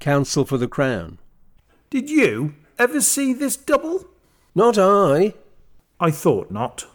Counsel 0.00 0.44
for 0.44 0.58
the 0.58 0.66
Crown. 0.66 1.20
Did 1.90 2.10
you 2.10 2.56
ever 2.76 3.00
see 3.00 3.32
this 3.32 3.56
double? 3.56 4.08
Not 4.52 4.76
I. 4.76 5.34
I 6.00 6.10
thought 6.10 6.50
not. 6.50 6.86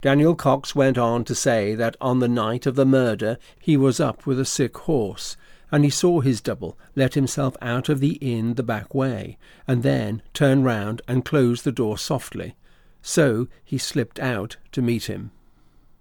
Daniel 0.00 0.34
Cox 0.34 0.74
went 0.74 0.96
on 0.96 1.24
to 1.24 1.34
say 1.34 1.74
that 1.74 1.94
on 2.00 2.20
the 2.20 2.28
night 2.28 2.64
of 2.64 2.74
the 2.74 2.86
murder 2.86 3.36
he 3.60 3.76
was 3.76 4.00
up 4.00 4.24
with 4.24 4.40
a 4.40 4.46
sick 4.46 4.78
horse, 4.78 5.36
and 5.70 5.84
he 5.84 5.90
saw 5.90 6.20
his 6.20 6.40
double 6.40 6.78
let 6.96 7.12
himself 7.12 7.54
out 7.60 7.90
of 7.90 8.00
the 8.00 8.14
inn 8.22 8.54
the 8.54 8.62
back 8.62 8.94
way, 8.94 9.36
and 9.68 9.82
then 9.82 10.22
turn 10.32 10.62
round 10.62 11.02
and 11.06 11.26
close 11.26 11.60
the 11.60 11.70
door 11.70 11.98
softly. 11.98 12.56
So 13.02 13.46
he 13.62 13.76
slipped 13.76 14.18
out 14.18 14.56
to 14.72 14.80
meet 14.80 15.04
him. 15.04 15.30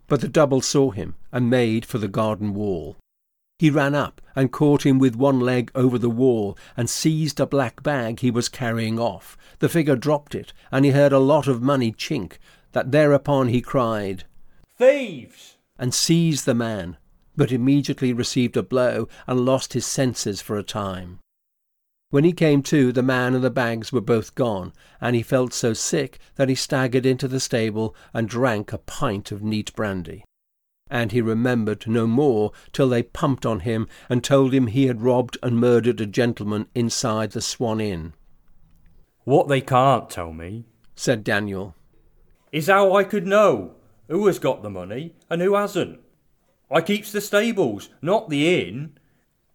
But 0.07 0.21
the 0.21 0.27
double 0.27 0.61
saw 0.61 0.91
him 0.91 1.15
and 1.31 1.49
made 1.49 1.85
for 1.85 1.97
the 1.97 2.07
garden 2.07 2.53
wall. 2.53 2.97
He 3.59 3.69
ran 3.69 3.95
up 3.95 4.21
and 4.35 4.51
caught 4.51 4.85
him 4.85 4.99
with 4.99 5.15
one 5.15 5.39
leg 5.39 5.71
over 5.73 5.97
the 5.97 6.09
wall 6.09 6.57
and 6.75 6.89
seized 6.89 7.39
a 7.39 7.45
black 7.45 7.83
bag 7.83 8.19
he 8.19 8.31
was 8.31 8.49
carrying 8.49 8.99
off. 8.99 9.37
The 9.59 9.69
figure 9.69 9.95
dropped 9.95 10.35
it, 10.35 10.51
and 10.71 10.83
he 10.83 10.91
heard 10.91 11.13
a 11.13 11.19
lot 11.19 11.47
of 11.47 11.61
money 11.61 11.91
chink, 11.91 12.33
that 12.73 12.91
thereupon 12.91 13.49
he 13.49 13.61
cried, 13.61 14.25
Thieves! 14.77 15.57
and 15.77 15.93
seized 15.93 16.45
the 16.45 16.55
man, 16.55 16.97
but 17.37 17.51
immediately 17.51 18.11
received 18.11 18.57
a 18.57 18.63
blow 18.63 19.07
and 19.27 19.45
lost 19.45 19.73
his 19.73 19.85
senses 19.85 20.41
for 20.41 20.57
a 20.57 20.63
time. 20.63 21.19
When 22.13 22.25
he 22.25 22.31
came 22.31 22.61
to, 22.65 22.91
the 22.91 23.01
man 23.01 23.33
and 23.33 23.43
the 23.43 23.49
bags 23.49 23.91
were 23.91 23.99
both 23.99 24.35
gone, 24.35 24.71
and 25.01 25.15
he 25.15 25.23
felt 25.23 25.51
so 25.51 25.73
sick 25.73 26.19
that 26.35 26.47
he 26.47 26.53
staggered 26.53 27.07
into 27.07 27.27
the 27.27 27.39
stable 27.39 27.95
and 28.13 28.29
drank 28.29 28.71
a 28.71 28.77
pint 28.77 29.31
of 29.31 29.41
neat 29.41 29.75
brandy. 29.75 30.23
And 30.91 31.11
he 31.11 31.21
remembered 31.21 31.87
no 31.87 32.05
more 32.05 32.51
till 32.71 32.87
they 32.87 33.01
pumped 33.01 33.47
on 33.47 33.61
him 33.61 33.87
and 34.09 34.23
told 34.23 34.53
him 34.53 34.67
he 34.67 34.85
had 34.85 35.01
robbed 35.01 35.39
and 35.41 35.59
murdered 35.59 35.99
a 36.01 36.05
gentleman 36.05 36.67
inside 36.75 37.31
the 37.31 37.41
Swan 37.41 37.81
Inn. 37.81 38.13
What 39.23 39.47
they 39.47 39.61
can't 39.61 40.07
tell 40.07 40.33
me, 40.33 40.65
said 40.95 41.23
Daniel, 41.23 41.73
is 42.51 42.67
how 42.67 42.95
I 42.95 43.05
could 43.05 43.25
know 43.25 43.73
who 44.07 44.27
has 44.27 44.37
got 44.37 44.61
the 44.61 44.69
money 44.69 45.15
and 45.31 45.41
who 45.41 45.55
hasn't. 45.55 45.99
I 46.69 46.81
keeps 46.81 47.11
the 47.11 47.21
stables, 47.21 47.89
not 48.03 48.29
the 48.29 48.61
inn. 48.61 48.99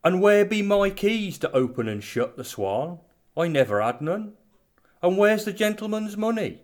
And 0.05 0.23
where 0.23 0.45
be 0.45 0.63
my 0.63 0.91
keys 0.91 1.39
to 1.39 1.53
open 1.53 1.89
and 1.89 2.03
shut 2.03 2.37
the 2.37 2.45
swan? 2.45 3.01
I 3.37 3.49
never 3.49 3.81
had 3.83 4.01
none. 4.01 4.35
And 5.03 5.19
where's 5.19 5.45
the 5.45 5.53
gentleman's 5.53 6.17
money? 6.17 6.63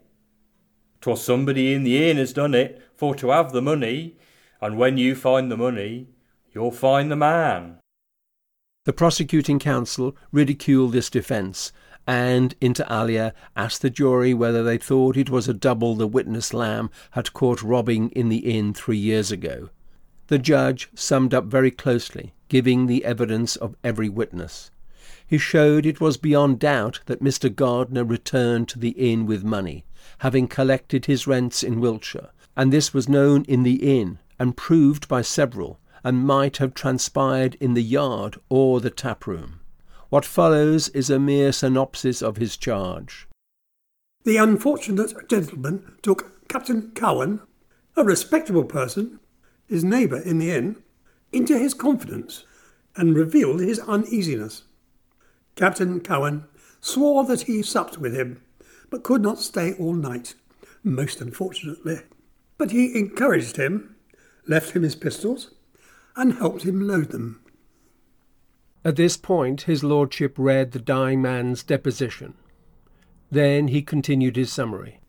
'Twas 1.01 1.23
somebody 1.23 1.75
in 1.75 1.85
the 1.85 2.09
inn 2.09 2.17
has 2.17 2.33
done 2.33 2.55
it 2.55 2.81
for 2.97 3.15
to 3.17 3.29
have 3.29 3.53
the 3.53 3.61
money, 3.61 4.17
and 4.61 4.79
when 4.79 4.97
you 4.97 5.15
find 5.15 5.51
the 5.51 5.57
money, 5.57 6.09
you'll 6.55 6.71
find 6.71 7.11
the 7.11 7.17
man. 7.17 7.79
The 8.87 8.93
prosecuting 8.93 9.59
counsel 9.59 10.17
ridiculed 10.33 10.93
this 10.93 11.11
defence, 11.11 11.73
and, 12.07 12.55
inter 12.61 12.87
alia, 12.91 13.35
asked 13.55 13.83
the 13.83 13.91
jury 13.91 14.33
whether 14.33 14.63
they 14.63 14.79
thought 14.79 15.17
it 15.17 15.29
was 15.29 15.49
a 15.49 15.55
double 15.55 15.95
the 15.95 16.07
witness 16.07 16.55
Lamb 16.55 16.91
had 17.11 17.33
caught 17.33 17.63
robbing 17.63 18.11
in 18.11 18.29
the 18.31 18.57
inn 18.59 18.73
three 18.73 18.97
years 18.97 19.31
ago. 19.31 19.69
The 20.29 20.39
judge 20.39 20.89
summed 20.95 21.35
up 21.35 21.45
very 21.45 21.71
closely, 21.71 22.35
giving 22.49 22.87
the 22.87 23.05
evidence 23.05 23.57
of 23.57 23.77
every 23.85 24.09
witness. 24.09 24.71
He 25.27 25.39
showed 25.39 25.85
it 25.85 26.01
was 26.01 26.17
beyond 26.17 26.59
doubt 26.59 27.01
that 27.07 27.23
Mr. 27.23 27.55
Gardiner 27.55 28.05
returned 28.05 28.69
to 28.69 28.79
the 28.79 28.91
inn 28.91 29.27
with 29.27 29.45
money, 29.45 29.85
having 30.19 30.49
collected 30.49 31.07
his 31.07 31.27
rents 31.27 31.63
in 31.63 31.81
Wiltshire, 31.81 32.31
and 32.57 32.73
this 32.73 32.95
was 32.95 33.09
known 33.09 33.45
in 33.45 33.65
the 33.65 33.99
inn, 33.99 34.19
and 34.39 34.57
proved 34.57 35.09
by 35.09 35.23
several, 35.23 35.79
and 36.03 36.27
might 36.27 36.59
have 36.59 36.75
transpired 36.75 37.57
in 37.61 37.75
the 37.75 37.83
yard 37.83 38.37
or 38.49 38.81
the 38.81 38.91
tap 38.91 39.27
room. 39.27 39.61
What 40.09 40.25
follows 40.25 40.89
is 40.91 41.11
a 41.11 41.19
mere 41.19 41.53
synopsis 41.53 42.23
of 42.23 42.37
his 42.37 42.57
charge. 42.57 43.27
The 44.25 44.37
unfortunate 44.37 45.29
gentleman 45.29 45.97
took 46.03 46.49
Captain 46.49 46.93
Cowen, 46.95 47.41
a 47.97 48.05
respectable 48.05 48.65
person, 48.65 49.21
his 49.69 49.85
neighbour 49.85 50.19
in 50.19 50.39
the 50.39 50.51
inn, 50.51 50.77
into 51.33 51.59
his 51.59 51.75
confidence 51.75 52.45
and 52.97 53.17
revealed 53.17 53.61
his 53.61 53.81
uneasiness. 53.81 54.63
Captain 55.57 56.01
Cowen 56.01 56.45
swore 56.81 57.25
that 57.25 57.43
he 57.43 57.63
supped 57.63 57.99
with 57.99 58.15
him, 58.15 58.43
but 58.91 59.03
could 59.03 59.23
not 59.23 59.39
stay 59.39 59.75
all 59.75 59.95
night, 59.95 60.35
most 60.83 61.21
unfortunately. 61.21 62.01
But 62.59 62.71
he 62.71 62.97
encouraged 62.97 63.57
him, 63.57 63.97
left 64.47 64.71
him 64.73 64.83
his 64.83 64.95
pistols, 64.95 65.51
and 66.17 66.35
helped 66.35 66.63
him 66.63 66.87
load 66.87 67.11
them. 67.11 67.41
At 68.85 68.97
this 68.97 69.17
point, 69.17 69.63
his 69.63 69.83
lordship 69.83 70.35
read 70.37 70.73
the 70.73 70.79
dying 70.79 71.23
man's 71.23 71.63
deposition. 71.63 72.35
Then 73.31 73.69
he 73.69 73.83
continued 73.83 74.37
his 74.37 74.53
summary. 74.53 75.01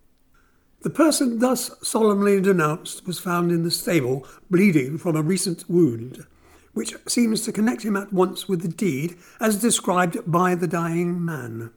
The 0.85 0.91
person 0.91 1.39
thus 1.39 1.71
solemnly 1.81 2.39
denounced 2.39 3.07
was 3.07 3.17
found 3.17 3.51
in 3.51 3.63
the 3.63 3.71
stable, 3.71 4.27
bleeding 4.51 4.99
from 4.99 5.15
a 5.15 5.23
recent 5.23 5.67
wound, 5.67 6.27
which 6.73 6.93
seems 7.07 7.41
to 7.41 7.51
connect 7.51 7.81
him 7.81 7.95
at 7.95 8.13
once 8.13 8.47
with 8.47 8.61
the 8.61 8.67
deed 8.67 9.17
as 9.39 9.59
described 9.59 10.31
by 10.31 10.53
the 10.53 10.67
dying 10.67 11.25
man. 11.25 11.71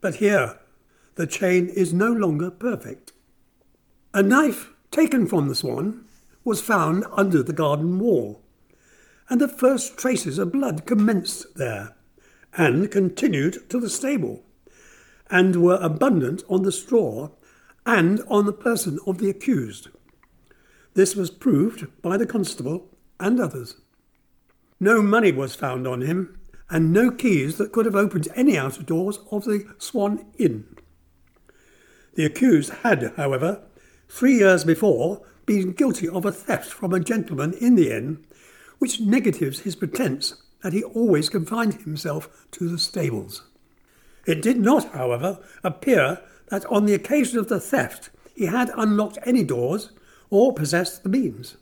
But 0.00 0.14
here, 0.14 0.60
the 1.16 1.26
chain 1.26 1.70
is 1.70 1.92
no 1.92 2.12
longer 2.12 2.52
perfect. 2.52 3.12
A 4.14 4.22
knife 4.22 4.70
taken 4.92 5.26
from 5.26 5.48
the 5.48 5.56
swan 5.56 6.04
was 6.44 6.60
found 6.60 7.06
under 7.10 7.42
the 7.42 7.52
garden 7.52 7.98
wall, 7.98 8.42
and 9.28 9.40
the 9.40 9.48
first 9.48 9.98
traces 9.98 10.38
of 10.38 10.52
blood 10.52 10.86
commenced 10.86 11.56
there, 11.56 11.96
and 12.56 12.92
continued 12.92 13.68
to 13.70 13.80
the 13.80 13.90
stable, 13.90 14.44
and 15.28 15.56
were 15.56 15.80
abundant 15.82 16.44
on 16.48 16.62
the 16.62 16.70
straw 16.70 17.30
and 17.86 18.22
on 18.28 18.46
the 18.46 18.52
person 18.52 18.98
of 19.06 19.18
the 19.18 19.30
accused. 19.30 19.88
This 20.94 21.14
was 21.14 21.30
proved 21.30 21.86
by 22.02 22.16
the 22.16 22.26
constable 22.26 22.88
and 23.18 23.40
others. 23.40 23.76
No 24.78 25.02
money 25.02 25.32
was 25.32 25.54
found 25.54 25.86
on 25.86 26.00
him, 26.00 26.38
and 26.68 26.92
no 26.92 27.10
keys 27.10 27.58
that 27.58 27.72
could 27.72 27.84
have 27.84 27.96
opened 27.96 28.28
any 28.34 28.56
outer 28.56 28.82
doors 28.82 29.18
of 29.30 29.44
the 29.44 29.66
Swan 29.78 30.24
Inn. 30.38 30.64
The 32.14 32.24
accused 32.24 32.70
had, 32.82 33.12
however, 33.16 33.62
three 34.08 34.38
years 34.38 34.64
before, 34.64 35.22
been 35.46 35.72
guilty 35.72 36.08
of 36.08 36.24
a 36.24 36.32
theft 36.32 36.70
from 36.70 36.92
a 36.92 37.00
gentleman 37.00 37.52
in 37.54 37.74
the 37.74 37.90
inn, 37.90 38.24
which 38.78 39.00
negatives 39.00 39.60
his 39.60 39.76
pretence 39.76 40.42
that 40.62 40.72
he 40.72 40.82
always 40.82 41.28
confined 41.28 41.74
himself 41.74 42.46
to 42.52 42.68
the 42.68 42.78
stables. 42.78 43.42
It 44.26 44.42
did 44.42 44.58
not, 44.58 44.92
however, 44.92 45.38
appear 45.64 46.20
that 46.48 46.66
on 46.66 46.86
the 46.86 46.94
occasion 46.94 47.38
of 47.38 47.48
the 47.48 47.60
theft 47.60 48.10
he 48.34 48.46
had 48.46 48.70
unlocked 48.76 49.18
any 49.24 49.44
doors 49.44 49.92
or 50.30 50.54
possessed 50.54 51.02
the 51.02 51.08
means. 51.08 51.56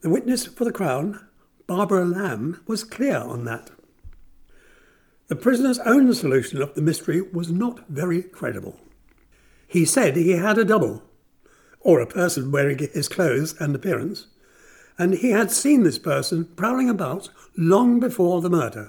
The 0.00 0.10
witness 0.10 0.46
for 0.46 0.64
the 0.64 0.72
Crown, 0.72 1.26
Barbara 1.66 2.04
Lamb, 2.04 2.62
was 2.66 2.84
clear 2.84 3.18
on 3.18 3.44
that. 3.44 3.70
The 5.28 5.36
prisoner's 5.36 5.78
own 5.80 6.14
solution 6.14 6.62
of 6.62 6.74
the 6.74 6.82
mystery 6.82 7.20
was 7.20 7.50
not 7.50 7.86
very 7.88 8.22
credible. 8.22 8.80
He 9.66 9.84
said 9.84 10.16
he 10.16 10.30
had 10.30 10.56
a 10.56 10.64
double, 10.64 11.02
or 11.80 12.00
a 12.00 12.06
person 12.06 12.50
wearing 12.50 12.78
his 12.78 13.08
clothes 13.08 13.54
and 13.60 13.74
appearance, 13.74 14.28
and 14.98 15.14
he 15.14 15.30
had 15.30 15.50
seen 15.50 15.82
this 15.82 15.98
person 15.98 16.46
prowling 16.56 16.88
about 16.88 17.28
long 17.56 18.00
before 18.00 18.40
the 18.40 18.50
murder, 18.50 18.88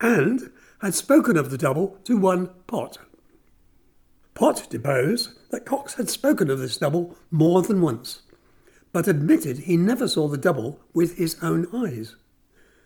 and 0.00 0.50
had 0.80 0.94
spoken 0.94 1.36
of 1.36 1.50
the 1.50 1.58
double 1.58 1.98
to 2.04 2.16
one 2.16 2.48
Pott. 2.66 2.98
Pott 4.34 4.68
deposed 4.70 5.30
that 5.50 5.66
Cox 5.66 5.94
had 5.94 6.08
spoken 6.08 6.50
of 6.50 6.58
this 6.58 6.78
double 6.78 7.16
more 7.30 7.62
than 7.62 7.82
once, 7.82 8.22
but 8.92 9.06
admitted 9.06 9.58
he 9.58 9.76
never 9.76 10.08
saw 10.08 10.28
the 10.28 10.38
double 10.38 10.80
with 10.94 11.18
his 11.18 11.36
own 11.42 11.66
eyes. 11.74 12.16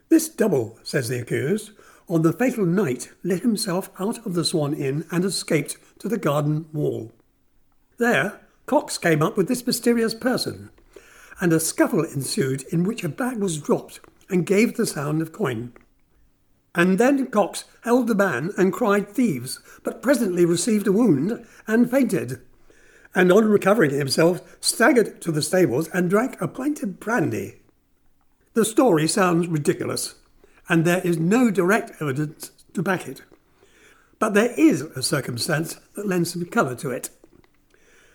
This 0.09 0.29
double, 0.29 0.79
says 0.83 1.09
the 1.09 1.21
accused, 1.21 1.73
on 2.09 2.23
the 2.23 2.33
fatal 2.33 2.67
night 2.67 3.11
let 3.23 3.41
himself 3.41 3.91
out 3.99 4.25
of 4.27 4.35
the 4.35 4.45
Swan 4.45 4.75
Inn 4.75 5.07
and 5.11 5.25
escaped 5.25 5.77
to 6.01 6.09
the 6.09 6.19
garden 6.19 6.67
wall. 6.73 7.13
There, 7.99 8.41
Cox 8.67 8.99
came 8.99 9.23
up 9.23 9.37
with 9.37 9.49
this 9.49 9.67
mysterious 9.67 10.15
person, 10.15 10.71
and 11.41 11.53
a 11.53 11.61
scuffle 11.61 12.05
ensued 12.05 12.65
in 12.71 12.85
which 12.85 13.05
a 13.05 13.09
bag 13.09 13.39
was 13.39 13.59
dropped 13.59 14.01
and 14.29 14.47
gave 14.47 14.77
the 14.77 14.87
sound 14.87 15.23
of 15.23 15.33
coin. 15.33 15.73
And 16.75 16.99
then 16.99 17.27
Cox 17.29 17.65
held 17.83 18.09
the 18.09 18.15
man 18.15 18.51
and 18.59 18.73
cried 18.73 19.09
thieves, 19.09 19.61
but 19.83 20.03
presently 20.03 20.45
received 20.45 20.87
a 20.87 20.93
wound 20.93 21.47
and 21.67 21.91
fainted. 21.91 22.41
And 23.15 23.31
on 23.31 23.45
recovering 23.45 23.93
himself, 23.93 24.57
staggered 24.61 25.21
to 25.23 25.31
the 25.31 25.43
stables 25.43 25.89
and 25.91 26.11
drank 26.11 26.41
a 26.41 26.49
pint 26.49 26.83
of 26.83 26.99
brandy. 26.99 27.61
The 28.55 28.65
story 28.65 29.07
sounds 29.07 29.47
ridiculous, 29.47 30.17
and 30.69 30.85
there 30.85 31.01
is 31.03 31.19
no 31.19 31.51
direct 31.51 32.03
evidence 32.03 32.51
to 32.73 32.83
back 32.83 33.07
it. 33.07 33.23
But 34.19 34.35
there 34.35 34.53
is 34.57 34.81
a 34.81 35.03
circumstance 35.03 35.79
that 35.95 36.09
lends 36.09 36.33
some 36.33 36.45
colour 36.47 36.75
to 36.77 36.91
it. 36.91 37.11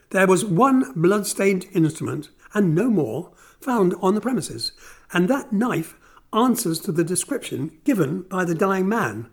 There 0.09 0.27
was 0.27 0.43
one 0.43 0.91
blood-stained 0.95 1.67
instrument, 1.73 2.29
and 2.53 2.73
no 2.73 2.89
more, 2.89 3.31
found 3.61 3.93
on 4.01 4.15
the 4.15 4.21
premises, 4.21 4.71
and 5.13 5.27
that 5.27 5.53
knife 5.53 5.95
answers 6.33 6.79
to 6.81 6.91
the 6.91 7.03
description 7.03 7.79
given 7.83 8.23
by 8.23 8.45
the 8.45 8.55
dying 8.55 8.87
man, 8.87 9.29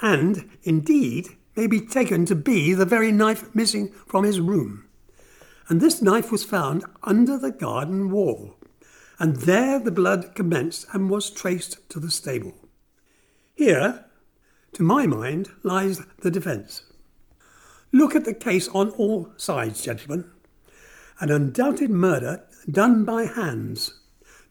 and, 0.00 0.50
indeed, 0.62 1.28
may 1.56 1.66
be 1.66 1.80
taken 1.80 2.24
to 2.26 2.34
be 2.34 2.72
the 2.72 2.86
very 2.86 3.12
knife 3.12 3.54
missing 3.54 3.92
from 4.06 4.24
his 4.24 4.40
room. 4.40 4.88
And 5.68 5.80
this 5.80 6.02
knife 6.02 6.32
was 6.32 6.44
found 6.44 6.84
under 7.02 7.38
the 7.38 7.52
garden 7.52 8.10
wall, 8.10 8.56
and 9.18 9.36
there 9.36 9.78
the 9.78 9.92
blood 9.92 10.34
commenced 10.34 10.86
and 10.92 11.08
was 11.08 11.30
traced 11.30 11.88
to 11.90 12.00
the 12.00 12.10
stable. 12.10 12.54
Here, 13.54 14.06
to 14.72 14.82
my 14.82 15.06
mind, 15.06 15.50
lies 15.62 16.00
the 16.20 16.30
defence. 16.30 16.84
Look 17.92 18.16
at 18.16 18.24
the 18.24 18.34
case 18.34 18.68
on 18.68 18.90
all 18.90 19.30
sides, 19.36 19.82
gentlemen. 19.82 20.30
An 21.20 21.30
undoubted 21.30 21.90
murder 21.90 22.42
done 22.70 23.04
by 23.04 23.24
hands, 23.24 24.00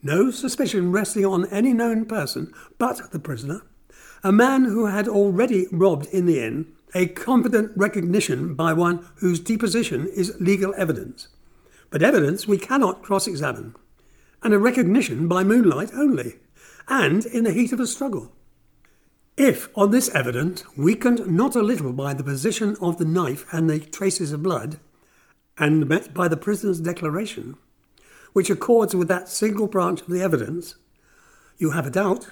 no 0.03 0.31
suspicion 0.31 0.91
resting 0.91 1.25
on 1.25 1.45
any 1.47 1.73
known 1.73 2.05
person 2.05 2.53
but 2.77 3.11
the 3.11 3.19
prisoner, 3.19 3.61
a 4.23 4.31
man 4.31 4.65
who 4.65 4.85
had 4.85 5.07
already 5.07 5.67
robbed 5.71 6.07
in 6.07 6.25
the 6.25 6.39
inn, 6.39 6.71
a 6.93 7.07
competent 7.07 7.71
recognition 7.75 8.53
by 8.53 8.73
one 8.73 9.07
whose 9.15 9.39
deposition 9.39 10.07
is 10.07 10.35
legal 10.39 10.73
evidence, 10.77 11.27
but 11.89 12.03
evidence 12.03 12.47
we 12.47 12.57
cannot 12.57 13.01
cross 13.01 13.27
examine, 13.27 13.75
and 14.43 14.53
a 14.53 14.59
recognition 14.59 15.27
by 15.27 15.43
moonlight 15.43 15.91
only, 15.93 16.35
and 16.87 17.25
in 17.27 17.43
the 17.43 17.53
heat 17.53 17.71
of 17.71 17.79
a 17.79 17.87
struggle. 17.87 18.31
If, 19.37 19.69
on 19.75 19.91
this 19.91 20.09
evidence, 20.09 20.63
weakened 20.75 21.25
not 21.25 21.55
a 21.55 21.61
little 21.61 21.93
by 21.93 22.13
the 22.13 22.23
position 22.23 22.75
of 22.81 22.97
the 22.97 23.05
knife 23.05 23.45
and 23.51 23.69
the 23.69 23.79
traces 23.79 24.31
of 24.31 24.43
blood, 24.43 24.79
and 25.57 25.87
met 25.87 26.13
by 26.13 26.27
the 26.27 26.37
prisoner's 26.37 26.81
declaration, 26.81 27.55
which 28.33 28.49
accords 28.49 28.95
with 28.95 29.07
that 29.07 29.29
single 29.29 29.67
branch 29.67 30.01
of 30.01 30.07
the 30.07 30.21
evidence, 30.21 30.75
you 31.57 31.71
have 31.71 31.85
a 31.85 31.91
doubt. 31.91 32.31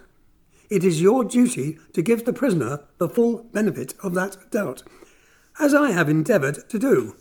It 0.69 0.83
is 0.83 1.01
your 1.01 1.23
duty 1.23 1.77
to 1.93 2.01
give 2.01 2.25
the 2.25 2.33
prisoner 2.33 2.81
the 2.97 3.09
full 3.09 3.43
benefit 3.51 3.93
of 4.03 4.13
that 4.13 4.51
doubt, 4.51 4.83
as 5.59 5.73
I 5.73 5.91
have 5.91 6.09
endeavoured 6.09 6.69
to 6.69 6.79
do. 6.79 7.15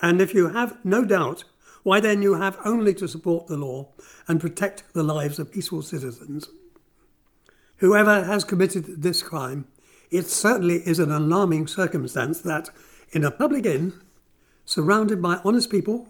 And 0.00 0.20
if 0.20 0.34
you 0.34 0.48
have 0.48 0.78
no 0.84 1.04
doubt, 1.04 1.44
why 1.82 2.00
then 2.00 2.22
you 2.22 2.34
have 2.34 2.58
only 2.64 2.94
to 2.94 3.06
support 3.06 3.46
the 3.46 3.56
law 3.56 3.88
and 4.26 4.40
protect 4.40 4.82
the 4.92 5.04
lives 5.04 5.38
of 5.38 5.52
peaceful 5.52 5.82
citizens. 5.82 6.48
Whoever 7.76 8.24
has 8.24 8.44
committed 8.44 9.02
this 9.02 9.22
crime, 9.22 9.66
it 10.10 10.26
certainly 10.26 10.76
is 10.76 10.98
an 10.98 11.12
alarming 11.12 11.66
circumstance 11.66 12.40
that, 12.40 12.70
in 13.12 13.24
a 13.24 13.30
public 13.30 13.66
inn, 13.66 13.92
surrounded 14.64 15.22
by 15.22 15.40
honest 15.44 15.70
people, 15.70 16.08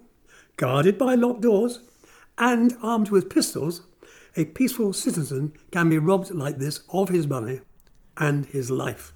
guarded 0.56 0.98
by 0.98 1.14
locked 1.14 1.42
doors, 1.42 1.80
and 2.38 2.76
armed 2.82 3.10
with 3.10 3.30
pistols, 3.30 3.82
a 4.36 4.44
peaceful 4.44 4.92
citizen 4.92 5.52
can 5.70 5.88
be 5.88 5.98
robbed 5.98 6.30
like 6.30 6.58
this 6.58 6.80
of 6.90 7.08
his 7.08 7.26
money 7.26 7.60
and 8.16 8.46
his 8.46 8.70
life. 8.70 9.12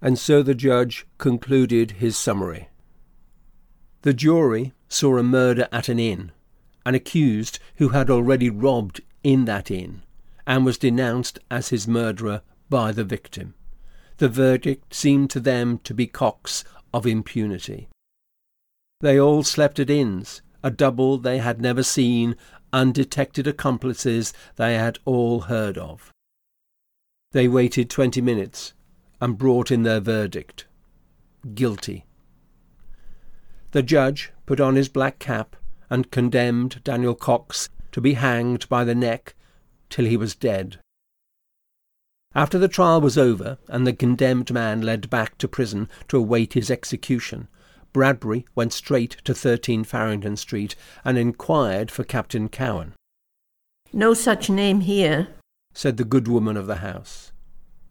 And 0.00 0.18
so 0.18 0.42
the 0.42 0.54
judge 0.54 1.06
concluded 1.18 1.92
his 1.92 2.16
summary. 2.16 2.68
The 4.02 4.14
jury 4.14 4.72
saw 4.88 5.18
a 5.18 5.22
murder 5.22 5.68
at 5.72 5.88
an 5.88 5.98
inn, 5.98 6.30
an 6.86 6.94
accused 6.94 7.58
who 7.76 7.88
had 7.88 8.08
already 8.08 8.48
robbed 8.48 9.00
in 9.24 9.44
that 9.46 9.70
inn, 9.70 10.02
and 10.46 10.64
was 10.64 10.78
denounced 10.78 11.40
as 11.50 11.68
his 11.68 11.88
murderer 11.88 12.42
by 12.70 12.92
the 12.92 13.04
victim. 13.04 13.54
The 14.18 14.28
verdict 14.28 14.94
seemed 14.94 15.30
to 15.30 15.40
them 15.40 15.78
to 15.84 15.94
be 15.94 16.06
Cox 16.06 16.64
of 16.94 17.06
impunity. 17.06 17.88
They 19.00 19.18
all 19.20 19.44
slept 19.44 19.78
at 19.78 19.90
inns, 19.90 20.42
a 20.62 20.70
double 20.70 21.18
they 21.18 21.38
had 21.38 21.60
never 21.60 21.82
seen, 21.82 22.36
undetected 22.72 23.46
accomplices 23.46 24.32
they 24.56 24.74
had 24.74 24.98
all 25.04 25.42
heard 25.42 25.78
of. 25.78 26.12
They 27.32 27.46
waited 27.46 27.90
twenty 27.90 28.20
minutes 28.20 28.72
and 29.20 29.38
brought 29.38 29.70
in 29.70 29.82
their 29.82 30.00
verdict 30.00 30.66
guilty. 31.54 32.04
The 33.70 33.82
judge 33.82 34.32
put 34.46 34.60
on 34.60 34.76
his 34.76 34.88
black 34.88 35.18
cap 35.18 35.56
and 35.90 36.10
condemned 36.10 36.82
Daniel 36.84 37.14
Cox 37.14 37.68
to 37.92 38.00
be 38.00 38.14
hanged 38.14 38.68
by 38.68 38.84
the 38.84 38.94
neck 38.94 39.34
till 39.88 40.04
he 40.04 40.16
was 40.16 40.34
dead. 40.34 40.80
After 42.34 42.58
the 42.58 42.68
trial 42.68 43.00
was 43.00 43.16
over 43.16 43.58
and 43.68 43.86
the 43.86 43.92
condemned 43.92 44.52
man 44.52 44.82
led 44.82 45.08
back 45.08 45.38
to 45.38 45.48
prison 45.48 45.88
to 46.08 46.18
await 46.18 46.54
his 46.54 46.70
execution, 46.70 47.48
Bradbury 47.98 48.46
went 48.54 48.72
straight 48.72 49.16
to 49.24 49.34
13 49.34 49.82
Farringdon 49.82 50.36
Street 50.36 50.76
and 51.04 51.18
inquired 51.18 51.90
for 51.90 52.04
Captain 52.04 52.48
Cowen. 52.48 52.94
No 53.92 54.14
such 54.14 54.48
name 54.48 54.82
here, 54.82 55.26
said 55.74 55.96
the 55.96 56.04
good 56.04 56.28
woman 56.28 56.56
of 56.56 56.68
the 56.68 56.76
house. 56.76 57.32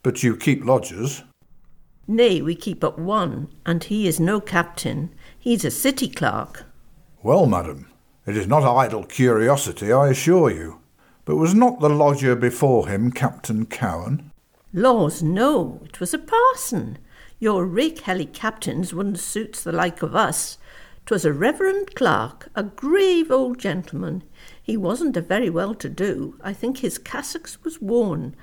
But 0.04 0.24
you 0.24 0.38
keep 0.38 0.64
lodgers? 0.64 1.24
Nay, 2.08 2.42
we 2.42 2.56
keep 2.56 2.80
but 2.80 2.98
one, 2.98 3.50
and 3.66 3.84
he 3.84 4.08
is 4.08 4.18
no 4.18 4.40
captain. 4.40 5.14
He's 5.38 5.66
a 5.66 5.70
city 5.70 6.08
clerk. 6.08 6.64
Well, 7.22 7.46
madam, 7.46 7.92
it 8.26 8.38
is 8.38 8.48
not 8.48 8.64
idle 8.64 9.04
curiosity, 9.04 9.92
I 9.92 10.08
assure 10.08 10.50
you. 10.50 10.80
But 11.26 11.36
was 11.36 11.54
not 11.54 11.82
the 11.82 11.90
lodger 11.90 12.38
before 12.38 12.88
him 12.88 13.12
Captain 13.12 13.66
Cowen? 13.66 14.32
Laws, 14.72 15.22
no, 15.22 15.82
it 15.84 16.00
was 16.00 16.14
a 16.14 16.18
parson. 16.18 16.98
Your 17.40 17.66
rake 17.66 18.02
helly 18.02 18.26
captains 18.26 18.94
wouldn't 18.94 19.20
suit 19.20 19.54
the 19.54 19.72
like 19.72 20.02
of 20.02 20.16
us. 20.16 20.58
'Twas 21.06 21.24
a 21.24 21.32
reverend 21.32 21.96
clerk, 21.96 22.50
a 22.56 22.64
grave 22.64 23.32
old 23.32 23.60
gentleman. 23.60 24.24
He 24.62 24.76
wasn't 24.76 25.16
a 25.16 25.22
very 25.22 25.50
well 25.50 25.74
to 25.76 25.88
do. 25.88 26.38
I 26.44 26.52
think 26.52 26.80
his 26.80 26.98
cassocks 26.98 27.64
was 27.64 27.82
worn, 27.82 28.36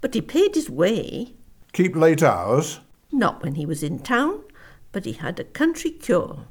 but 0.00 0.14
he 0.14 0.20
paid 0.20 0.54
his 0.54 0.70
way. 0.70 1.34
Keep 1.72 1.96
late 1.96 2.22
hours? 2.22 2.80
Not 3.10 3.42
when 3.42 3.56
he 3.56 3.66
was 3.66 3.82
in 3.82 3.98
town, 3.98 4.44
but 4.92 5.06
he 5.06 5.12
had 5.12 5.40
a 5.40 5.44
country 5.44 5.90
cure. 5.90 6.46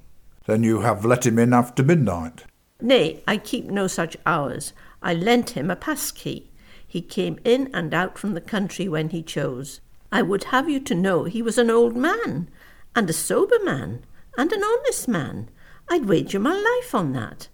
Then 0.46 0.64
you 0.64 0.82
have 0.82 1.06
let 1.06 1.26
him 1.26 1.40
in 1.40 1.54
after 1.54 1.84
midnight? 1.84 2.44
Nay, 2.82 3.24
I 3.26 3.38
keep 3.38 3.66
no 3.66 3.88
such 3.88 4.18
hours. 4.26 4.74
I 5.02 5.14
lent 5.14 5.52
him 5.52 5.72
a 5.72 5.76
pass 5.78 6.12
key. 6.12 6.52
He 6.86 7.02
came 7.02 7.40
in 7.46 7.70
and 7.74 7.94
out 7.94 8.18
from 8.18 8.34
the 8.34 8.42
country 8.42 8.90
when 8.90 9.10
he 9.10 9.24
chose. 9.24 9.80
I 10.14 10.22
would 10.22 10.44
have 10.46 10.70
you 10.70 10.80
to 10.82 10.94
know 10.94 11.24
he 11.24 11.42
was 11.42 11.58
an 11.58 11.72
old 11.72 11.98
man, 11.98 12.48
and 12.96 13.10
a 13.10 13.14
sober 13.14 13.58
man, 13.64 14.06
and 14.38 14.54
an 14.54 14.64
honest 14.64 15.08
man. 15.08 15.50
I'd 15.90 16.06
wager 16.06 16.40
my 16.40 16.54
life 16.54 16.94
on 16.94 17.14
that. 17.14 17.48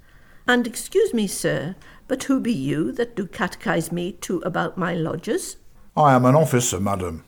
And 0.46 0.68
excuse 0.68 1.14
me, 1.14 1.26
sir, 1.26 1.78
but 2.10 2.24
who 2.24 2.42
be 2.42 2.52
you 2.52 2.92
that 2.92 3.16
do 3.16 3.28
catechise 3.28 3.94
me 3.94 4.12
to 4.12 4.40
about 4.40 4.78
my 4.78 4.94
lodgers? 4.94 5.56
I 5.96 6.14
am 6.14 6.26
an 6.26 6.36
officer, 6.36 6.82
madam. 6.82 7.24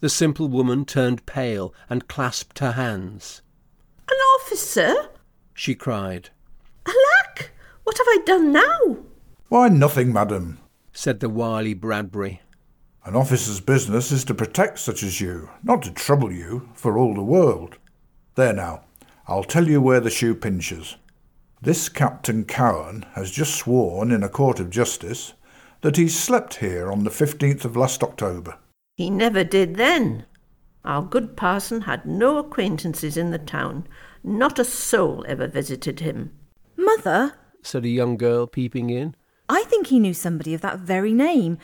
The 0.00 0.08
simple 0.08 0.48
woman 0.48 0.86
turned 0.86 1.26
pale 1.26 1.74
and 1.90 2.08
clasped 2.08 2.60
her 2.60 2.72
hands. 2.72 3.42
An 4.08 4.16
officer? 4.40 5.10
she 5.52 5.74
cried. 5.74 6.30
Alack! 6.86 7.50
What 7.82 7.98
have 7.98 8.08
I 8.08 8.18
done 8.24 8.50
now? 8.50 8.96
Why, 9.50 9.68
nothing, 9.68 10.10
madam, 10.10 10.58
said 10.94 11.20
the 11.20 11.28
wily 11.28 11.74
Bradbury. 11.74 12.40
An 13.06 13.14
officer's 13.14 13.60
business 13.60 14.10
is 14.10 14.24
to 14.24 14.34
protect 14.34 14.78
such 14.78 15.02
as 15.02 15.20
you, 15.20 15.50
not 15.62 15.82
to 15.82 15.90
trouble 15.90 16.32
you 16.32 16.70
for 16.74 16.96
all 16.96 17.12
the 17.12 17.22
world. 17.22 17.76
There 18.34 18.54
now, 18.54 18.84
I'll 19.28 19.44
tell 19.44 19.68
you 19.68 19.82
where 19.82 20.00
the 20.00 20.08
shoe 20.08 20.34
pinches. 20.34 20.96
This 21.60 21.90
Captain 21.90 22.44
Cowen 22.44 23.04
has 23.12 23.30
just 23.30 23.56
sworn 23.56 24.10
in 24.10 24.22
a 24.22 24.28
court 24.30 24.58
of 24.58 24.70
justice 24.70 25.34
that 25.82 25.98
he 25.98 26.08
slept 26.08 26.56
here 26.56 26.90
on 26.90 27.04
the 27.04 27.10
15th 27.10 27.66
of 27.66 27.76
last 27.76 28.02
October. 28.02 28.56
He 28.96 29.10
never 29.10 29.44
did 29.44 29.76
then. 29.76 30.24
Our 30.82 31.02
good 31.02 31.36
parson 31.36 31.82
had 31.82 32.06
no 32.06 32.38
acquaintances 32.38 33.18
in 33.18 33.32
the 33.32 33.38
town. 33.38 33.86
Not 34.22 34.58
a 34.58 34.64
soul 34.64 35.26
ever 35.28 35.46
visited 35.46 36.00
him. 36.00 36.32
Mother, 36.76 37.34
said 37.62 37.84
a 37.84 37.88
young 37.88 38.16
girl 38.16 38.46
peeping 38.46 38.88
in. 38.88 39.14
I 39.46 39.64
think 39.64 39.88
he 39.88 40.00
knew 40.00 40.14
somebody 40.14 40.54
of 40.54 40.62
that 40.62 40.78
very 40.78 41.12
name. 41.12 41.58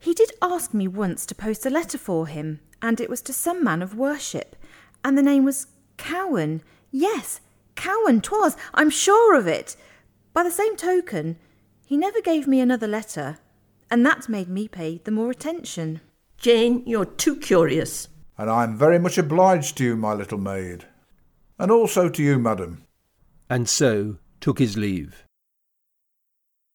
He 0.00 0.14
did 0.14 0.32
ask 0.40 0.72
me 0.72 0.88
once 0.88 1.26
to 1.26 1.34
post 1.34 1.66
a 1.66 1.70
letter 1.70 1.98
for 1.98 2.26
him, 2.26 2.60
and 2.80 3.00
it 3.00 3.10
was 3.10 3.20
to 3.22 3.34
some 3.34 3.62
man 3.62 3.82
of 3.82 3.94
worship, 3.94 4.56
and 5.04 5.16
the 5.16 5.22
name 5.22 5.44
was 5.44 5.66
Cowen. 5.98 6.62
Yes, 6.90 7.40
Cowen 7.76 8.22
'twas, 8.22 8.56
I'm 8.72 8.88
sure 8.88 9.36
of 9.36 9.46
it. 9.46 9.76
By 10.32 10.42
the 10.42 10.50
same 10.50 10.74
token, 10.74 11.36
he 11.84 11.98
never 11.98 12.22
gave 12.22 12.46
me 12.46 12.60
another 12.60 12.88
letter, 12.88 13.38
and 13.90 14.04
that 14.06 14.28
made 14.28 14.48
me 14.48 14.68
pay 14.68 15.02
the 15.04 15.10
more 15.10 15.30
attention. 15.30 16.00
Jane, 16.38 16.82
you're 16.86 17.04
too 17.04 17.36
curious. 17.36 18.08
And 18.38 18.48
I'm 18.48 18.78
very 18.78 18.98
much 18.98 19.18
obliged 19.18 19.76
to 19.76 19.84
you, 19.84 19.96
my 19.96 20.14
little 20.14 20.38
maid. 20.38 20.86
And 21.58 21.70
also 21.70 22.08
to 22.08 22.22
you, 22.22 22.38
madam. 22.38 22.84
And 23.50 23.68
so 23.68 24.16
took 24.40 24.60
his 24.60 24.78
leave. 24.78 25.26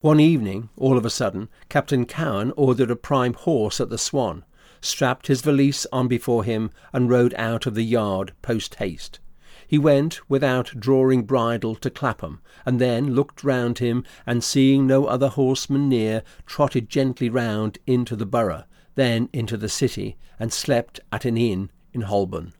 One 0.06 0.20
evening, 0.20 0.70
all 0.78 1.00
of 1.00 1.06
a 1.06 1.10
sudden, 1.10 1.50
Captain 1.68 2.06
Cowen 2.06 2.54
ordered 2.56 2.92
a 2.92 2.96
prime 2.96 3.34
horse 3.34 3.82
at 3.82 3.90
the 3.90 3.98
Swan, 3.98 4.46
strapped 4.80 5.26
his 5.26 5.42
valise 5.42 5.88
on 5.92 6.08
before 6.08 6.44
him, 6.44 6.70
and 6.94 7.10
rode 7.10 7.34
out 7.40 7.66
of 7.66 7.74
the 7.74 7.82
yard 7.82 8.34
post 8.44 8.76
haste. 8.76 9.20
He 9.66 9.80
went 9.80 10.20
without 10.30 10.80
drawing 10.80 11.24
bridle 11.24 11.74
to 11.78 11.90
Clapham, 11.90 12.40
and 12.68 12.80
then 12.80 13.16
looked 13.16 13.44
round 13.44 13.80
him, 13.80 14.04
and 14.28 14.44
seeing 14.44 14.86
no 14.86 15.08
other 15.08 15.30
horseman 15.30 15.90
near, 15.90 16.22
trotted 16.46 16.88
gently 16.88 17.28
round 17.28 17.80
into 17.88 18.16
the 18.16 18.28
borough, 18.28 18.66
then 18.94 19.28
into 19.34 19.58
the 19.58 19.70
city, 19.70 20.18
and 20.40 20.54
slept 20.54 21.00
at 21.12 21.26
an 21.26 21.36
inn 21.36 21.72
in 21.94 22.02
Holborn. 22.02 22.54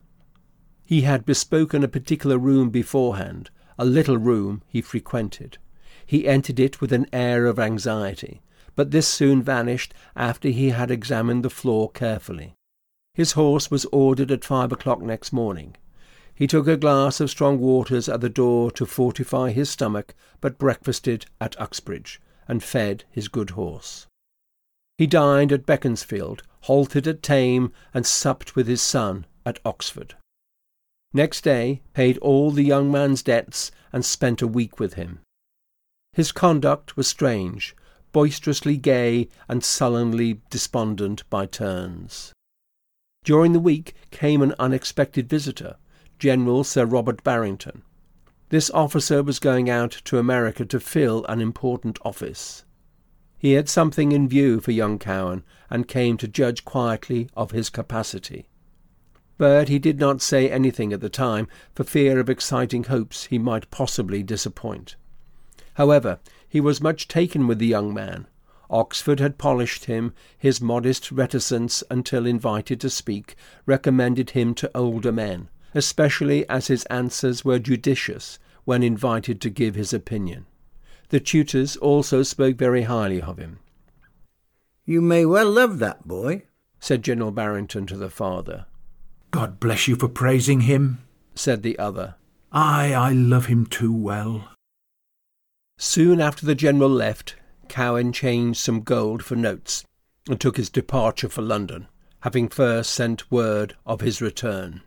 He 0.84 1.02
had 1.02 1.24
bespoken 1.24 1.84
a 1.84 1.86
particular 1.86 2.38
room 2.38 2.70
beforehand, 2.70 3.50
a 3.78 3.84
little 3.84 4.18
room 4.18 4.62
he 4.66 4.80
frequented. 4.80 5.58
He 6.06 6.28
entered 6.28 6.60
it 6.60 6.80
with 6.80 6.92
an 6.92 7.06
air 7.12 7.46
of 7.46 7.58
anxiety, 7.58 8.40
but 8.76 8.92
this 8.92 9.08
soon 9.08 9.42
vanished 9.42 9.92
after 10.14 10.48
he 10.48 10.70
had 10.70 10.90
examined 10.90 11.44
the 11.44 11.50
floor 11.50 11.90
carefully. 11.90 12.54
His 13.12 13.32
horse 13.32 13.70
was 13.70 13.86
ordered 13.86 14.30
at 14.30 14.44
five 14.44 14.70
o'clock 14.70 15.00
next 15.00 15.32
morning. 15.32 15.76
He 16.34 16.46
took 16.46 16.68
a 16.68 16.76
glass 16.76 17.18
of 17.18 17.30
strong 17.30 17.58
waters 17.58 18.08
at 18.08 18.20
the 18.20 18.28
door 18.28 18.70
to 18.72 18.86
fortify 18.86 19.50
his 19.50 19.70
stomach, 19.70 20.14
but 20.40 20.58
breakfasted 20.58 21.26
at 21.40 21.58
Uxbridge, 21.58 22.20
and 22.46 22.62
fed 22.62 23.04
his 23.10 23.28
good 23.28 23.50
horse. 23.50 24.06
He 24.98 25.06
dined 25.06 25.50
at 25.50 25.66
Beaconsfield, 25.66 26.42
halted 26.62 27.06
at 27.06 27.22
Thame, 27.22 27.72
and 27.92 28.06
supped 28.06 28.54
with 28.54 28.66
his 28.66 28.82
son 28.82 29.26
at 29.44 29.58
Oxford. 29.64 30.14
Next 31.12 31.42
day 31.42 31.80
paid 31.94 32.18
all 32.18 32.50
the 32.50 32.64
young 32.64 32.92
man's 32.92 33.22
debts 33.22 33.70
and 33.92 34.04
spent 34.04 34.42
a 34.42 34.46
week 34.46 34.78
with 34.78 34.94
him. 34.94 35.20
His 36.16 36.32
conduct 36.32 36.96
was 36.96 37.06
strange, 37.06 37.76
boisterously 38.10 38.78
gay 38.78 39.28
and 39.50 39.62
sullenly 39.62 40.40
despondent 40.48 41.28
by 41.28 41.44
turns. 41.44 42.32
During 43.22 43.52
the 43.52 43.60
week 43.60 43.94
came 44.10 44.40
an 44.40 44.54
unexpected 44.58 45.28
visitor, 45.28 45.76
General 46.18 46.64
Sir 46.64 46.86
Robert 46.86 47.22
Barrington. 47.22 47.82
This 48.48 48.70
officer 48.70 49.22
was 49.22 49.38
going 49.38 49.68
out 49.68 49.90
to 50.06 50.16
America 50.16 50.64
to 50.64 50.80
fill 50.80 51.26
an 51.26 51.42
important 51.42 51.98
office. 52.02 52.64
He 53.36 53.52
had 53.52 53.68
something 53.68 54.10
in 54.10 54.26
view 54.26 54.60
for 54.60 54.70
young 54.70 54.98
Cowen, 54.98 55.44
and 55.68 55.86
came 55.86 56.16
to 56.16 56.26
judge 56.26 56.64
quietly 56.64 57.28
of 57.36 57.50
his 57.50 57.68
capacity. 57.68 58.48
But 59.36 59.68
he 59.68 59.78
did 59.78 60.00
not 60.00 60.22
say 60.22 60.50
anything 60.50 60.94
at 60.94 61.02
the 61.02 61.10
time 61.10 61.46
for 61.74 61.84
fear 61.84 62.18
of 62.18 62.30
exciting 62.30 62.84
hopes 62.84 63.26
he 63.26 63.38
might 63.38 63.70
possibly 63.70 64.22
disappoint. 64.22 64.96
However, 65.76 66.20
he 66.48 66.60
was 66.60 66.80
much 66.80 67.06
taken 67.06 67.46
with 67.46 67.58
the 67.58 67.66
young 67.66 67.92
man. 67.92 68.26
Oxford 68.70 69.20
had 69.20 69.36
polished 69.36 69.84
him; 69.84 70.14
his 70.38 70.58
modest 70.58 71.12
reticence 71.12 71.84
until 71.90 72.24
invited 72.24 72.80
to 72.80 72.88
speak 72.88 73.36
recommended 73.66 74.30
him 74.30 74.54
to 74.54 74.70
older 74.74 75.12
men, 75.12 75.50
especially 75.74 76.48
as 76.48 76.68
his 76.68 76.86
answers 76.86 77.44
were 77.44 77.58
judicious 77.58 78.38
when 78.64 78.82
invited 78.82 79.38
to 79.42 79.50
give 79.50 79.74
his 79.74 79.92
opinion. 79.92 80.46
The 81.10 81.20
tutors 81.20 81.76
also 81.76 82.22
spoke 82.22 82.56
very 82.56 82.82
highly 82.82 83.20
of 83.20 83.38
him. 83.38 83.58
You 84.86 85.02
may 85.02 85.26
well 85.26 85.50
love 85.50 85.78
that 85.80 86.08
boy, 86.08 86.44
said 86.80 87.04
General 87.04 87.32
Barrington 87.32 87.86
to 87.88 87.98
the 87.98 88.08
father. 88.08 88.64
God 89.30 89.60
bless 89.60 89.86
you 89.86 89.96
for 89.96 90.08
praising 90.08 90.62
him, 90.62 91.04
said 91.34 91.62
the 91.62 91.78
other. 91.78 92.14
Ay, 92.50 92.94
I 92.94 93.12
love 93.12 93.46
him 93.46 93.66
too 93.66 93.92
well. 93.92 94.55
Soon 95.78 96.20
after 96.20 96.46
the 96.46 96.54
general 96.54 96.88
left, 96.88 97.36
Cowen 97.68 98.12
changed 98.12 98.58
some 98.58 98.80
gold 98.80 99.22
for 99.22 99.36
notes, 99.36 99.84
and 100.28 100.40
took 100.40 100.56
his 100.56 100.70
departure 100.70 101.28
for 101.28 101.42
London, 101.42 101.86
having 102.20 102.48
first 102.48 102.92
sent 102.92 103.30
word 103.30 103.76
of 103.84 104.00
his 104.00 104.22
return. 104.22 104.80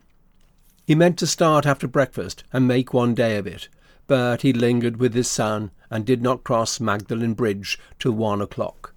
He 0.84 0.96
meant 0.96 1.18
to 1.20 1.26
start 1.26 1.64
after 1.66 1.86
breakfast 1.86 2.42
and 2.52 2.66
make 2.66 2.92
one 2.92 3.14
day 3.14 3.36
of 3.36 3.46
it, 3.46 3.68
but 4.08 4.42
he 4.42 4.52
lingered 4.52 4.96
with 4.96 5.14
his 5.14 5.28
son 5.28 5.70
and 5.88 6.04
did 6.04 6.20
not 6.22 6.42
cross 6.42 6.80
Magdalen 6.80 7.34
Bridge 7.34 7.78
till 8.00 8.12
one 8.12 8.40
o'clock. 8.40 8.92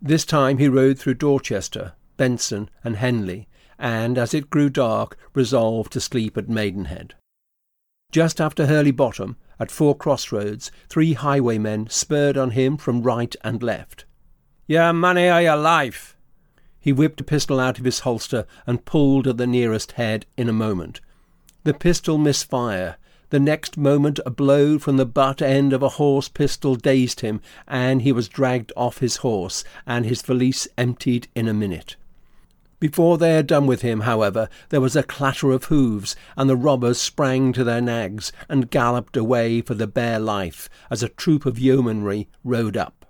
This 0.00 0.24
time 0.24 0.58
he 0.58 0.66
rode 0.66 0.98
through 0.98 1.14
Dorchester, 1.14 1.92
Benson, 2.16 2.68
and 2.82 2.96
Henley, 2.96 3.46
and 3.78 4.18
as 4.18 4.34
it 4.34 4.50
grew 4.50 4.68
dark 4.68 5.16
resolved 5.34 5.92
to 5.92 6.00
sleep 6.00 6.36
at 6.36 6.48
Maidenhead. 6.48 7.14
Just 8.10 8.40
after 8.40 8.66
Hurley 8.66 8.90
Bottom, 8.90 9.36
at 9.58 9.70
four 9.70 9.96
crossroads, 9.96 10.70
three 10.88 11.12
highwaymen 11.12 11.88
spurred 11.90 12.36
on 12.36 12.50
him 12.50 12.76
from 12.76 13.02
right 13.02 13.34
and 13.42 13.62
left. 13.62 14.04
Your 14.66 14.92
money 14.92 15.28
or 15.28 15.40
your 15.40 15.56
life! 15.56 16.16
He 16.80 16.92
whipped 16.92 17.20
a 17.20 17.24
pistol 17.24 17.60
out 17.60 17.78
of 17.78 17.84
his 17.84 18.00
holster 18.00 18.46
and 18.66 18.84
pulled 18.84 19.28
at 19.28 19.36
the 19.36 19.46
nearest 19.46 19.92
head 19.92 20.26
in 20.36 20.48
a 20.48 20.52
moment. 20.52 21.00
The 21.64 21.74
pistol 21.74 22.18
missed 22.18 22.50
fire. 22.50 22.96
The 23.30 23.38
next 23.38 23.76
moment 23.78 24.18
a 24.26 24.30
blow 24.30 24.78
from 24.78 24.96
the 24.96 25.06
butt 25.06 25.40
end 25.40 25.72
of 25.72 25.82
a 25.82 25.90
horse 25.90 26.28
pistol 26.28 26.74
dazed 26.74 27.20
him, 27.20 27.40
and 27.68 28.02
he 28.02 28.12
was 28.12 28.28
dragged 28.28 28.72
off 28.76 28.98
his 28.98 29.16
horse, 29.18 29.62
and 29.86 30.04
his 30.04 30.22
valise 30.22 30.66
emptied 30.76 31.28
in 31.34 31.46
a 31.46 31.54
minute. 31.54 31.96
Before 32.82 33.16
they 33.16 33.34
had 33.34 33.46
done 33.46 33.68
with 33.68 33.82
him, 33.82 34.00
however, 34.00 34.48
there 34.70 34.80
was 34.80 34.96
a 34.96 35.04
clatter 35.04 35.52
of 35.52 35.66
hoofs, 35.66 36.16
and 36.36 36.50
the 36.50 36.56
robbers 36.56 37.00
sprang 37.00 37.52
to 37.52 37.62
their 37.62 37.80
nags 37.80 38.32
and 38.48 38.72
galloped 38.72 39.16
away 39.16 39.60
for 39.60 39.74
the 39.74 39.86
bare 39.86 40.18
life 40.18 40.68
as 40.90 41.00
a 41.00 41.08
troop 41.08 41.46
of 41.46 41.60
yeomanry 41.60 42.28
rode 42.42 42.76
up. 42.76 43.06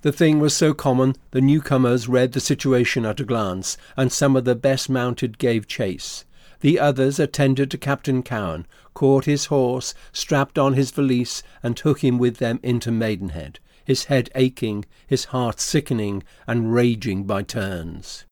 The 0.00 0.12
thing 0.12 0.38
was 0.38 0.56
so 0.56 0.72
common, 0.72 1.14
the 1.30 1.42
newcomers 1.42 2.08
read 2.08 2.32
the 2.32 2.40
situation 2.40 3.04
at 3.04 3.20
a 3.20 3.24
glance, 3.26 3.76
and 3.98 4.10
some 4.10 4.34
of 4.34 4.46
the 4.46 4.54
best 4.54 4.88
mounted 4.88 5.36
gave 5.36 5.68
chase. 5.68 6.24
The 6.60 6.80
others 6.80 7.18
attended 7.18 7.70
to 7.72 7.76
Captain 7.76 8.22
Cowen, 8.22 8.66
caught 8.94 9.26
his 9.26 9.44
horse, 9.52 9.92
strapped 10.10 10.58
on 10.58 10.72
his 10.72 10.90
valise, 10.90 11.42
and 11.62 11.76
took 11.76 12.02
him 12.02 12.16
with 12.16 12.38
them 12.38 12.58
into 12.62 12.90
Maidenhead, 12.90 13.60
his 13.84 14.04
head 14.04 14.30
aching, 14.34 14.86
his 15.06 15.26
heart 15.26 15.60
sickening 15.60 16.22
and 16.46 16.72
raging 16.72 17.24
by 17.24 17.42
turns. 17.42 18.24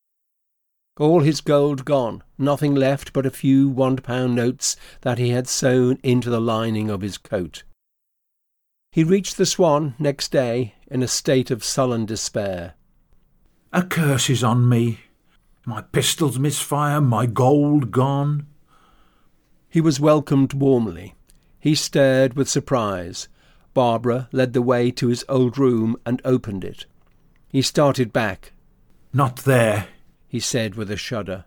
All 0.99 1.21
his 1.21 1.41
gold 1.41 1.85
gone, 1.85 2.25
nothing 2.37 2.75
left 2.75 3.13
but 3.13 3.25
a 3.25 3.31
few 3.31 3.69
one 3.69 3.97
pound 3.97 4.35
notes 4.35 4.77
that 5.03 5.19
he 5.19 5.31
had 5.31 5.47
sewn 5.47 5.99
into 6.03 6.29
the 6.29 6.41
lining 6.41 6.91
of 6.91 7.03
his 7.03 7.19
coat. 7.19 7.63
He 8.91 9.05
reached 9.05 9.37
the 9.37 9.47
Swan 9.47 9.95
next 9.99 10.33
day 10.33 10.75
in 10.91 11.03
a 11.03 11.09
state 11.09 11.53
of 11.53 11.63
sullen 11.63 12.05
despair. 12.05 12.75
A 13.73 13.85
curse 13.85 14.29
is 14.29 14.43
on 14.43 14.69
me. 14.69 15.01
My 15.65 15.83
pistols 15.83 16.39
misfire, 16.39 17.01
my 17.01 17.27
gold 17.27 17.93
gone. 17.93 18.47
He 19.69 19.81
was 19.81 20.01
welcomed 20.01 20.53
warmly. 20.53 21.15
He 21.61 21.77
stared 21.77 22.35
with 22.35 22.49
surprise. 22.49 23.29
Barbara 23.73 24.29
led 24.33 24.53
the 24.53 24.63
way 24.63 24.91
to 24.93 25.09
his 25.09 25.25
old 25.29 25.59
room 25.59 25.97
and 26.05 26.21
opened 26.25 26.65
it. 26.65 26.87
He 27.49 27.63
started 27.63 28.13
back. 28.13 28.53
Not 29.13 29.37
there, 29.37 29.89
he 30.29 30.39
said 30.39 30.75
with 30.75 30.91
a 30.91 30.97
shudder. 30.97 31.45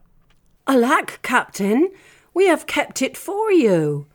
Alack, 0.68 1.20
Captain, 1.22 1.90
we 2.34 2.48
have 2.48 2.68
kept 2.68 3.02
it 3.02 3.16
for 3.16 3.52
you. 3.52 4.08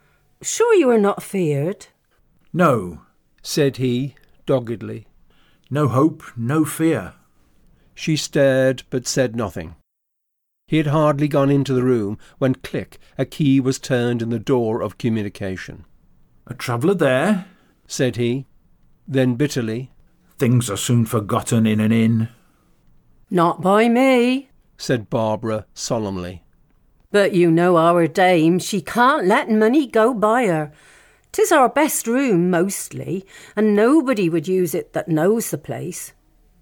Sure 0.42 0.74
you 0.74 0.90
are 0.90 0.98
not 0.98 1.22
feared? 1.22 1.86
No, 2.52 3.02
said 3.42 3.76
he, 3.76 4.14
doggedly. 4.44 5.06
No 5.70 5.88
hope, 5.88 6.22
no 6.36 6.64
fear. 6.64 7.14
She 7.94 8.16
stared, 8.16 8.82
but 8.90 9.06
said 9.06 9.36
nothing. 9.36 9.76
He 10.66 10.78
had 10.78 10.88
hardly 10.88 11.28
gone 11.28 11.50
into 11.50 11.72
the 11.72 11.84
room 11.84 12.18
when 12.38 12.56
click, 12.56 12.98
a 13.16 13.24
key 13.24 13.60
was 13.60 13.78
turned 13.78 14.20
in 14.20 14.30
the 14.30 14.38
door 14.38 14.82
of 14.82 14.98
communication. 14.98 15.84
A 16.46 16.54
traveller 16.54 16.94
there? 16.94 17.46
said 17.86 18.16
he. 18.16 18.46
Then 19.06 19.36
bitterly, 19.36 19.92
Things 20.38 20.68
are 20.68 20.76
soon 20.76 21.06
forgotten 21.06 21.66
in 21.66 21.80
an 21.80 21.92
inn. 21.92 22.28
Not 23.30 23.62
by 23.62 23.88
me 23.88 24.50
said 24.76 25.10
Barbara 25.10 25.66
solemnly. 25.74 26.42
But 27.10 27.32
you 27.32 27.50
know 27.50 27.76
our 27.76 28.06
dame, 28.06 28.58
she 28.58 28.80
can't 28.80 29.26
let 29.26 29.50
money 29.50 29.86
go 29.86 30.12
by 30.12 30.46
her. 30.46 30.72
'Tis 31.32 31.52
our 31.52 31.68
best 31.68 32.06
room, 32.06 32.50
mostly, 32.50 33.26
and 33.54 33.76
nobody 33.76 34.28
would 34.28 34.48
use 34.48 34.74
it 34.74 34.92
that 34.92 35.08
knows 35.08 35.50
the 35.50 35.58
place. 35.58 36.12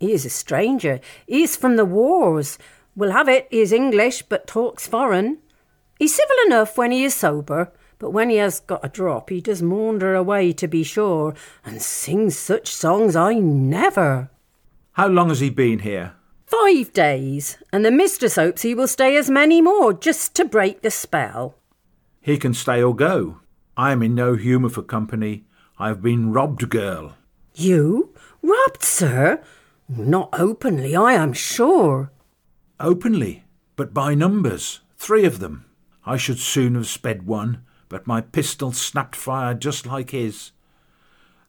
He 0.01 0.13
is 0.13 0.25
a 0.25 0.31
stranger. 0.31 1.01
He 1.27 1.45
is 1.45 1.57
from 1.57 1.77
the 1.77 1.85
wars. 1.85 2.59
We'll 2.97 3.13
have 3.13 3.29
it 3.29 3.47
he 3.51 3.61
is 3.61 3.73
English, 3.73 4.23
but 4.23 4.47
talks 4.47 4.87
foreign. 4.87 5.39
He's 5.99 6.15
civil 6.15 6.37
enough 6.47 6.77
when 6.77 6.91
he 6.91 7.05
is 7.05 7.15
sober, 7.15 7.73
but 7.99 8.11
when 8.11 8.31
he 8.31 8.37
has 8.37 8.61
got 8.61 8.85
a 8.85 8.89
drop, 8.89 9.31
he 9.31 9.41
does 9.41 9.63
maunder 9.63 10.15
away, 10.15 10.53
to 10.55 10.67
be 10.67 10.83
sure, 10.83 11.35
and 11.65 11.81
sings 11.81 12.37
such 12.37 12.69
songs 12.75 13.15
I 13.17 13.35
never. 13.35 14.31
How 14.93 15.09
long 15.09 15.29
has 15.29 15.41
he 15.41 15.51
been 15.51 15.79
here? 15.81 16.15
Five 16.63 16.93
days, 16.93 17.59
and 17.73 17.85
the 17.85 17.91
mistress 17.91 18.37
hopes 18.37 18.63
he 18.63 18.75
will 18.75 18.87
stay 18.87 19.17
as 19.17 19.29
many 19.29 19.61
more, 19.61 19.93
just 19.93 20.35
to 20.37 20.45
break 20.45 20.83
the 20.83 20.91
spell. 20.91 21.57
He 22.21 22.39
can 22.39 22.55
stay 22.55 22.83
or 22.83 22.95
go. 22.95 23.41
I 23.77 23.91
am 23.91 24.03
in 24.03 24.15
no 24.15 24.35
humour 24.35 24.69
for 24.69 24.83
company. 24.83 25.45
I 25.79 25.89
have 25.89 26.01
been 26.01 26.33
robbed, 26.33 26.69
girl. 26.71 27.17
You? 27.55 28.15
Robbed, 28.41 28.83
sir? 28.83 29.43
Not 29.89 30.31
openly, 30.33 30.95
I 30.95 31.15
am 31.15 31.33
sure. 31.33 32.13
Openly, 32.79 33.45
but 33.75 33.93
by 33.93 34.15
numbers. 34.15 34.81
Three 34.97 35.25
of 35.25 35.41
them. 35.41 35.65
I 36.07 36.17
should 36.17 36.39
soon 36.39 36.77
have 36.77 36.87
sped 36.87 37.27
one, 37.27 37.65
but 37.89 38.07
my 38.07 38.21
pistol 38.21 38.73
snapped 38.73 39.17
fire 39.17 39.55
just 39.55 39.87
like 39.87 40.11
his. 40.11 40.53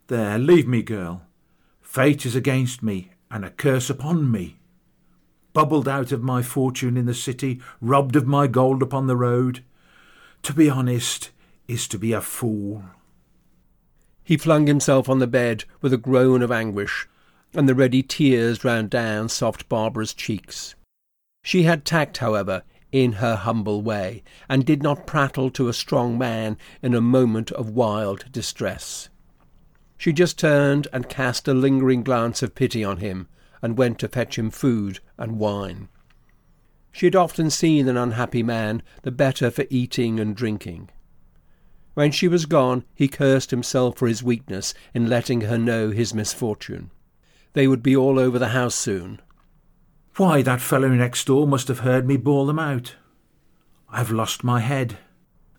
There, 0.07 0.39
leave 0.39 0.67
me, 0.67 0.81
girl. 0.81 1.21
Fate 1.81 2.25
is 2.25 2.35
against 2.35 2.81
me, 2.81 3.11
and 3.29 3.45
a 3.45 3.51
curse 3.51 3.89
upon 3.89 4.31
me 4.31 4.54
bubbled 5.55 5.87
out 5.87 6.11
of 6.11 6.21
my 6.21 6.43
fortune 6.43 6.97
in 6.97 7.05
the 7.05 7.13
city, 7.13 7.61
robbed 7.79 8.17
of 8.17 8.27
my 8.27 8.45
gold 8.45 8.83
upon 8.83 9.07
the 9.07 9.15
road. 9.15 9.63
To 10.43 10.53
be 10.53 10.69
honest 10.69 11.31
is 11.65 11.87
to 11.87 11.97
be 11.97 12.11
a 12.11 12.21
fool. 12.21 12.83
He 14.21 14.35
flung 14.35 14.67
himself 14.67 15.07
on 15.07 15.19
the 15.19 15.27
bed 15.27 15.63
with 15.81 15.93
a 15.93 15.97
groan 15.97 16.41
of 16.41 16.51
anguish, 16.51 17.07
and 17.53 17.69
the 17.69 17.73
ready 17.73 18.03
tears 18.03 18.65
ran 18.65 18.89
down 18.89 19.29
soft 19.29 19.69
Barbara's 19.69 20.13
cheeks. 20.13 20.75
She 21.41 21.63
had 21.63 21.85
tact, 21.85 22.17
however, 22.17 22.63
in 22.91 23.13
her 23.13 23.37
humble 23.37 23.81
way, 23.81 24.23
and 24.49 24.65
did 24.65 24.83
not 24.83 25.07
prattle 25.07 25.49
to 25.51 25.69
a 25.69 25.73
strong 25.73 26.17
man 26.17 26.57
in 26.81 26.93
a 26.93 26.99
moment 26.99 27.51
of 27.53 27.69
wild 27.69 28.25
distress. 28.31 29.07
She 29.97 30.11
just 30.11 30.37
turned 30.37 30.89
and 30.91 31.07
cast 31.07 31.47
a 31.47 31.53
lingering 31.53 32.03
glance 32.03 32.43
of 32.43 32.55
pity 32.55 32.83
on 32.83 32.97
him, 32.97 33.29
and 33.61 33.77
went 33.77 33.99
to 33.99 34.07
fetch 34.07 34.37
him 34.37 34.49
food 34.49 34.99
and 35.17 35.39
wine. 35.39 35.89
She 36.91 37.05
had 37.05 37.15
often 37.15 37.49
seen 37.49 37.87
an 37.87 37.97
unhappy 37.97 38.43
man 38.43 38.81
the 39.01 39.11
better 39.11 39.51
for 39.51 39.65
eating 39.69 40.19
and 40.19 40.35
drinking. 40.35 40.89
When 41.93 42.11
she 42.11 42.27
was 42.27 42.45
gone, 42.45 42.83
he 42.93 43.07
cursed 43.07 43.51
himself 43.51 43.97
for 43.97 44.07
his 44.07 44.23
weakness 44.23 44.73
in 44.93 45.09
letting 45.09 45.41
her 45.41 45.57
know 45.57 45.91
his 45.91 46.13
misfortune. 46.13 46.91
They 47.53 47.67
would 47.67 47.81
be 47.81 47.95
all 47.95 48.19
over 48.19 48.37
the 48.37 48.49
house 48.49 48.75
soon. 48.75 49.21
Why, 50.17 50.41
that 50.41 50.61
fellow 50.61 50.89
next 50.89 51.25
door 51.27 51.47
must 51.47 51.67
have 51.67 51.79
heard 51.79 52.05
me 52.07 52.17
bawl 52.17 52.45
them 52.45 52.59
out. 52.59 52.95
I've 53.89 54.11
lost 54.11 54.43
my 54.43 54.59
head, 54.59 54.97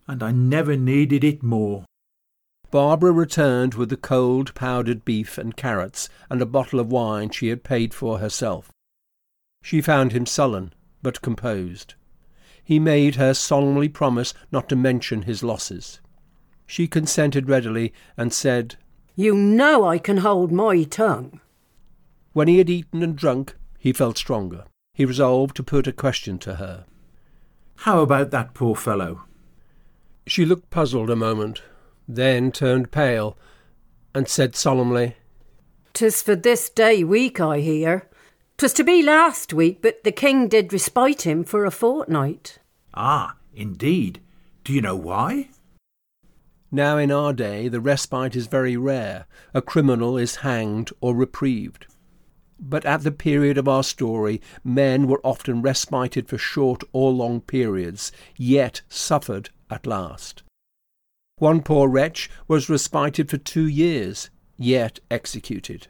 and 0.06 0.22
I 0.22 0.30
never 0.30 0.76
needed 0.76 1.24
it 1.24 1.42
more. 1.42 1.84
Barbara 2.76 3.10
returned 3.10 3.72
with 3.72 3.88
the 3.88 3.96
cold 3.96 4.54
powdered 4.54 5.02
beef 5.02 5.38
and 5.38 5.56
carrots 5.56 6.10
and 6.28 6.42
a 6.42 6.44
bottle 6.44 6.78
of 6.78 6.92
wine 6.92 7.30
she 7.30 7.48
had 7.48 7.64
paid 7.64 7.94
for 7.94 8.18
herself. 8.18 8.70
She 9.62 9.80
found 9.80 10.12
him 10.12 10.26
sullen, 10.26 10.74
but 11.02 11.22
composed. 11.22 11.94
he 12.62 12.78
made 12.78 13.14
her 13.14 13.32
solemnly 13.32 13.88
promise 13.88 14.34
not 14.52 14.68
to 14.68 14.76
mention 14.76 15.22
his 15.22 15.42
losses. 15.42 16.00
She 16.66 16.86
consented 16.86 17.48
readily 17.48 17.94
and 18.14 18.30
said, 18.30 18.76
You 19.14 19.34
know 19.34 19.86
I 19.86 19.96
can 19.96 20.18
hold 20.18 20.52
my 20.52 20.82
tongue. 20.82 21.40
When 22.34 22.46
he 22.46 22.58
had 22.58 22.68
eaten 22.68 23.02
and 23.02 23.16
drunk, 23.16 23.56
he 23.78 23.94
felt 23.94 24.18
stronger. 24.18 24.64
He 24.92 25.06
resolved 25.06 25.56
to 25.56 25.62
put 25.62 25.86
a 25.86 25.92
question 25.92 26.38
to 26.40 26.56
her. 26.56 26.84
How 27.76 28.02
about 28.02 28.32
that 28.32 28.52
poor 28.52 28.76
fellow? 28.76 29.22
She 30.26 30.44
looked 30.44 30.68
puzzled 30.68 31.08
a 31.08 31.16
moment, 31.16 31.62
then 32.08 32.52
turned 32.52 32.90
pale, 32.90 33.36
and 34.14 34.28
said 34.28 34.54
solemnly, 34.54 35.16
"'Tis 35.92 36.22
for 36.22 36.36
this 36.36 36.68
day 36.70 37.02
week, 37.04 37.40
I 37.40 37.60
hear. 37.60 38.08
'Twas 38.58 38.72
to 38.72 38.84
be 38.84 39.02
last 39.02 39.52
week, 39.52 39.82
but 39.82 40.02
the 40.02 40.12
king 40.12 40.48
did 40.48 40.72
respite 40.72 41.26
him 41.26 41.44
for 41.44 41.66
a 41.66 41.70
fortnight. 41.70 42.58
Ah, 42.94 43.36
indeed. 43.54 44.20
Do 44.64 44.72
you 44.72 44.80
know 44.80 44.96
why? 44.96 45.50
Now, 46.72 46.96
in 46.96 47.12
our 47.12 47.34
day, 47.34 47.68
the 47.68 47.80
respite 47.80 48.34
is 48.34 48.46
very 48.46 48.76
rare. 48.76 49.26
A 49.52 49.60
criminal 49.60 50.16
is 50.16 50.36
hanged 50.36 50.90
or 51.02 51.14
reprieved. 51.14 51.86
But 52.58 52.86
at 52.86 53.02
the 53.02 53.12
period 53.12 53.58
of 53.58 53.68
our 53.68 53.84
story, 53.84 54.40
men 54.64 55.06
were 55.06 55.20
often 55.22 55.60
respited 55.60 56.26
for 56.26 56.38
short 56.38 56.82
or 56.92 57.12
long 57.12 57.42
periods, 57.42 58.10
yet 58.38 58.80
suffered 58.88 59.50
at 59.70 59.86
last. 59.86 60.42
One 61.38 61.60
poor 61.60 61.86
wretch 61.86 62.30
was 62.48 62.70
respited 62.70 63.28
for 63.28 63.36
two 63.36 63.66
years, 63.66 64.30
yet 64.56 65.00
executed. 65.10 65.88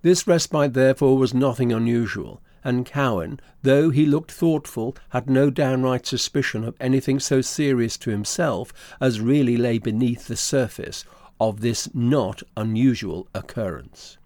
This 0.00 0.26
respite, 0.26 0.72
therefore, 0.72 1.18
was 1.18 1.34
nothing 1.34 1.70
unusual, 1.70 2.40
and 2.64 2.86
Cowen, 2.86 3.40
though 3.62 3.90
he 3.90 4.06
looked 4.06 4.32
thoughtful, 4.32 4.96
had 5.10 5.28
no 5.28 5.50
downright 5.50 6.06
suspicion 6.06 6.64
of 6.64 6.76
anything 6.80 7.20
so 7.20 7.42
serious 7.42 7.98
to 7.98 8.10
himself 8.10 8.72
as 9.02 9.20
really 9.20 9.58
lay 9.58 9.76
beneath 9.76 10.28
the 10.28 10.36
surface 10.36 11.04
of 11.38 11.60
this 11.60 11.94
not 11.94 12.42
unusual 12.56 13.28
occurrence. 13.34 14.16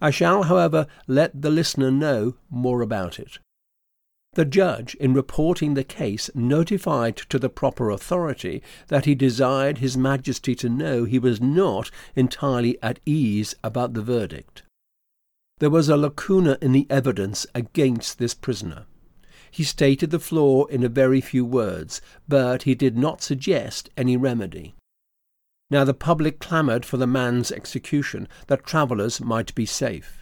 I 0.00 0.10
shall, 0.10 0.44
however, 0.44 0.86
let 1.06 1.42
the 1.42 1.50
listener 1.50 1.90
know 1.90 2.36
more 2.48 2.80
about 2.80 3.18
it. 3.18 3.38
The 4.38 4.44
judge, 4.44 4.94
in 5.00 5.14
reporting 5.14 5.74
the 5.74 5.82
case, 5.82 6.30
notified 6.32 7.16
to 7.16 7.40
the 7.40 7.48
proper 7.48 7.90
authority 7.90 8.62
that 8.86 9.04
he 9.04 9.16
desired 9.16 9.78
His 9.78 9.96
Majesty 9.96 10.54
to 10.54 10.68
know 10.68 11.02
he 11.02 11.18
was 11.18 11.40
not 11.40 11.90
entirely 12.14 12.78
at 12.80 13.00
ease 13.04 13.56
about 13.64 13.94
the 13.94 14.00
verdict. 14.00 14.62
There 15.58 15.70
was 15.70 15.88
a 15.88 15.96
lacuna 15.96 16.56
in 16.62 16.70
the 16.70 16.86
evidence 16.88 17.48
against 17.52 18.20
this 18.20 18.32
prisoner. 18.32 18.86
He 19.50 19.64
stated 19.64 20.10
the 20.10 20.20
flaw 20.20 20.66
in 20.66 20.84
a 20.84 20.88
very 20.88 21.20
few 21.20 21.44
words, 21.44 22.00
but 22.28 22.62
he 22.62 22.76
did 22.76 22.96
not 22.96 23.20
suggest 23.20 23.90
any 23.96 24.16
remedy. 24.16 24.76
Now 25.68 25.82
the 25.82 25.94
public 25.94 26.38
clamoured 26.38 26.86
for 26.86 26.96
the 26.96 27.08
man's 27.08 27.50
execution, 27.50 28.28
that 28.46 28.64
travellers 28.64 29.20
might 29.20 29.52
be 29.56 29.66
safe. 29.66 30.17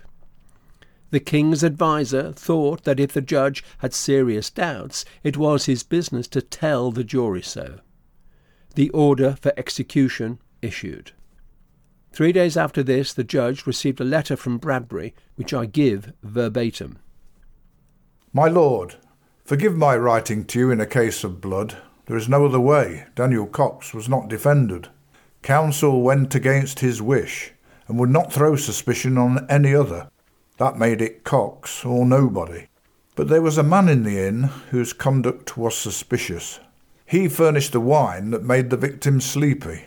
The 1.10 1.20
king's 1.20 1.62
adviser 1.62 2.32
thought 2.32 2.84
that 2.84 2.98
if 2.98 3.12
the 3.12 3.20
judge 3.20 3.62
had 3.78 3.94
serious 3.94 4.50
doubts, 4.50 5.04
it 5.22 5.36
was 5.36 5.66
his 5.66 5.82
business 5.82 6.26
to 6.28 6.42
tell 6.42 6.90
the 6.90 7.04
jury 7.04 7.42
so. 7.42 7.80
The 8.74 8.90
order 8.90 9.36
for 9.40 9.52
execution 9.56 10.38
issued. 10.62 11.12
Three 12.12 12.32
days 12.32 12.56
after 12.56 12.82
this, 12.82 13.12
the 13.12 13.24
judge 13.24 13.66
received 13.66 14.00
a 14.00 14.04
letter 14.04 14.36
from 14.36 14.58
Bradbury, 14.58 15.14
which 15.36 15.54
I 15.54 15.66
give 15.66 16.12
verbatim. 16.22 16.98
My 18.32 18.48
lord, 18.48 18.96
forgive 19.44 19.76
my 19.76 19.96
writing 19.96 20.44
to 20.46 20.58
you 20.58 20.70
in 20.70 20.80
a 20.80 20.86
case 20.86 21.24
of 21.24 21.40
blood. 21.40 21.76
There 22.06 22.16
is 22.16 22.28
no 22.28 22.46
other 22.46 22.60
way. 22.60 23.06
Daniel 23.14 23.46
Cox 23.46 23.94
was 23.94 24.08
not 24.08 24.28
defended. 24.28 24.88
Counsel 25.42 26.02
went 26.02 26.34
against 26.34 26.80
his 26.80 27.00
wish, 27.00 27.52
and 27.86 27.98
would 27.98 28.10
not 28.10 28.32
throw 28.32 28.56
suspicion 28.56 29.16
on 29.16 29.46
any 29.48 29.74
other. 29.74 30.08
That 30.58 30.78
made 30.78 31.02
it 31.02 31.22
Cox 31.22 31.84
or 31.84 32.06
nobody. 32.06 32.68
But 33.14 33.28
there 33.28 33.42
was 33.42 33.58
a 33.58 33.62
man 33.62 33.88
in 33.88 34.04
the 34.04 34.18
inn 34.18 34.44
whose 34.70 34.92
conduct 34.92 35.56
was 35.56 35.76
suspicious. 35.76 36.60
He 37.04 37.28
furnished 37.28 37.72
the 37.72 37.80
wine 37.80 38.30
that 38.30 38.42
made 38.42 38.70
the 38.70 38.76
victim 38.76 39.20
sleepy, 39.20 39.84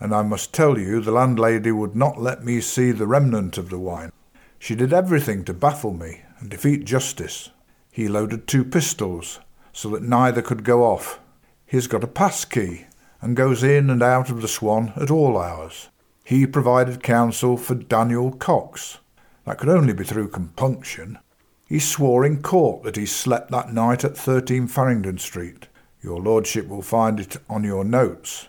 and 0.00 0.14
I 0.14 0.22
must 0.22 0.52
tell 0.52 0.78
you 0.78 1.00
the 1.00 1.12
landlady 1.12 1.72
would 1.72 1.94
not 1.94 2.20
let 2.20 2.44
me 2.44 2.60
see 2.60 2.92
the 2.92 3.06
remnant 3.06 3.58
of 3.58 3.68
the 3.68 3.78
wine. 3.78 4.12
She 4.58 4.74
did 4.74 4.92
everything 4.92 5.44
to 5.44 5.52
baffle 5.52 5.92
me 5.92 6.22
and 6.38 6.48
defeat 6.48 6.84
justice. 6.84 7.50
He 7.90 8.08
loaded 8.08 8.46
two 8.46 8.64
pistols, 8.64 9.40
so 9.72 9.88
that 9.90 10.02
neither 10.02 10.40
could 10.40 10.64
go 10.64 10.84
off. 10.84 11.20
He's 11.66 11.86
got 11.86 12.04
a 12.04 12.08
pass 12.08 12.44
key, 12.44 12.86
and 13.20 13.36
goes 13.36 13.62
in 13.62 13.90
and 13.90 14.02
out 14.02 14.30
of 14.30 14.40
the 14.40 14.48
Swan 14.48 14.92
at 14.96 15.10
all 15.10 15.36
hours. 15.36 15.88
He 16.24 16.46
provided 16.46 17.02
counsel 17.02 17.56
for 17.56 17.74
Daniel 17.74 18.30
Cox. 18.32 18.98
That 19.44 19.58
could 19.58 19.68
only 19.68 19.92
be 19.92 20.04
through 20.04 20.28
compunction. 20.28 21.18
He 21.66 21.78
swore 21.78 22.24
in 22.24 22.42
court 22.42 22.82
that 22.84 22.96
he 22.96 23.06
slept 23.06 23.50
that 23.50 23.72
night 23.72 24.04
at 24.04 24.16
13 24.16 24.68
Farringdon 24.68 25.18
Street. 25.18 25.68
Your 26.02 26.20
lordship 26.20 26.68
will 26.68 26.82
find 26.82 27.18
it 27.20 27.36
on 27.48 27.64
your 27.64 27.84
notes 27.84 28.48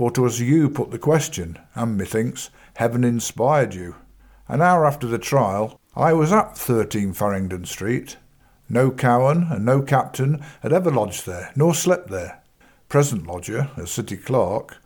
for 0.00 0.10
'twas 0.10 0.40
you 0.40 0.70
put 0.70 0.90
the 0.90 0.98
question, 0.98 1.58
and 1.74 1.98
methinks 1.98 2.48
heaven 2.76 3.04
inspired 3.04 3.74
you. 3.74 3.96
An 4.48 4.62
hour 4.62 4.86
after 4.86 5.06
the 5.06 5.18
trial, 5.18 5.78
I 5.94 6.14
was 6.14 6.32
at 6.32 6.56
13 6.56 7.12
Farringdon 7.12 7.66
Street. 7.66 8.16
No 8.68 8.90
Cowen 8.90 9.48
and 9.50 9.62
no 9.62 9.82
captain 9.82 10.40
had 10.62 10.72
ever 10.72 10.90
lodged 10.90 11.26
there, 11.26 11.50
nor 11.54 11.74
slept 11.74 12.08
there. 12.08 12.40
Present 12.88 13.26
lodger, 13.26 13.68
a 13.76 13.86
city 13.86 14.16
clerk, 14.16 14.78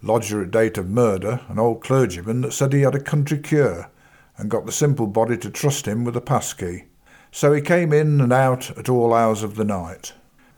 lodger 0.00 0.42
at 0.42 0.50
date 0.50 0.78
of 0.78 0.88
murder, 0.88 1.40
an 1.48 1.58
old 1.58 1.82
clergyman 1.82 2.40
that 2.40 2.54
said 2.54 2.72
he 2.72 2.80
had 2.80 2.94
a 2.94 3.00
country 3.00 3.38
cure, 3.38 3.90
and 4.36 4.50
got 4.50 4.66
the 4.66 4.72
simple 4.72 5.06
body 5.06 5.36
to 5.38 5.50
trust 5.50 5.86
him 5.86 6.04
with 6.04 6.16
a 6.16 6.20
pass 6.20 6.52
key. 6.52 6.84
So 7.30 7.52
he 7.52 7.60
came 7.60 7.92
in 7.92 8.20
and 8.20 8.32
out 8.32 8.76
at 8.76 8.88
all 8.88 9.14
hours 9.14 9.42
of 9.42 9.56
the 9.56 9.64
night. 9.64 10.12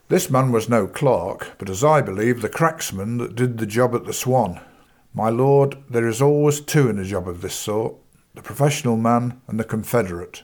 This 0.09 0.29
man 0.29 0.53
was 0.53 0.69
no 0.69 0.87
clerk, 0.87 1.53
but 1.59 1.71
as 1.71 1.83
I 1.83 2.01
believe, 2.01 2.43
the 2.43 2.49
cracksman 2.49 3.19
that 3.19 3.35
did 3.35 3.59
the 3.59 3.67
job 3.67 3.95
at 3.95 4.05
the 4.05 4.13
Swan. 4.13 4.61
My 5.15 5.29
lord, 5.29 5.79
there 5.89 6.09
is 6.09 6.21
always 6.21 6.61
two 6.61 6.89
in 6.89 6.99
a 6.99 7.05
job 7.05 7.29
of 7.29 7.41
this 7.41 7.55
sort 7.55 7.95
the 8.35 8.43
professional 8.43 8.97
man 8.97 9.41
and 9.47 9.61
the 9.61 9.65
confederate. 9.65 10.43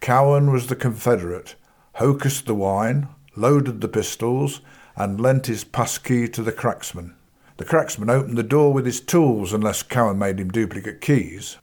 Cowen 0.00 0.52
was 0.52 0.68
the 0.68 0.76
confederate, 0.76 1.56
hocused 1.94 2.46
the 2.46 2.54
wine, 2.54 3.08
loaded 3.34 3.80
the 3.80 3.88
pistols, 3.88 4.60
and 4.96 5.20
lent 5.20 5.46
his 5.46 5.64
pass 5.64 5.98
key 5.98 6.28
to 6.28 6.42
the 6.42 6.52
cracksman. 6.52 7.14
The 7.56 7.64
cracksman 7.64 8.10
opened 8.10 8.38
the 8.38 8.42
door 8.42 8.72
with 8.72 8.86
his 8.86 9.00
tools 9.00 9.52
unless 9.52 9.82
Cowen 9.82 10.18
made 10.18 10.38
him 10.38 10.50
duplicate 10.50 11.00
keys. 11.00 11.58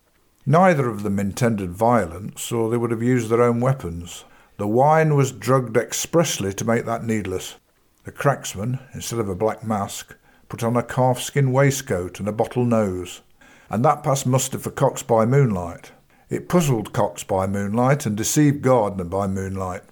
Neither 0.52 0.90
of 0.90 1.04
them 1.04 1.20
intended 1.20 1.74
violence, 1.74 2.52
or 2.52 2.72
they 2.72 2.78
would 2.78 2.90
have 2.90 3.04
used 3.04 3.30
their 3.30 3.44
own 3.44 3.60
weapons. 3.60 4.26
The 4.58 4.68
wine 4.68 5.16
was 5.16 5.32
drugged 5.32 5.78
expressly 5.78 6.54
to 6.54 6.66
make 6.66 6.86
that 6.86 7.04
needless. 7.04 7.58
The 8.04 8.12
cracksman, 8.12 8.80
instead 8.96 9.20
of 9.20 9.30
a 9.30 9.36
black 9.36 9.64
mask, 9.64 10.16
put 10.48 10.64
on 10.64 10.76
a 10.76 10.82
calfskin 10.82 11.52
waistcoat 11.52 12.20
and 12.20 12.28
a 12.28 12.32
bottle 12.32 12.66
nose, 12.66 13.22
and 13.70 13.86
that 13.86 14.02
passed 14.02 14.26
muster 14.26 14.58
for 14.58 14.72
Cox 14.72 15.04
by 15.04 15.24
moonlight. 15.24 15.92
It 16.32 16.50
puzzled 16.50 16.94
Cox 16.94 17.24
by 17.24 17.46
moonlight 17.46 18.08
and 18.08 18.18
deceived 18.18 18.64
Gardiner 18.64 19.04
by 19.04 19.28
moonlight. 19.28 19.84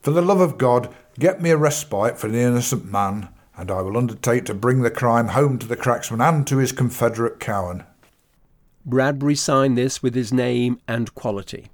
For 0.00 0.12
the 0.12 0.22
love 0.22 0.40
of 0.40 0.56
God, 0.56 0.88
get 1.18 1.42
me 1.42 1.50
a 1.50 1.58
respite 1.58 2.18
for 2.18 2.28
the 2.28 2.40
innocent 2.40 2.90
man, 2.90 3.28
and 3.54 3.70
I 3.70 3.82
will 3.82 3.98
undertake 3.98 4.46
to 4.46 4.54
bring 4.54 4.80
the 4.80 4.90
crime 4.90 5.28
home 5.28 5.58
to 5.58 5.66
the 5.66 5.76
cracksman 5.76 6.26
and 6.26 6.46
to 6.46 6.56
his 6.56 6.72
confederate 6.72 7.38
Cowen. 7.38 7.84
Bradbury 8.86 9.34
signed 9.34 9.76
this 9.76 10.00
with 10.00 10.14
his 10.14 10.32
name 10.32 10.78
and 10.86 11.12
quality. 11.14 11.66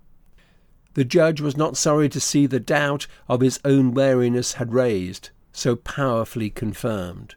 The 0.95 1.05
judge 1.05 1.41
was 1.41 1.57
not 1.57 1.77
sorry 1.77 2.09
to 2.09 2.21
see 2.21 2.47
the 2.47 2.59
doubt 2.59 3.07
of 3.29 3.43
his 3.43 3.61
own 3.65 3.93
wariness 3.93 4.55
had 4.55 4.73
raised, 4.73 5.31
so 5.53 5.77
powerfully 5.77 6.49
confirmed. 6.49 7.35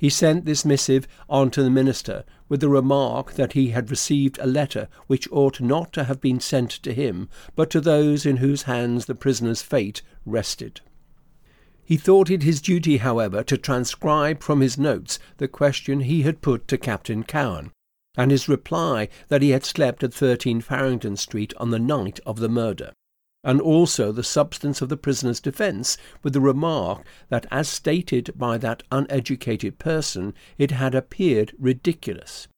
He 0.00 0.08
sent 0.08 0.44
this 0.44 0.64
missive 0.64 1.06
on 1.28 1.50
to 1.52 1.62
the 1.62 1.70
minister 1.70 2.24
with 2.48 2.60
the 2.60 2.68
remark 2.68 3.34
that 3.34 3.52
he 3.52 3.68
had 3.68 3.90
received 3.90 4.38
a 4.38 4.46
letter 4.46 4.88
which 5.06 5.28
ought 5.30 5.60
not 5.60 5.92
to 5.92 6.04
have 6.04 6.20
been 6.20 6.40
sent 6.40 6.70
to 6.70 6.92
him, 6.92 7.28
but 7.54 7.70
to 7.70 7.80
those 7.80 8.26
in 8.26 8.38
whose 8.38 8.62
hands 8.62 9.06
the 9.06 9.14
prisoner's 9.14 9.62
fate 9.62 10.02
rested. 10.24 10.80
He 11.84 11.96
thought 11.96 12.30
it 12.30 12.42
his 12.42 12.60
duty, 12.60 12.96
however, 12.96 13.42
to 13.44 13.58
transcribe 13.58 14.42
from 14.42 14.60
his 14.60 14.78
notes 14.78 15.18
the 15.36 15.48
question 15.48 16.00
he 16.00 16.22
had 16.22 16.40
put 16.40 16.66
to 16.68 16.78
Captain 16.78 17.22
Cowen, 17.22 17.70
and 18.16 18.30
his 18.30 18.48
reply 18.48 19.08
that 19.28 19.42
he 19.42 19.50
had 19.50 19.64
slept 19.64 20.02
at 20.02 20.12
13 20.12 20.60
Farringdon 20.60 21.16
Street 21.16 21.54
on 21.58 21.70
the 21.70 21.78
night 21.78 22.18
of 22.26 22.38
the 22.40 22.48
murder, 22.48 22.92
and 23.42 23.60
also 23.60 24.12
the 24.12 24.22
substance 24.24 24.82
of 24.82 24.88
the 24.88 24.96
prisoner's 24.96 25.40
defence, 25.40 25.96
with 26.22 26.32
the 26.32 26.40
remark 26.40 27.06
that, 27.28 27.46
as 27.50 27.68
stated 27.68 28.32
by 28.36 28.58
that 28.58 28.82
uneducated 28.92 29.78
person, 29.78 30.34
it 30.58 30.72
had 30.72 30.94
appeared 30.94 31.54
ridiculous. 31.58 32.48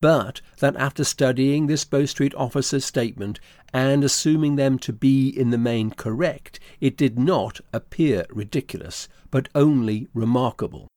but 0.00 0.40
that 0.60 0.76
after 0.76 1.04
studying 1.04 1.66
this 1.66 1.84
Bow 1.84 2.06
Street 2.06 2.34
officer's 2.34 2.84
statement 2.84 3.38
and 3.72 4.02
assuming 4.02 4.56
them 4.56 4.78
to 4.78 4.92
be 4.92 5.28
in 5.28 5.50
the 5.50 5.58
main 5.58 5.90
correct, 5.90 6.58
it 6.80 6.96
did 6.96 7.18
not 7.18 7.60
appear 7.72 8.24
ridiculous, 8.30 9.08
but 9.30 9.48
only 9.54 10.08
remarkable. 10.14 10.88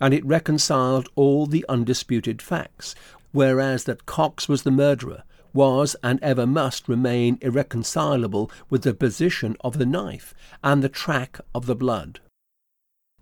And 0.00 0.12
it 0.12 0.24
reconciled 0.24 1.08
all 1.14 1.46
the 1.46 1.64
undisputed 1.68 2.42
facts, 2.42 2.94
whereas 3.32 3.84
that 3.84 4.06
Cox 4.06 4.48
was 4.48 4.62
the 4.62 4.70
murderer 4.70 5.24
was 5.52 5.96
and 6.02 6.22
ever 6.22 6.46
must 6.46 6.88
remain 6.88 7.38
irreconcilable 7.40 8.50
with 8.68 8.82
the 8.82 8.94
position 8.94 9.56
of 9.60 9.78
the 9.78 9.86
knife 9.86 10.34
and 10.62 10.82
the 10.82 10.88
track 10.88 11.40
of 11.54 11.66
the 11.66 11.74
blood. 11.74 12.20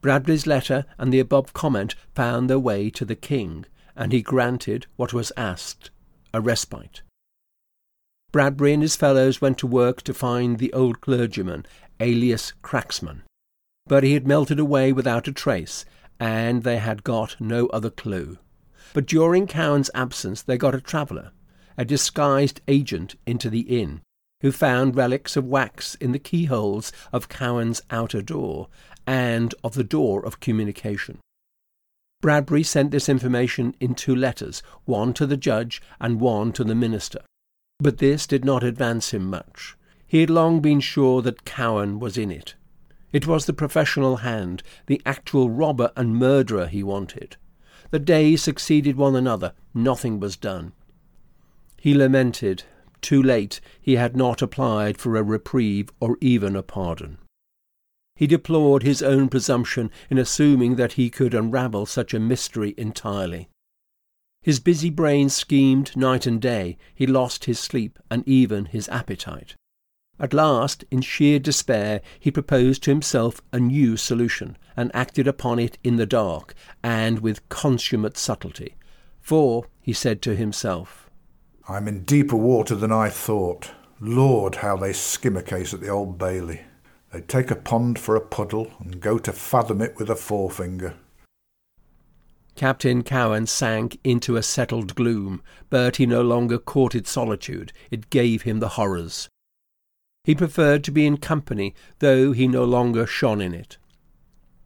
Bradbury's 0.00 0.46
letter 0.46 0.84
and 0.98 1.12
the 1.12 1.20
above 1.20 1.52
comment 1.52 1.94
found 2.14 2.48
their 2.48 2.58
way 2.58 2.90
to 2.90 3.04
the 3.04 3.16
king, 3.16 3.64
and 3.96 4.12
he 4.12 4.22
granted 4.22 4.86
what 4.96 5.12
was 5.12 5.32
asked 5.36 5.90
a 6.32 6.40
respite. 6.40 7.02
Bradbury 8.30 8.74
and 8.74 8.82
his 8.82 8.96
fellows 8.96 9.40
went 9.40 9.56
to 9.58 9.66
work 9.66 10.02
to 10.02 10.12
find 10.12 10.58
the 10.58 10.72
old 10.74 11.00
clergyman, 11.00 11.64
alias 11.98 12.52
Cracksman, 12.62 13.22
but 13.86 14.04
he 14.04 14.12
had 14.12 14.26
melted 14.26 14.60
away 14.60 14.92
without 14.92 15.26
a 15.26 15.32
trace, 15.32 15.86
and 16.20 16.62
they 16.62 16.76
had 16.76 17.02
got 17.02 17.36
no 17.40 17.66
other 17.68 17.90
clue. 17.90 18.38
But 18.94 19.06
during 19.06 19.46
Cowen's 19.46 19.90
absence 19.94 20.42
they 20.42 20.56
got 20.56 20.74
a 20.74 20.80
traveller, 20.80 21.32
a 21.76 21.84
disguised 21.84 22.60
agent, 22.66 23.14
into 23.26 23.50
the 23.50 23.60
inn, 23.60 24.00
who 24.40 24.52
found 24.52 24.96
relics 24.96 25.36
of 25.36 25.44
wax 25.44 25.94
in 25.96 26.12
the 26.12 26.18
keyholes 26.18 26.92
of 27.12 27.28
Cowen's 27.28 27.82
outer 27.90 28.22
door 28.22 28.68
and 29.06 29.54
of 29.62 29.74
the 29.74 29.84
door 29.84 30.24
of 30.24 30.40
communication. 30.40 31.18
Bradbury 32.20 32.64
sent 32.64 32.90
this 32.90 33.08
information 33.08 33.76
in 33.78 33.94
two 33.94 34.14
letters, 34.14 34.62
one 34.84 35.12
to 35.14 35.26
the 35.26 35.36
judge 35.36 35.80
and 36.00 36.20
one 36.20 36.52
to 36.52 36.64
the 36.64 36.74
minister. 36.74 37.20
But 37.78 37.98
this 37.98 38.26
did 38.26 38.44
not 38.44 38.64
advance 38.64 39.12
him 39.12 39.30
much. 39.30 39.76
He 40.06 40.20
had 40.20 40.30
long 40.30 40.60
been 40.60 40.80
sure 40.80 41.22
that 41.22 41.44
Cowen 41.44 42.00
was 42.00 42.18
in 42.18 42.32
it. 42.32 42.54
It 43.12 43.26
was 43.26 43.46
the 43.46 43.52
professional 43.52 44.16
hand, 44.16 44.62
the 44.86 45.00
actual 45.06 45.48
robber 45.48 45.92
and 45.96 46.16
murderer 46.16 46.66
he 46.66 46.82
wanted. 46.82 47.36
The 47.90 47.98
days 47.98 48.42
succeeded 48.42 48.96
one 48.96 49.16
another. 49.16 49.52
Nothing 49.72 50.20
was 50.20 50.36
done. 50.36 50.72
He 51.76 51.94
lamented. 51.94 52.64
Too 53.00 53.22
late 53.22 53.60
he 53.80 53.96
had 53.96 54.16
not 54.16 54.42
applied 54.42 54.98
for 54.98 55.16
a 55.16 55.22
reprieve 55.22 55.90
or 56.00 56.18
even 56.20 56.56
a 56.56 56.62
pardon. 56.62 57.18
He 58.16 58.26
deplored 58.26 58.82
his 58.82 59.00
own 59.02 59.28
presumption 59.28 59.90
in 60.10 60.18
assuming 60.18 60.74
that 60.74 60.94
he 60.94 61.08
could 61.08 61.34
unravel 61.34 61.86
such 61.86 62.12
a 62.12 62.18
mystery 62.18 62.74
entirely. 62.76 63.48
His 64.42 64.60
busy 64.60 64.90
brain 64.90 65.28
schemed 65.28 65.96
night 65.96 66.26
and 66.26 66.40
day. 66.40 66.76
He 66.94 67.06
lost 67.06 67.44
his 67.44 67.60
sleep 67.60 67.98
and 68.10 68.26
even 68.26 68.66
his 68.66 68.88
appetite. 68.88 69.54
At 70.20 70.34
last, 70.34 70.84
in 70.90 71.00
sheer 71.00 71.38
despair, 71.38 72.00
he 72.18 72.30
proposed 72.30 72.82
to 72.82 72.90
himself 72.90 73.40
a 73.52 73.60
new 73.60 73.96
solution, 73.96 74.56
and 74.76 74.90
acted 74.94 75.28
upon 75.28 75.58
it 75.58 75.78
in 75.84 75.96
the 75.96 76.06
dark, 76.06 76.54
and 76.82 77.20
with 77.20 77.48
consummate 77.48 78.16
subtlety. 78.16 78.74
For, 79.20 79.66
he 79.80 79.92
said 79.92 80.20
to 80.22 80.34
himself, 80.34 81.08
I'm 81.68 81.86
in 81.86 82.04
deeper 82.04 82.36
water 82.36 82.74
than 82.74 82.90
I 82.90 83.10
thought. 83.10 83.72
Lord, 84.00 84.56
how 84.56 84.76
they 84.76 84.92
skim 84.92 85.36
a 85.36 85.42
case 85.42 85.74
at 85.74 85.80
the 85.80 85.88
Old 85.88 86.18
Bailey. 86.18 86.62
They 87.12 87.20
take 87.20 87.50
a 87.50 87.56
pond 87.56 87.98
for 87.98 88.16
a 88.16 88.20
puddle 88.20 88.72
and 88.80 89.00
go 89.00 89.18
to 89.18 89.32
fathom 89.32 89.80
it 89.80 89.96
with 89.98 90.10
a 90.10 90.16
forefinger. 90.16 90.94
Captain 92.54 93.02
Cowen 93.02 93.46
sank 93.46 94.00
into 94.02 94.36
a 94.36 94.42
settled 94.42 94.94
gloom, 94.94 95.42
but 95.70 95.96
he 95.96 96.06
no 96.06 96.22
longer 96.22 96.58
courted 96.58 97.06
solitude. 97.06 97.72
It 97.90 98.10
gave 98.10 98.42
him 98.42 98.58
the 98.58 98.70
horrors. 98.70 99.28
He 100.28 100.34
preferred 100.34 100.84
to 100.84 100.90
be 100.90 101.06
in 101.06 101.16
company, 101.16 101.74
though 102.00 102.32
he 102.32 102.46
no 102.46 102.62
longer 102.62 103.06
shone 103.06 103.40
in 103.40 103.54
it. 103.54 103.78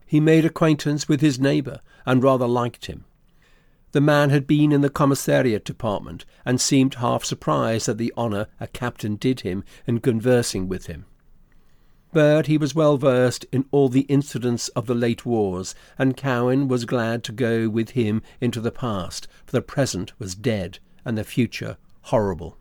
He 0.05 0.19
made 0.19 0.45
acquaintance 0.45 1.07
with 1.07 1.21
his 1.21 1.39
neighbour, 1.39 1.79
and 2.05 2.21
rather 2.21 2.49
liked 2.49 2.87
him. 2.87 3.05
The 3.93 4.01
man 4.01 4.31
had 4.31 4.49
been 4.49 4.73
in 4.73 4.81
the 4.81 4.91
commissariat 4.91 5.65
department, 5.65 6.25
and 6.45 6.61
seemed 6.61 6.95
half 6.95 7.25
surprised 7.25 7.89
at 7.89 7.97
the 7.97 8.13
honour 8.17 8.49
a 8.59 8.67
captain 8.67 9.15
did 9.15 9.43
him 9.43 9.63
in 9.87 10.01
conversing 10.01 10.67
with 10.67 10.87
him 10.87 11.05
but 12.13 12.49
he 12.49 12.59
was 12.59 12.75
well 12.75 12.99
versed 12.99 13.47
in 13.53 13.65
all 13.71 13.89
the 13.89 14.03
incidents 14.03 14.67
of 14.71 14.87
the 14.87 14.97
late 14.97 15.25
wars, 15.25 15.77
and 15.97 16.17
Cowen 16.17 16.67
was 16.67 16.85
glad 16.85 17.23
to 17.25 17.33
go 17.33 17.69
with 17.71 17.91
him 17.91 18.21
into 18.41 18.61
the 18.61 18.73
past, 18.73 19.29
for 19.47 19.53
the 19.53 19.63
present 19.63 20.13
was 20.19 20.35
dead 20.35 20.81
and 21.05 21.17
the 21.17 21.25
future 21.25 21.79
horrible. 22.03 22.59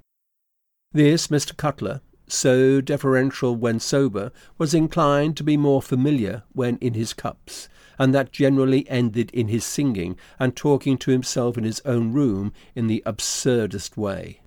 This 0.93 1.27
Mr. 1.27 1.57
Cutler, 1.57 1.99
so 2.31 2.81
deferential 2.81 3.55
when 3.55 3.79
sober, 3.79 4.31
was 4.57 4.73
inclined 4.73 5.35
to 5.37 5.43
be 5.43 5.57
more 5.57 5.81
familiar 5.81 6.43
when 6.53 6.77
in 6.77 6.93
his 6.93 7.13
cups, 7.13 7.67
and 7.99 8.13
that 8.13 8.31
generally 8.31 8.87
ended 8.89 9.29
in 9.31 9.47
his 9.47 9.65
singing 9.65 10.17
and 10.39 10.55
talking 10.55 10.97
to 10.97 11.11
himself 11.11 11.57
in 11.57 11.63
his 11.63 11.81
own 11.85 12.13
room 12.13 12.53
in 12.75 12.87
the 12.87 13.03
absurdest 13.05 13.97
way. 13.97 14.39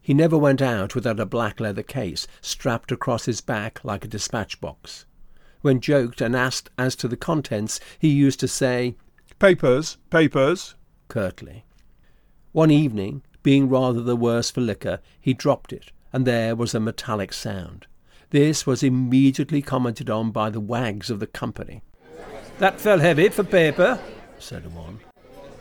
He 0.00 0.14
never 0.14 0.36
went 0.36 0.60
out 0.60 0.94
without 0.94 1.20
a 1.20 1.26
black 1.26 1.60
leather 1.60 1.82
case 1.82 2.26
strapped 2.40 2.90
across 2.90 3.26
his 3.26 3.40
back 3.40 3.84
like 3.84 4.04
a 4.04 4.08
dispatch 4.08 4.60
box. 4.60 5.06
When 5.60 5.80
joked 5.80 6.20
and 6.20 6.34
asked 6.34 6.70
as 6.76 6.96
to 6.96 7.08
the 7.08 7.16
contents, 7.16 7.78
he 7.98 8.08
used 8.08 8.40
to 8.40 8.48
say, 8.48 8.96
Papers, 9.38 9.98
papers, 10.10 10.74
curtly. 11.08 11.64
One 12.52 12.70
evening, 12.70 13.22
being 13.42 13.68
rather 13.68 14.02
the 14.02 14.16
worse 14.16 14.50
for 14.50 14.60
liquor, 14.60 15.00
he 15.20 15.34
dropped 15.34 15.72
it, 15.72 15.92
and 16.12 16.26
there 16.26 16.54
was 16.54 16.74
a 16.74 16.80
metallic 16.80 17.32
sound. 17.32 17.86
This 18.30 18.66
was 18.66 18.82
immediately 18.82 19.62
commented 19.62 20.08
on 20.08 20.30
by 20.30 20.50
the 20.50 20.60
wags 20.60 21.10
of 21.10 21.20
the 21.20 21.26
company. 21.26 21.82
That 22.58 22.80
fell 22.80 22.98
heavy 22.98 23.28
for 23.28 23.44
paper, 23.44 24.00
said 24.38 24.74
one. 24.74 25.00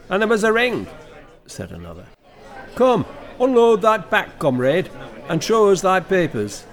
And 0.09 0.21
there 0.21 0.29
was 0.29 0.43
a 0.43 0.53
ring, 0.53 0.87
said 1.47 1.71
another. 1.71 2.05
Come, 2.75 3.05
Unload 3.41 3.81
that 3.81 4.11
back, 4.11 4.37
comrade, 4.37 4.87
and 5.27 5.43
show 5.43 5.69
us 5.69 5.81
thy 5.81 5.99
papers. 5.99 6.63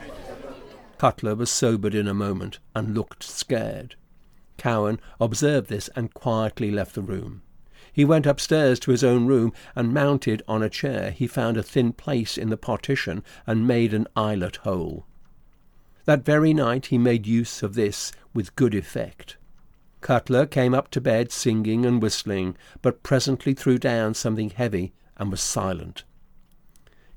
Cutler 0.98 1.34
was 1.34 1.50
sobered 1.50 1.94
in 1.94 2.06
a 2.06 2.12
moment 2.12 2.58
and 2.74 2.94
looked 2.94 3.22
scared. 3.22 3.94
Cowen 4.58 5.00
observed 5.18 5.70
this 5.70 5.88
and 5.96 6.12
quietly 6.12 6.70
left 6.70 6.94
the 6.94 7.00
room. 7.00 7.40
He 7.98 8.04
went 8.04 8.26
upstairs 8.26 8.78
to 8.78 8.92
his 8.92 9.02
own 9.02 9.26
room 9.26 9.52
and 9.74 9.92
mounted 9.92 10.44
on 10.46 10.62
a 10.62 10.70
chair. 10.70 11.10
He 11.10 11.26
found 11.26 11.56
a 11.56 11.64
thin 11.64 11.92
place 11.92 12.38
in 12.38 12.48
the 12.48 12.56
partition 12.56 13.24
and 13.44 13.66
made 13.66 13.92
an 13.92 14.06
eyelet 14.14 14.54
hole. 14.58 15.04
That 16.04 16.24
very 16.24 16.54
night 16.54 16.86
he 16.86 16.96
made 16.96 17.26
use 17.26 17.60
of 17.60 17.74
this 17.74 18.12
with 18.32 18.54
good 18.54 18.72
effect. 18.72 19.36
Cutler 20.00 20.46
came 20.46 20.74
up 20.74 20.92
to 20.92 21.00
bed 21.00 21.32
singing 21.32 21.84
and 21.84 22.00
whistling, 22.00 22.56
but 22.82 23.02
presently 23.02 23.52
threw 23.52 23.78
down 23.78 24.14
something 24.14 24.50
heavy 24.50 24.92
and 25.16 25.32
was 25.32 25.40
silent. 25.40 26.04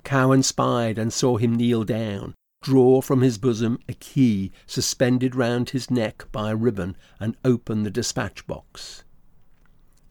Cowen 0.04 0.42
spied 0.42 0.98
and 0.98 1.14
saw 1.14 1.38
him 1.38 1.54
kneel 1.54 1.84
down, 1.84 2.34
draw 2.64 3.02
from 3.02 3.22
his 3.22 3.38
bosom 3.38 3.78
a 3.88 3.94
key 3.94 4.52
suspended 4.66 5.36
round 5.36 5.70
his 5.70 5.92
neck 5.92 6.26
by 6.32 6.50
a 6.50 6.56
ribbon, 6.56 6.98
and 7.20 7.38
open 7.46 7.84
the 7.84 7.92
dispatch 7.92 8.48
box. 8.48 9.04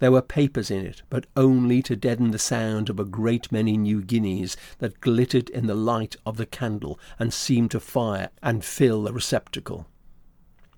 There 0.00 0.10
were 0.10 0.22
papers 0.22 0.70
in 0.70 0.86
it, 0.86 1.02
but 1.10 1.26
only 1.36 1.82
to 1.82 1.94
deaden 1.94 2.30
the 2.30 2.38
sound 2.38 2.88
of 2.88 2.98
a 2.98 3.04
great 3.04 3.52
many 3.52 3.76
new 3.76 4.02
guineas 4.02 4.56
that 4.78 5.00
glittered 5.00 5.50
in 5.50 5.66
the 5.66 5.74
light 5.74 6.16
of 6.24 6.38
the 6.38 6.46
candle 6.46 6.98
and 7.18 7.34
seemed 7.34 7.70
to 7.72 7.80
fire 7.80 8.30
and 8.42 8.64
fill 8.64 9.02
the 9.02 9.12
receptacle. 9.12 9.86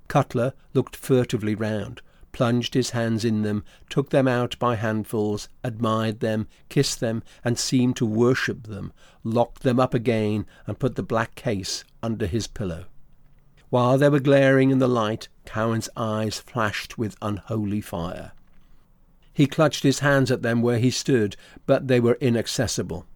Cutler 0.09 0.55
looked 0.75 0.97
furtively 0.97 1.55
round, 1.55 2.03
plunged 2.33 2.75
his 2.75 2.91
hands 2.91 3.25
in 3.25 3.43
them, 3.43 3.63
took 3.89 4.11
them 4.11 4.27
out 4.27 4.59
by 4.59 4.75
handfuls, 4.75 5.49
admired 5.63 6.19
them, 6.19 6.49
kissed 6.69 6.99
them, 6.99 7.23
and 7.45 7.57
seemed 7.57 7.95
to 7.97 8.07
worship 8.07 8.65
them, 8.65 8.93
locked 9.23 9.63
them 9.63 9.79
up 9.79 9.95
again, 9.95 10.47
and 10.67 10.81
put 10.81 10.97
the 10.97 11.03
black 11.03 11.37
case 11.37 11.85
under 12.03 12.27
his 12.27 12.49
pillow. 12.49 12.87
While 13.71 13.99
they 13.99 14.09
were 14.09 14.19
glaring 14.19 14.71
in 14.71 14.81
the 14.81 14.89
light, 14.89 15.29
Cowen's 15.45 15.89
eyes 15.97 16.41
flashed 16.41 16.99
with 16.99 17.17
unholy 17.23 17.81
fire. 17.81 18.33
He 19.33 19.47
clutched 19.47 19.83
his 19.83 20.01
hands 20.01 20.31
at 20.31 20.43
them 20.43 20.63
where 20.63 20.79
he 20.79 20.91
stood, 20.91 21.37
but 21.67 21.89
they 21.89 22.01
were 22.01 22.19
inaccessible. 22.21 23.07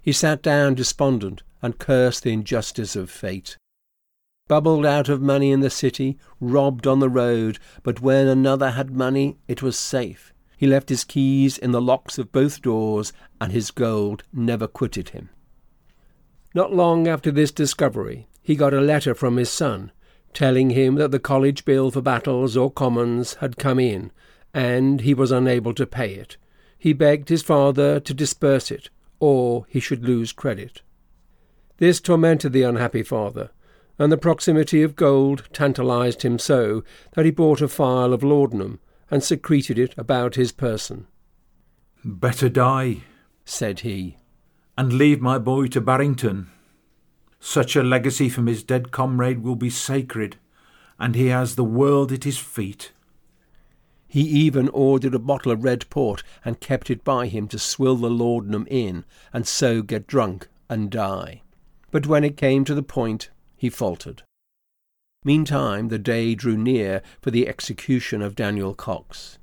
He 0.00 0.12
sat 0.12 0.42
down 0.42 0.74
despondent 0.74 1.42
and 1.60 1.78
cursed 1.78 2.22
the 2.22 2.32
injustice 2.32 2.96
of 2.96 3.10
fate 3.10 3.56
bubbled 4.52 4.84
out 4.84 5.08
of 5.08 5.22
money 5.22 5.50
in 5.50 5.60
the 5.60 5.70
city, 5.70 6.18
robbed 6.38 6.86
on 6.86 6.98
the 6.98 7.08
road, 7.08 7.58
but 7.82 8.02
when 8.02 8.26
another 8.26 8.72
had 8.72 8.90
money 8.90 9.38
it 9.48 9.62
was 9.62 9.78
safe. 9.78 10.34
He 10.58 10.66
left 10.66 10.90
his 10.90 11.04
keys 11.04 11.56
in 11.56 11.72
the 11.72 11.80
locks 11.80 12.18
of 12.18 12.32
both 12.32 12.60
doors, 12.60 13.14
and 13.40 13.50
his 13.50 13.70
gold 13.70 14.24
never 14.30 14.66
quitted 14.66 15.08
him. 15.08 15.30
Not 16.54 16.74
long 16.74 17.08
after 17.08 17.30
this 17.30 17.50
discovery, 17.50 18.28
he 18.42 18.54
got 18.54 18.74
a 18.74 18.82
letter 18.82 19.14
from 19.14 19.36
his 19.36 19.48
son, 19.48 19.90
telling 20.34 20.68
him 20.68 20.96
that 20.96 21.12
the 21.12 21.18
college 21.18 21.64
bill 21.64 21.90
for 21.90 22.02
battels 22.02 22.54
or 22.54 22.70
commons 22.70 23.34
had 23.34 23.56
come 23.56 23.78
in, 23.78 24.12
and 24.54 25.00
he 25.00 25.14
was 25.14 25.30
unable 25.30 25.74
to 25.74 25.86
pay 25.86 26.14
it. 26.14 26.36
He 26.78 26.92
begged 26.92 27.28
his 27.28 27.42
father 27.42 28.00
to 28.00 28.14
disperse 28.14 28.70
it, 28.70 28.90
or 29.20 29.66
he 29.68 29.80
should 29.80 30.04
lose 30.04 30.32
credit. 30.32 30.82
This 31.78 32.00
tormented 32.00 32.52
the 32.52 32.62
unhappy 32.62 33.02
father, 33.02 33.50
and 33.98 34.10
the 34.10 34.16
proximity 34.16 34.82
of 34.82 34.96
gold 34.96 35.48
tantalized 35.52 36.22
him 36.22 36.38
so 36.38 36.82
that 37.12 37.24
he 37.24 37.30
bought 37.30 37.60
a 37.60 37.68
phial 37.68 38.12
of 38.12 38.22
laudanum 38.22 38.80
and 39.10 39.22
secreted 39.22 39.78
it 39.78 39.94
about 39.96 40.34
his 40.34 40.52
person. 40.52 41.06
Better 42.04 42.48
die, 42.48 43.02
said 43.44 43.80
he, 43.80 44.16
and 44.76 44.92
leave 44.92 45.20
my 45.20 45.38
boy 45.38 45.66
to 45.68 45.80
Barrington. 45.80 46.50
Such 47.38 47.76
a 47.76 47.82
legacy 47.82 48.28
from 48.28 48.46
his 48.46 48.62
dead 48.62 48.90
comrade 48.90 49.42
will 49.42 49.56
be 49.56 49.70
sacred, 49.70 50.36
and 50.98 51.14
he 51.14 51.26
has 51.26 51.54
the 51.54 51.64
world 51.64 52.10
at 52.10 52.24
his 52.24 52.38
feet. 52.38 52.92
He 54.12 54.20
even 54.20 54.68
ordered 54.68 55.14
a 55.14 55.18
bottle 55.18 55.52
of 55.52 55.64
red 55.64 55.88
port 55.88 56.22
and 56.44 56.60
kept 56.60 56.90
it 56.90 57.02
by 57.02 57.28
him 57.28 57.48
to 57.48 57.58
swill 57.58 57.96
the 57.96 58.10
laudanum 58.10 58.66
in, 58.68 59.06
and 59.32 59.46
so 59.46 59.80
get 59.80 60.06
drunk 60.06 60.48
and 60.68 60.90
die. 60.90 61.40
But 61.90 62.06
when 62.06 62.22
it 62.22 62.36
came 62.36 62.66
to 62.66 62.74
the 62.74 62.82
point, 62.82 63.30
he 63.56 63.70
faltered. 63.70 64.22
Meantime, 65.24 65.88
the 65.88 65.98
day 65.98 66.34
drew 66.34 66.58
near 66.58 67.00
for 67.22 67.30
the 67.30 67.48
execution 67.48 68.20
of 68.20 68.36
Daniel 68.36 68.74
Cox. 68.74 69.38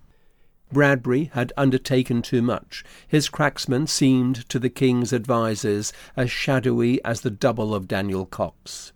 Bradbury 0.72 1.32
had 1.34 1.52
undertaken 1.58 2.22
too 2.22 2.44
much. 2.44 2.84
His 3.08 3.28
cracksman 3.28 3.90
seemed 3.90 4.48
to 4.50 4.60
the 4.60 4.70
king's 4.70 5.12
advisers 5.12 5.92
as 6.16 6.30
shadowy 6.30 7.04
as 7.04 7.22
the 7.22 7.32
double 7.32 7.74
of 7.74 7.88
Daniel 7.88 8.28
Cox. 8.28 8.94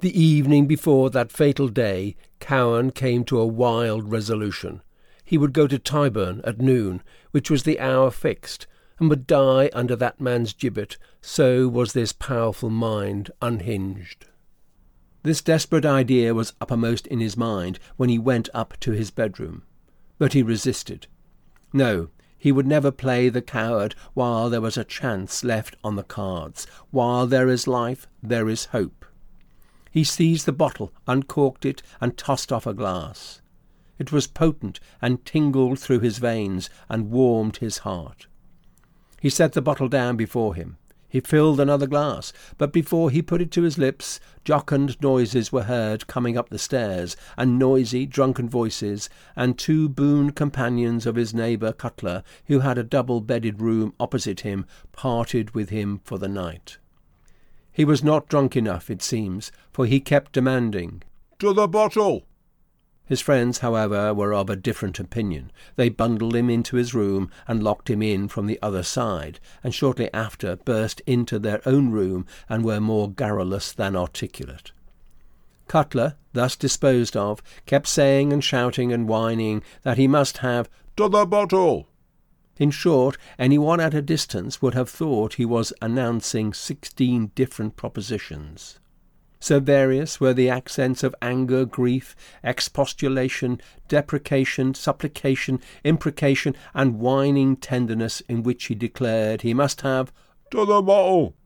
The 0.00 0.20
evening 0.20 0.66
before 0.66 1.08
that 1.10 1.32
fatal 1.32 1.68
day, 1.68 2.16
Cowen 2.38 2.90
came 2.90 3.24
to 3.24 3.40
a 3.40 3.46
wild 3.46 4.12
resolution. 4.12 4.82
He 5.24 5.38
would 5.38 5.54
go 5.54 5.66
to 5.66 5.78
Tyburn 5.78 6.42
at 6.44 6.60
noon, 6.60 7.02
which 7.30 7.50
was 7.50 7.62
the 7.62 7.80
hour 7.80 8.10
fixed, 8.10 8.66
and 8.98 9.08
would 9.08 9.26
die 9.26 9.70
under 9.72 9.96
that 9.96 10.20
man's 10.20 10.52
gibbet, 10.52 10.98
so 11.22 11.66
was 11.66 11.94
this 11.94 12.12
powerful 12.12 12.68
mind 12.68 13.30
unhinged. 13.40 14.26
This 15.22 15.40
desperate 15.40 15.86
idea 15.86 16.34
was 16.34 16.52
uppermost 16.60 17.06
in 17.06 17.20
his 17.20 17.36
mind 17.36 17.78
when 17.96 18.10
he 18.10 18.18
went 18.18 18.50
up 18.52 18.78
to 18.80 18.92
his 18.92 19.10
bedroom. 19.10 19.62
But 20.18 20.34
he 20.34 20.42
resisted. 20.42 21.06
No, 21.72 22.10
he 22.36 22.52
would 22.52 22.66
never 22.66 22.90
play 22.90 23.30
the 23.30 23.40
coward 23.40 23.94
while 24.12 24.50
there 24.50 24.60
was 24.60 24.76
a 24.76 24.84
chance 24.84 25.42
left 25.42 25.74
on 25.82 25.96
the 25.96 26.02
cards. 26.02 26.66
While 26.90 27.26
there 27.26 27.48
is 27.48 27.66
life, 27.66 28.06
there 28.22 28.50
is 28.50 28.66
hope. 28.66 29.05
He 29.96 30.04
seized 30.04 30.44
the 30.44 30.52
bottle, 30.52 30.92
uncorked 31.06 31.64
it, 31.64 31.82
and 32.02 32.18
tossed 32.18 32.52
off 32.52 32.66
a 32.66 32.74
glass. 32.74 33.40
It 33.98 34.12
was 34.12 34.26
potent 34.26 34.78
and 35.00 35.24
tingled 35.24 35.78
through 35.78 36.00
his 36.00 36.18
veins 36.18 36.68
and 36.90 37.10
warmed 37.10 37.56
his 37.56 37.78
heart. 37.78 38.26
He 39.22 39.30
set 39.30 39.54
the 39.54 39.62
bottle 39.62 39.88
down 39.88 40.18
before 40.18 40.54
him. 40.54 40.76
He 41.08 41.20
filled 41.20 41.60
another 41.60 41.86
glass, 41.86 42.34
but 42.58 42.74
before 42.74 43.10
he 43.10 43.22
put 43.22 43.40
it 43.40 43.50
to 43.52 43.62
his 43.62 43.78
lips, 43.78 44.20
jocund 44.44 45.00
noises 45.00 45.50
were 45.50 45.62
heard 45.62 46.06
coming 46.06 46.36
up 46.36 46.50
the 46.50 46.58
stairs, 46.58 47.16
and 47.38 47.58
noisy, 47.58 48.04
drunken 48.04 48.50
voices, 48.50 49.08
and 49.34 49.56
two 49.56 49.88
boon 49.88 50.32
companions 50.32 51.06
of 51.06 51.16
his 51.16 51.32
neighbour 51.32 51.72
Cutler, 51.72 52.22
who 52.48 52.60
had 52.60 52.76
a 52.76 52.84
double 52.84 53.22
bedded 53.22 53.62
room 53.62 53.94
opposite 53.98 54.40
him, 54.40 54.66
parted 54.92 55.54
with 55.54 55.70
him 55.70 56.02
for 56.04 56.18
the 56.18 56.28
night. 56.28 56.76
He 57.76 57.84
was 57.84 58.02
not 58.02 58.26
drunk 58.26 58.56
enough, 58.56 58.88
it 58.88 59.02
seems, 59.02 59.52
for 59.70 59.84
he 59.84 60.00
kept 60.00 60.32
demanding, 60.32 61.02
To 61.40 61.52
the 61.52 61.68
bottle! 61.68 62.24
His 63.04 63.20
friends, 63.20 63.58
however, 63.58 64.14
were 64.14 64.32
of 64.32 64.48
a 64.48 64.56
different 64.56 64.98
opinion. 64.98 65.52
They 65.74 65.90
bundled 65.90 66.34
him 66.34 66.48
into 66.48 66.76
his 66.76 66.94
room 66.94 67.30
and 67.46 67.62
locked 67.62 67.90
him 67.90 68.00
in 68.00 68.28
from 68.28 68.46
the 68.46 68.58
other 68.62 68.82
side, 68.82 69.40
and 69.62 69.74
shortly 69.74 70.10
after 70.14 70.56
burst 70.56 71.02
into 71.06 71.38
their 71.38 71.60
own 71.68 71.90
room 71.90 72.24
and 72.48 72.64
were 72.64 72.80
more 72.80 73.10
garrulous 73.10 73.74
than 73.74 73.94
articulate. 73.94 74.72
Cutler, 75.68 76.16
thus 76.32 76.56
disposed 76.56 77.14
of, 77.14 77.42
kept 77.66 77.88
saying 77.88 78.32
and 78.32 78.42
shouting 78.42 78.90
and 78.90 79.06
whining 79.06 79.62
that 79.82 79.98
he 79.98 80.08
must 80.08 80.38
have 80.38 80.70
to 80.96 81.10
the 81.10 81.26
bottle. 81.26 81.88
In 82.58 82.70
short, 82.70 83.18
anyone 83.38 83.80
at 83.80 83.94
a 83.94 84.00
distance 84.00 84.62
would 84.62 84.74
have 84.74 84.88
thought 84.88 85.34
he 85.34 85.44
was 85.44 85.72
announcing 85.82 86.54
sixteen 86.54 87.32
different 87.34 87.76
propositions. 87.76 88.78
So 89.38 89.60
various 89.60 90.18
were 90.18 90.32
the 90.32 90.48
accents 90.48 91.02
of 91.02 91.14
anger, 91.20 91.66
grief, 91.66 92.16
expostulation, 92.42 93.60
deprecation, 93.86 94.72
supplication, 94.72 95.60
imprecation, 95.84 96.56
and 96.72 96.98
whining 96.98 97.56
tenderness 97.56 98.22
in 98.22 98.42
which 98.42 98.64
he 98.64 98.74
declared 98.74 99.42
he 99.42 99.52
must 99.52 99.82
have 99.82 100.10
to 100.50 100.64
the 100.64 100.80
bottle. 100.80 101.36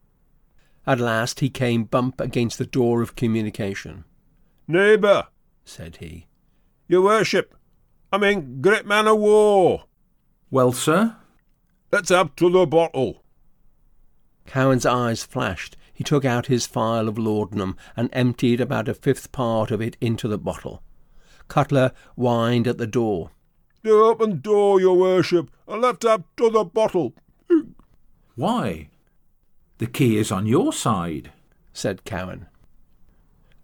At 0.87 1.01
last 1.01 1.41
he 1.41 1.51
came 1.51 1.85
bump 1.85 2.21
against 2.21 2.59
the 2.59 2.67
door 2.67 3.03
of 3.03 3.17
communication. 3.17 4.05
Neighbour, 4.69 5.27
said 5.65 5.97
he. 5.97 6.29
Your 6.87 7.03
worship, 7.03 7.57
I'm 8.13 8.23
in 8.23 8.61
great 8.61 8.87
man 8.87 9.09
of 9.09 9.19
war. 9.19 9.85
Well, 10.51 10.73
sir? 10.73 11.17
Let's 11.93 12.09
have 12.09 12.35
to 12.37 12.51
the 12.51 12.67
bottle. 12.67 13.23
Cowen's 14.47 14.87
eyes 14.87 15.25
flashed 15.25 15.77
he 16.01 16.05
took 16.05 16.25
out 16.25 16.47
his 16.47 16.67
phial 16.67 17.09
of 17.09 17.19
laudanum 17.19 17.77
and 17.95 18.09
emptied 18.15 18.59
about 18.59 18.89
a 18.89 18.95
fifth 18.95 19.33
part 19.33 19.71
of 19.71 19.83
it 19.83 19.99
into 20.01 20.27
the 20.27 20.39
bottle. 20.39 20.83
Cutler 21.47 21.93
whined 22.17 22.67
at 22.67 22.79
the 22.79 22.87
door. 22.87 23.33
The 23.83 23.91
open 23.91 24.41
door, 24.41 24.81
your 24.81 24.97
worship, 24.97 25.51
and 25.69 25.83
left 25.83 26.07
up 26.07 26.23
to 26.39 26.49
the 26.49 26.65
bottle. 26.65 27.13
Why? 28.35 28.89
The 29.77 29.89
key 29.89 30.17
is 30.17 30.33
on 30.33 30.47
your 30.47 30.73
side, 30.73 31.33
said 31.75 32.07
Cowen. 32.07 32.47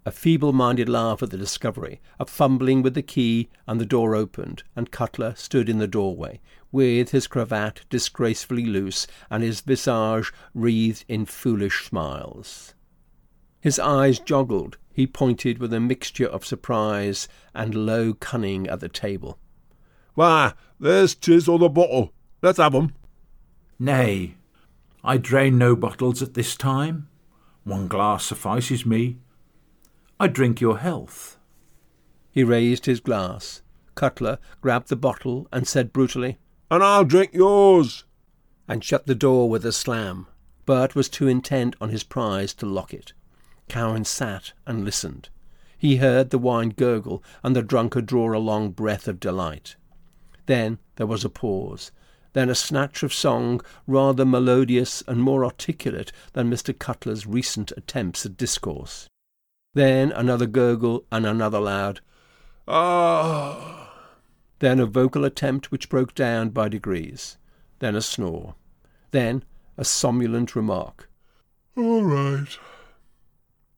A 0.05 0.11
feeble 0.11 0.53
minded 0.53 0.91
laugh 0.91 1.23
at 1.23 1.31
the 1.31 1.39
discovery, 1.39 2.03
a 2.21 2.27
fumbling 2.27 2.83
with 2.83 2.93
the 2.93 3.01
key, 3.01 3.49
and 3.67 3.81
the 3.81 3.87
door 3.87 4.15
opened, 4.15 4.63
and 4.77 4.91
Cutler 4.91 5.35
stood 5.37 5.71
in 5.71 5.79
the 5.79 5.89
doorway, 5.89 6.39
with 6.77 7.11
his 7.11 7.27
cravat 7.27 7.87
disgracefully 7.89 8.67
loose 8.67 9.07
and 9.31 9.43
his 9.43 9.63
visage 9.63 10.31
wreathed 10.53 11.07
in 11.09 11.25
foolish 11.25 11.87
smiles. 11.87 12.75
His 13.63 13.79
eyes 13.79 14.21
joggled. 14.21 14.77
He 14.93 15.07
pointed 15.07 15.57
with 15.57 15.73
a 15.73 15.81
mixture 15.81 16.27
of 16.27 16.45
surprise 16.45 17.29
and 17.55 17.75
low 17.75 18.13
cunning 18.13 18.67
at 18.69 18.81
the 18.81 18.91
table. 18.91 19.39
Why, 20.13 20.53
there's 20.79 21.15
tis 21.15 21.49
or 21.49 21.59
the 21.59 21.71
bottle. 21.71 22.13
Let's 22.43 22.59
have 22.59 22.75
'em. 22.75 22.93
Nay, 23.79 24.37
I 25.03 25.17
drain 25.17 25.57
no 25.57 25.77
bottles 25.77 26.21
at 26.21 26.35
this 26.35 26.57
time. 26.57 27.09
One 27.65 27.89
glass 27.89 28.27
suffices 28.27 28.85
me. 28.85 29.17
I 30.21 30.27
drink 30.27 30.61
your 30.61 30.77
health. 30.77 31.39
He 32.31 32.45
raised 32.45 32.85
his 32.85 33.01
glass. 33.01 33.63
Cutler 33.95 34.39
grabbed 34.61 34.91
the 34.91 34.97
bottle 34.97 35.49
and 35.51 35.67
said 35.67 35.95
brutally, 35.95 36.37
And 36.71 36.83
I'll 36.83 37.05
drink 37.05 37.33
yours, 37.33 38.05
and 38.67 38.83
shut 38.83 39.07
the 39.07 39.15
door 39.15 39.49
with 39.49 39.65
a 39.65 39.73
slam, 39.73 40.27
but 40.65 40.95
was 40.95 41.09
too 41.09 41.29
intent 41.29 41.77
on 41.81 41.91
his 41.91 42.03
prize 42.03 42.53
to 42.55 42.67
lock 42.67 42.93
it. 42.93 43.13
Cowen 43.69 44.05
sat 44.05 44.53
and 44.67 44.85
listened. 44.85 45.29
He 45.79 45.97
heard 45.97 46.31
the 46.31 46.39
wine 46.39 46.71
gurgle 46.71 47.23
and 47.43 47.55
the 47.55 47.63
drunkard 47.63 48.07
draw 48.07 48.37
a 48.37 48.39
long 48.39 48.71
breath 48.71 49.07
of 49.07 49.21
delight. 49.21 49.77
Then 50.47 50.79
there 50.97 51.07
was 51.07 51.25
a 51.25 51.29
pause, 51.29 51.93
then 52.33 52.49
a 52.49 52.55
snatch 52.55 53.03
of 53.03 53.15
song 53.15 53.61
rather 53.87 54.25
melodious 54.25 55.03
and 55.07 55.21
more 55.21 55.45
articulate 55.45 56.13
than 56.33 56.51
Mr. 56.51 56.77
Cutler's 56.77 57.27
recent 57.27 57.73
attempts 57.77 58.27
at 58.27 58.37
discourse. 58.37 59.09
Then 59.75 60.13
another 60.13 60.47
gurgle 60.47 61.05
and 61.13 61.27
another 61.27 61.61
loud 61.61 62.01
Ah. 62.69 63.76
Then 64.59 64.81
a 64.81 64.87
vocal 64.87 65.25
attempt 65.25 65.71
which 65.71 65.89
broke 65.89 66.15
down 66.15 66.51
by 66.51 66.69
degrees. 66.69 67.37
Then 67.79 67.95
a 67.95 68.01
snore. 68.01 68.55
Then 69.11 69.45
a 69.77 69.85
somnolent 69.85 70.57
remark. 70.57 71.11
All 71.77 72.03
right. 72.03 72.59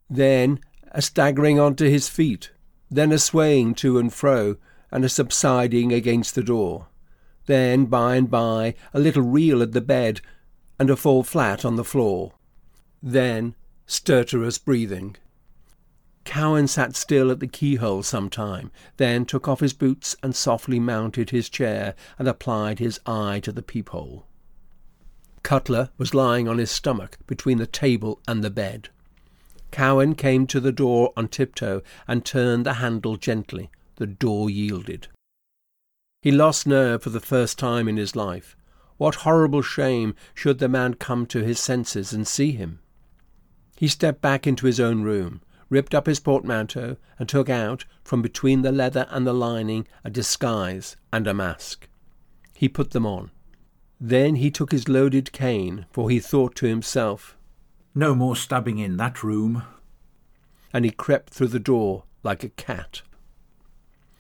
Then 0.09 0.61
a 0.93 1.03
staggering 1.03 1.59
on 1.59 1.75
to 1.77 1.91
his 1.91 2.09
feet. 2.09 2.53
Then 2.91 3.13
a 3.13 3.19
swaying 3.19 3.75
to 3.77 3.99
and 3.99 4.13
fro 4.13 4.57
and 4.91 5.05
a 5.05 5.09
subsiding 5.09 5.93
against 5.93 6.35
the 6.35 6.43
door. 6.43 6.87
Then, 7.47 7.87
by 7.87 8.17
and 8.17 8.31
by, 8.31 8.75
a 8.93 9.01
little 9.01 9.23
reel 9.23 9.63
at 9.63 9.73
the 9.73 9.81
bed 9.81 10.21
and 10.79 10.91
a 10.91 10.97
fall 10.97 11.23
flat 11.23 11.65
on 11.65 11.77
the 11.77 11.85
floor. 11.85 12.35
Then 13.03 13.55
stertorous 13.87 14.59
breathing. 14.59 15.17
Cowen 16.29 16.69
sat 16.69 16.95
still 16.95 17.31
at 17.31 17.41
the 17.41 17.47
keyhole 17.47 18.03
some 18.03 18.29
time, 18.29 18.71
then 18.99 19.25
took 19.25 19.49
off 19.49 19.61
his 19.61 19.73
boots 19.73 20.15
and 20.23 20.37
softly 20.37 20.79
mounted 20.79 21.31
his 21.31 21.49
chair 21.49 21.95
and 22.19 22.29
applied 22.29 22.79
his 22.79 23.01
eye 23.07 23.41
to 23.41 23.51
the 23.51 23.63
peephole. 23.63 24.27
Cutler 25.43 25.89
was 25.97 26.13
lying 26.13 26.47
on 26.47 26.59
his 26.59 26.71
stomach 26.71 27.17
between 27.27 27.57
the 27.57 27.67
table 27.67 28.21
and 28.29 28.45
the 28.45 28.51
bed. 28.51 28.91
Cowen 29.71 30.15
came 30.15 30.47
to 30.49 30.61
the 30.61 30.71
door 30.71 31.15
on 31.17 31.29
tiptoe 31.29 31.81
and 32.07 32.27
turned 32.27 32.67
the 32.67 32.75
handle 32.75 33.17
gently. 33.17 33.71
The 33.97 34.07
door 34.07 34.51
yielded. 34.51 35.09
He 36.21 36.31
lost 36.31 36.67
nerve 36.67 37.03
for 37.03 37.09
the 37.09 37.21
first 37.21 37.59
time 37.59 37.89
in 37.89 37.97
his 37.97 38.15
life. 38.15 38.55
What 38.99 39.25
horrible 39.25 39.63
shame 39.63 40.15
should 40.35 40.59
the 40.59 40.69
man 40.69 40.93
come 40.93 41.25
to 41.29 41.43
his 41.43 41.59
senses 41.59 42.13
and 42.13 42.29
see 42.29 42.53
him? 42.53 42.81
He 43.79 43.89
stepped 43.89 44.21
back 44.21 44.47
into 44.47 44.67
his 44.67 44.79
own 44.79 45.01
room, 45.01 45.41
ripped 45.71 45.95
up 45.95 46.07
his 46.07 46.21
portmanteau, 46.21 46.97
and 47.19 47.29
took 47.29 47.49
out, 47.49 47.85
from 48.03 48.23
between 48.23 48.63
the 48.63 48.73
leather 48.73 49.07
and 49.11 49.27
the 49.27 49.33
lining, 49.33 49.87
a 50.05 50.11
disguise 50.11 50.97
and 51.13 51.27
a 51.27 51.35
mask. 51.35 51.89
He 52.55 52.69
put 52.69 52.91
them 52.91 53.07
on. 53.07 53.31
Then 54.01 54.37
he 54.37 54.51
took 54.51 54.73
his 54.73 54.89
loaded 54.89 55.33
cane, 55.33 55.87
for 55.91 56.09
he 56.09 56.21
thought 56.21 56.55
to 56.57 56.67
himself, 56.67 57.37
No 57.95 58.15
more 58.15 58.37
stabbing 58.37 58.79
in 58.79 58.97
that 58.97 59.23
room. 59.23 59.63
And 60.73 60.85
he 60.85 60.91
crept 60.91 61.33
through 61.33 61.49
the 61.49 61.59
door 61.59 62.05
like 62.23 62.45
a 62.45 62.51
cat. 62.51 63.03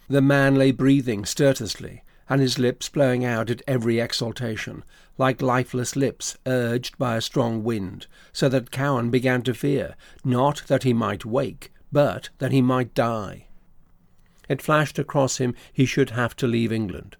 The 0.08 0.22
man 0.22 0.56
lay 0.56 0.72
breathing 0.72 1.24
stertorously, 1.24 2.02
and 2.28 2.40
his 2.40 2.59
lips 2.59 2.88
blowing 2.88 3.24
out 3.24 3.50
at 3.50 3.62
every 3.66 4.00
exhaltation, 4.00 4.84
like 5.16 5.40
lifeless 5.42 5.96
lips 5.96 6.36
urged 6.46 6.98
by 6.98 7.16
a 7.16 7.20
strong 7.20 7.64
wind, 7.64 8.06
so 8.32 8.48
that 8.48 8.70
Cowen 8.70 9.10
began 9.10 9.42
to 9.42 9.55
fear, 9.55 9.94
not 10.24 10.62
that 10.66 10.82
he 10.82 10.92
might 10.92 11.24
wake, 11.24 11.72
but 11.90 12.28
that 12.38 12.52
he 12.52 12.60
might 12.60 12.94
die. 12.94 13.46
It 14.48 14.62
flashed 14.62 14.98
across 14.98 15.38
him 15.38 15.55
he 15.72 15.84
should 15.84 16.10
have 16.10 16.34
to 16.36 16.46
leave 16.46 16.72
England. 16.72 17.16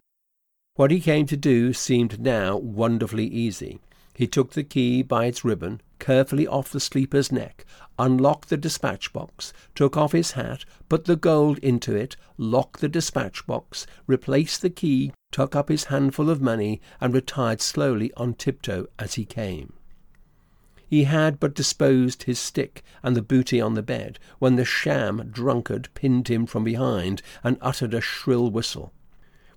What 0.75 0.91
he 0.91 1.01
came 1.01 1.27
to 1.27 1.37
do 1.37 1.73
seemed 1.73 2.21
now 2.21 2.57
wonderfully 2.57 3.27
easy. 3.27 3.81
He 4.15 4.27
took 4.27 4.53
the 4.53 4.63
key 4.63 5.03
by 5.03 5.27
its 5.27 5.45
ribbon 5.45 5.81
carefully 5.99 6.47
off 6.47 6.71
the 6.71 6.81
sleeper's 6.81 7.33
neck, 7.33 7.65
unlocked 7.99 8.49
the 8.49 8.57
dispatch 8.57 9.13
box, 9.13 9.53
took 9.75 9.97
off 9.97 10.13
his 10.13 10.33
hat, 10.33 10.65
put 10.89 11.05
the 11.05 11.17
gold 11.17 11.59
into 11.59 11.95
it, 11.95 12.17
locked 12.37 12.81
the 12.81 12.89
dispatch 12.89 13.47
box, 13.47 13.87
replaced 14.07 14.63
the 14.63 14.71
key, 14.71 15.13
took 15.33 15.57
up 15.57 15.69
his 15.69 15.85
handful 15.85 16.31
of 16.31 16.41
money, 16.41 16.81
and 17.01 17.15
retired 17.15 17.61
slowly 17.61 18.13
on 18.17 18.35
tiptoe 18.35 18.87
as 18.99 19.15
he 19.15 19.25
came. 19.25 19.73
He 20.87 21.05
had 21.05 21.39
but 21.39 21.55
disposed 21.55 22.23
his 22.23 22.39
stick 22.39 22.83
and 23.03 23.15
the 23.15 23.23
booty 23.23 23.61
on 23.61 23.75
the 23.75 23.83
bed 23.83 24.19
when 24.39 24.57
the 24.57 24.65
sham 24.65 25.29
drunkard 25.31 25.91
pinned 25.93 26.29
him 26.29 26.47
from 26.47 26.65
behind 26.65 27.21
and 27.45 27.59
uttered 27.61 27.93
a 27.93 28.01
shrill 28.01 28.51
whistle. 28.51 28.95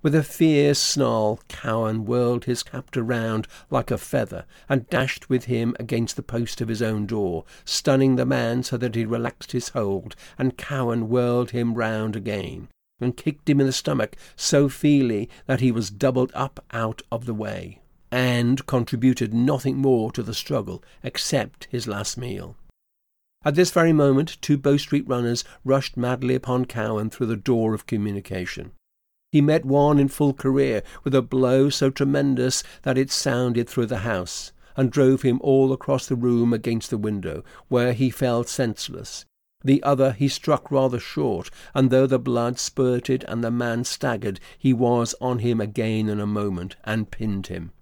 With 0.02 0.16
a 0.16 0.24
fierce 0.24 0.80
snarl, 0.80 1.38
Cowen 1.46 2.04
whirled 2.04 2.46
his 2.46 2.64
captor 2.64 3.04
round 3.04 3.46
like 3.70 3.92
a 3.92 3.98
feather 3.98 4.46
and 4.68 4.90
dashed 4.90 5.30
with 5.30 5.44
him 5.44 5.76
against 5.78 6.16
the 6.16 6.24
post 6.24 6.60
of 6.60 6.66
his 6.66 6.82
own 6.82 7.06
door, 7.06 7.44
stunning 7.64 8.16
the 8.16 8.26
man 8.26 8.64
so 8.64 8.76
that 8.78 8.96
he 8.96 9.04
relaxed 9.04 9.52
his 9.52 9.68
hold, 9.68 10.16
and 10.36 10.58
Cowen 10.58 11.08
whirled 11.08 11.52
him 11.52 11.74
round 11.74 12.16
again 12.16 12.66
and 13.00 13.16
kicked 13.16 13.48
him 13.48 13.60
in 13.60 13.66
the 13.66 13.72
stomach 13.72 14.16
so 14.34 14.68
feely 14.68 15.28
that 15.46 15.60
he 15.60 15.70
was 15.70 15.90
doubled 15.90 16.32
up 16.34 16.64
out 16.72 17.02
of 17.12 17.26
the 17.26 17.34
way, 17.34 17.80
and 18.10 18.66
contributed 18.66 19.32
nothing 19.32 19.76
more 19.76 20.10
to 20.10 20.22
the 20.22 20.34
struggle 20.34 20.82
except 21.04 21.68
his 21.70 21.86
last 21.86 22.18
meal. 22.18 22.56
At 23.44 23.54
this 23.54 23.70
very 23.70 23.92
moment, 23.92 24.36
two 24.40 24.56
Bow 24.56 24.76
Street 24.76 25.06
runners 25.06 25.44
rushed 25.64 25.96
madly 25.96 26.34
upon 26.34 26.64
Cowen 26.64 27.10
through 27.10 27.26
the 27.26 27.36
door 27.36 27.72
of 27.72 27.86
communication. 27.86 28.72
He 29.32 29.40
met 29.40 29.64
one 29.64 29.98
in 29.98 30.08
full 30.08 30.34
career 30.34 30.82
with 31.04 31.14
a 31.14 31.22
blow 31.22 31.70
so 31.70 31.88
tremendous 31.88 32.62
that 32.82 32.98
it 32.98 33.10
sounded 33.10 33.66
through 33.66 33.86
the 33.86 34.00
house, 34.00 34.52
and 34.76 34.92
drove 34.92 35.22
him 35.22 35.40
all 35.42 35.72
across 35.72 36.06
the 36.06 36.16
room 36.16 36.52
against 36.52 36.90
the 36.90 36.98
window, 36.98 37.42
where 37.68 37.94
he 37.94 38.10
fell 38.10 38.44
senseless. 38.44 39.24
The 39.64 39.82
other 39.82 40.12
he 40.12 40.28
struck 40.28 40.70
rather 40.70 41.00
short, 41.00 41.48
and 41.72 41.88
though 41.88 42.06
the 42.06 42.18
blood 42.18 42.58
spurted 42.58 43.24
and 43.26 43.42
the 43.42 43.50
man 43.50 43.84
staggered, 43.84 44.38
he 44.58 44.74
was 44.74 45.14
on 45.18 45.38
him 45.38 45.62
again 45.62 46.10
in 46.10 46.20
a 46.20 46.26
moment, 46.26 46.76
and 46.84 47.10
pinned 47.10 47.46
him. 47.46 47.72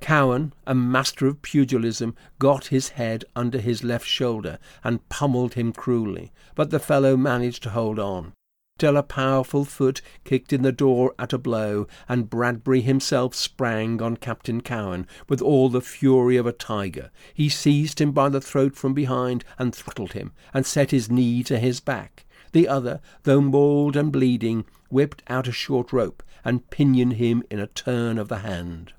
Cowen, 0.00 0.52
a 0.68 0.74
master 0.74 1.26
of 1.26 1.42
pugilism, 1.42 2.14
got 2.38 2.66
his 2.66 2.90
head 2.90 3.24
under 3.34 3.58
his 3.58 3.82
left 3.82 4.06
shoulder 4.06 4.60
and 4.84 5.08
pummelled 5.08 5.54
him 5.54 5.72
cruelly, 5.72 6.32
but 6.54 6.70
the 6.70 6.78
fellow 6.78 7.16
managed 7.16 7.64
to 7.64 7.70
hold 7.70 7.98
on 7.98 8.34
till 8.76 8.96
a 8.96 9.02
powerful 9.04 9.64
foot 9.64 10.02
kicked 10.24 10.52
in 10.52 10.62
the 10.62 10.72
door 10.72 11.14
at 11.16 11.32
a 11.32 11.38
blow, 11.38 11.86
and 12.08 12.28
Bradbury 12.28 12.80
himself 12.80 13.32
sprang 13.32 14.02
on 14.02 14.16
Captain 14.16 14.60
Cowen 14.60 15.06
with 15.28 15.40
all 15.40 15.68
the 15.68 15.80
fury 15.80 16.36
of 16.36 16.46
a 16.46 16.52
tiger. 16.52 17.10
He 17.32 17.48
seized 17.48 18.00
him 18.00 18.10
by 18.10 18.28
the 18.28 18.40
throat 18.40 18.74
from 18.74 18.92
behind 18.92 19.44
and 19.58 19.72
throttled 19.72 20.12
him, 20.12 20.32
and 20.52 20.66
set 20.66 20.90
his 20.90 21.08
knee 21.08 21.44
to 21.44 21.58
his 21.58 21.78
back. 21.78 22.24
The 22.50 22.66
other, 22.66 23.00
though 23.22 23.40
mauled 23.40 23.96
and 23.96 24.10
bleeding, 24.10 24.64
whipped 24.88 25.22
out 25.28 25.46
a 25.46 25.52
short 25.52 25.92
rope 25.92 26.22
and 26.44 26.68
pinioned 26.70 27.14
him 27.14 27.44
in 27.50 27.60
a 27.60 27.68
turn 27.68 28.18
of 28.18 28.28
the 28.28 28.38
hand. 28.38 28.92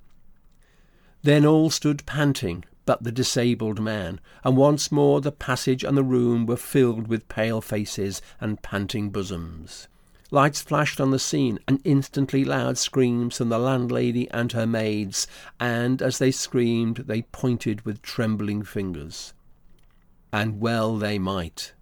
Then 1.21 1.45
all 1.45 1.69
stood 1.69 2.05
panting, 2.05 2.63
but 2.85 3.03
the 3.03 3.11
disabled 3.11 3.81
man, 3.81 4.19
and 4.43 4.55
once 4.55 4.91
more 4.91 5.19
the 5.19 5.31
passage 5.31 5.83
and 5.83 5.97
the 5.97 6.03
room 6.03 6.45
were 6.45 6.55
filled 6.55 7.07
with 7.07 7.27
pale 7.27 7.61
faces 7.61 8.21
and 8.39 8.61
panting 8.61 9.09
bosoms. 9.09 9.87
Lights 10.31 10.61
flashed 10.61 10.99
on 10.99 11.11
the 11.11 11.19
scene, 11.19 11.59
and 11.67 11.79
instantly 11.83 12.43
loud 12.43 12.77
screams 12.77 13.37
from 13.37 13.49
the 13.49 13.59
landlady 13.59 14.29
and 14.31 14.51
her 14.51 14.65
maids, 14.65 15.27
and 15.59 16.01
as 16.01 16.17
they 16.17 16.31
screamed 16.31 16.97
they 17.07 17.21
pointed 17.21 17.85
with 17.85 18.01
trembling 18.01 18.63
fingers. 18.63 19.33
And 20.33 20.59
well 20.59 20.97
they 20.97 21.19
might. 21.19 21.73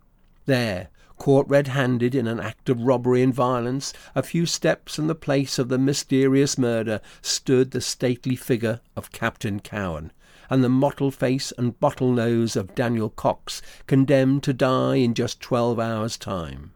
There, 0.46 0.90
caught 1.18 1.48
red 1.48 1.70
handed 1.70 2.14
in 2.14 2.28
an 2.28 2.40
act 2.40 2.68
of 2.68 2.82
robbery 2.82 3.24
and 3.24 3.34
violence, 3.34 3.94
a 4.14 4.22
few 4.22 4.46
steps 4.46 4.96
from 4.96 5.08
the 5.08 5.16
place 5.16 5.58
of 5.58 5.70
the 5.70 5.78
mysterious 5.78 6.58
murder, 6.58 7.00
stood 7.22 7.72
the 7.72 7.82
stately 7.82 8.36
figure 8.36 8.82
of 8.96 9.14
Captain 9.14 9.62
Cowen, 9.62 10.12
and 10.50 10.64
the 10.64 10.70
mottled 10.70 11.16
face 11.16 11.52
and 11.58 11.80
bottle 11.80 12.12
nose 12.12 12.56
of 12.56 12.76
Daniel 12.76 13.10
Cox, 13.10 13.62
condemned 13.88 14.44
to 14.44 14.54
die 14.54 14.96
in 14.96 15.14
just 15.14 15.42
twelve 15.42 15.80
hours' 15.80 16.18
time. 16.18 16.72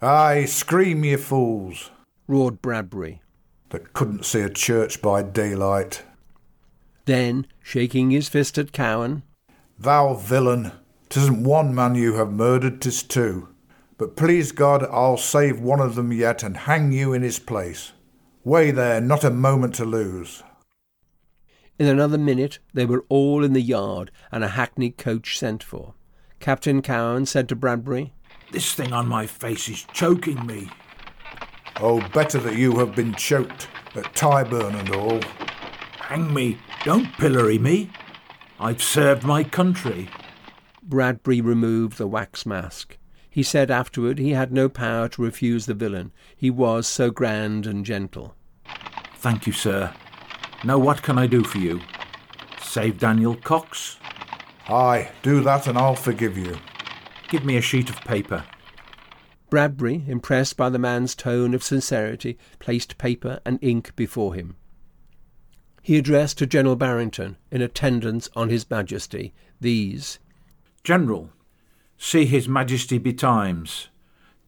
Aye, 0.00 0.44
scream, 0.44 1.04
ye 1.04 1.16
fools! 1.16 1.90
roared 2.26 2.62
Bradbury. 2.62 3.20
That 3.70 3.92
couldn't 3.92 4.24
see 4.24 4.40
a 4.40 4.50
church 4.50 5.02
by 5.02 5.22
daylight. 5.22 6.02
Then, 7.04 7.46
shaking 7.62 8.10
his 8.10 8.28
fist 8.28 8.58
at 8.58 8.72
Cowen, 8.72 9.22
Thou 9.78 10.14
villain! 10.14 10.72
Tisn't 11.08 11.42
one 11.42 11.74
man 11.74 11.94
you 11.94 12.14
have 12.14 12.30
murdered, 12.30 12.82
tis 12.82 13.02
two. 13.02 13.48
But 13.96 14.14
please 14.14 14.52
God, 14.52 14.84
I'll 14.84 15.16
save 15.16 15.60
one 15.60 15.80
of 15.80 15.94
them 15.94 16.12
yet 16.12 16.42
and 16.42 16.56
hang 16.56 16.92
you 16.92 17.12
in 17.12 17.22
his 17.22 17.38
place. 17.38 17.92
Way 18.44 18.70
there, 18.70 19.00
not 19.00 19.24
a 19.24 19.30
moment 19.30 19.74
to 19.76 19.84
lose. 19.84 20.42
In 21.78 21.86
another 21.86 22.18
minute 22.18 22.58
they 22.74 22.84
were 22.84 23.04
all 23.08 23.44
in 23.44 23.52
the 23.52 23.62
yard 23.62 24.10
and 24.32 24.42
a 24.42 24.48
hackney 24.48 24.90
coach 24.90 25.38
sent 25.38 25.62
for. 25.62 25.94
Captain 26.40 26.82
Cowen 26.82 27.26
said 27.26 27.48
to 27.48 27.56
Bradbury, 27.56 28.12
This 28.50 28.74
thing 28.74 28.92
on 28.92 29.06
my 29.06 29.26
face 29.26 29.68
is 29.68 29.86
choking 29.92 30.44
me. 30.46 30.70
Oh, 31.80 32.00
better 32.12 32.38
that 32.38 32.56
you 32.56 32.78
have 32.78 32.96
been 32.96 33.14
choked 33.14 33.68
at 33.94 34.12
Tyburn 34.14 34.74
and 34.74 34.90
all. 34.90 35.20
Hang 35.98 36.32
me, 36.34 36.58
don't 36.84 37.12
pillory 37.12 37.58
me. 37.58 37.90
I've 38.58 38.82
served 38.82 39.22
my 39.22 39.44
country. 39.44 40.08
Bradbury 40.82 41.40
removed 41.40 41.98
the 41.98 42.08
wax 42.08 42.44
mask. 42.44 42.98
He 43.30 43.44
said 43.44 43.70
afterward 43.70 44.18
he 44.18 44.30
had 44.30 44.52
no 44.52 44.68
power 44.68 45.08
to 45.10 45.22
refuse 45.22 45.66
the 45.66 45.74
villain. 45.74 46.12
He 46.36 46.50
was 46.50 46.88
so 46.88 47.10
grand 47.10 47.66
and 47.66 47.84
gentle. 47.84 48.34
Thank 49.16 49.46
you, 49.46 49.52
sir. 49.52 49.92
Now, 50.64 50.76
what 50.76 51.02
can 51.02 51.18
I 51.18 51.28
do 51.28 51.44
for 51.44 51.58
you? 51.58 51.80
Save 52.60 52.98
Daniel 52.98 53.36
Cox? 53.36 53.96
Aye, 54.68 55.10
do 55.22 55.40
that 55.42 55.68
and 55.68 55.78
I'll 55.78 55.94
forgive 55.94 56.36
you. 56.36 56.58
Give 57.28 57.44
me 57.44 57.56
a 57.56 57.62
sheet 57.62 57.88
of 57.88 58.00
paper. 58.00 58.44
Bradbury, 59.50 60.04
impressed 60.08 60.56
by 60.56 60.68
the 60.68 60.78
man's 60.78 61.14
tone 61.14 61.54
of 61.54 61.62
sincerity, 61.62 62.36
placed 62.58 62.98
paper 62.98 63.40
and 63.46 63.58
ink 63.62 63.94
before 63.94 64.34
him. 64.34 64.56
He 65.80 65.96
addressed 65.96 66.38
to 66.38 66.46
General 66.46 66.76
Barrington, 66.76 67.36
in 67.50 67.62
attendance 67.62 68.28
on 68.36 68.50
His 68.50 68.68
Majesty, 68.68 69.32
these 69.60 70.18
General, 70.84 71.30
see 71.96 72.26
His 72.26 72.46
Majesty 72.46 72.98
betimes. 72.98 73.88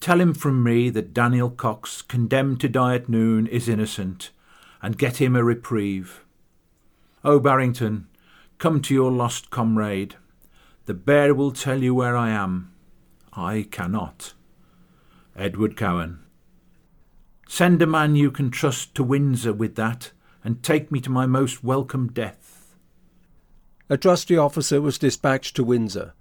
Tell 0.01 0.21
him 0.21 0.35
from 0.35 0.63
me 0.63 0.91
that 0.91 1.15
Daniel 1.15 1.51
Cox, 1.51 2.03
condemned 2.03 2.61
to 2.61 2.69
die 2.69 2.97
at 2.97 3.09
noon, 3.09 3.47
is 3.47 3.69
innocent 3.69 4.33
and 4.83 4.99
get 4.99 5.21
him 5.21 5.37
a 5.37 5.45
reprieve. 5.45 6.25
O 7.25 7.39
Barrington, 7.39 8.09
come 8.59 8.81
to 8.83 8.95
your 8.95 9.11
lost 9.11 9.51
comrade. 9.51 10.17
The 10.87 10.95
bear 10.95 11.35
will 11.35 11.53
tell 11.53 11.83
you 11.83 11.95
where 11.95 12.17
I 12.17 12.31
am. 12.31 12.73
I 13.33 13.67
cannot. 13.71 14.35
Edward 15.37 15.77
Cowen. 15.77 16.21
Send 17.49 17.83
a 17.83 17.87
man 17.87 18.17
you 18.17 18.31
can 18.31 18.51
trust 18.51 18.95
to 18.95 19.03
Windsor 19.03 19.53
with 19.53 19.75
that, 19.75 20.13
and 20.45 20.63
take 20.63 20.91
me 20.91 21.01
to 21.01 21.11
my 21.11 21.27
most 21.27 21.63
welcome 21.65 22.09
death. 22.13 22.77
A 23.89 23.97
trusty 23.97 24.37
officer 24.37 24.81
was 24.81 24.99
dispatched 24.99 25.57
to 25.57 25.65
Windsor, 25.65 26.15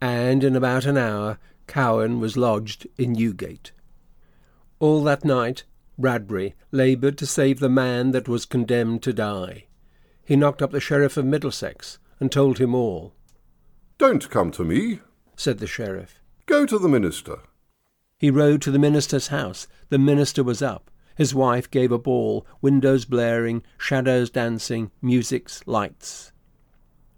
and 0.00 0.44
in 0.44 0.54
about 0.54 0.86
an 0.86 0.96
hour 0.96 1.38
Cowen 1.66 2.20
was 2.20 2.36
lodged 2.36 2.86
in 2.96 3.12
Newgate. 3.12 3.72
All 4.78 5.02
that 5.04 5.24
night 5.24 5.64
Bradbury 5.98 6.54
laboured 6.72 7.16
to 7.18 7.26
save 7.26 7.58
the 7.58 7.68
man 7.68 8.10
that 8.10 8.28
was 8.28 8.44
condemned 8.44 9.02
to 9.02 9.12
die. 9.12 9.66
He 10.24 10.36
knocked 10.36 10.60
up 10.60 10.70
the 10.70 10.80
Sheriff 10.80 11.16
of 11.16 11.24
Middlesex 11.24 11.98
and 12.20 12.30
told 12.30 12.58
him 12.58 12.74
all. 12.74 13.14
Don't 13.98 14.28
come 14.28 14.50
to 14.52 14.64
me, 14.64 15.00
said 15.36 15.58
the 15.58 15.66
sheriff. 15.66 16.20
Go 16.44 16.66
to 16.66 16.78
the 16.78 16.88
minister. 16.88 17.38
He 18.18 18.30
rode 18.30 18.60
to 18.62 18.70
the 18.70 18.78
minister's 18.78 19.28
house. 19.28 19.66
The 19.88 19.98
minister 19.98 20.44
was 20.44 20.60
up. 20.60 20.90
His 21.16 21.34
wife 21.34 21.70
gave 21.70 21.90
a 21.90 21.98
ball, 21.98 22.46
windows 22.60 23.06
blaring, 23.06 23.62
shadows 23.78 24.28
dancing, 24.28 24.90
musics, 25.00 25.62
lights. 25.66 26.32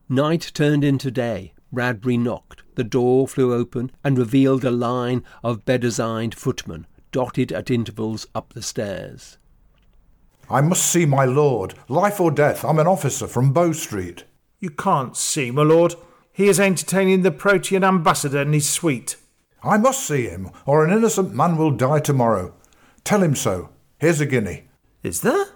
Night 0.09 0.53
turned 0.55 0.85
into 0.85 1.11
day. 1.11 1.53
Bradbury 1.73 2.17
knocked. 2.17 2.63
The 2.77 2.85
door 2.85 3.27
flew 3.27 3.53
open 3.53 3.91
and 4.05 4.17
revealed 4.17 4.65
a 4.65 4.71
line 4.71 5.25
of 5.43 5.65
bedizened 5.65 6.35
footmen 6.35 6.87
dotted 7.13 7.53
at 7.53 7.71
intervals 7.71 8.27
up 8.35 8.53
the 8.53 8.63
stairs. 8.63 9.39
I 10.51 10.61
must 10.61 10.87
see 10.87 11.05
my 11.05 11.25
lord. 11.25 11.75
Life 11.89 12.21
or 12.21 12.31
death. 12.31 12.65
I'm 12.65 12.79
an 12.79 12.87
officer 12.87 13.27
from 13.27 13.53
Bow 13.53 13.73
Street. 13.73 14.25
You 14.61 14.71
can't 14.71 15.17
see, 15.17 15.51
my 15.51 15.63
lord. 15.63 15.95
He 16.33 16.49
is 16.49 16.59
entertaining 16.59 17.23
the 17.23 17.31
Protean 17.31 17.85
ambassador 17.85 18.43
in 18.43 18.53
his 18.53 18.69
suite. 18.69 19.17
I 19.63 19.77
must 19.77 20.07
see 20.07 20.29
him, 20.29 20.51
or 20.67 20.85
an 20.85 20.97
innocent 20.97 21.35
man 21.35 21.57
will 21.57 21.73
die 21.73 22.01
tomorrow. 22.01 22.55
Tell 23.05 23.23
him 23.23 23.35
so. 23.35 23.71
Here's 23.99 24.21
a 24.21 24.27
guinea. 24.27 24.69
Is 25.03 25.21
there? 25.21 25.47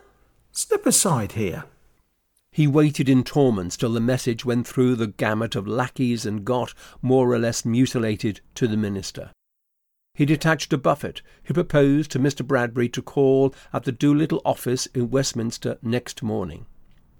Step 0.51 0.85
aside 0.87 1.33
here. 1.33 1.65
He 2.51 2.67
waited 2.67 3.09
in 3.09 3.25
torments 3.25 3.79
till 3.79 3.93
the 3.93 4.01
message 4.01 4.45
went 4.45 4.67
through 4.67 4.97
the 4.97 5.07
gamut 5.07 5.57
of 5.57 5.67
lackeys 5.67 6.27
and 6.27 6.45
got, 6.45 6.75
more 7.01 7.33
or 7.33 7.39
less 7.39 7.65
mutilated, 7.65 8.41
to 8.57 8.69
the 8.69 8.77
minister. 8.77 9.31
He 10.15 10.27
detached 10.27 10.73
a 10.73 10.79
buffet. 10.79 11.23
He 11.43 11.55
proposed 11.55 12.11
to 12.11 12.19
Mr. 12.19 12.47
Bradbury 12.47 12.89
to 12.91 13.03
call 13.03 13.55
at 13.73 13.85
the 13.85 13.93
Doolittle 13.93 14.43
office 14.45 14.87
in 14.87 15.11
Westminster 15.11 15.79
next 15.81 16.23
morning. 16.23 16.67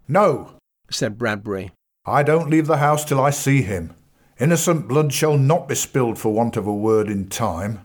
No, 0.07 0.57
said 0.91 1.19
Bradbury. 1.19 1.73
I 2.05 2.23
don't 2.23 2.51
leave 2.51 2.67
the 2.67 2.79
house 2.79 3.05
till 3.05 3.21
I 3.21 3.31
see 3.31 3.63
him. 3.63 3.95
Innocent 4.39 4.89
blood 4.89 5.13
shall 5.13 5.39
not 5.39 5.69
be 5.69 5.75
spilled 5.75 6.19
for 6.19 6.35
want 6.35 6.57
of 6.57 6.67
a 6.67 6.75
word 6.75 7.09
in 7.09 7.29
time. 7.29 7.81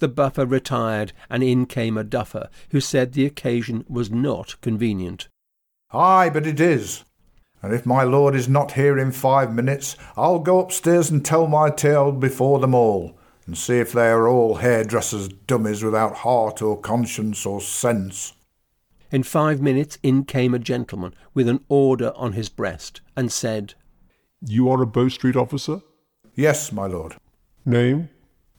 The 0.00 0.08
buffer 0.08 0.44
retired, 0.44 1.12
and 1.30 1.42
in 1.42 1.66
came 1.66 1.96
a 1.96 2.04
duffer, 2.04 2.50
who 2.70 2.80
said 2.80 3.12
the 3.12 3.24
occasion 3.24 3.84
was 3.88 4.10
not 4.10 4.60
convenient. 4.60 5.28
Ay, 5.92 6.28
but 6.28 6.46
it 6.46 6.60
is. 6.60 7.04
And 7.62 7.72
if 7.72 7.86
my 7.86 8.02
lord 8.02 8.34
is 8.34 8.48
not 8.48 8.72
here 8.72 8.98
in 8.98 9.12
five 9.12 9.54
minutes, 9.54 9.96
I'll 10.16 10.40
go 10.40 10.58
upstairs 10.58 11.08
and 11.10 11.24
tell 11.24 11.46
my 11.46 11.70
tale 11.70 12.12
before 12.12 12.58
them 12.58 12.74
all, 12.74 13.16
and 13.46 13.56
see 13.56 13.78
if 13.78 13.92
they 13.92 14.08
are 14.08 14.28
all 14.28 14.56
hairdressers' 14.56 15.28
dummies 15.28 15.82
without 15.82 16.16
heart 16.16 16.62
or 16.62 16.80
conscience 16.80 17.44
or 17.44 17.60
sense. 17.60 18.32
In 19.10 19.22
five 19.22 19.60
minutes 19.60 19.98
in 20.02 20.24
came 20.24 20.54
a 20.54 20.58
gentleman 20.58 21.14
with 21.34 21.48
an 21.48 21.64
order 21.68 22.12
on 22.16 22.32
his 22.32 22.48
breast, 22.48 23.00
and 23.16 23.30
said, 23.30 23.74
You 24.40 24.68
are 24.70 24.82
a 24.82 24.86
Bow 24.86 25.08
Street 25.08 25.36
officer? 25.36 25.82
Yes, 26.34 26.72
my 26.72 26.86
lord. 26.86 27.16
Name? 27.64 28.08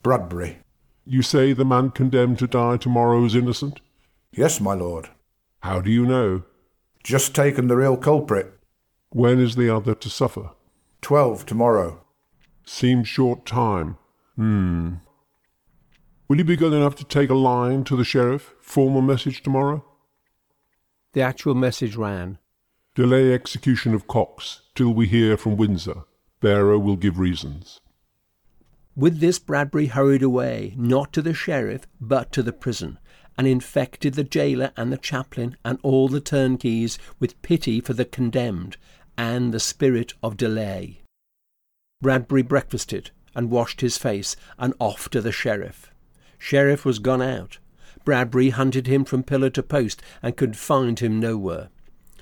Bradbury. 0.02 0.60
You 1.06 1.22
say 1.22 1.53
the 1.53 1.66
man 1.66 1.91
condemned 1.91 2.40
to 2.40 2.48
die 2.48 2.78
tomorrow 2.78 3.26
is 3.26 3.36
innocent? 3.36 3.82
Yes, 4.32 4.62
my 4.62 4.74
lord. 4.74 5.10
How 5.60 5.82
do 5.82 5.91
you 5.91 6.06
know? 6.06 6.44
Just 7.03 7.36
taken 7.36 7.68
the 7.68 7.76
real 7.76 7.98
culprit. 7.98 8.53
When 9.10 9.40
is 9.40 9.56
the 9.56 9.70
other 9.70 9.94
to 9.94 10.10
suffer? 10.10 10.52
Twelve 11.02 11.45
tomorrow. 11.45 12.03
Seems 12.66 13.07
short 13.07 13.45
time. 13.45 13.98
Hmm. 14.36 14.95
Will 16.28 16.38
you 16.38 16.44
be 16.44 16.56
good 16.56 16.74
enough 16.74 16.95
to 16.95 17.03
take 17.03 17.30
a 17.30 17.36
line 17.36 17.84
to 17.86 17.95
the 17.95 18.03
sheriff? 18.03 18.53
Formal 18.60 19.02
message 19.02 19.41
tomorrow? 19.44 19.86
The 21.14 21.22
actual 21.22 21.56
message 21.56 21.95
ran 21.95 22.40
Delay 22.95 23.34
execution 23.34 23.94
of 23.94 24.07
Cox 24.07 24.62
till 24.74 24.94
we 24.94 25.07
hear 25.07 25.38
from 25.38 25.57
Windsor. 25.57 26.03
Bearer 26.41 26.80
will 26.80 26.95
give 26.95 27.20
reasons. 27.20 27.80
With 28.95 29.20
this, 29.20 29.40
Bradbury 29.40 29.88
hurried 29.88 30.24
away, 30.24 30.74
not 30.78 31.12
to 31.14 31.22
the 31.22 31.34
sheriff, 31.34 31.88
but 31.99 32.32
to 32.32 32.41
the 32.41 32.53
prison, 32.53 32.98
and 33.38 33.48
infected 33.48 34.14
the 34.14 34.24
jailer 34.24 34.72
and 34.78 34.91
the 34.91 34.98
chaplain 34.98 35.57
and 35.66 35.78
all 35.84 36.07
the 36.07 36.22
turnkeys 36.22 36.98
with 37.20 37.41
pity 37.41 37.82
for 37.82 37.94
the 37.94 38.06
condemned 38.06 38.78
and 39.18 39.53
the 39.53 39.60
spirit 39.60 40.14
of 40.24 40.38
delay. 40.38 41.02
Bradbury 42.02 42.41
breakfasted 42.41 43.12
and 43.36 43.52
washed 43.52 43.82
his 43.82 43.98
face 43.98 44.36
and 44.57 44.74
off 44.80 45.10
to 45.10 45.22
the 45.22 45.32
sheriff. 45.32 45.91
Sheriff 46.40 46.86
was 46.86 46.99
gone 46.99 47.22
out. 47.22 47.60
Bradbury 48.03 48.49
hunted 48.49 48.88
him 48.88 49.06
from 49.06 49.24
pillar 49.24 49.49
to 49.52 49.64
post 49.64 50.02
and 50.22 50.38
could 50.38 50.57
find 50.57 50.99
him 50.99 51.20
nowhere. 51.20 51.70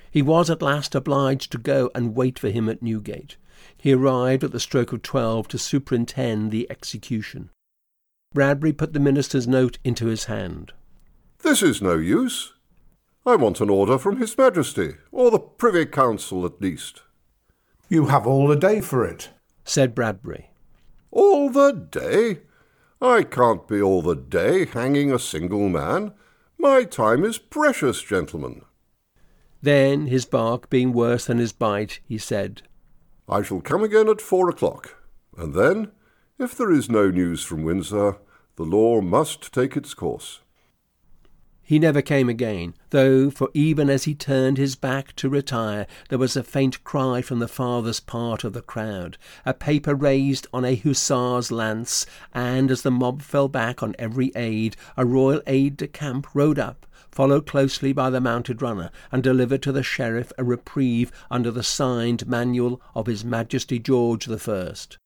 He 0.10 0.22
was 0.22 0.50
at 0.50 0.62
last 0.62 0.96
obliged 0.96 1.52
to 1.52 1.58
go 1.58 1.90
and 1.94 2.16
wait 2.16 2.38
for 2.40 2.50
him 2.50 2.70
at 2.70 2.82
Newgate. 2.82 3.38
He 3.78 3.94
arrived 3.94 4.44
at 4.44 4.52
the 4.52 4.60
stroke 4.60 4.94
of 4.94 5.02
twelve 5.02 5.48
to 5.50 5.58
superintend 5.58 6.52
the 6.52 6.70
execution. 6.70 7.50
Bradbury 8.34 8.74
put 8.74 8.94
the 8.94 9.00
minister's 9.00 9.48
note 9.48 9.78
into 9.84 10.08
his 10.08 10.26
hand. 10.26 10.74
This 11.44 11.62
is 11.62 11.82
no 11.82 11.98
use. 11.98 12.54
I 13.26 13.36
want 13.36 13.62
an 13.62 13.70
order 13.70 13.98
from 13.98 14.18
His 14.18 14.38
Majesty, 14.38 14.96
or 15.12 15.32
the 15.32 15.40
Privy 15.40 15.86
Council 15.86 16.46
at 16.46 16.62
least. 16.62 17.02
You 17.90 18.08
have 18.08 18.28
all 18.28 18.48
the 18.48 18.56
day 18.56 18.82
for 18.82 19.06
it, 19.06 19.30
said 19.64 19.96
Bradbury. 19.96 20.52
All 21.14 21.52
the 21.52 21.72
day? 21.72 22.40
I 23.00 23.22
can't 23.22 23.68
be 23.68 23.80
all 23.80 24.02
the 24.02 24.16
day 24.16 24.66
hanging 24.66 25.12
a 25.14 25.20
single 25.20 25.70
man. 25.70 26.14
My 26.58 26.86
time 26.86 27.24
is 27.24 27.38
precious, 27.38 28.02
gentlemen. 28.02 28.64
Then, 29.62 30.08
his 30.08 30.26
bark 30.26 30.72
being 30.72 30.92
worse 30.92 31.28
than 31.28 31.38
his 31.38 31.52
bite, 31.52 32.00
he 32.04 32.18
said, 32.18 32.64
I 33.30 33.44
shall 33.44 33.62
come 33.62 33.84
again 33.84 34.10
at 34.10 34.22
four 34.22 34.50
o'clock, 34.50 34.96
and 35.38 35.54
then, 35.54 35.92
if 36.40 36.58
there 36.58 36.72
is 36.72 36.90
no 36.90 37.12
news 37.12 37.44
from 37.44 37.64
Windsor, 37.64 38.18
the 38.56 38.64
law 38.64 39.00
must 39.00 39.54
take 39.54 39.78
its 39.78 39.94
course. 39.94 40.42
He 41.66 41.80
never 41.80 42.02
came 42.02 42.28
again, 42.28 42.74
though, 42.90 43.30
for 43.30 43.50
even 43.54 43.90
as 43.90 44.04
he 44.04 44.14
turned 44.14 44.58
his 44.58 44.76
back 44.76 45.16
to 45.16 45.30
retire, 45.30 45.88
there 46.10 46.20
was 46.20 46.36
a 46.36 46.44
faint 46.44 46.84
cry 46.84 47.22
from 47.22 47.40
the 47.40 47.48
farthest 47.48 48.06
part 48.06 48.44
of 48.44 48.52
the 48.52 48.62
crowd, 48.62 49.18
a 49.46 49.54
paper 49.54 49.96
raised 49.96 50.46
on 50.54 50.66
a 50.66 50.76
hussar's 50.76 51.54
lance, 51.54 52.06
and 52.34 52.70
as 52.70 52.82
the 52.82 52.92
mob 52.92 53.22
fell 53.22 53.48
back 53.48 53.82
on 53.82 53.96
every 53.98 54.34
aide, 54.36 54.76
a 54.98 55.06
royal 55.06 55.42
aide 55.48 55.78
de 55.78 55.88
camp 55.88 56.28
rode 56.34 56.60
up, 56.60 56.86
followed 57.10 57.48
closely 57.48 57.94
by 57.94 58.10
the 58.10 58.20
mounted 58.20 58.62
runner, 58.62 58.92
and 59.10 59.24
delivered 59.24 59.64
to 59.64 59.72
the 59.72 59.84
sheriff 59.84 60.34
a 60.38 60.44
reprieve 60.44 61.14
under 61.32 61.50
the 61.50 61.64
signed 61.64 62.28
manual 62.28 62.82
of 62.94 63.06
His 63.06 63.24
Majesty 63.24 63.80
George 63.80 64.26
the 64.26 64.38
First. 64.38 64.98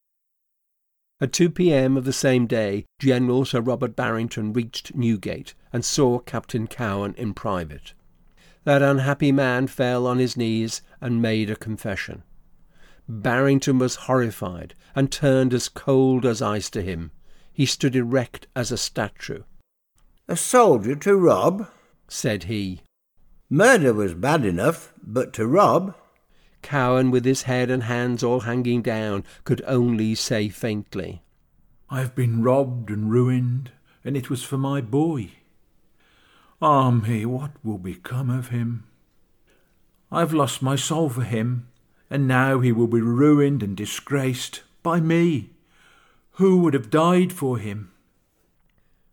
At 1.19 1.33
2 1.33 1.49
p.m. 1.49 1.97
of 1.97 2.05
the 2.05 2.13
same 2.13 2.45
day, 2.45 2.85
General 2.99 3.43
Sir 3.43 3.59
Robert 3.59 3.95
Barrington 3.95 4.53
reached 4.53 4.93
Newgate 4.93 5.55
and 5.73 5.83
saw 5.83 6.19
Captain 6.19 6.67
Cowen 6.67 7.15
in 7.17 7.33
private. 7.33 7.93
That 8.65 8.83
unhappy 8.83 9.31
man 9.31 9.65
fell 9.65 10.05
on 10.05 10.19
his 10.19 10.37
knees 10.37 10.83
and 11.01 11.19
made 11.19 11.49
a 11.49 11.55
confession. 11.55 12.21
Barrington 13.09 13.79
was 13.79 13.95
horrified 13.95 14.75
and 14.93 15.11
turned 15.11 15.55
as 15.55 15.69
cold 15.69 16.23
as 16.23 16.41
ice 16.41 16.69
to 16.71 16.83
him. 16.83 17.11
He 17.51 17.65
stood 17.65 17.95
erect 17.95 18.45
as 18.55 18.71
a 18.71 18.77
statue. 18.77 19.43
A 20.27 20.35
soldier 20.35 20.95
to 20.97 21.15
rob? 21.15 21.67
said 22.07 22.43
he. 22.43 22.81
Murder 23.49 23.93
was 23.93 24.13
bad 24.13 24.45
enough, 24.45 24.93
but 25.01 25.33
to 25.33 25.47
rob? 25.47 25.95
Cowen, 26.67 27.11
with 27.11 27.23
his 27.23 27.43
head 27.43 27.71
and 27.71 27.83
hands 27.83 28.21
all 28.21 28.41
hanging 28.41 28.81
down, 28.81 29.23
could 29.45 29.61
only 29.65 30.13
say 30.13 30.49
faintly, 30.49 31.23
I've 31.89 32.13
been 32.13 32.43
robbed 32.43 32.89
and 32.89 33.09
ruined, 33.09 33.71
and 34.03 34.17
it 34.17 34.29
was 34.29 34.43
for 34.43 34.57
my 34.57 34.81
boy. 34.81 35.31
Ah 36.61 36.91
me, 36.91 37.25
what 37.25 37.51
will 37.63 37.77
become 37.77 38.29
of 38.29 38.49
him? 38.49 38.83
I've 40.11 40.33
lost 40.33 40.61
my 40.61 40.75
soul 40.75 41.07
for 41.07 41.23
him, 41.23 41.69
and 42.09 42.27
now 42.27 42.59
he 42.59 42.73
will 42.73 42.87
be 42.87 42.99
ruined 42.99 43.63
and 43.63 43.77
disgraced 43.77 44.63
by 44.83 44.99
me. 44.99 45.51
Who 46.31 46.57
would 46.57 46.73
have 46.73 46.89
died 46.89 47.31
for 47.31 47.57
him? 47.57 47.93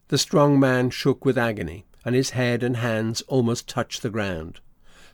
The 0.09 0.19
strong 0.19 0.59
man 0.59 0.91
shook 0.91 1.25
with 1.25 1.39
agony, 1.39 1.85
and 2.05 2.17
his 2.17 2.31
head 2.31 2.65
and 2.65 2.79
hands 2.79 3.23
almost 3.29 3.69
touched 3.69 4.03
the 4.03 4.11
ground. 4.11 4.59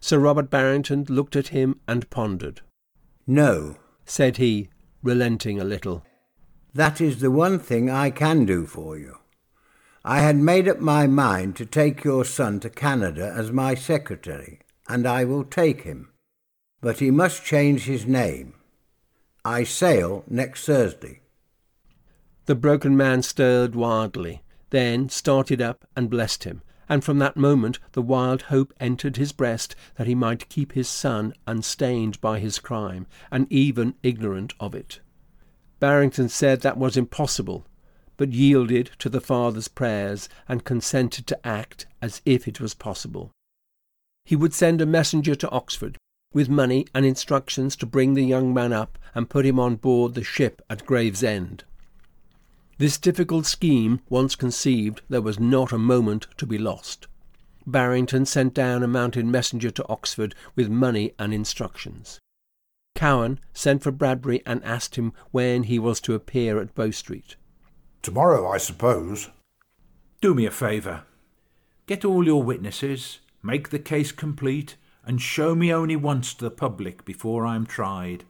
Sir 0.00 0.18
Robert 0.18 0.50
Barrington 0.50 1.04
looked 1.08 1.36
at 1.36 1.48
him 1.48 1.78
and 1.86 2.08
pondered. 2.10 2.62
No, 3.26 3.76
said 4.04 4.38
he, 4.38 4.70
relenting 5.02 5.60
a 5.60 5.64
little. 5.64 6.04
That 6.74 7.00
is 7.00 7.20
the 7.20 7.30
one 7.30 7.58
thing 7.58 7.90
I 7.90 8.10
can 8.10 8.44
do 8.44 8.66
for 8.66 8.98
you. 8.98 9.18
I 10.04 10.20
had 10.20 10.36
made 10.36 10.66
up 10.66 10.80
my 10.80 11.06
mind 11.06 11.56
to 11.56 11.66
take 11.66 12.04
your 12.04 12.24
son 12.24 12.60
to 12.60 12.70
Canada 12.70 13.32
as 13.36 13.52
my 13.52 13.74
secretary, 13.74 14.60
and 14.88 15.06
I 15.06 15.24
will 15.24 15.44
take 15.44 15.82
him. 15.82 16.10
But 16.80 17.00
he 17.00 17.10
must 17.10 17.44
change 17.44 17.84
his 17.84 18.06
name. 18.06 18.54
I 19.44 19.64
sail 19.64 20.24
next 20.26 20.64
Thursday. 20.64 21.20
The 22.46 22.54
broken 22.54 22.96
man 22.96 23.22
stirred 23.22 23.74
wildly, 23.74 24.42
then 24.70 25.08
started 25.08 25.60
up 25.60 25.86
and 25.94 26.08
blessed 26.08 26.44
him, 26.44 26.62
and 26.90 27.04
from 27.04 27.20
that 27.20 27.36
moment 27.36 27.78
the 27.92 28.02
wild 28.02 28.42
hope 28.42 28.74
entered 28.80 29.16
his 29.16 29.30
breast 29.30 29.76
that 29.94 30.08
he 30.08 30.14
might 30.14 30.48
keep 30.48 30.72
his 30.72 30.88
son 30.88 31.32
unstained 31.46 32.20
by 32.20 32.40
his 32.40 32.58
crime, 32.58 33.06
and 33.30 33.46
even 33.48 33.94
ignorant 34.02 34.52
of 34.58 34.74
it. 34.74 34.98
Barrington 35.78 36.28
said 36.28 36.60
that 36.60 36.76
was 36.76 36.96
impossible, 36.96 37.64
but 38.16 38.32
yielded 38.32 38.90
to 38.98 39.08
the 39.08 39.20
father's 39.20 39.68
prayers 39.68 40.28
and 40.48 40.64
consented 40.64 41.28
to 41.28 41.46
act 41.46 41.86
as 42.02 42.20
if 42.26 42.48
it 42.48 42.60
was 42.60 42.74
possible. 42.74 43.30
He 44.24 44.34
would 44.34 44.52
send 44.52 44.82
a 44.82 44.86
messenger 44.86 45.36
to 45.36 45.50
Oxford 45.50 45.96
with 46.34 46.48
money 46.48 46.86
and 46.92 47.06
instructions 47.06 47.76
to 47.76 47.86
bring 47.86 48.14
the 48.14 48.24
young 48.24 48.52
man 48.52 48.72
up 48.72 48.98
and 49.14 49.30
put 49.30 49.46
him 49.46 49.60
on 49.60 49.76
board 49.76 50.14
the 50.14 50.24
ship 50.24 50.60
at 50.68 50.86
Gravesend. 50.86 51.64
This 52.80 52.96
difficult 52.96 53.44
scheme 53.44 54.00
once 54.08 54.34
conceived, 54.34 55.02
there 55.10 55.20
was 55.20 55.38
not 55.38 55.70
a 55.70 55.76
moment 55.76 56.28
to 56.38 56.46
be 56.46 56.56
lost. 56.56 57.08
Barrington 57.66 58.24
sent 58.24 58.54
down 58.54 58.82
a 58.82 58.88
mounted 58.88 59.26
messenger 59.26 59.70
to 59.72 59.86
Oxford 59.90 60.34
with 60.56 60.70
money 60.70 61.12
and 61.18 61.34
instructions. 61.34 62.18
Cowen 62.94 63.38
sent 63.52 63.82
for 63.82 63.90
Bradbury 63.90 64.40
and 64.46 64.64
asked 64.64 64.94
him 64.94 65.12
when 65.30 65.64
he 65.64 65.78
was 65.78 66.00
to 66.00 66.14
appear 66.14 66.58
at 66.58 66.74
Bow 66.74 66.90
Street. 66.90 67.36
Tomorrow, 68.00 68.48
I 68.50 68.56
suppose. 68.56 69.28
Do 70.22 70.32
me 70.32 70.46
a 70.46 70.50
favour. 70.50 71.02
Get 71.84 72.02
all 72.02 72.24
your 72.24 72.42
witnesses, 72.42 73.18
make 73.42 73.68
the 73.68 73.78
case 73.78 74.10
complete, 74.10 74.76
and 75.04 75.20
show 75.20 75.54
me 75.54 75.70
only 75.70 75.96
once 75.96 76.32
to 76.32 76.44
the 76.44 76.50
public 76.50 77.04
before 77.04 77.44
I 77.44 77.56
am 77.56 77.66
tried. 77.66 78.24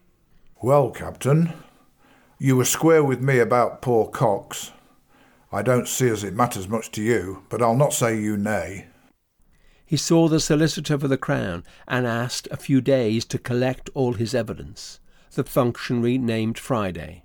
Well, 0.61 0.91
Captain, 0.91 1.53
you 2.43 2.57
were 2.57 2.65
square 2.65 3.05
with 3.05 3.21
me 3.21 3.39
about 3.39 3.83
poor 3.83 4.09
Cox. 4.09 4.73
I 5.53 5.61
don't 5.61 5.87
see 5.87 6.09
as 6.09 6.25
it 6.25 6.33
matters 6.33 6.67
much 6.67 6.91
to 6.93 7.03
you, 7.03 7.43
but 7.51 7.61
I'll 7.61 7.77
not 7.77 7.93
say 7.93 8.19
you 8.19 8.39
nay. 8.39 8.87
He 9.85 9.99
saw 9.99 10.27
the 10.27 10.41
solicitor 10.41 10.99
for 10.99 11.07
the 11.07 11.19
Crown 11.19 11.65
and 11.87 12.07
asked 12.07 12.49
a 12.51 12.57
few 12.57 12.81
days 12.81 13.27
to 13.27 13.39
collect 13.39 13.91
all 13.93 14.15
his 14.15 14.35
evidence. 14.35 15.01
The 15.33 15.45
functionary 15.45 16.17
named 16.17 16.59
Friday. 16.59 17.25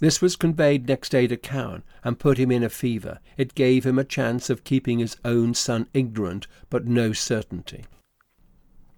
This 0.00 0.20
was 0.20 0.36
conveyed 0.36 0.86
next 0.86 1.08
day 1.08 1.26
to 1.28 1.38
Cowen 1.38 1.82
and 2.04 2.18
put 2.18 2.36
him 2.36 2.50
in 2.50 2.62
a 2.62 2.68
fever. 2.68 3.20
It 3.38 3.54
gave 3.54 3.86
him 3.86 3.98
a 3.98 4.04
chance 4.04 4.50
of 4.50 4.64
keeping 4.64 4.98
his 4.98 5.16
own 5.24 5.54
son 5.54 5.88
ignorant, 5.94 6.46
but 6.68 6.86
no 6.86 7.14
certainty. 7.14 7.86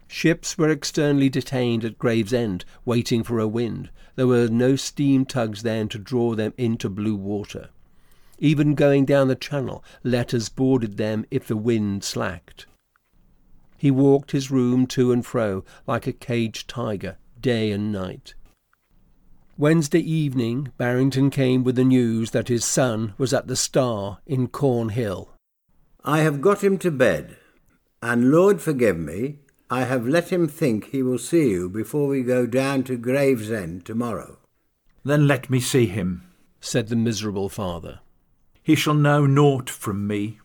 Ships 0.08 0.56
were 0.56 0.70
externally 0.70 1.28
detained 1.28 1.84
at 1.84 1.98
Gravesend, 1.98 2.64
waiting 2.84 3.22
for 3.22 3.38
a 3.38 3.46
wind. 3.46 3.90
There 4.16 4.26
were 4.26 4.48
no 4.48 4.74
steam 4.74 5.26
tugs 5.26 5.62
then 5.62 5.88
to 5.90 5.98
draw 5.98 6.34
them 6.34 6.54
into 6.56 6.88
blue 6.88 7.14
water. 7.14 7.68
Even 8.38 8.74
going 8.74 9.04
down 9.04 9.28
the 9.28 9.36
channel, 9.36 9.84
letters 10.02 10.48
boarded 10.48 10.96
them 10.96 11.24
if 11.30 11.46
the 11.46 11.56
wind 11.56 12.02
slacked. 12.04 12.66
He 13.76 13.90
walked 13.90 14.32
his 14.32 14.50
room 14.50 14.86
to 14.88 15.12
and 15.12 15.24
fro 15.24 15.64
like 15.86 16.06
a 16.06 16.12
caged 16.12 16.68
tiger, 16.68 17.16
day 17.40 17.70
and 17.70 17.92
night. 17.92 18.34
Wednesday 19.56 20.00
evening 20.00 20.72
Barrington 20.78 21.30
came 21.30 21.64
with 21.64 21.76
the 21.76 21.84
news 21.84 22.30
that 22.30 22.48
his 22.48 22.64
son 22.64 23.14
was 23.18 23.34
at 23.34 23.46
the 23.46 23.56
Star 23.56 24.18
in 24.26 24.48
Cornhill. 24.48 25.30
I 26.04 26.20
have 26.20 26.40
got 26.40 26.62
him 26.64 26.78
to 26.78 26.90
bed, 26.90 27.36
and 28.00 28.30
Lord 28.30 28.60
forgive 28.60 28.96
me, 28.96 29.40
I 29.70 29.84
have 29.84 30.08
let 30.08 30.30
him 30.30 30.48
think 30.48 30.86
he 30.86 31.02
will 31.02 31.18
see 31.18 31.50
you 31.50 31.68
before 31.68 32.06
we 32.08 32.22
go 32.22 32.46
down 32.46 32.84
to 32.84 32.96
Gravesend 32.96 33.84
tomorrow. 33.84 34.38
Then 35.04 35.26
let 35.26 35.50
me 35.50 35.60
see 35.60 35.86
him, 35.86 36.22
said 36.60 36.88
the 36.88 36.96
miserable 36.96 37.50
father. 37.50 38.00
He 38.62 38.74
shall 38.74 38.94
know 38.94 39.26
naught 39.26 39.68
from 39.68 40.06
me. 40.06 40.40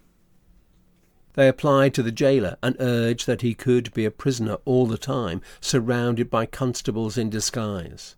They 1.33 1.47
applied 1.47 1.93
to 1.95 2.03
the 2.03 2.11
jailer 2.11 2.57
and 2.61 2.75
urged 2.79 3.25
that 3.25 3.41
he 3.41 3.53
could 3.53 3.93
be 3.93 4.05
a 4.05 4.11
prisoner 4.11 4.57
all 4.65 4.85
the 4.85 4.97
time, 4.97 5.41
surrounded 5.61 6.29
by 6.29 6.45
constables 6.45 7.17
in 7.17 7.29
disguise. 7.29 8.15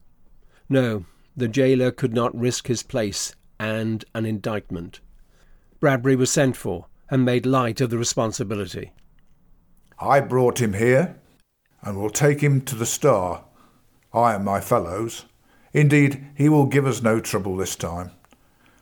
No, 0.67 1.05
the 1.37 1.47
jailer 1.47 1.91
could 1.91 2.13
not 2.13 2.37
risk 2.37 2.67
his 2.67 2.83
place 2.83 3.35
and 3.59 4.03
an 4.13 4.25
indictment. 4.25 5.01
Bradbury 5.79 6.15
was 6.15 6.31
sent 6.31 6.57
for 6.57 6.87
and 7.09 7.23
made 7.23 7.45
light 7.45 7.79
of 7.79 7.89
the 7.91 7.97
responsibility. 7.97 8.91
I 9.99 10.19
brought 10.19 10.61
him 10.61 10.73
here, 10.73 11.17
and 11.81 11.97
will 11.97 12.09
take 12.09 12.41
him 12.41 12.61
to 12.61 12.75
the 12.75 12.85
Star, 12.85 13.45
I 14.13 14.33
and 14.33 14.43
my 14.43 14.59
fellows. 14.59 15.25
Indeed, 15.73 16.25
he 16.35 16.49
will 16.49 16.65
give 16.65 16.85
us 16.85 17.01
no 17.01 17.19
trouble 17.19 17.55
this 17.57 17.75
time. 17.75 18.11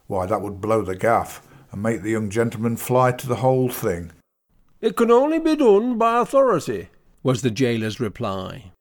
Why, 0.07 0.25
that 0.25 0.41
would 0.41 0.61
blow 0.61 0.81
the 0.81 0.95
gaff 0.95 1.45
and 1.71 1.81
make 1.81 2.01
the 2.01 2.11
young 2.11 2.29
gentleman 2.29 2.77
fly 2.77 3.11
to 3.11 3.27
the 3.27 3.37
whole 3.37 3.69
thing. 3.69 4.11
It 4.79 4.95
can 4.95 5.11
only 5.11 5.39
be 5.39 5.55
done 5.55 5.97
by 5.97 6.19
authority, 6.19 6.89
was 7.23 7.41
the 7.41 7.51
jailer's 7.51 7.99
reply. 7.99 8.71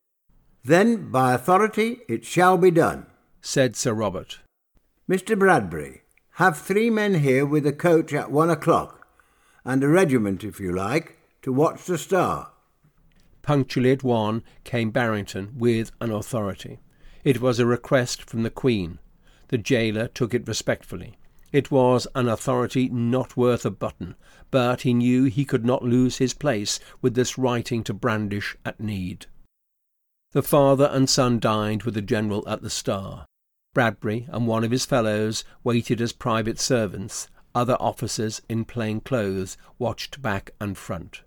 Then, 0.64 1.10
by 1.10 1.34
authority, 1.34 2.00
it 2.08 2.24
shall 2.24 2.58
be 2.58 2.70
done, 2.70 3.06
said 3.40 3.76
Sir 3.76 3.94
Robert. 3.94 4.40
Mr. 5.08 5.38
Bradbury, 5.38 6.02
have 6.36 6.58
three 6.58 6.90
men 6.90 7.14
here 7.14 7.44
with 7.44 7.66
a 7.66 7.72
coach 7.72 8.12
at 8.12 8.30
one 8.30 8.50
o'clock, 8.50 9.06
and 9.64 9.82
a 9.82 9.88
regiment, 9.88 10.44
if 10.44 10.60
you 10.60 10.72
like, 10.72 11.18
to 11.42 11.52
watch 11.52 11.84
the 11.84 11.98
star. 11.98 12.52
Punctually 13.42 13.90
at 13.90 14.04
one 14.04 14.44
came 14.64 14.90
Barrington 14.90 15.52
with 15.56 15.90
an 16.00 16.10
authority. 16.10 16.78
It 17.24 17.40
was 17.40 17.58
a 17.58 17.66
request 17.66 18.22
from 18.22 18.42
the 18.42 18.50
Queen. 18.50 18.98
The 19.48 19.58
jailer 19.58 20.08
took 20.08 20.32
it 20.32 20.46
respectfully. 20.46 21.18
It 21.52 21.70
was 21.70 22.06
an 22.14 22.28
authority 22.28 22.88
not 22.88 23.36
worth 23.36 23.66
a 23.66 23.70
button, 23.70 24.14
but 24.50 24.82
he 24.82 24.94
knew 24.94 25.24
he 25.24 25.44
could 25.44 25.64
not 25.64 25.84
lose 25.84 26.16
his 26.16 26.32
place 26.32 26.80
with 27.02 27.14
this 27.14 27.36
writing 27.36 27.84
to 27.84 27.92
brandish 27.92 28.56
at 28.64 28.80
need. 28.80 29.26
The 30.32 30.42
father 30.42 30.88
and 30.90 31.10
son 31.10 31.38
dined 31.40 31.82
with 31.82 31.94
the 31.94 32.00
general 32.00 32.48
at 32.48 32.62
the 32.62 32.70
Star. 32.70 33.26
Bradbury 33.74 34.26
and 34.30 34.46
one 34.46 34.64
of 34.64 34.70
his 34.70 34.86
fellows 34.86 35.44
waited 35.62 36.00
as 36.00 36.12
private 36.12 36.58
servants. 36.58 37.28
Other 37.54 37.76
officers 37.78 38.40
in 38.48 38.64
plain 38.64 39.00
clothes 39.00 39.58
watched 39.78 40.22
back 40.22 40.52
and 40.58 40.78
front. 40.78 41.20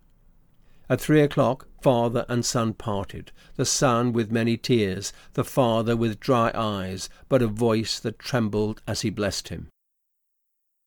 At 0.88 1.02
three 1.02 1.22
o'clock 1.22 1.68
father 1.82 2.26
and 2.30 2.46
son 2.46 2.74
parted, 2.74 3.32
the 3.56 3.66
son 3.66 4.14
with 4.14 4.32
many 4.32 4.58
tears, 4.58 5.14
the 5.34 5.44
father 5.44 5.96
with 5.96 6.20
dry 6.20 6.52
eyes, 6.54 7.10
but 7.28 7.42
a 7.42 7.48
voice 7.48 8.00
that 8.00 8.20
trembled 8.20 8.82
as 8.88 9.02
he 9.02 9.10
blessed 9.10 9.50
him. 9.50 9.70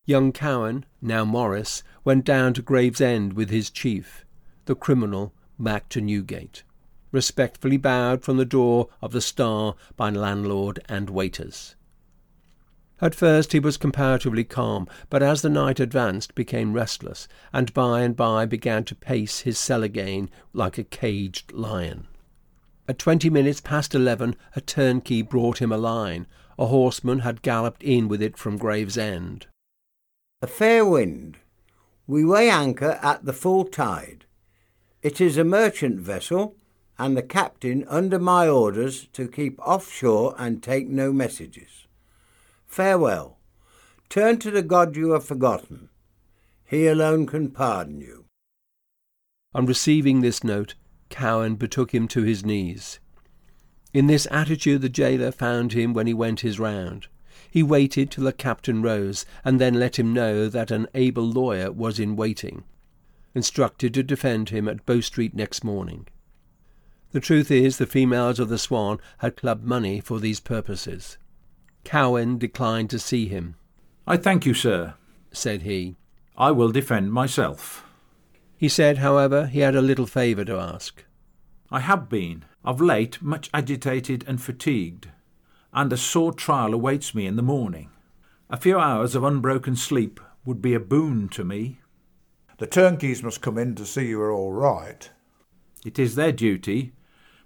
Young 0.05 0.31
Cowen, 0.31 0.85
now 1.01 1.25
Morris, 1.25 1.83
went 2.03 2.25
down 2.25 2.53
to 2.53 2.61
Gravesend 2.61 3.33
with 3.33 3.49
his 3.49 3.69
chief, 3.69 4.25
the 4.65 4.75
criminal, 4.75 5.33
back 5.57 5.89
to 5.89 6.01
Newgate, 6.01 6.63
respectfully 7.11 7.77
bowed 7.77 8.23
from 8.23 8.37
the 8.37 8.45
door 8.45 8.89
of 9.01 9.11
the 9.11 9.21
Star 9.21 9.75
by 9.95 10.09
landlord 10.09 10.79
and 10.87 11.09
waiters. 11.09 11.75
At 13.01 13.15
first 13.15 13.53
he 13.53 13.59
was 13.59 13.77
comparatively 13.77 14.43
calm, 14.43 14.87
but 15.09 15.23
as 15.23 15.41
the 15.41 15.49
night 15.49 15.79
advanced 15.79 16.35
became 16.35 16.73
restless, 16.73 17.27
and 17.53 17.73
by 17.73 18.01
and 18.01 18.15
by 18.15 18.45
began 18.45 18.83
to 18.85 18.95
pace 18.95 19.39
his 19.41 19.57
cell 19.57 19.83
again 19.83 20.29
like 20.51 20.77
a 20.77 20.83
caged 20.83 21.53
lion. 21.53 22.07
At 22.89 22.99
twenty 22.99 23.29
minutes 23.29 23.61
past 23.61 23.95
eleven 23.95 24.35
a 24.55 24.61
turnkey 24.61 25.21
brought 25.21 25.61
him 25.61 25.71
a 25.71 25.77
line. 25.77 26.27
A 26.57 26.65
horseman 26.65 27.19
had 27.19 27.41
galloped 27.41 27.83
in 27.83 28.09
with 28.09 28.21
it 28.21 28.37
from 28.37 28.57
Gravesend. 28.57 29.47
A 30.41 30.47
fair 30.47 30.85
wind. 30.85 31.37
We 32.05 32.25
weigh 32.25 32.49
anchor 32.49 32.99
at 33.01 33.23
the 33.23 33.31
full 33.31 33.63
tide. 33.63 34.25
It 35.01 35.21
is 35.21 35.37
a 35.37 35.45
merchant 35.45 35.99
vessel, 36.01 36.57
and 36.97 37.15
the 37.15 37.23
captain 37.23 37.85
under 37.87 38.19
my 38.19 38.49
orders 38.49 39.07
to 39.13 39.29
keep 39.29 39.57
off 39.61 39.89
shore 39.89 40.35
and 40.37 40.61
take 40.61 40.89
no 40.89 41.13
messages. 41.13 41.87
Farewell. 42.69 43.39
Turn 44.09 44.37
to 44.39 44.51
the 44.51 44.61
God 44.61 44.95
you 44.95 45.11
have 45.11 45.25
forgotten. 45.25 45.89
He 46.63 46.85
alone 46.85 47.25
can 47.25 47.49
pardon 47.49 47.99
you. 47.99 48.25
On 49.55 49.65
receiving 49.65 50.21
this 50.21 50.43
note, 50.43 50.75
Cowen 51.09 51.55
betook 51.55 51.93
him 51.93 52.07
to 52.09 52.21
his 52.21 52.45
knees. 52.45 52.99
In 53.91 54.05
this 54.05 54.27
attitude 54.29 54.83
the 54.83 54.89
jailer 54.89 55.31
found 55.31 55.73
him 55.73 55.93
when 55.93 56.05
he 56.05 56.13
went 56.13 56.41
his 56.41 56.59
round. 56.59 57.07
He 57.49 57.63
waited 57.63 58.11
till 58.11 58.25
the 58.25 58.31
captain 58.31 58.83
rose, 58.83 59.25
and 59.43 59.59
then 59.59 59.79
let 59.79 59.97
him 59.97 60.13
know 60.13 60.47
that 60.47 60.69
an 60.69 60.85
able 60.93 61.27
lawyer 61.27 61.71
was 61.71 61.99
in 61.99 62.15
waiting, 62.15 62.63
instructed 63.33 63.95
to 63.95 64.03
defend 64.03 64.49
him 64.49 64.67
at 64.67 64.85
Bow 64.85 65.01
Street 65.01 65.33
next 65.33 65.63
morning. 65.63 66.07
The 67.13 67.19
truth 67.19 67.49
is, 67.49 67.79
the 67.79 67.87
females 67.87 68.39
of 68.39 68.49
the 68.49 68.59
Swan 68.59 68.99
had 69.17 69.35
clubbed 69.35 69.63
money 69.63 69.99
for 69.99 70.19
these 70.19 70.39
purposes. 70.39 71.17
Cowen 71.83 72.37
declined 72.37 72.89
to 72.91 72.99
see 72.99 73.27
him. 73.27 73.55
I 74.05 74.17
thank 74.17 74.45
you, 74.45 74.53
sir, 74.53 74.95
said 75.31 75.63
he. 75.63 75.95
I 76.37 76.51
will 76.51 76.71
defend 76.71 77.11
myself. 77.11 77.85
He 78.57 78.69
said, 78.69 78.97
however, 78.97 79.47
he 79.47 79.59
had 79.59 79.75
a 79.75 79.81
little 79.81 80.05
favour 80.05 80.45
to 80.45 80.57
ask. 80.57 81.03
I 81.71 81.79
have 81.79 82.09
been, 82.09 82.45
of 82.63 82.81
late, 82.81 83.21
much 83.21 83.49
agitated 83.53 84.23
and 84.27 84.41
fatigued, 84.41 85.09
and 85.71 85.93
a 85.93 85.97
sore 85.97 86.33
trial 86.33 86.73
awaits 86.73 87.13
me 87.13 87.25
in 87.25 87.35
the 87.35 87.41
morning. 87.41 87.89
A 88.49 88.57
few 88.57 88.79
hours 88.79 89.15
of 89.15 89.23
unbroken 89.23 89.75
sleep 89.75 90.19
would 90.45 90.61
be 90.61 90.73
a 90.73 90.79
boon 90.79 91.29
to 91.29 91.43
me. 91.43 91.79
The 92.57 92.67
turnkeys 92.67 93.21
must 93.23 93.41
come 93.41 93.57
in 93.57 93.75
to 93.75 93.85
see 93.85 94.07
you 94.07 94.19
are 94.21 94.31
all 94.31 94.51
right. 94.51 95.09
It 95.85 95.99
is 95.99 96.15
their 96.15 96.31
duty, 96.31 96.93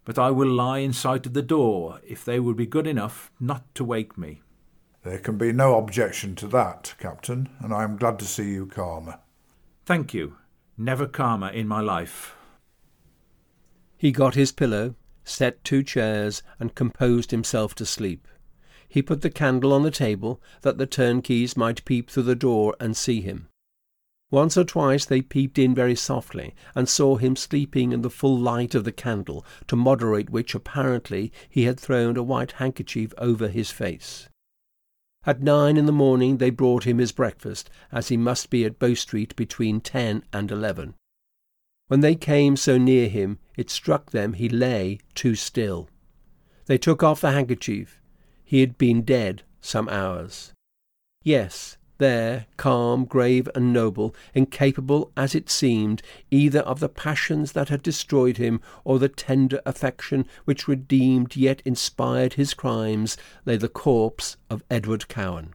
but 0.06 0.20
I 0.20 0.32
will 0.32 0.50
lie 0.50 0.80
in 0.80 0.94
sight 0.94 1.26
of 1.26 1.34
the 1.34 1.42
door 1.42 2.00
if 2.06 2.26
they 2.26 2.40
will 2.40 2.54
be 2.54 2.66
good 2.66 2.88
enough 2.88 3.32
not 3.40 3.64
to 3.76 3.84
wake 3.84 4.18
me. 4.18 4.42
There 5.04 5.20
can 5.20 5.38
be 5.38 5.52
no 5.52 5.78
objection 5.78 6.36
to 6.36 6.48
that, 6.48 6.96
Captain, 6.98 7.50
and 7.60 7.74
I 7.74 7.84
am 7.84 7.98
glad 7.98 8.20
to 8.20 8.26
see 8.26 8.52
you 8.52 8.66
calmer. 8.66 9.20
Thank 9.86 10.14
you. 10.14 10.38
Never 10.78 11.08
calmer 11.08 11.50
in 11.50 11.68
my 11.68 11.82
life. 11.82 12.36
He 13.98 14.12
got 14.12 14.36
his 14.36 14.52
pillow, 14.52 14.96
set 15.24 15.64
two 15.64 15.84
chairs, 15.84 16.42
and 16.60 16.76
composed 16.76 17.32
himself 17.32 17.76
to 17.76 17.86
sleep. 17.86 18.28
He 18.88 19.02
put 19.02 19.22
the 19.22 19.30
candle 19.30 19.74
on 19.74 19.84
the 19.84 19.92
table 19.92 20.42
that 20.62 20.78
the 20.78 20.86
turnkeys 20.86 21.58
might 21.58 21.86
peep 21.86 22.10
through 22.10 22.24
the 22.24 22.36
door 22.36 22.76
and 22.80 22.96
see 22.96 23.22
him. 23.22 23.48
Once 24.34 24.58
or 24.58 24.64
twice 24.64 25.06
they 25.06 25.22
peeped 25.22 25.60
in 25.60 25.76
very 25.76 25.94
softly 25.94 26.56
and 26.74 26.90
saw 26.90 27.18
him 27.18 27.36
sleeping 27.36 27.92
in 27.92 28.02
the 28.02 28.10
full 28.10 28.36
light 28.36 28.74
of 28.74 28.84
the 28.84 28.92
candle, 28.92 29.46
to 29.68 29.76
moderate 29.76 30.32
which 30.32 30.56
apparently 30.56 31.32
he 31.48 31.66
had 31.66 31.80
thrown 31.80 32.18
a 32.18 32.24
white 32.24 32.54
handkerchief 32.54 33.14
over 33.20 33.48
his 33.48 33.70
face. 33.70 34.28
At 35.24 35.44
nine 35.44 35.78
in 35.78 35.86
the 35.86 35.92
morning 35.92 36.38
they 36.38 36.50
brought 36.50 36.86
him 36.86 36.98
his 36.98 37.12
breakfast, 37.12 37.70
as 37.92 38.08
he 38.08 38.18
must 38.18 38.50
be 38.50 38.66
at 38.66 38.80
Bow 38.80 38.96
Street 38.96 39.36
between 39.36 39.80
ten 39.80 40.24
and 40.34 40.50
eleven. 40.50 40.96
When 41.88 42.00
they 42.00 42.16
came 42.16 42.58
so 42.58 42.80
near 42.80 43.10
him, 43.10 43.38
it 43.56 43.70
struck 43.70 44.10
them 44.10 44.34
he 44.34 44.50
lay 44.50 44.98
too 45.14 45.36
still. 45.36 45.90
They 46.66 46.80
took 46.80 47.04
off 47.04 47.22
the 47.22 47.34
handkerchief. 47.34 48.02
He 48.44 48.62
had 48.62 48.80
been 48.80 49.04
dead 49.04 49.44
some 49.62 49.88
hours. 49.90 50.54
Yes, 51.22 51.78
there, 52.00 52.48
calm, 52.58 53.06
grave, 53.06 53.48
and 53.54 53.72
noble, 53.72 54.16
incapable, 54.34 55.12
as 55.16 55.36
it 55.36 55.50
seemed, 55.50 56.02
either 56.32 56.62
of 56.62 56.80
the 56.80 56.90
passions 56.90 57.52
that 57.52 57.70
had 57.70 57.84
destroyed 57.84 58.38
him 58.38 58.60
or 58.84 58.98
the 59.00 59.10
tender 59.10 59.62
affection 59.66 60.26
which 60.46 60.68
redeemed 60.68 61.36
yet 61.36 61.62
inspired 61.66 62.34
his 62.34 62.54
crimes, 62.54 63.16
lay 63.46 63.58
the 63.58 63.70
corpse 63.70 64.38
of 64.50 64.64
Edward 64.70 65.08
Cowen. 65.08 65.54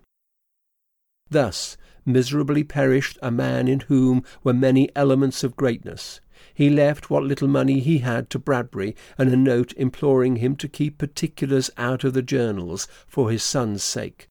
Thus 1.29 1.77
miserably 2.07 2.65
perished 2.65 3.19
a 3.21 3.31
man 3.31 3.69
in 3.69 3.81
whom 3.81 4.25
were 4.43 4.55
many 4.55 4.89
elements 4.97 5.45
of 5.45 5.57
greatness. 5.57 6.21
He 6.55 6.71
left 6.71 7.11
what 7.11 7.25
little 7.25 7.49
money 7.49 7.81
he 7.81 7.99
had 7.99 8.31
to 8.31 8.39
Bradbury 8.39 8.97
and 9.19 9.31
a 9.31 9.37
note 9.37 9.73
imploring 9.77 10.37
him 10.37 10.57
to 10.57 10.69
keep 10.69 10.99
particulars 10.99 11.71
out 11.77 12.05
of 12.05 12.15
the 12.15 12.23
journals 12.23 12.89
for 13.07 13.31
his 13.31 13.43
son's 13.43 13.83
sake 13.83 14.28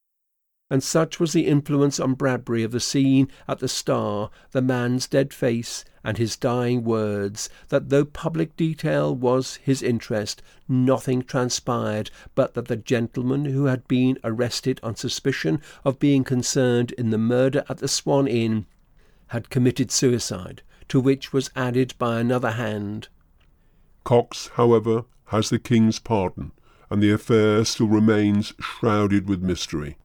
and 0.69 0.83
such 0.83 1.19
was 1.19 1.31
the 1.31 1.47
influence 1.47 1.99
on 1.99 2.13
Bradbury 2.13 2.61
of 2.61 2.71
the 2.71 2.79
scene 2.79 3.29
at 3.47 3.59
the 3.59 3.69
Star, 3.69 4.29
the 4.51 4.61
man's 4.61 5.07
dead 5.07 5.33
face, 5.33 5.85
and 6.03 6.17
his 6.17 6.35
dying 6.35 6.83
words, 6.83 7.49
that 7.69 7.89
though 7.89 8.03
public 8.03 8.55
detail 8.57 9.15
was 9.15 9.55
his 9.57 9.81
interest, 9.81 10.41
nothing 10.67 11.21
transpired 11.21 12.11
but 12.35 12.53
that 12.53 12.67
the 12.67 12.75
gentleman 12.75 13.45
who 13.45 13.65
had 13.65 13.87
been 13.87 14.17
arrested 14.23 14.79
on 14.83 14.95
suspicion 14.95 15.61
of 15.85 15.99
being 15.99 16.23
concerned 16.23 16.91
in 16.93 17.11
the 17.11 17.17
murder 17.17 17.63
at 17.69 17.77
the 17.77 17.87
Swan 17.87 18.27
Inn 18.27 18.65
had 19.27 19.49
committed 19.49 19.89
suicide, 19.89 20.61
to 20.89 20.99
which 20.99 21.31
was 21.31 21.49
added 21.55 21.93
by 21.97 22.19
another 22.19 22.51
hand. 22.51 23.07
Cox, 24.03 24.49
however, 24.55 25.05
has 25.27 25.49
the 25.49 25.59
king's 25.59 25.99
pardon, 25.99 26.51
and 26.89 27.01
the 27.01 27.11
affair 27.11 27.63
still 27.63 27.87
remains 27.87 28.53
shrouded 28.59 29.27
with 29.29 29.41
mystery. 29.41 29.97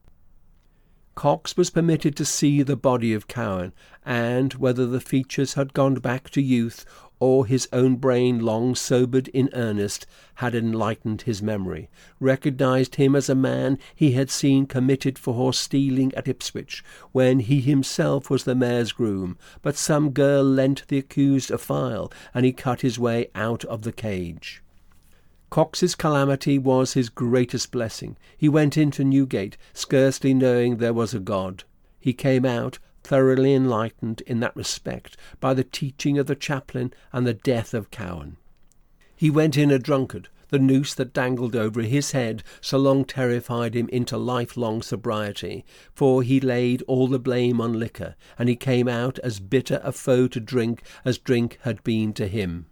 Cox 1.15 1.55
was 1.55 1.69
permitted 1.69 2.15
to 2.15 2.25
see 2.25 2.63
the 2.63 2.75
body 2.75 3.13
of 3.13 3.27
Cowen, 3.27 3.71
and 4.03 4.53
whether 4.55 4.87
the 4.87 4.99
features 4.99 5.53
had 5.53 5.73
gone 5.73 5.93
back 5.95 6.29
to 6.31 6.41
youth, 6.41 6.85
or 7.19 7.45
his 7.45 7.69
own 7.71 7.97
brain, 7.97 8.39
long 8.39 8.73
sobered 8.73 9.27
in 9.27 9.49
earnest, 9.53 10.07
had 10.35 10.55
enlightened 10.55 11.21
his 11.21 11.41
memory, 11.41 11.87
recognised 12.19 12.95
him 12.95 13.15
as 13.15 13.29
a 13.29 13.35
man 13.35 13.77
he 13.93 14.13
had 14.13 14.31
seen 14.31 14.65
committed 14.65 15.19
for 15.19 15.35
horse 15.35 15.59
stealing 15.59 16.13
at 16.15 16.27
Ipswich, 16.27 16.83
when 17.11 17.41
he 17.41 17.61
himself 17.61 18.29
was 18.29 18.43
the 18.43 18.55
mayor's 18.55 18.91
groom, 18.91 19.37
but 19.61 19.77
some 19.77 20.09
girl 20.09 20.43
lent 20.43 20.83
the 20.87 20.97
accused 20.97 21.51
a 21.51 21.59
file, 21.59 22.11
and 22.33 22.43
he 22.43 22.51
cut 22.51 22.81
his 22.81 22.97
way 22.97 23.27
out 23.35 23.63
of 23.65 23.83
the 23.83 23.93
cage. 23.93 24.62
Cox's 25.53 25.93
calamity 25.93 26.57
was 26.57 26.93
his 26.93 27.09
greatest 27.09 27.69
blessing. 27.69 28.17
He 28.35 28.49
went 28.49 28.75
into 28.75 29.03
Newgate 29.03 29.55
scarcely 29.71 30.33
knowing 30.33 30.77
there 30.77 30.95
was 30.95 31.13
a 31.13 31.19
God. 31.19 31.63
He 31.99 32.11
came 32.11 32.43
out 32.43 32.79
thoroughly 33.03 33.53
enlightened 33.53 34.21
in 34.21 34.39
that 34.39 34.55
respect 34.55 35.15
by 35.39 35.53
the 35.53 35.63
teaching 35.63 36.17
of 36.17 36.25
the 36.25 36.33
chaplain 36.33 36.91
and 37.11 37.27
the 37.27 37.35
death 37.35 37.75
of 37.75 37.91
Cowen. 37.91 38.37
He 39.15 39.29
went 39.29 39.55
in 39.55 39.69
a 39.69 39.77
drunkard. 39.77 40.27
The 40.49 40.57
noose 40.57 40.95
that 40.95 41.13
dangled 41.13 41.55
over 41.55 41.83
his 41.83 42.13
head 42.13 42.41
so 42.59 42.79
long 42.79 43.05
terrified 43.05 43.75
him 43.75 43.89
into 43.89 44.17
lifelong 44.17 44.81
sobriety, 44.81 45.65
for 45.93 46.23
he 46.23 46.39
laid 46.39 46.81
all 46.87 47.07
the 47.07 47.19
blame 47.19 47.61
on 47.61 47.77
liquor, 47.77 48.15
and 48.39 48.49
he 48.49 48.55
came 48.55 48.87
out 48.87 49.19
as 49.19 49.39
bitter 49.39 49.79
a 49.83 49.91
foe 49.91 50.27
to 50.29 50.39
drink 50.39 50.81
as 51.05 51.19
drink 51.19 51.59
had 51.61 51.83
been 51.83 52.11
to 52.13 52.27
him. 52.27 52.65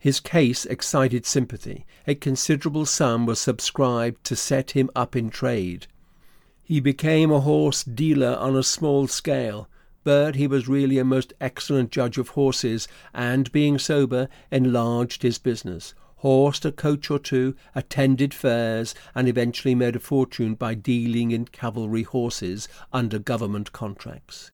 His 0.00 0.18
case 0.18 0.64
excited 0.64 1.26
sympathy. 1.26 1.84
A 2.06 2.14
considerable 2.14 2.86
sum 2.86 3.26
was 3.26 3.38
subscribed 3.38 4.24
to 4.24 4.34
set 4.34 4.70
him 4.70 4.88
up 4.96 5.14
in 5.14 5.28
trade. 5.28 5.86
He 6.64 6.80
became 6.80 7.30
a 7.30 7.40
horse 7.40 7.84
dealer 7.84 8.34
on 8.36 8.56
a 8.56 8.62
small 8.62 9.08
scale, 9.08 9.68
but 10.02 10.36
he 10.36 10.46
was 10.46 10.66
really 10.66 10.96
a 10.96 11.04
most 11.04 11.34
excellent 11.38 11.90
judge 11.90 12.16
of 12.16 12.30
horses, 12.30 12.88
and, 13.12 13.52
being 13.52 13.78
sober, 13.78 14.30
enlarged 14.50 15.22
his 15.22 15.36
business, 15.36 15.92
horsed 16.16 16.64
a 16.64 16.72
coach 16.72 17.10
or 17.10 17.18
two, 17.18 17.54
attended 17.74 18.32
fairs, 18.32 18.94
and 19.14 19.28
eventually 19.28 19.74
made 19.74 19.96
a 19.96 20.00
fortune 20.00 20.54
by 20.54 20.72
dealing 20.72 21.30
in 21.30 21.44
cavalry 21.44 22.04
horses 22.04 22.68
under 22.90 23.18
government 23.18 23.72
contracts. 23.72 24.50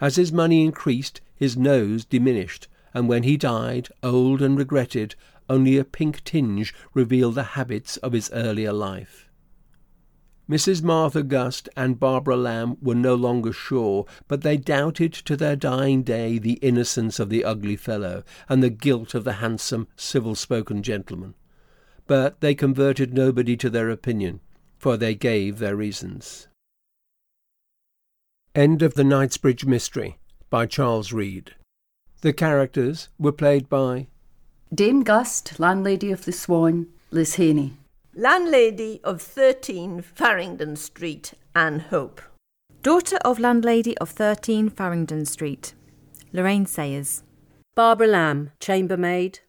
As 0.00 0.16
his 0.16 0.32
money 0.32 0.66
increased, 0.66 1.22
his 1.34 1.56
nose 1.56 2.04
diminished, 2.04 2.68
and 2.94 3.08
when 3.08 3.24
he 3.24 3.36
died, 3.36 3.88
old 4.02 4.40
and 4.40 4.56
regretted, 4.56 5.16
only 5.50 5.76
a 5.76 5.84
pink 5.84 6.22
tinge 6.24 6.72
revealed 6.94 7.34
the 7.34 7.42
habits 7.42 7.96
of 7.98 8.12
his 8.12 8.30
earlier 8.32 8.72
life. 8.72 9.28
Mrs. 10.48 10.82
Martha 10.82 11.22
Gust 11.22 11.70
and 11.74 11.98
Barbara 11.98 12.36
Lamb 12.36 12.76
were 12.82 12.94
no 12.94 13.14
longer 13.14 13.52
sure, 13.52 14.04
but 14.28 14.42
they 14.42 14.58
doubted 14.58 15.12
to 15.14 15.36
their 15.36 15.56
dying 15.56 16.02
day 16.02 16.38
the 16.38 16.54
innocence 16.54 17.18
of 17.18 17.30
the 17.30 17.44
ugly 17.44 17.76
fellow 17.76 18.22
and 18.48 18.62
the 18.62 18.68
guilt 18.70 19.14
of 19.14 19.24
the 19.24 19.34
handsome, 19.34 19.88
civil 19.96 20.34
spoken 20.34 20.82
gentleman. 20.82 21.34
But 22.06 22.40
they 22.40 22.54
converted 22.54 23.14
nobody 23.14 23.56
to 23.56 23.70
their 23.70 23.88
opinion, 23.88 24.40
for 24.76 24.98
they 24.98 25.14
gave 25.14 25.58
their 25.58 25.76
reasons. 25.76 26.48
End 28.54 28.82
of 28.82 28.94
the 28.94 29.04
Knightsbridge 29.04 29.64
Mystery 29.64 30.18
by 30.50 30.66
Charles 30.66 31.10
Reade. 31.10 31.54
The 32.24 32.32
characters 32.32 33.10
were 33.18 33.32
played 33.32 33.68
by 33.68 34.06
Dame 34.74 35.02
Gust, 35.02 35.60
landlady 35.60 36.10
of 36.10 36.24
the 36.24 36.32
Swan, 36.32 36.86
Liz 37.10 37.34
Haney. 37.34 37.74
Landlady 38.14 39.02
of 39.04 39.20
13 39.20 40.00
Farringdon 40.00 40.76
Street, 40.76 41.34
Anne 41.54 41.80
Hope. 41.80 42.22
Daughter 42.82 43.18
of 43.26 43.38
landlady 43.38 43.94
of 43.98 44.08
13 44.08 44.70
Farringdon 44.70 45.26
Street, 45.26 45.74
Lorraine 46.32 46.64
Sayers. 46.64 47.24
Barbara 47.74 48.06
Lamb, 48.06 48.52
chambermaid, 48.58 49.40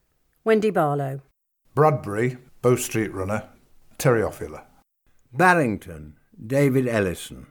Wendy 0.44 0.70
Barlow. 0.70 1.22
Bradbury, 1.76 2.36
Bow 2.62 2.76
Street 2.76 3.14
runner, 3.14 3.48
Terry 3.98 4.22
Offula. 4.22 4.64
Barrington, 5.32 6.18
David 6.46 6.90
Ellison. 6.90 7.48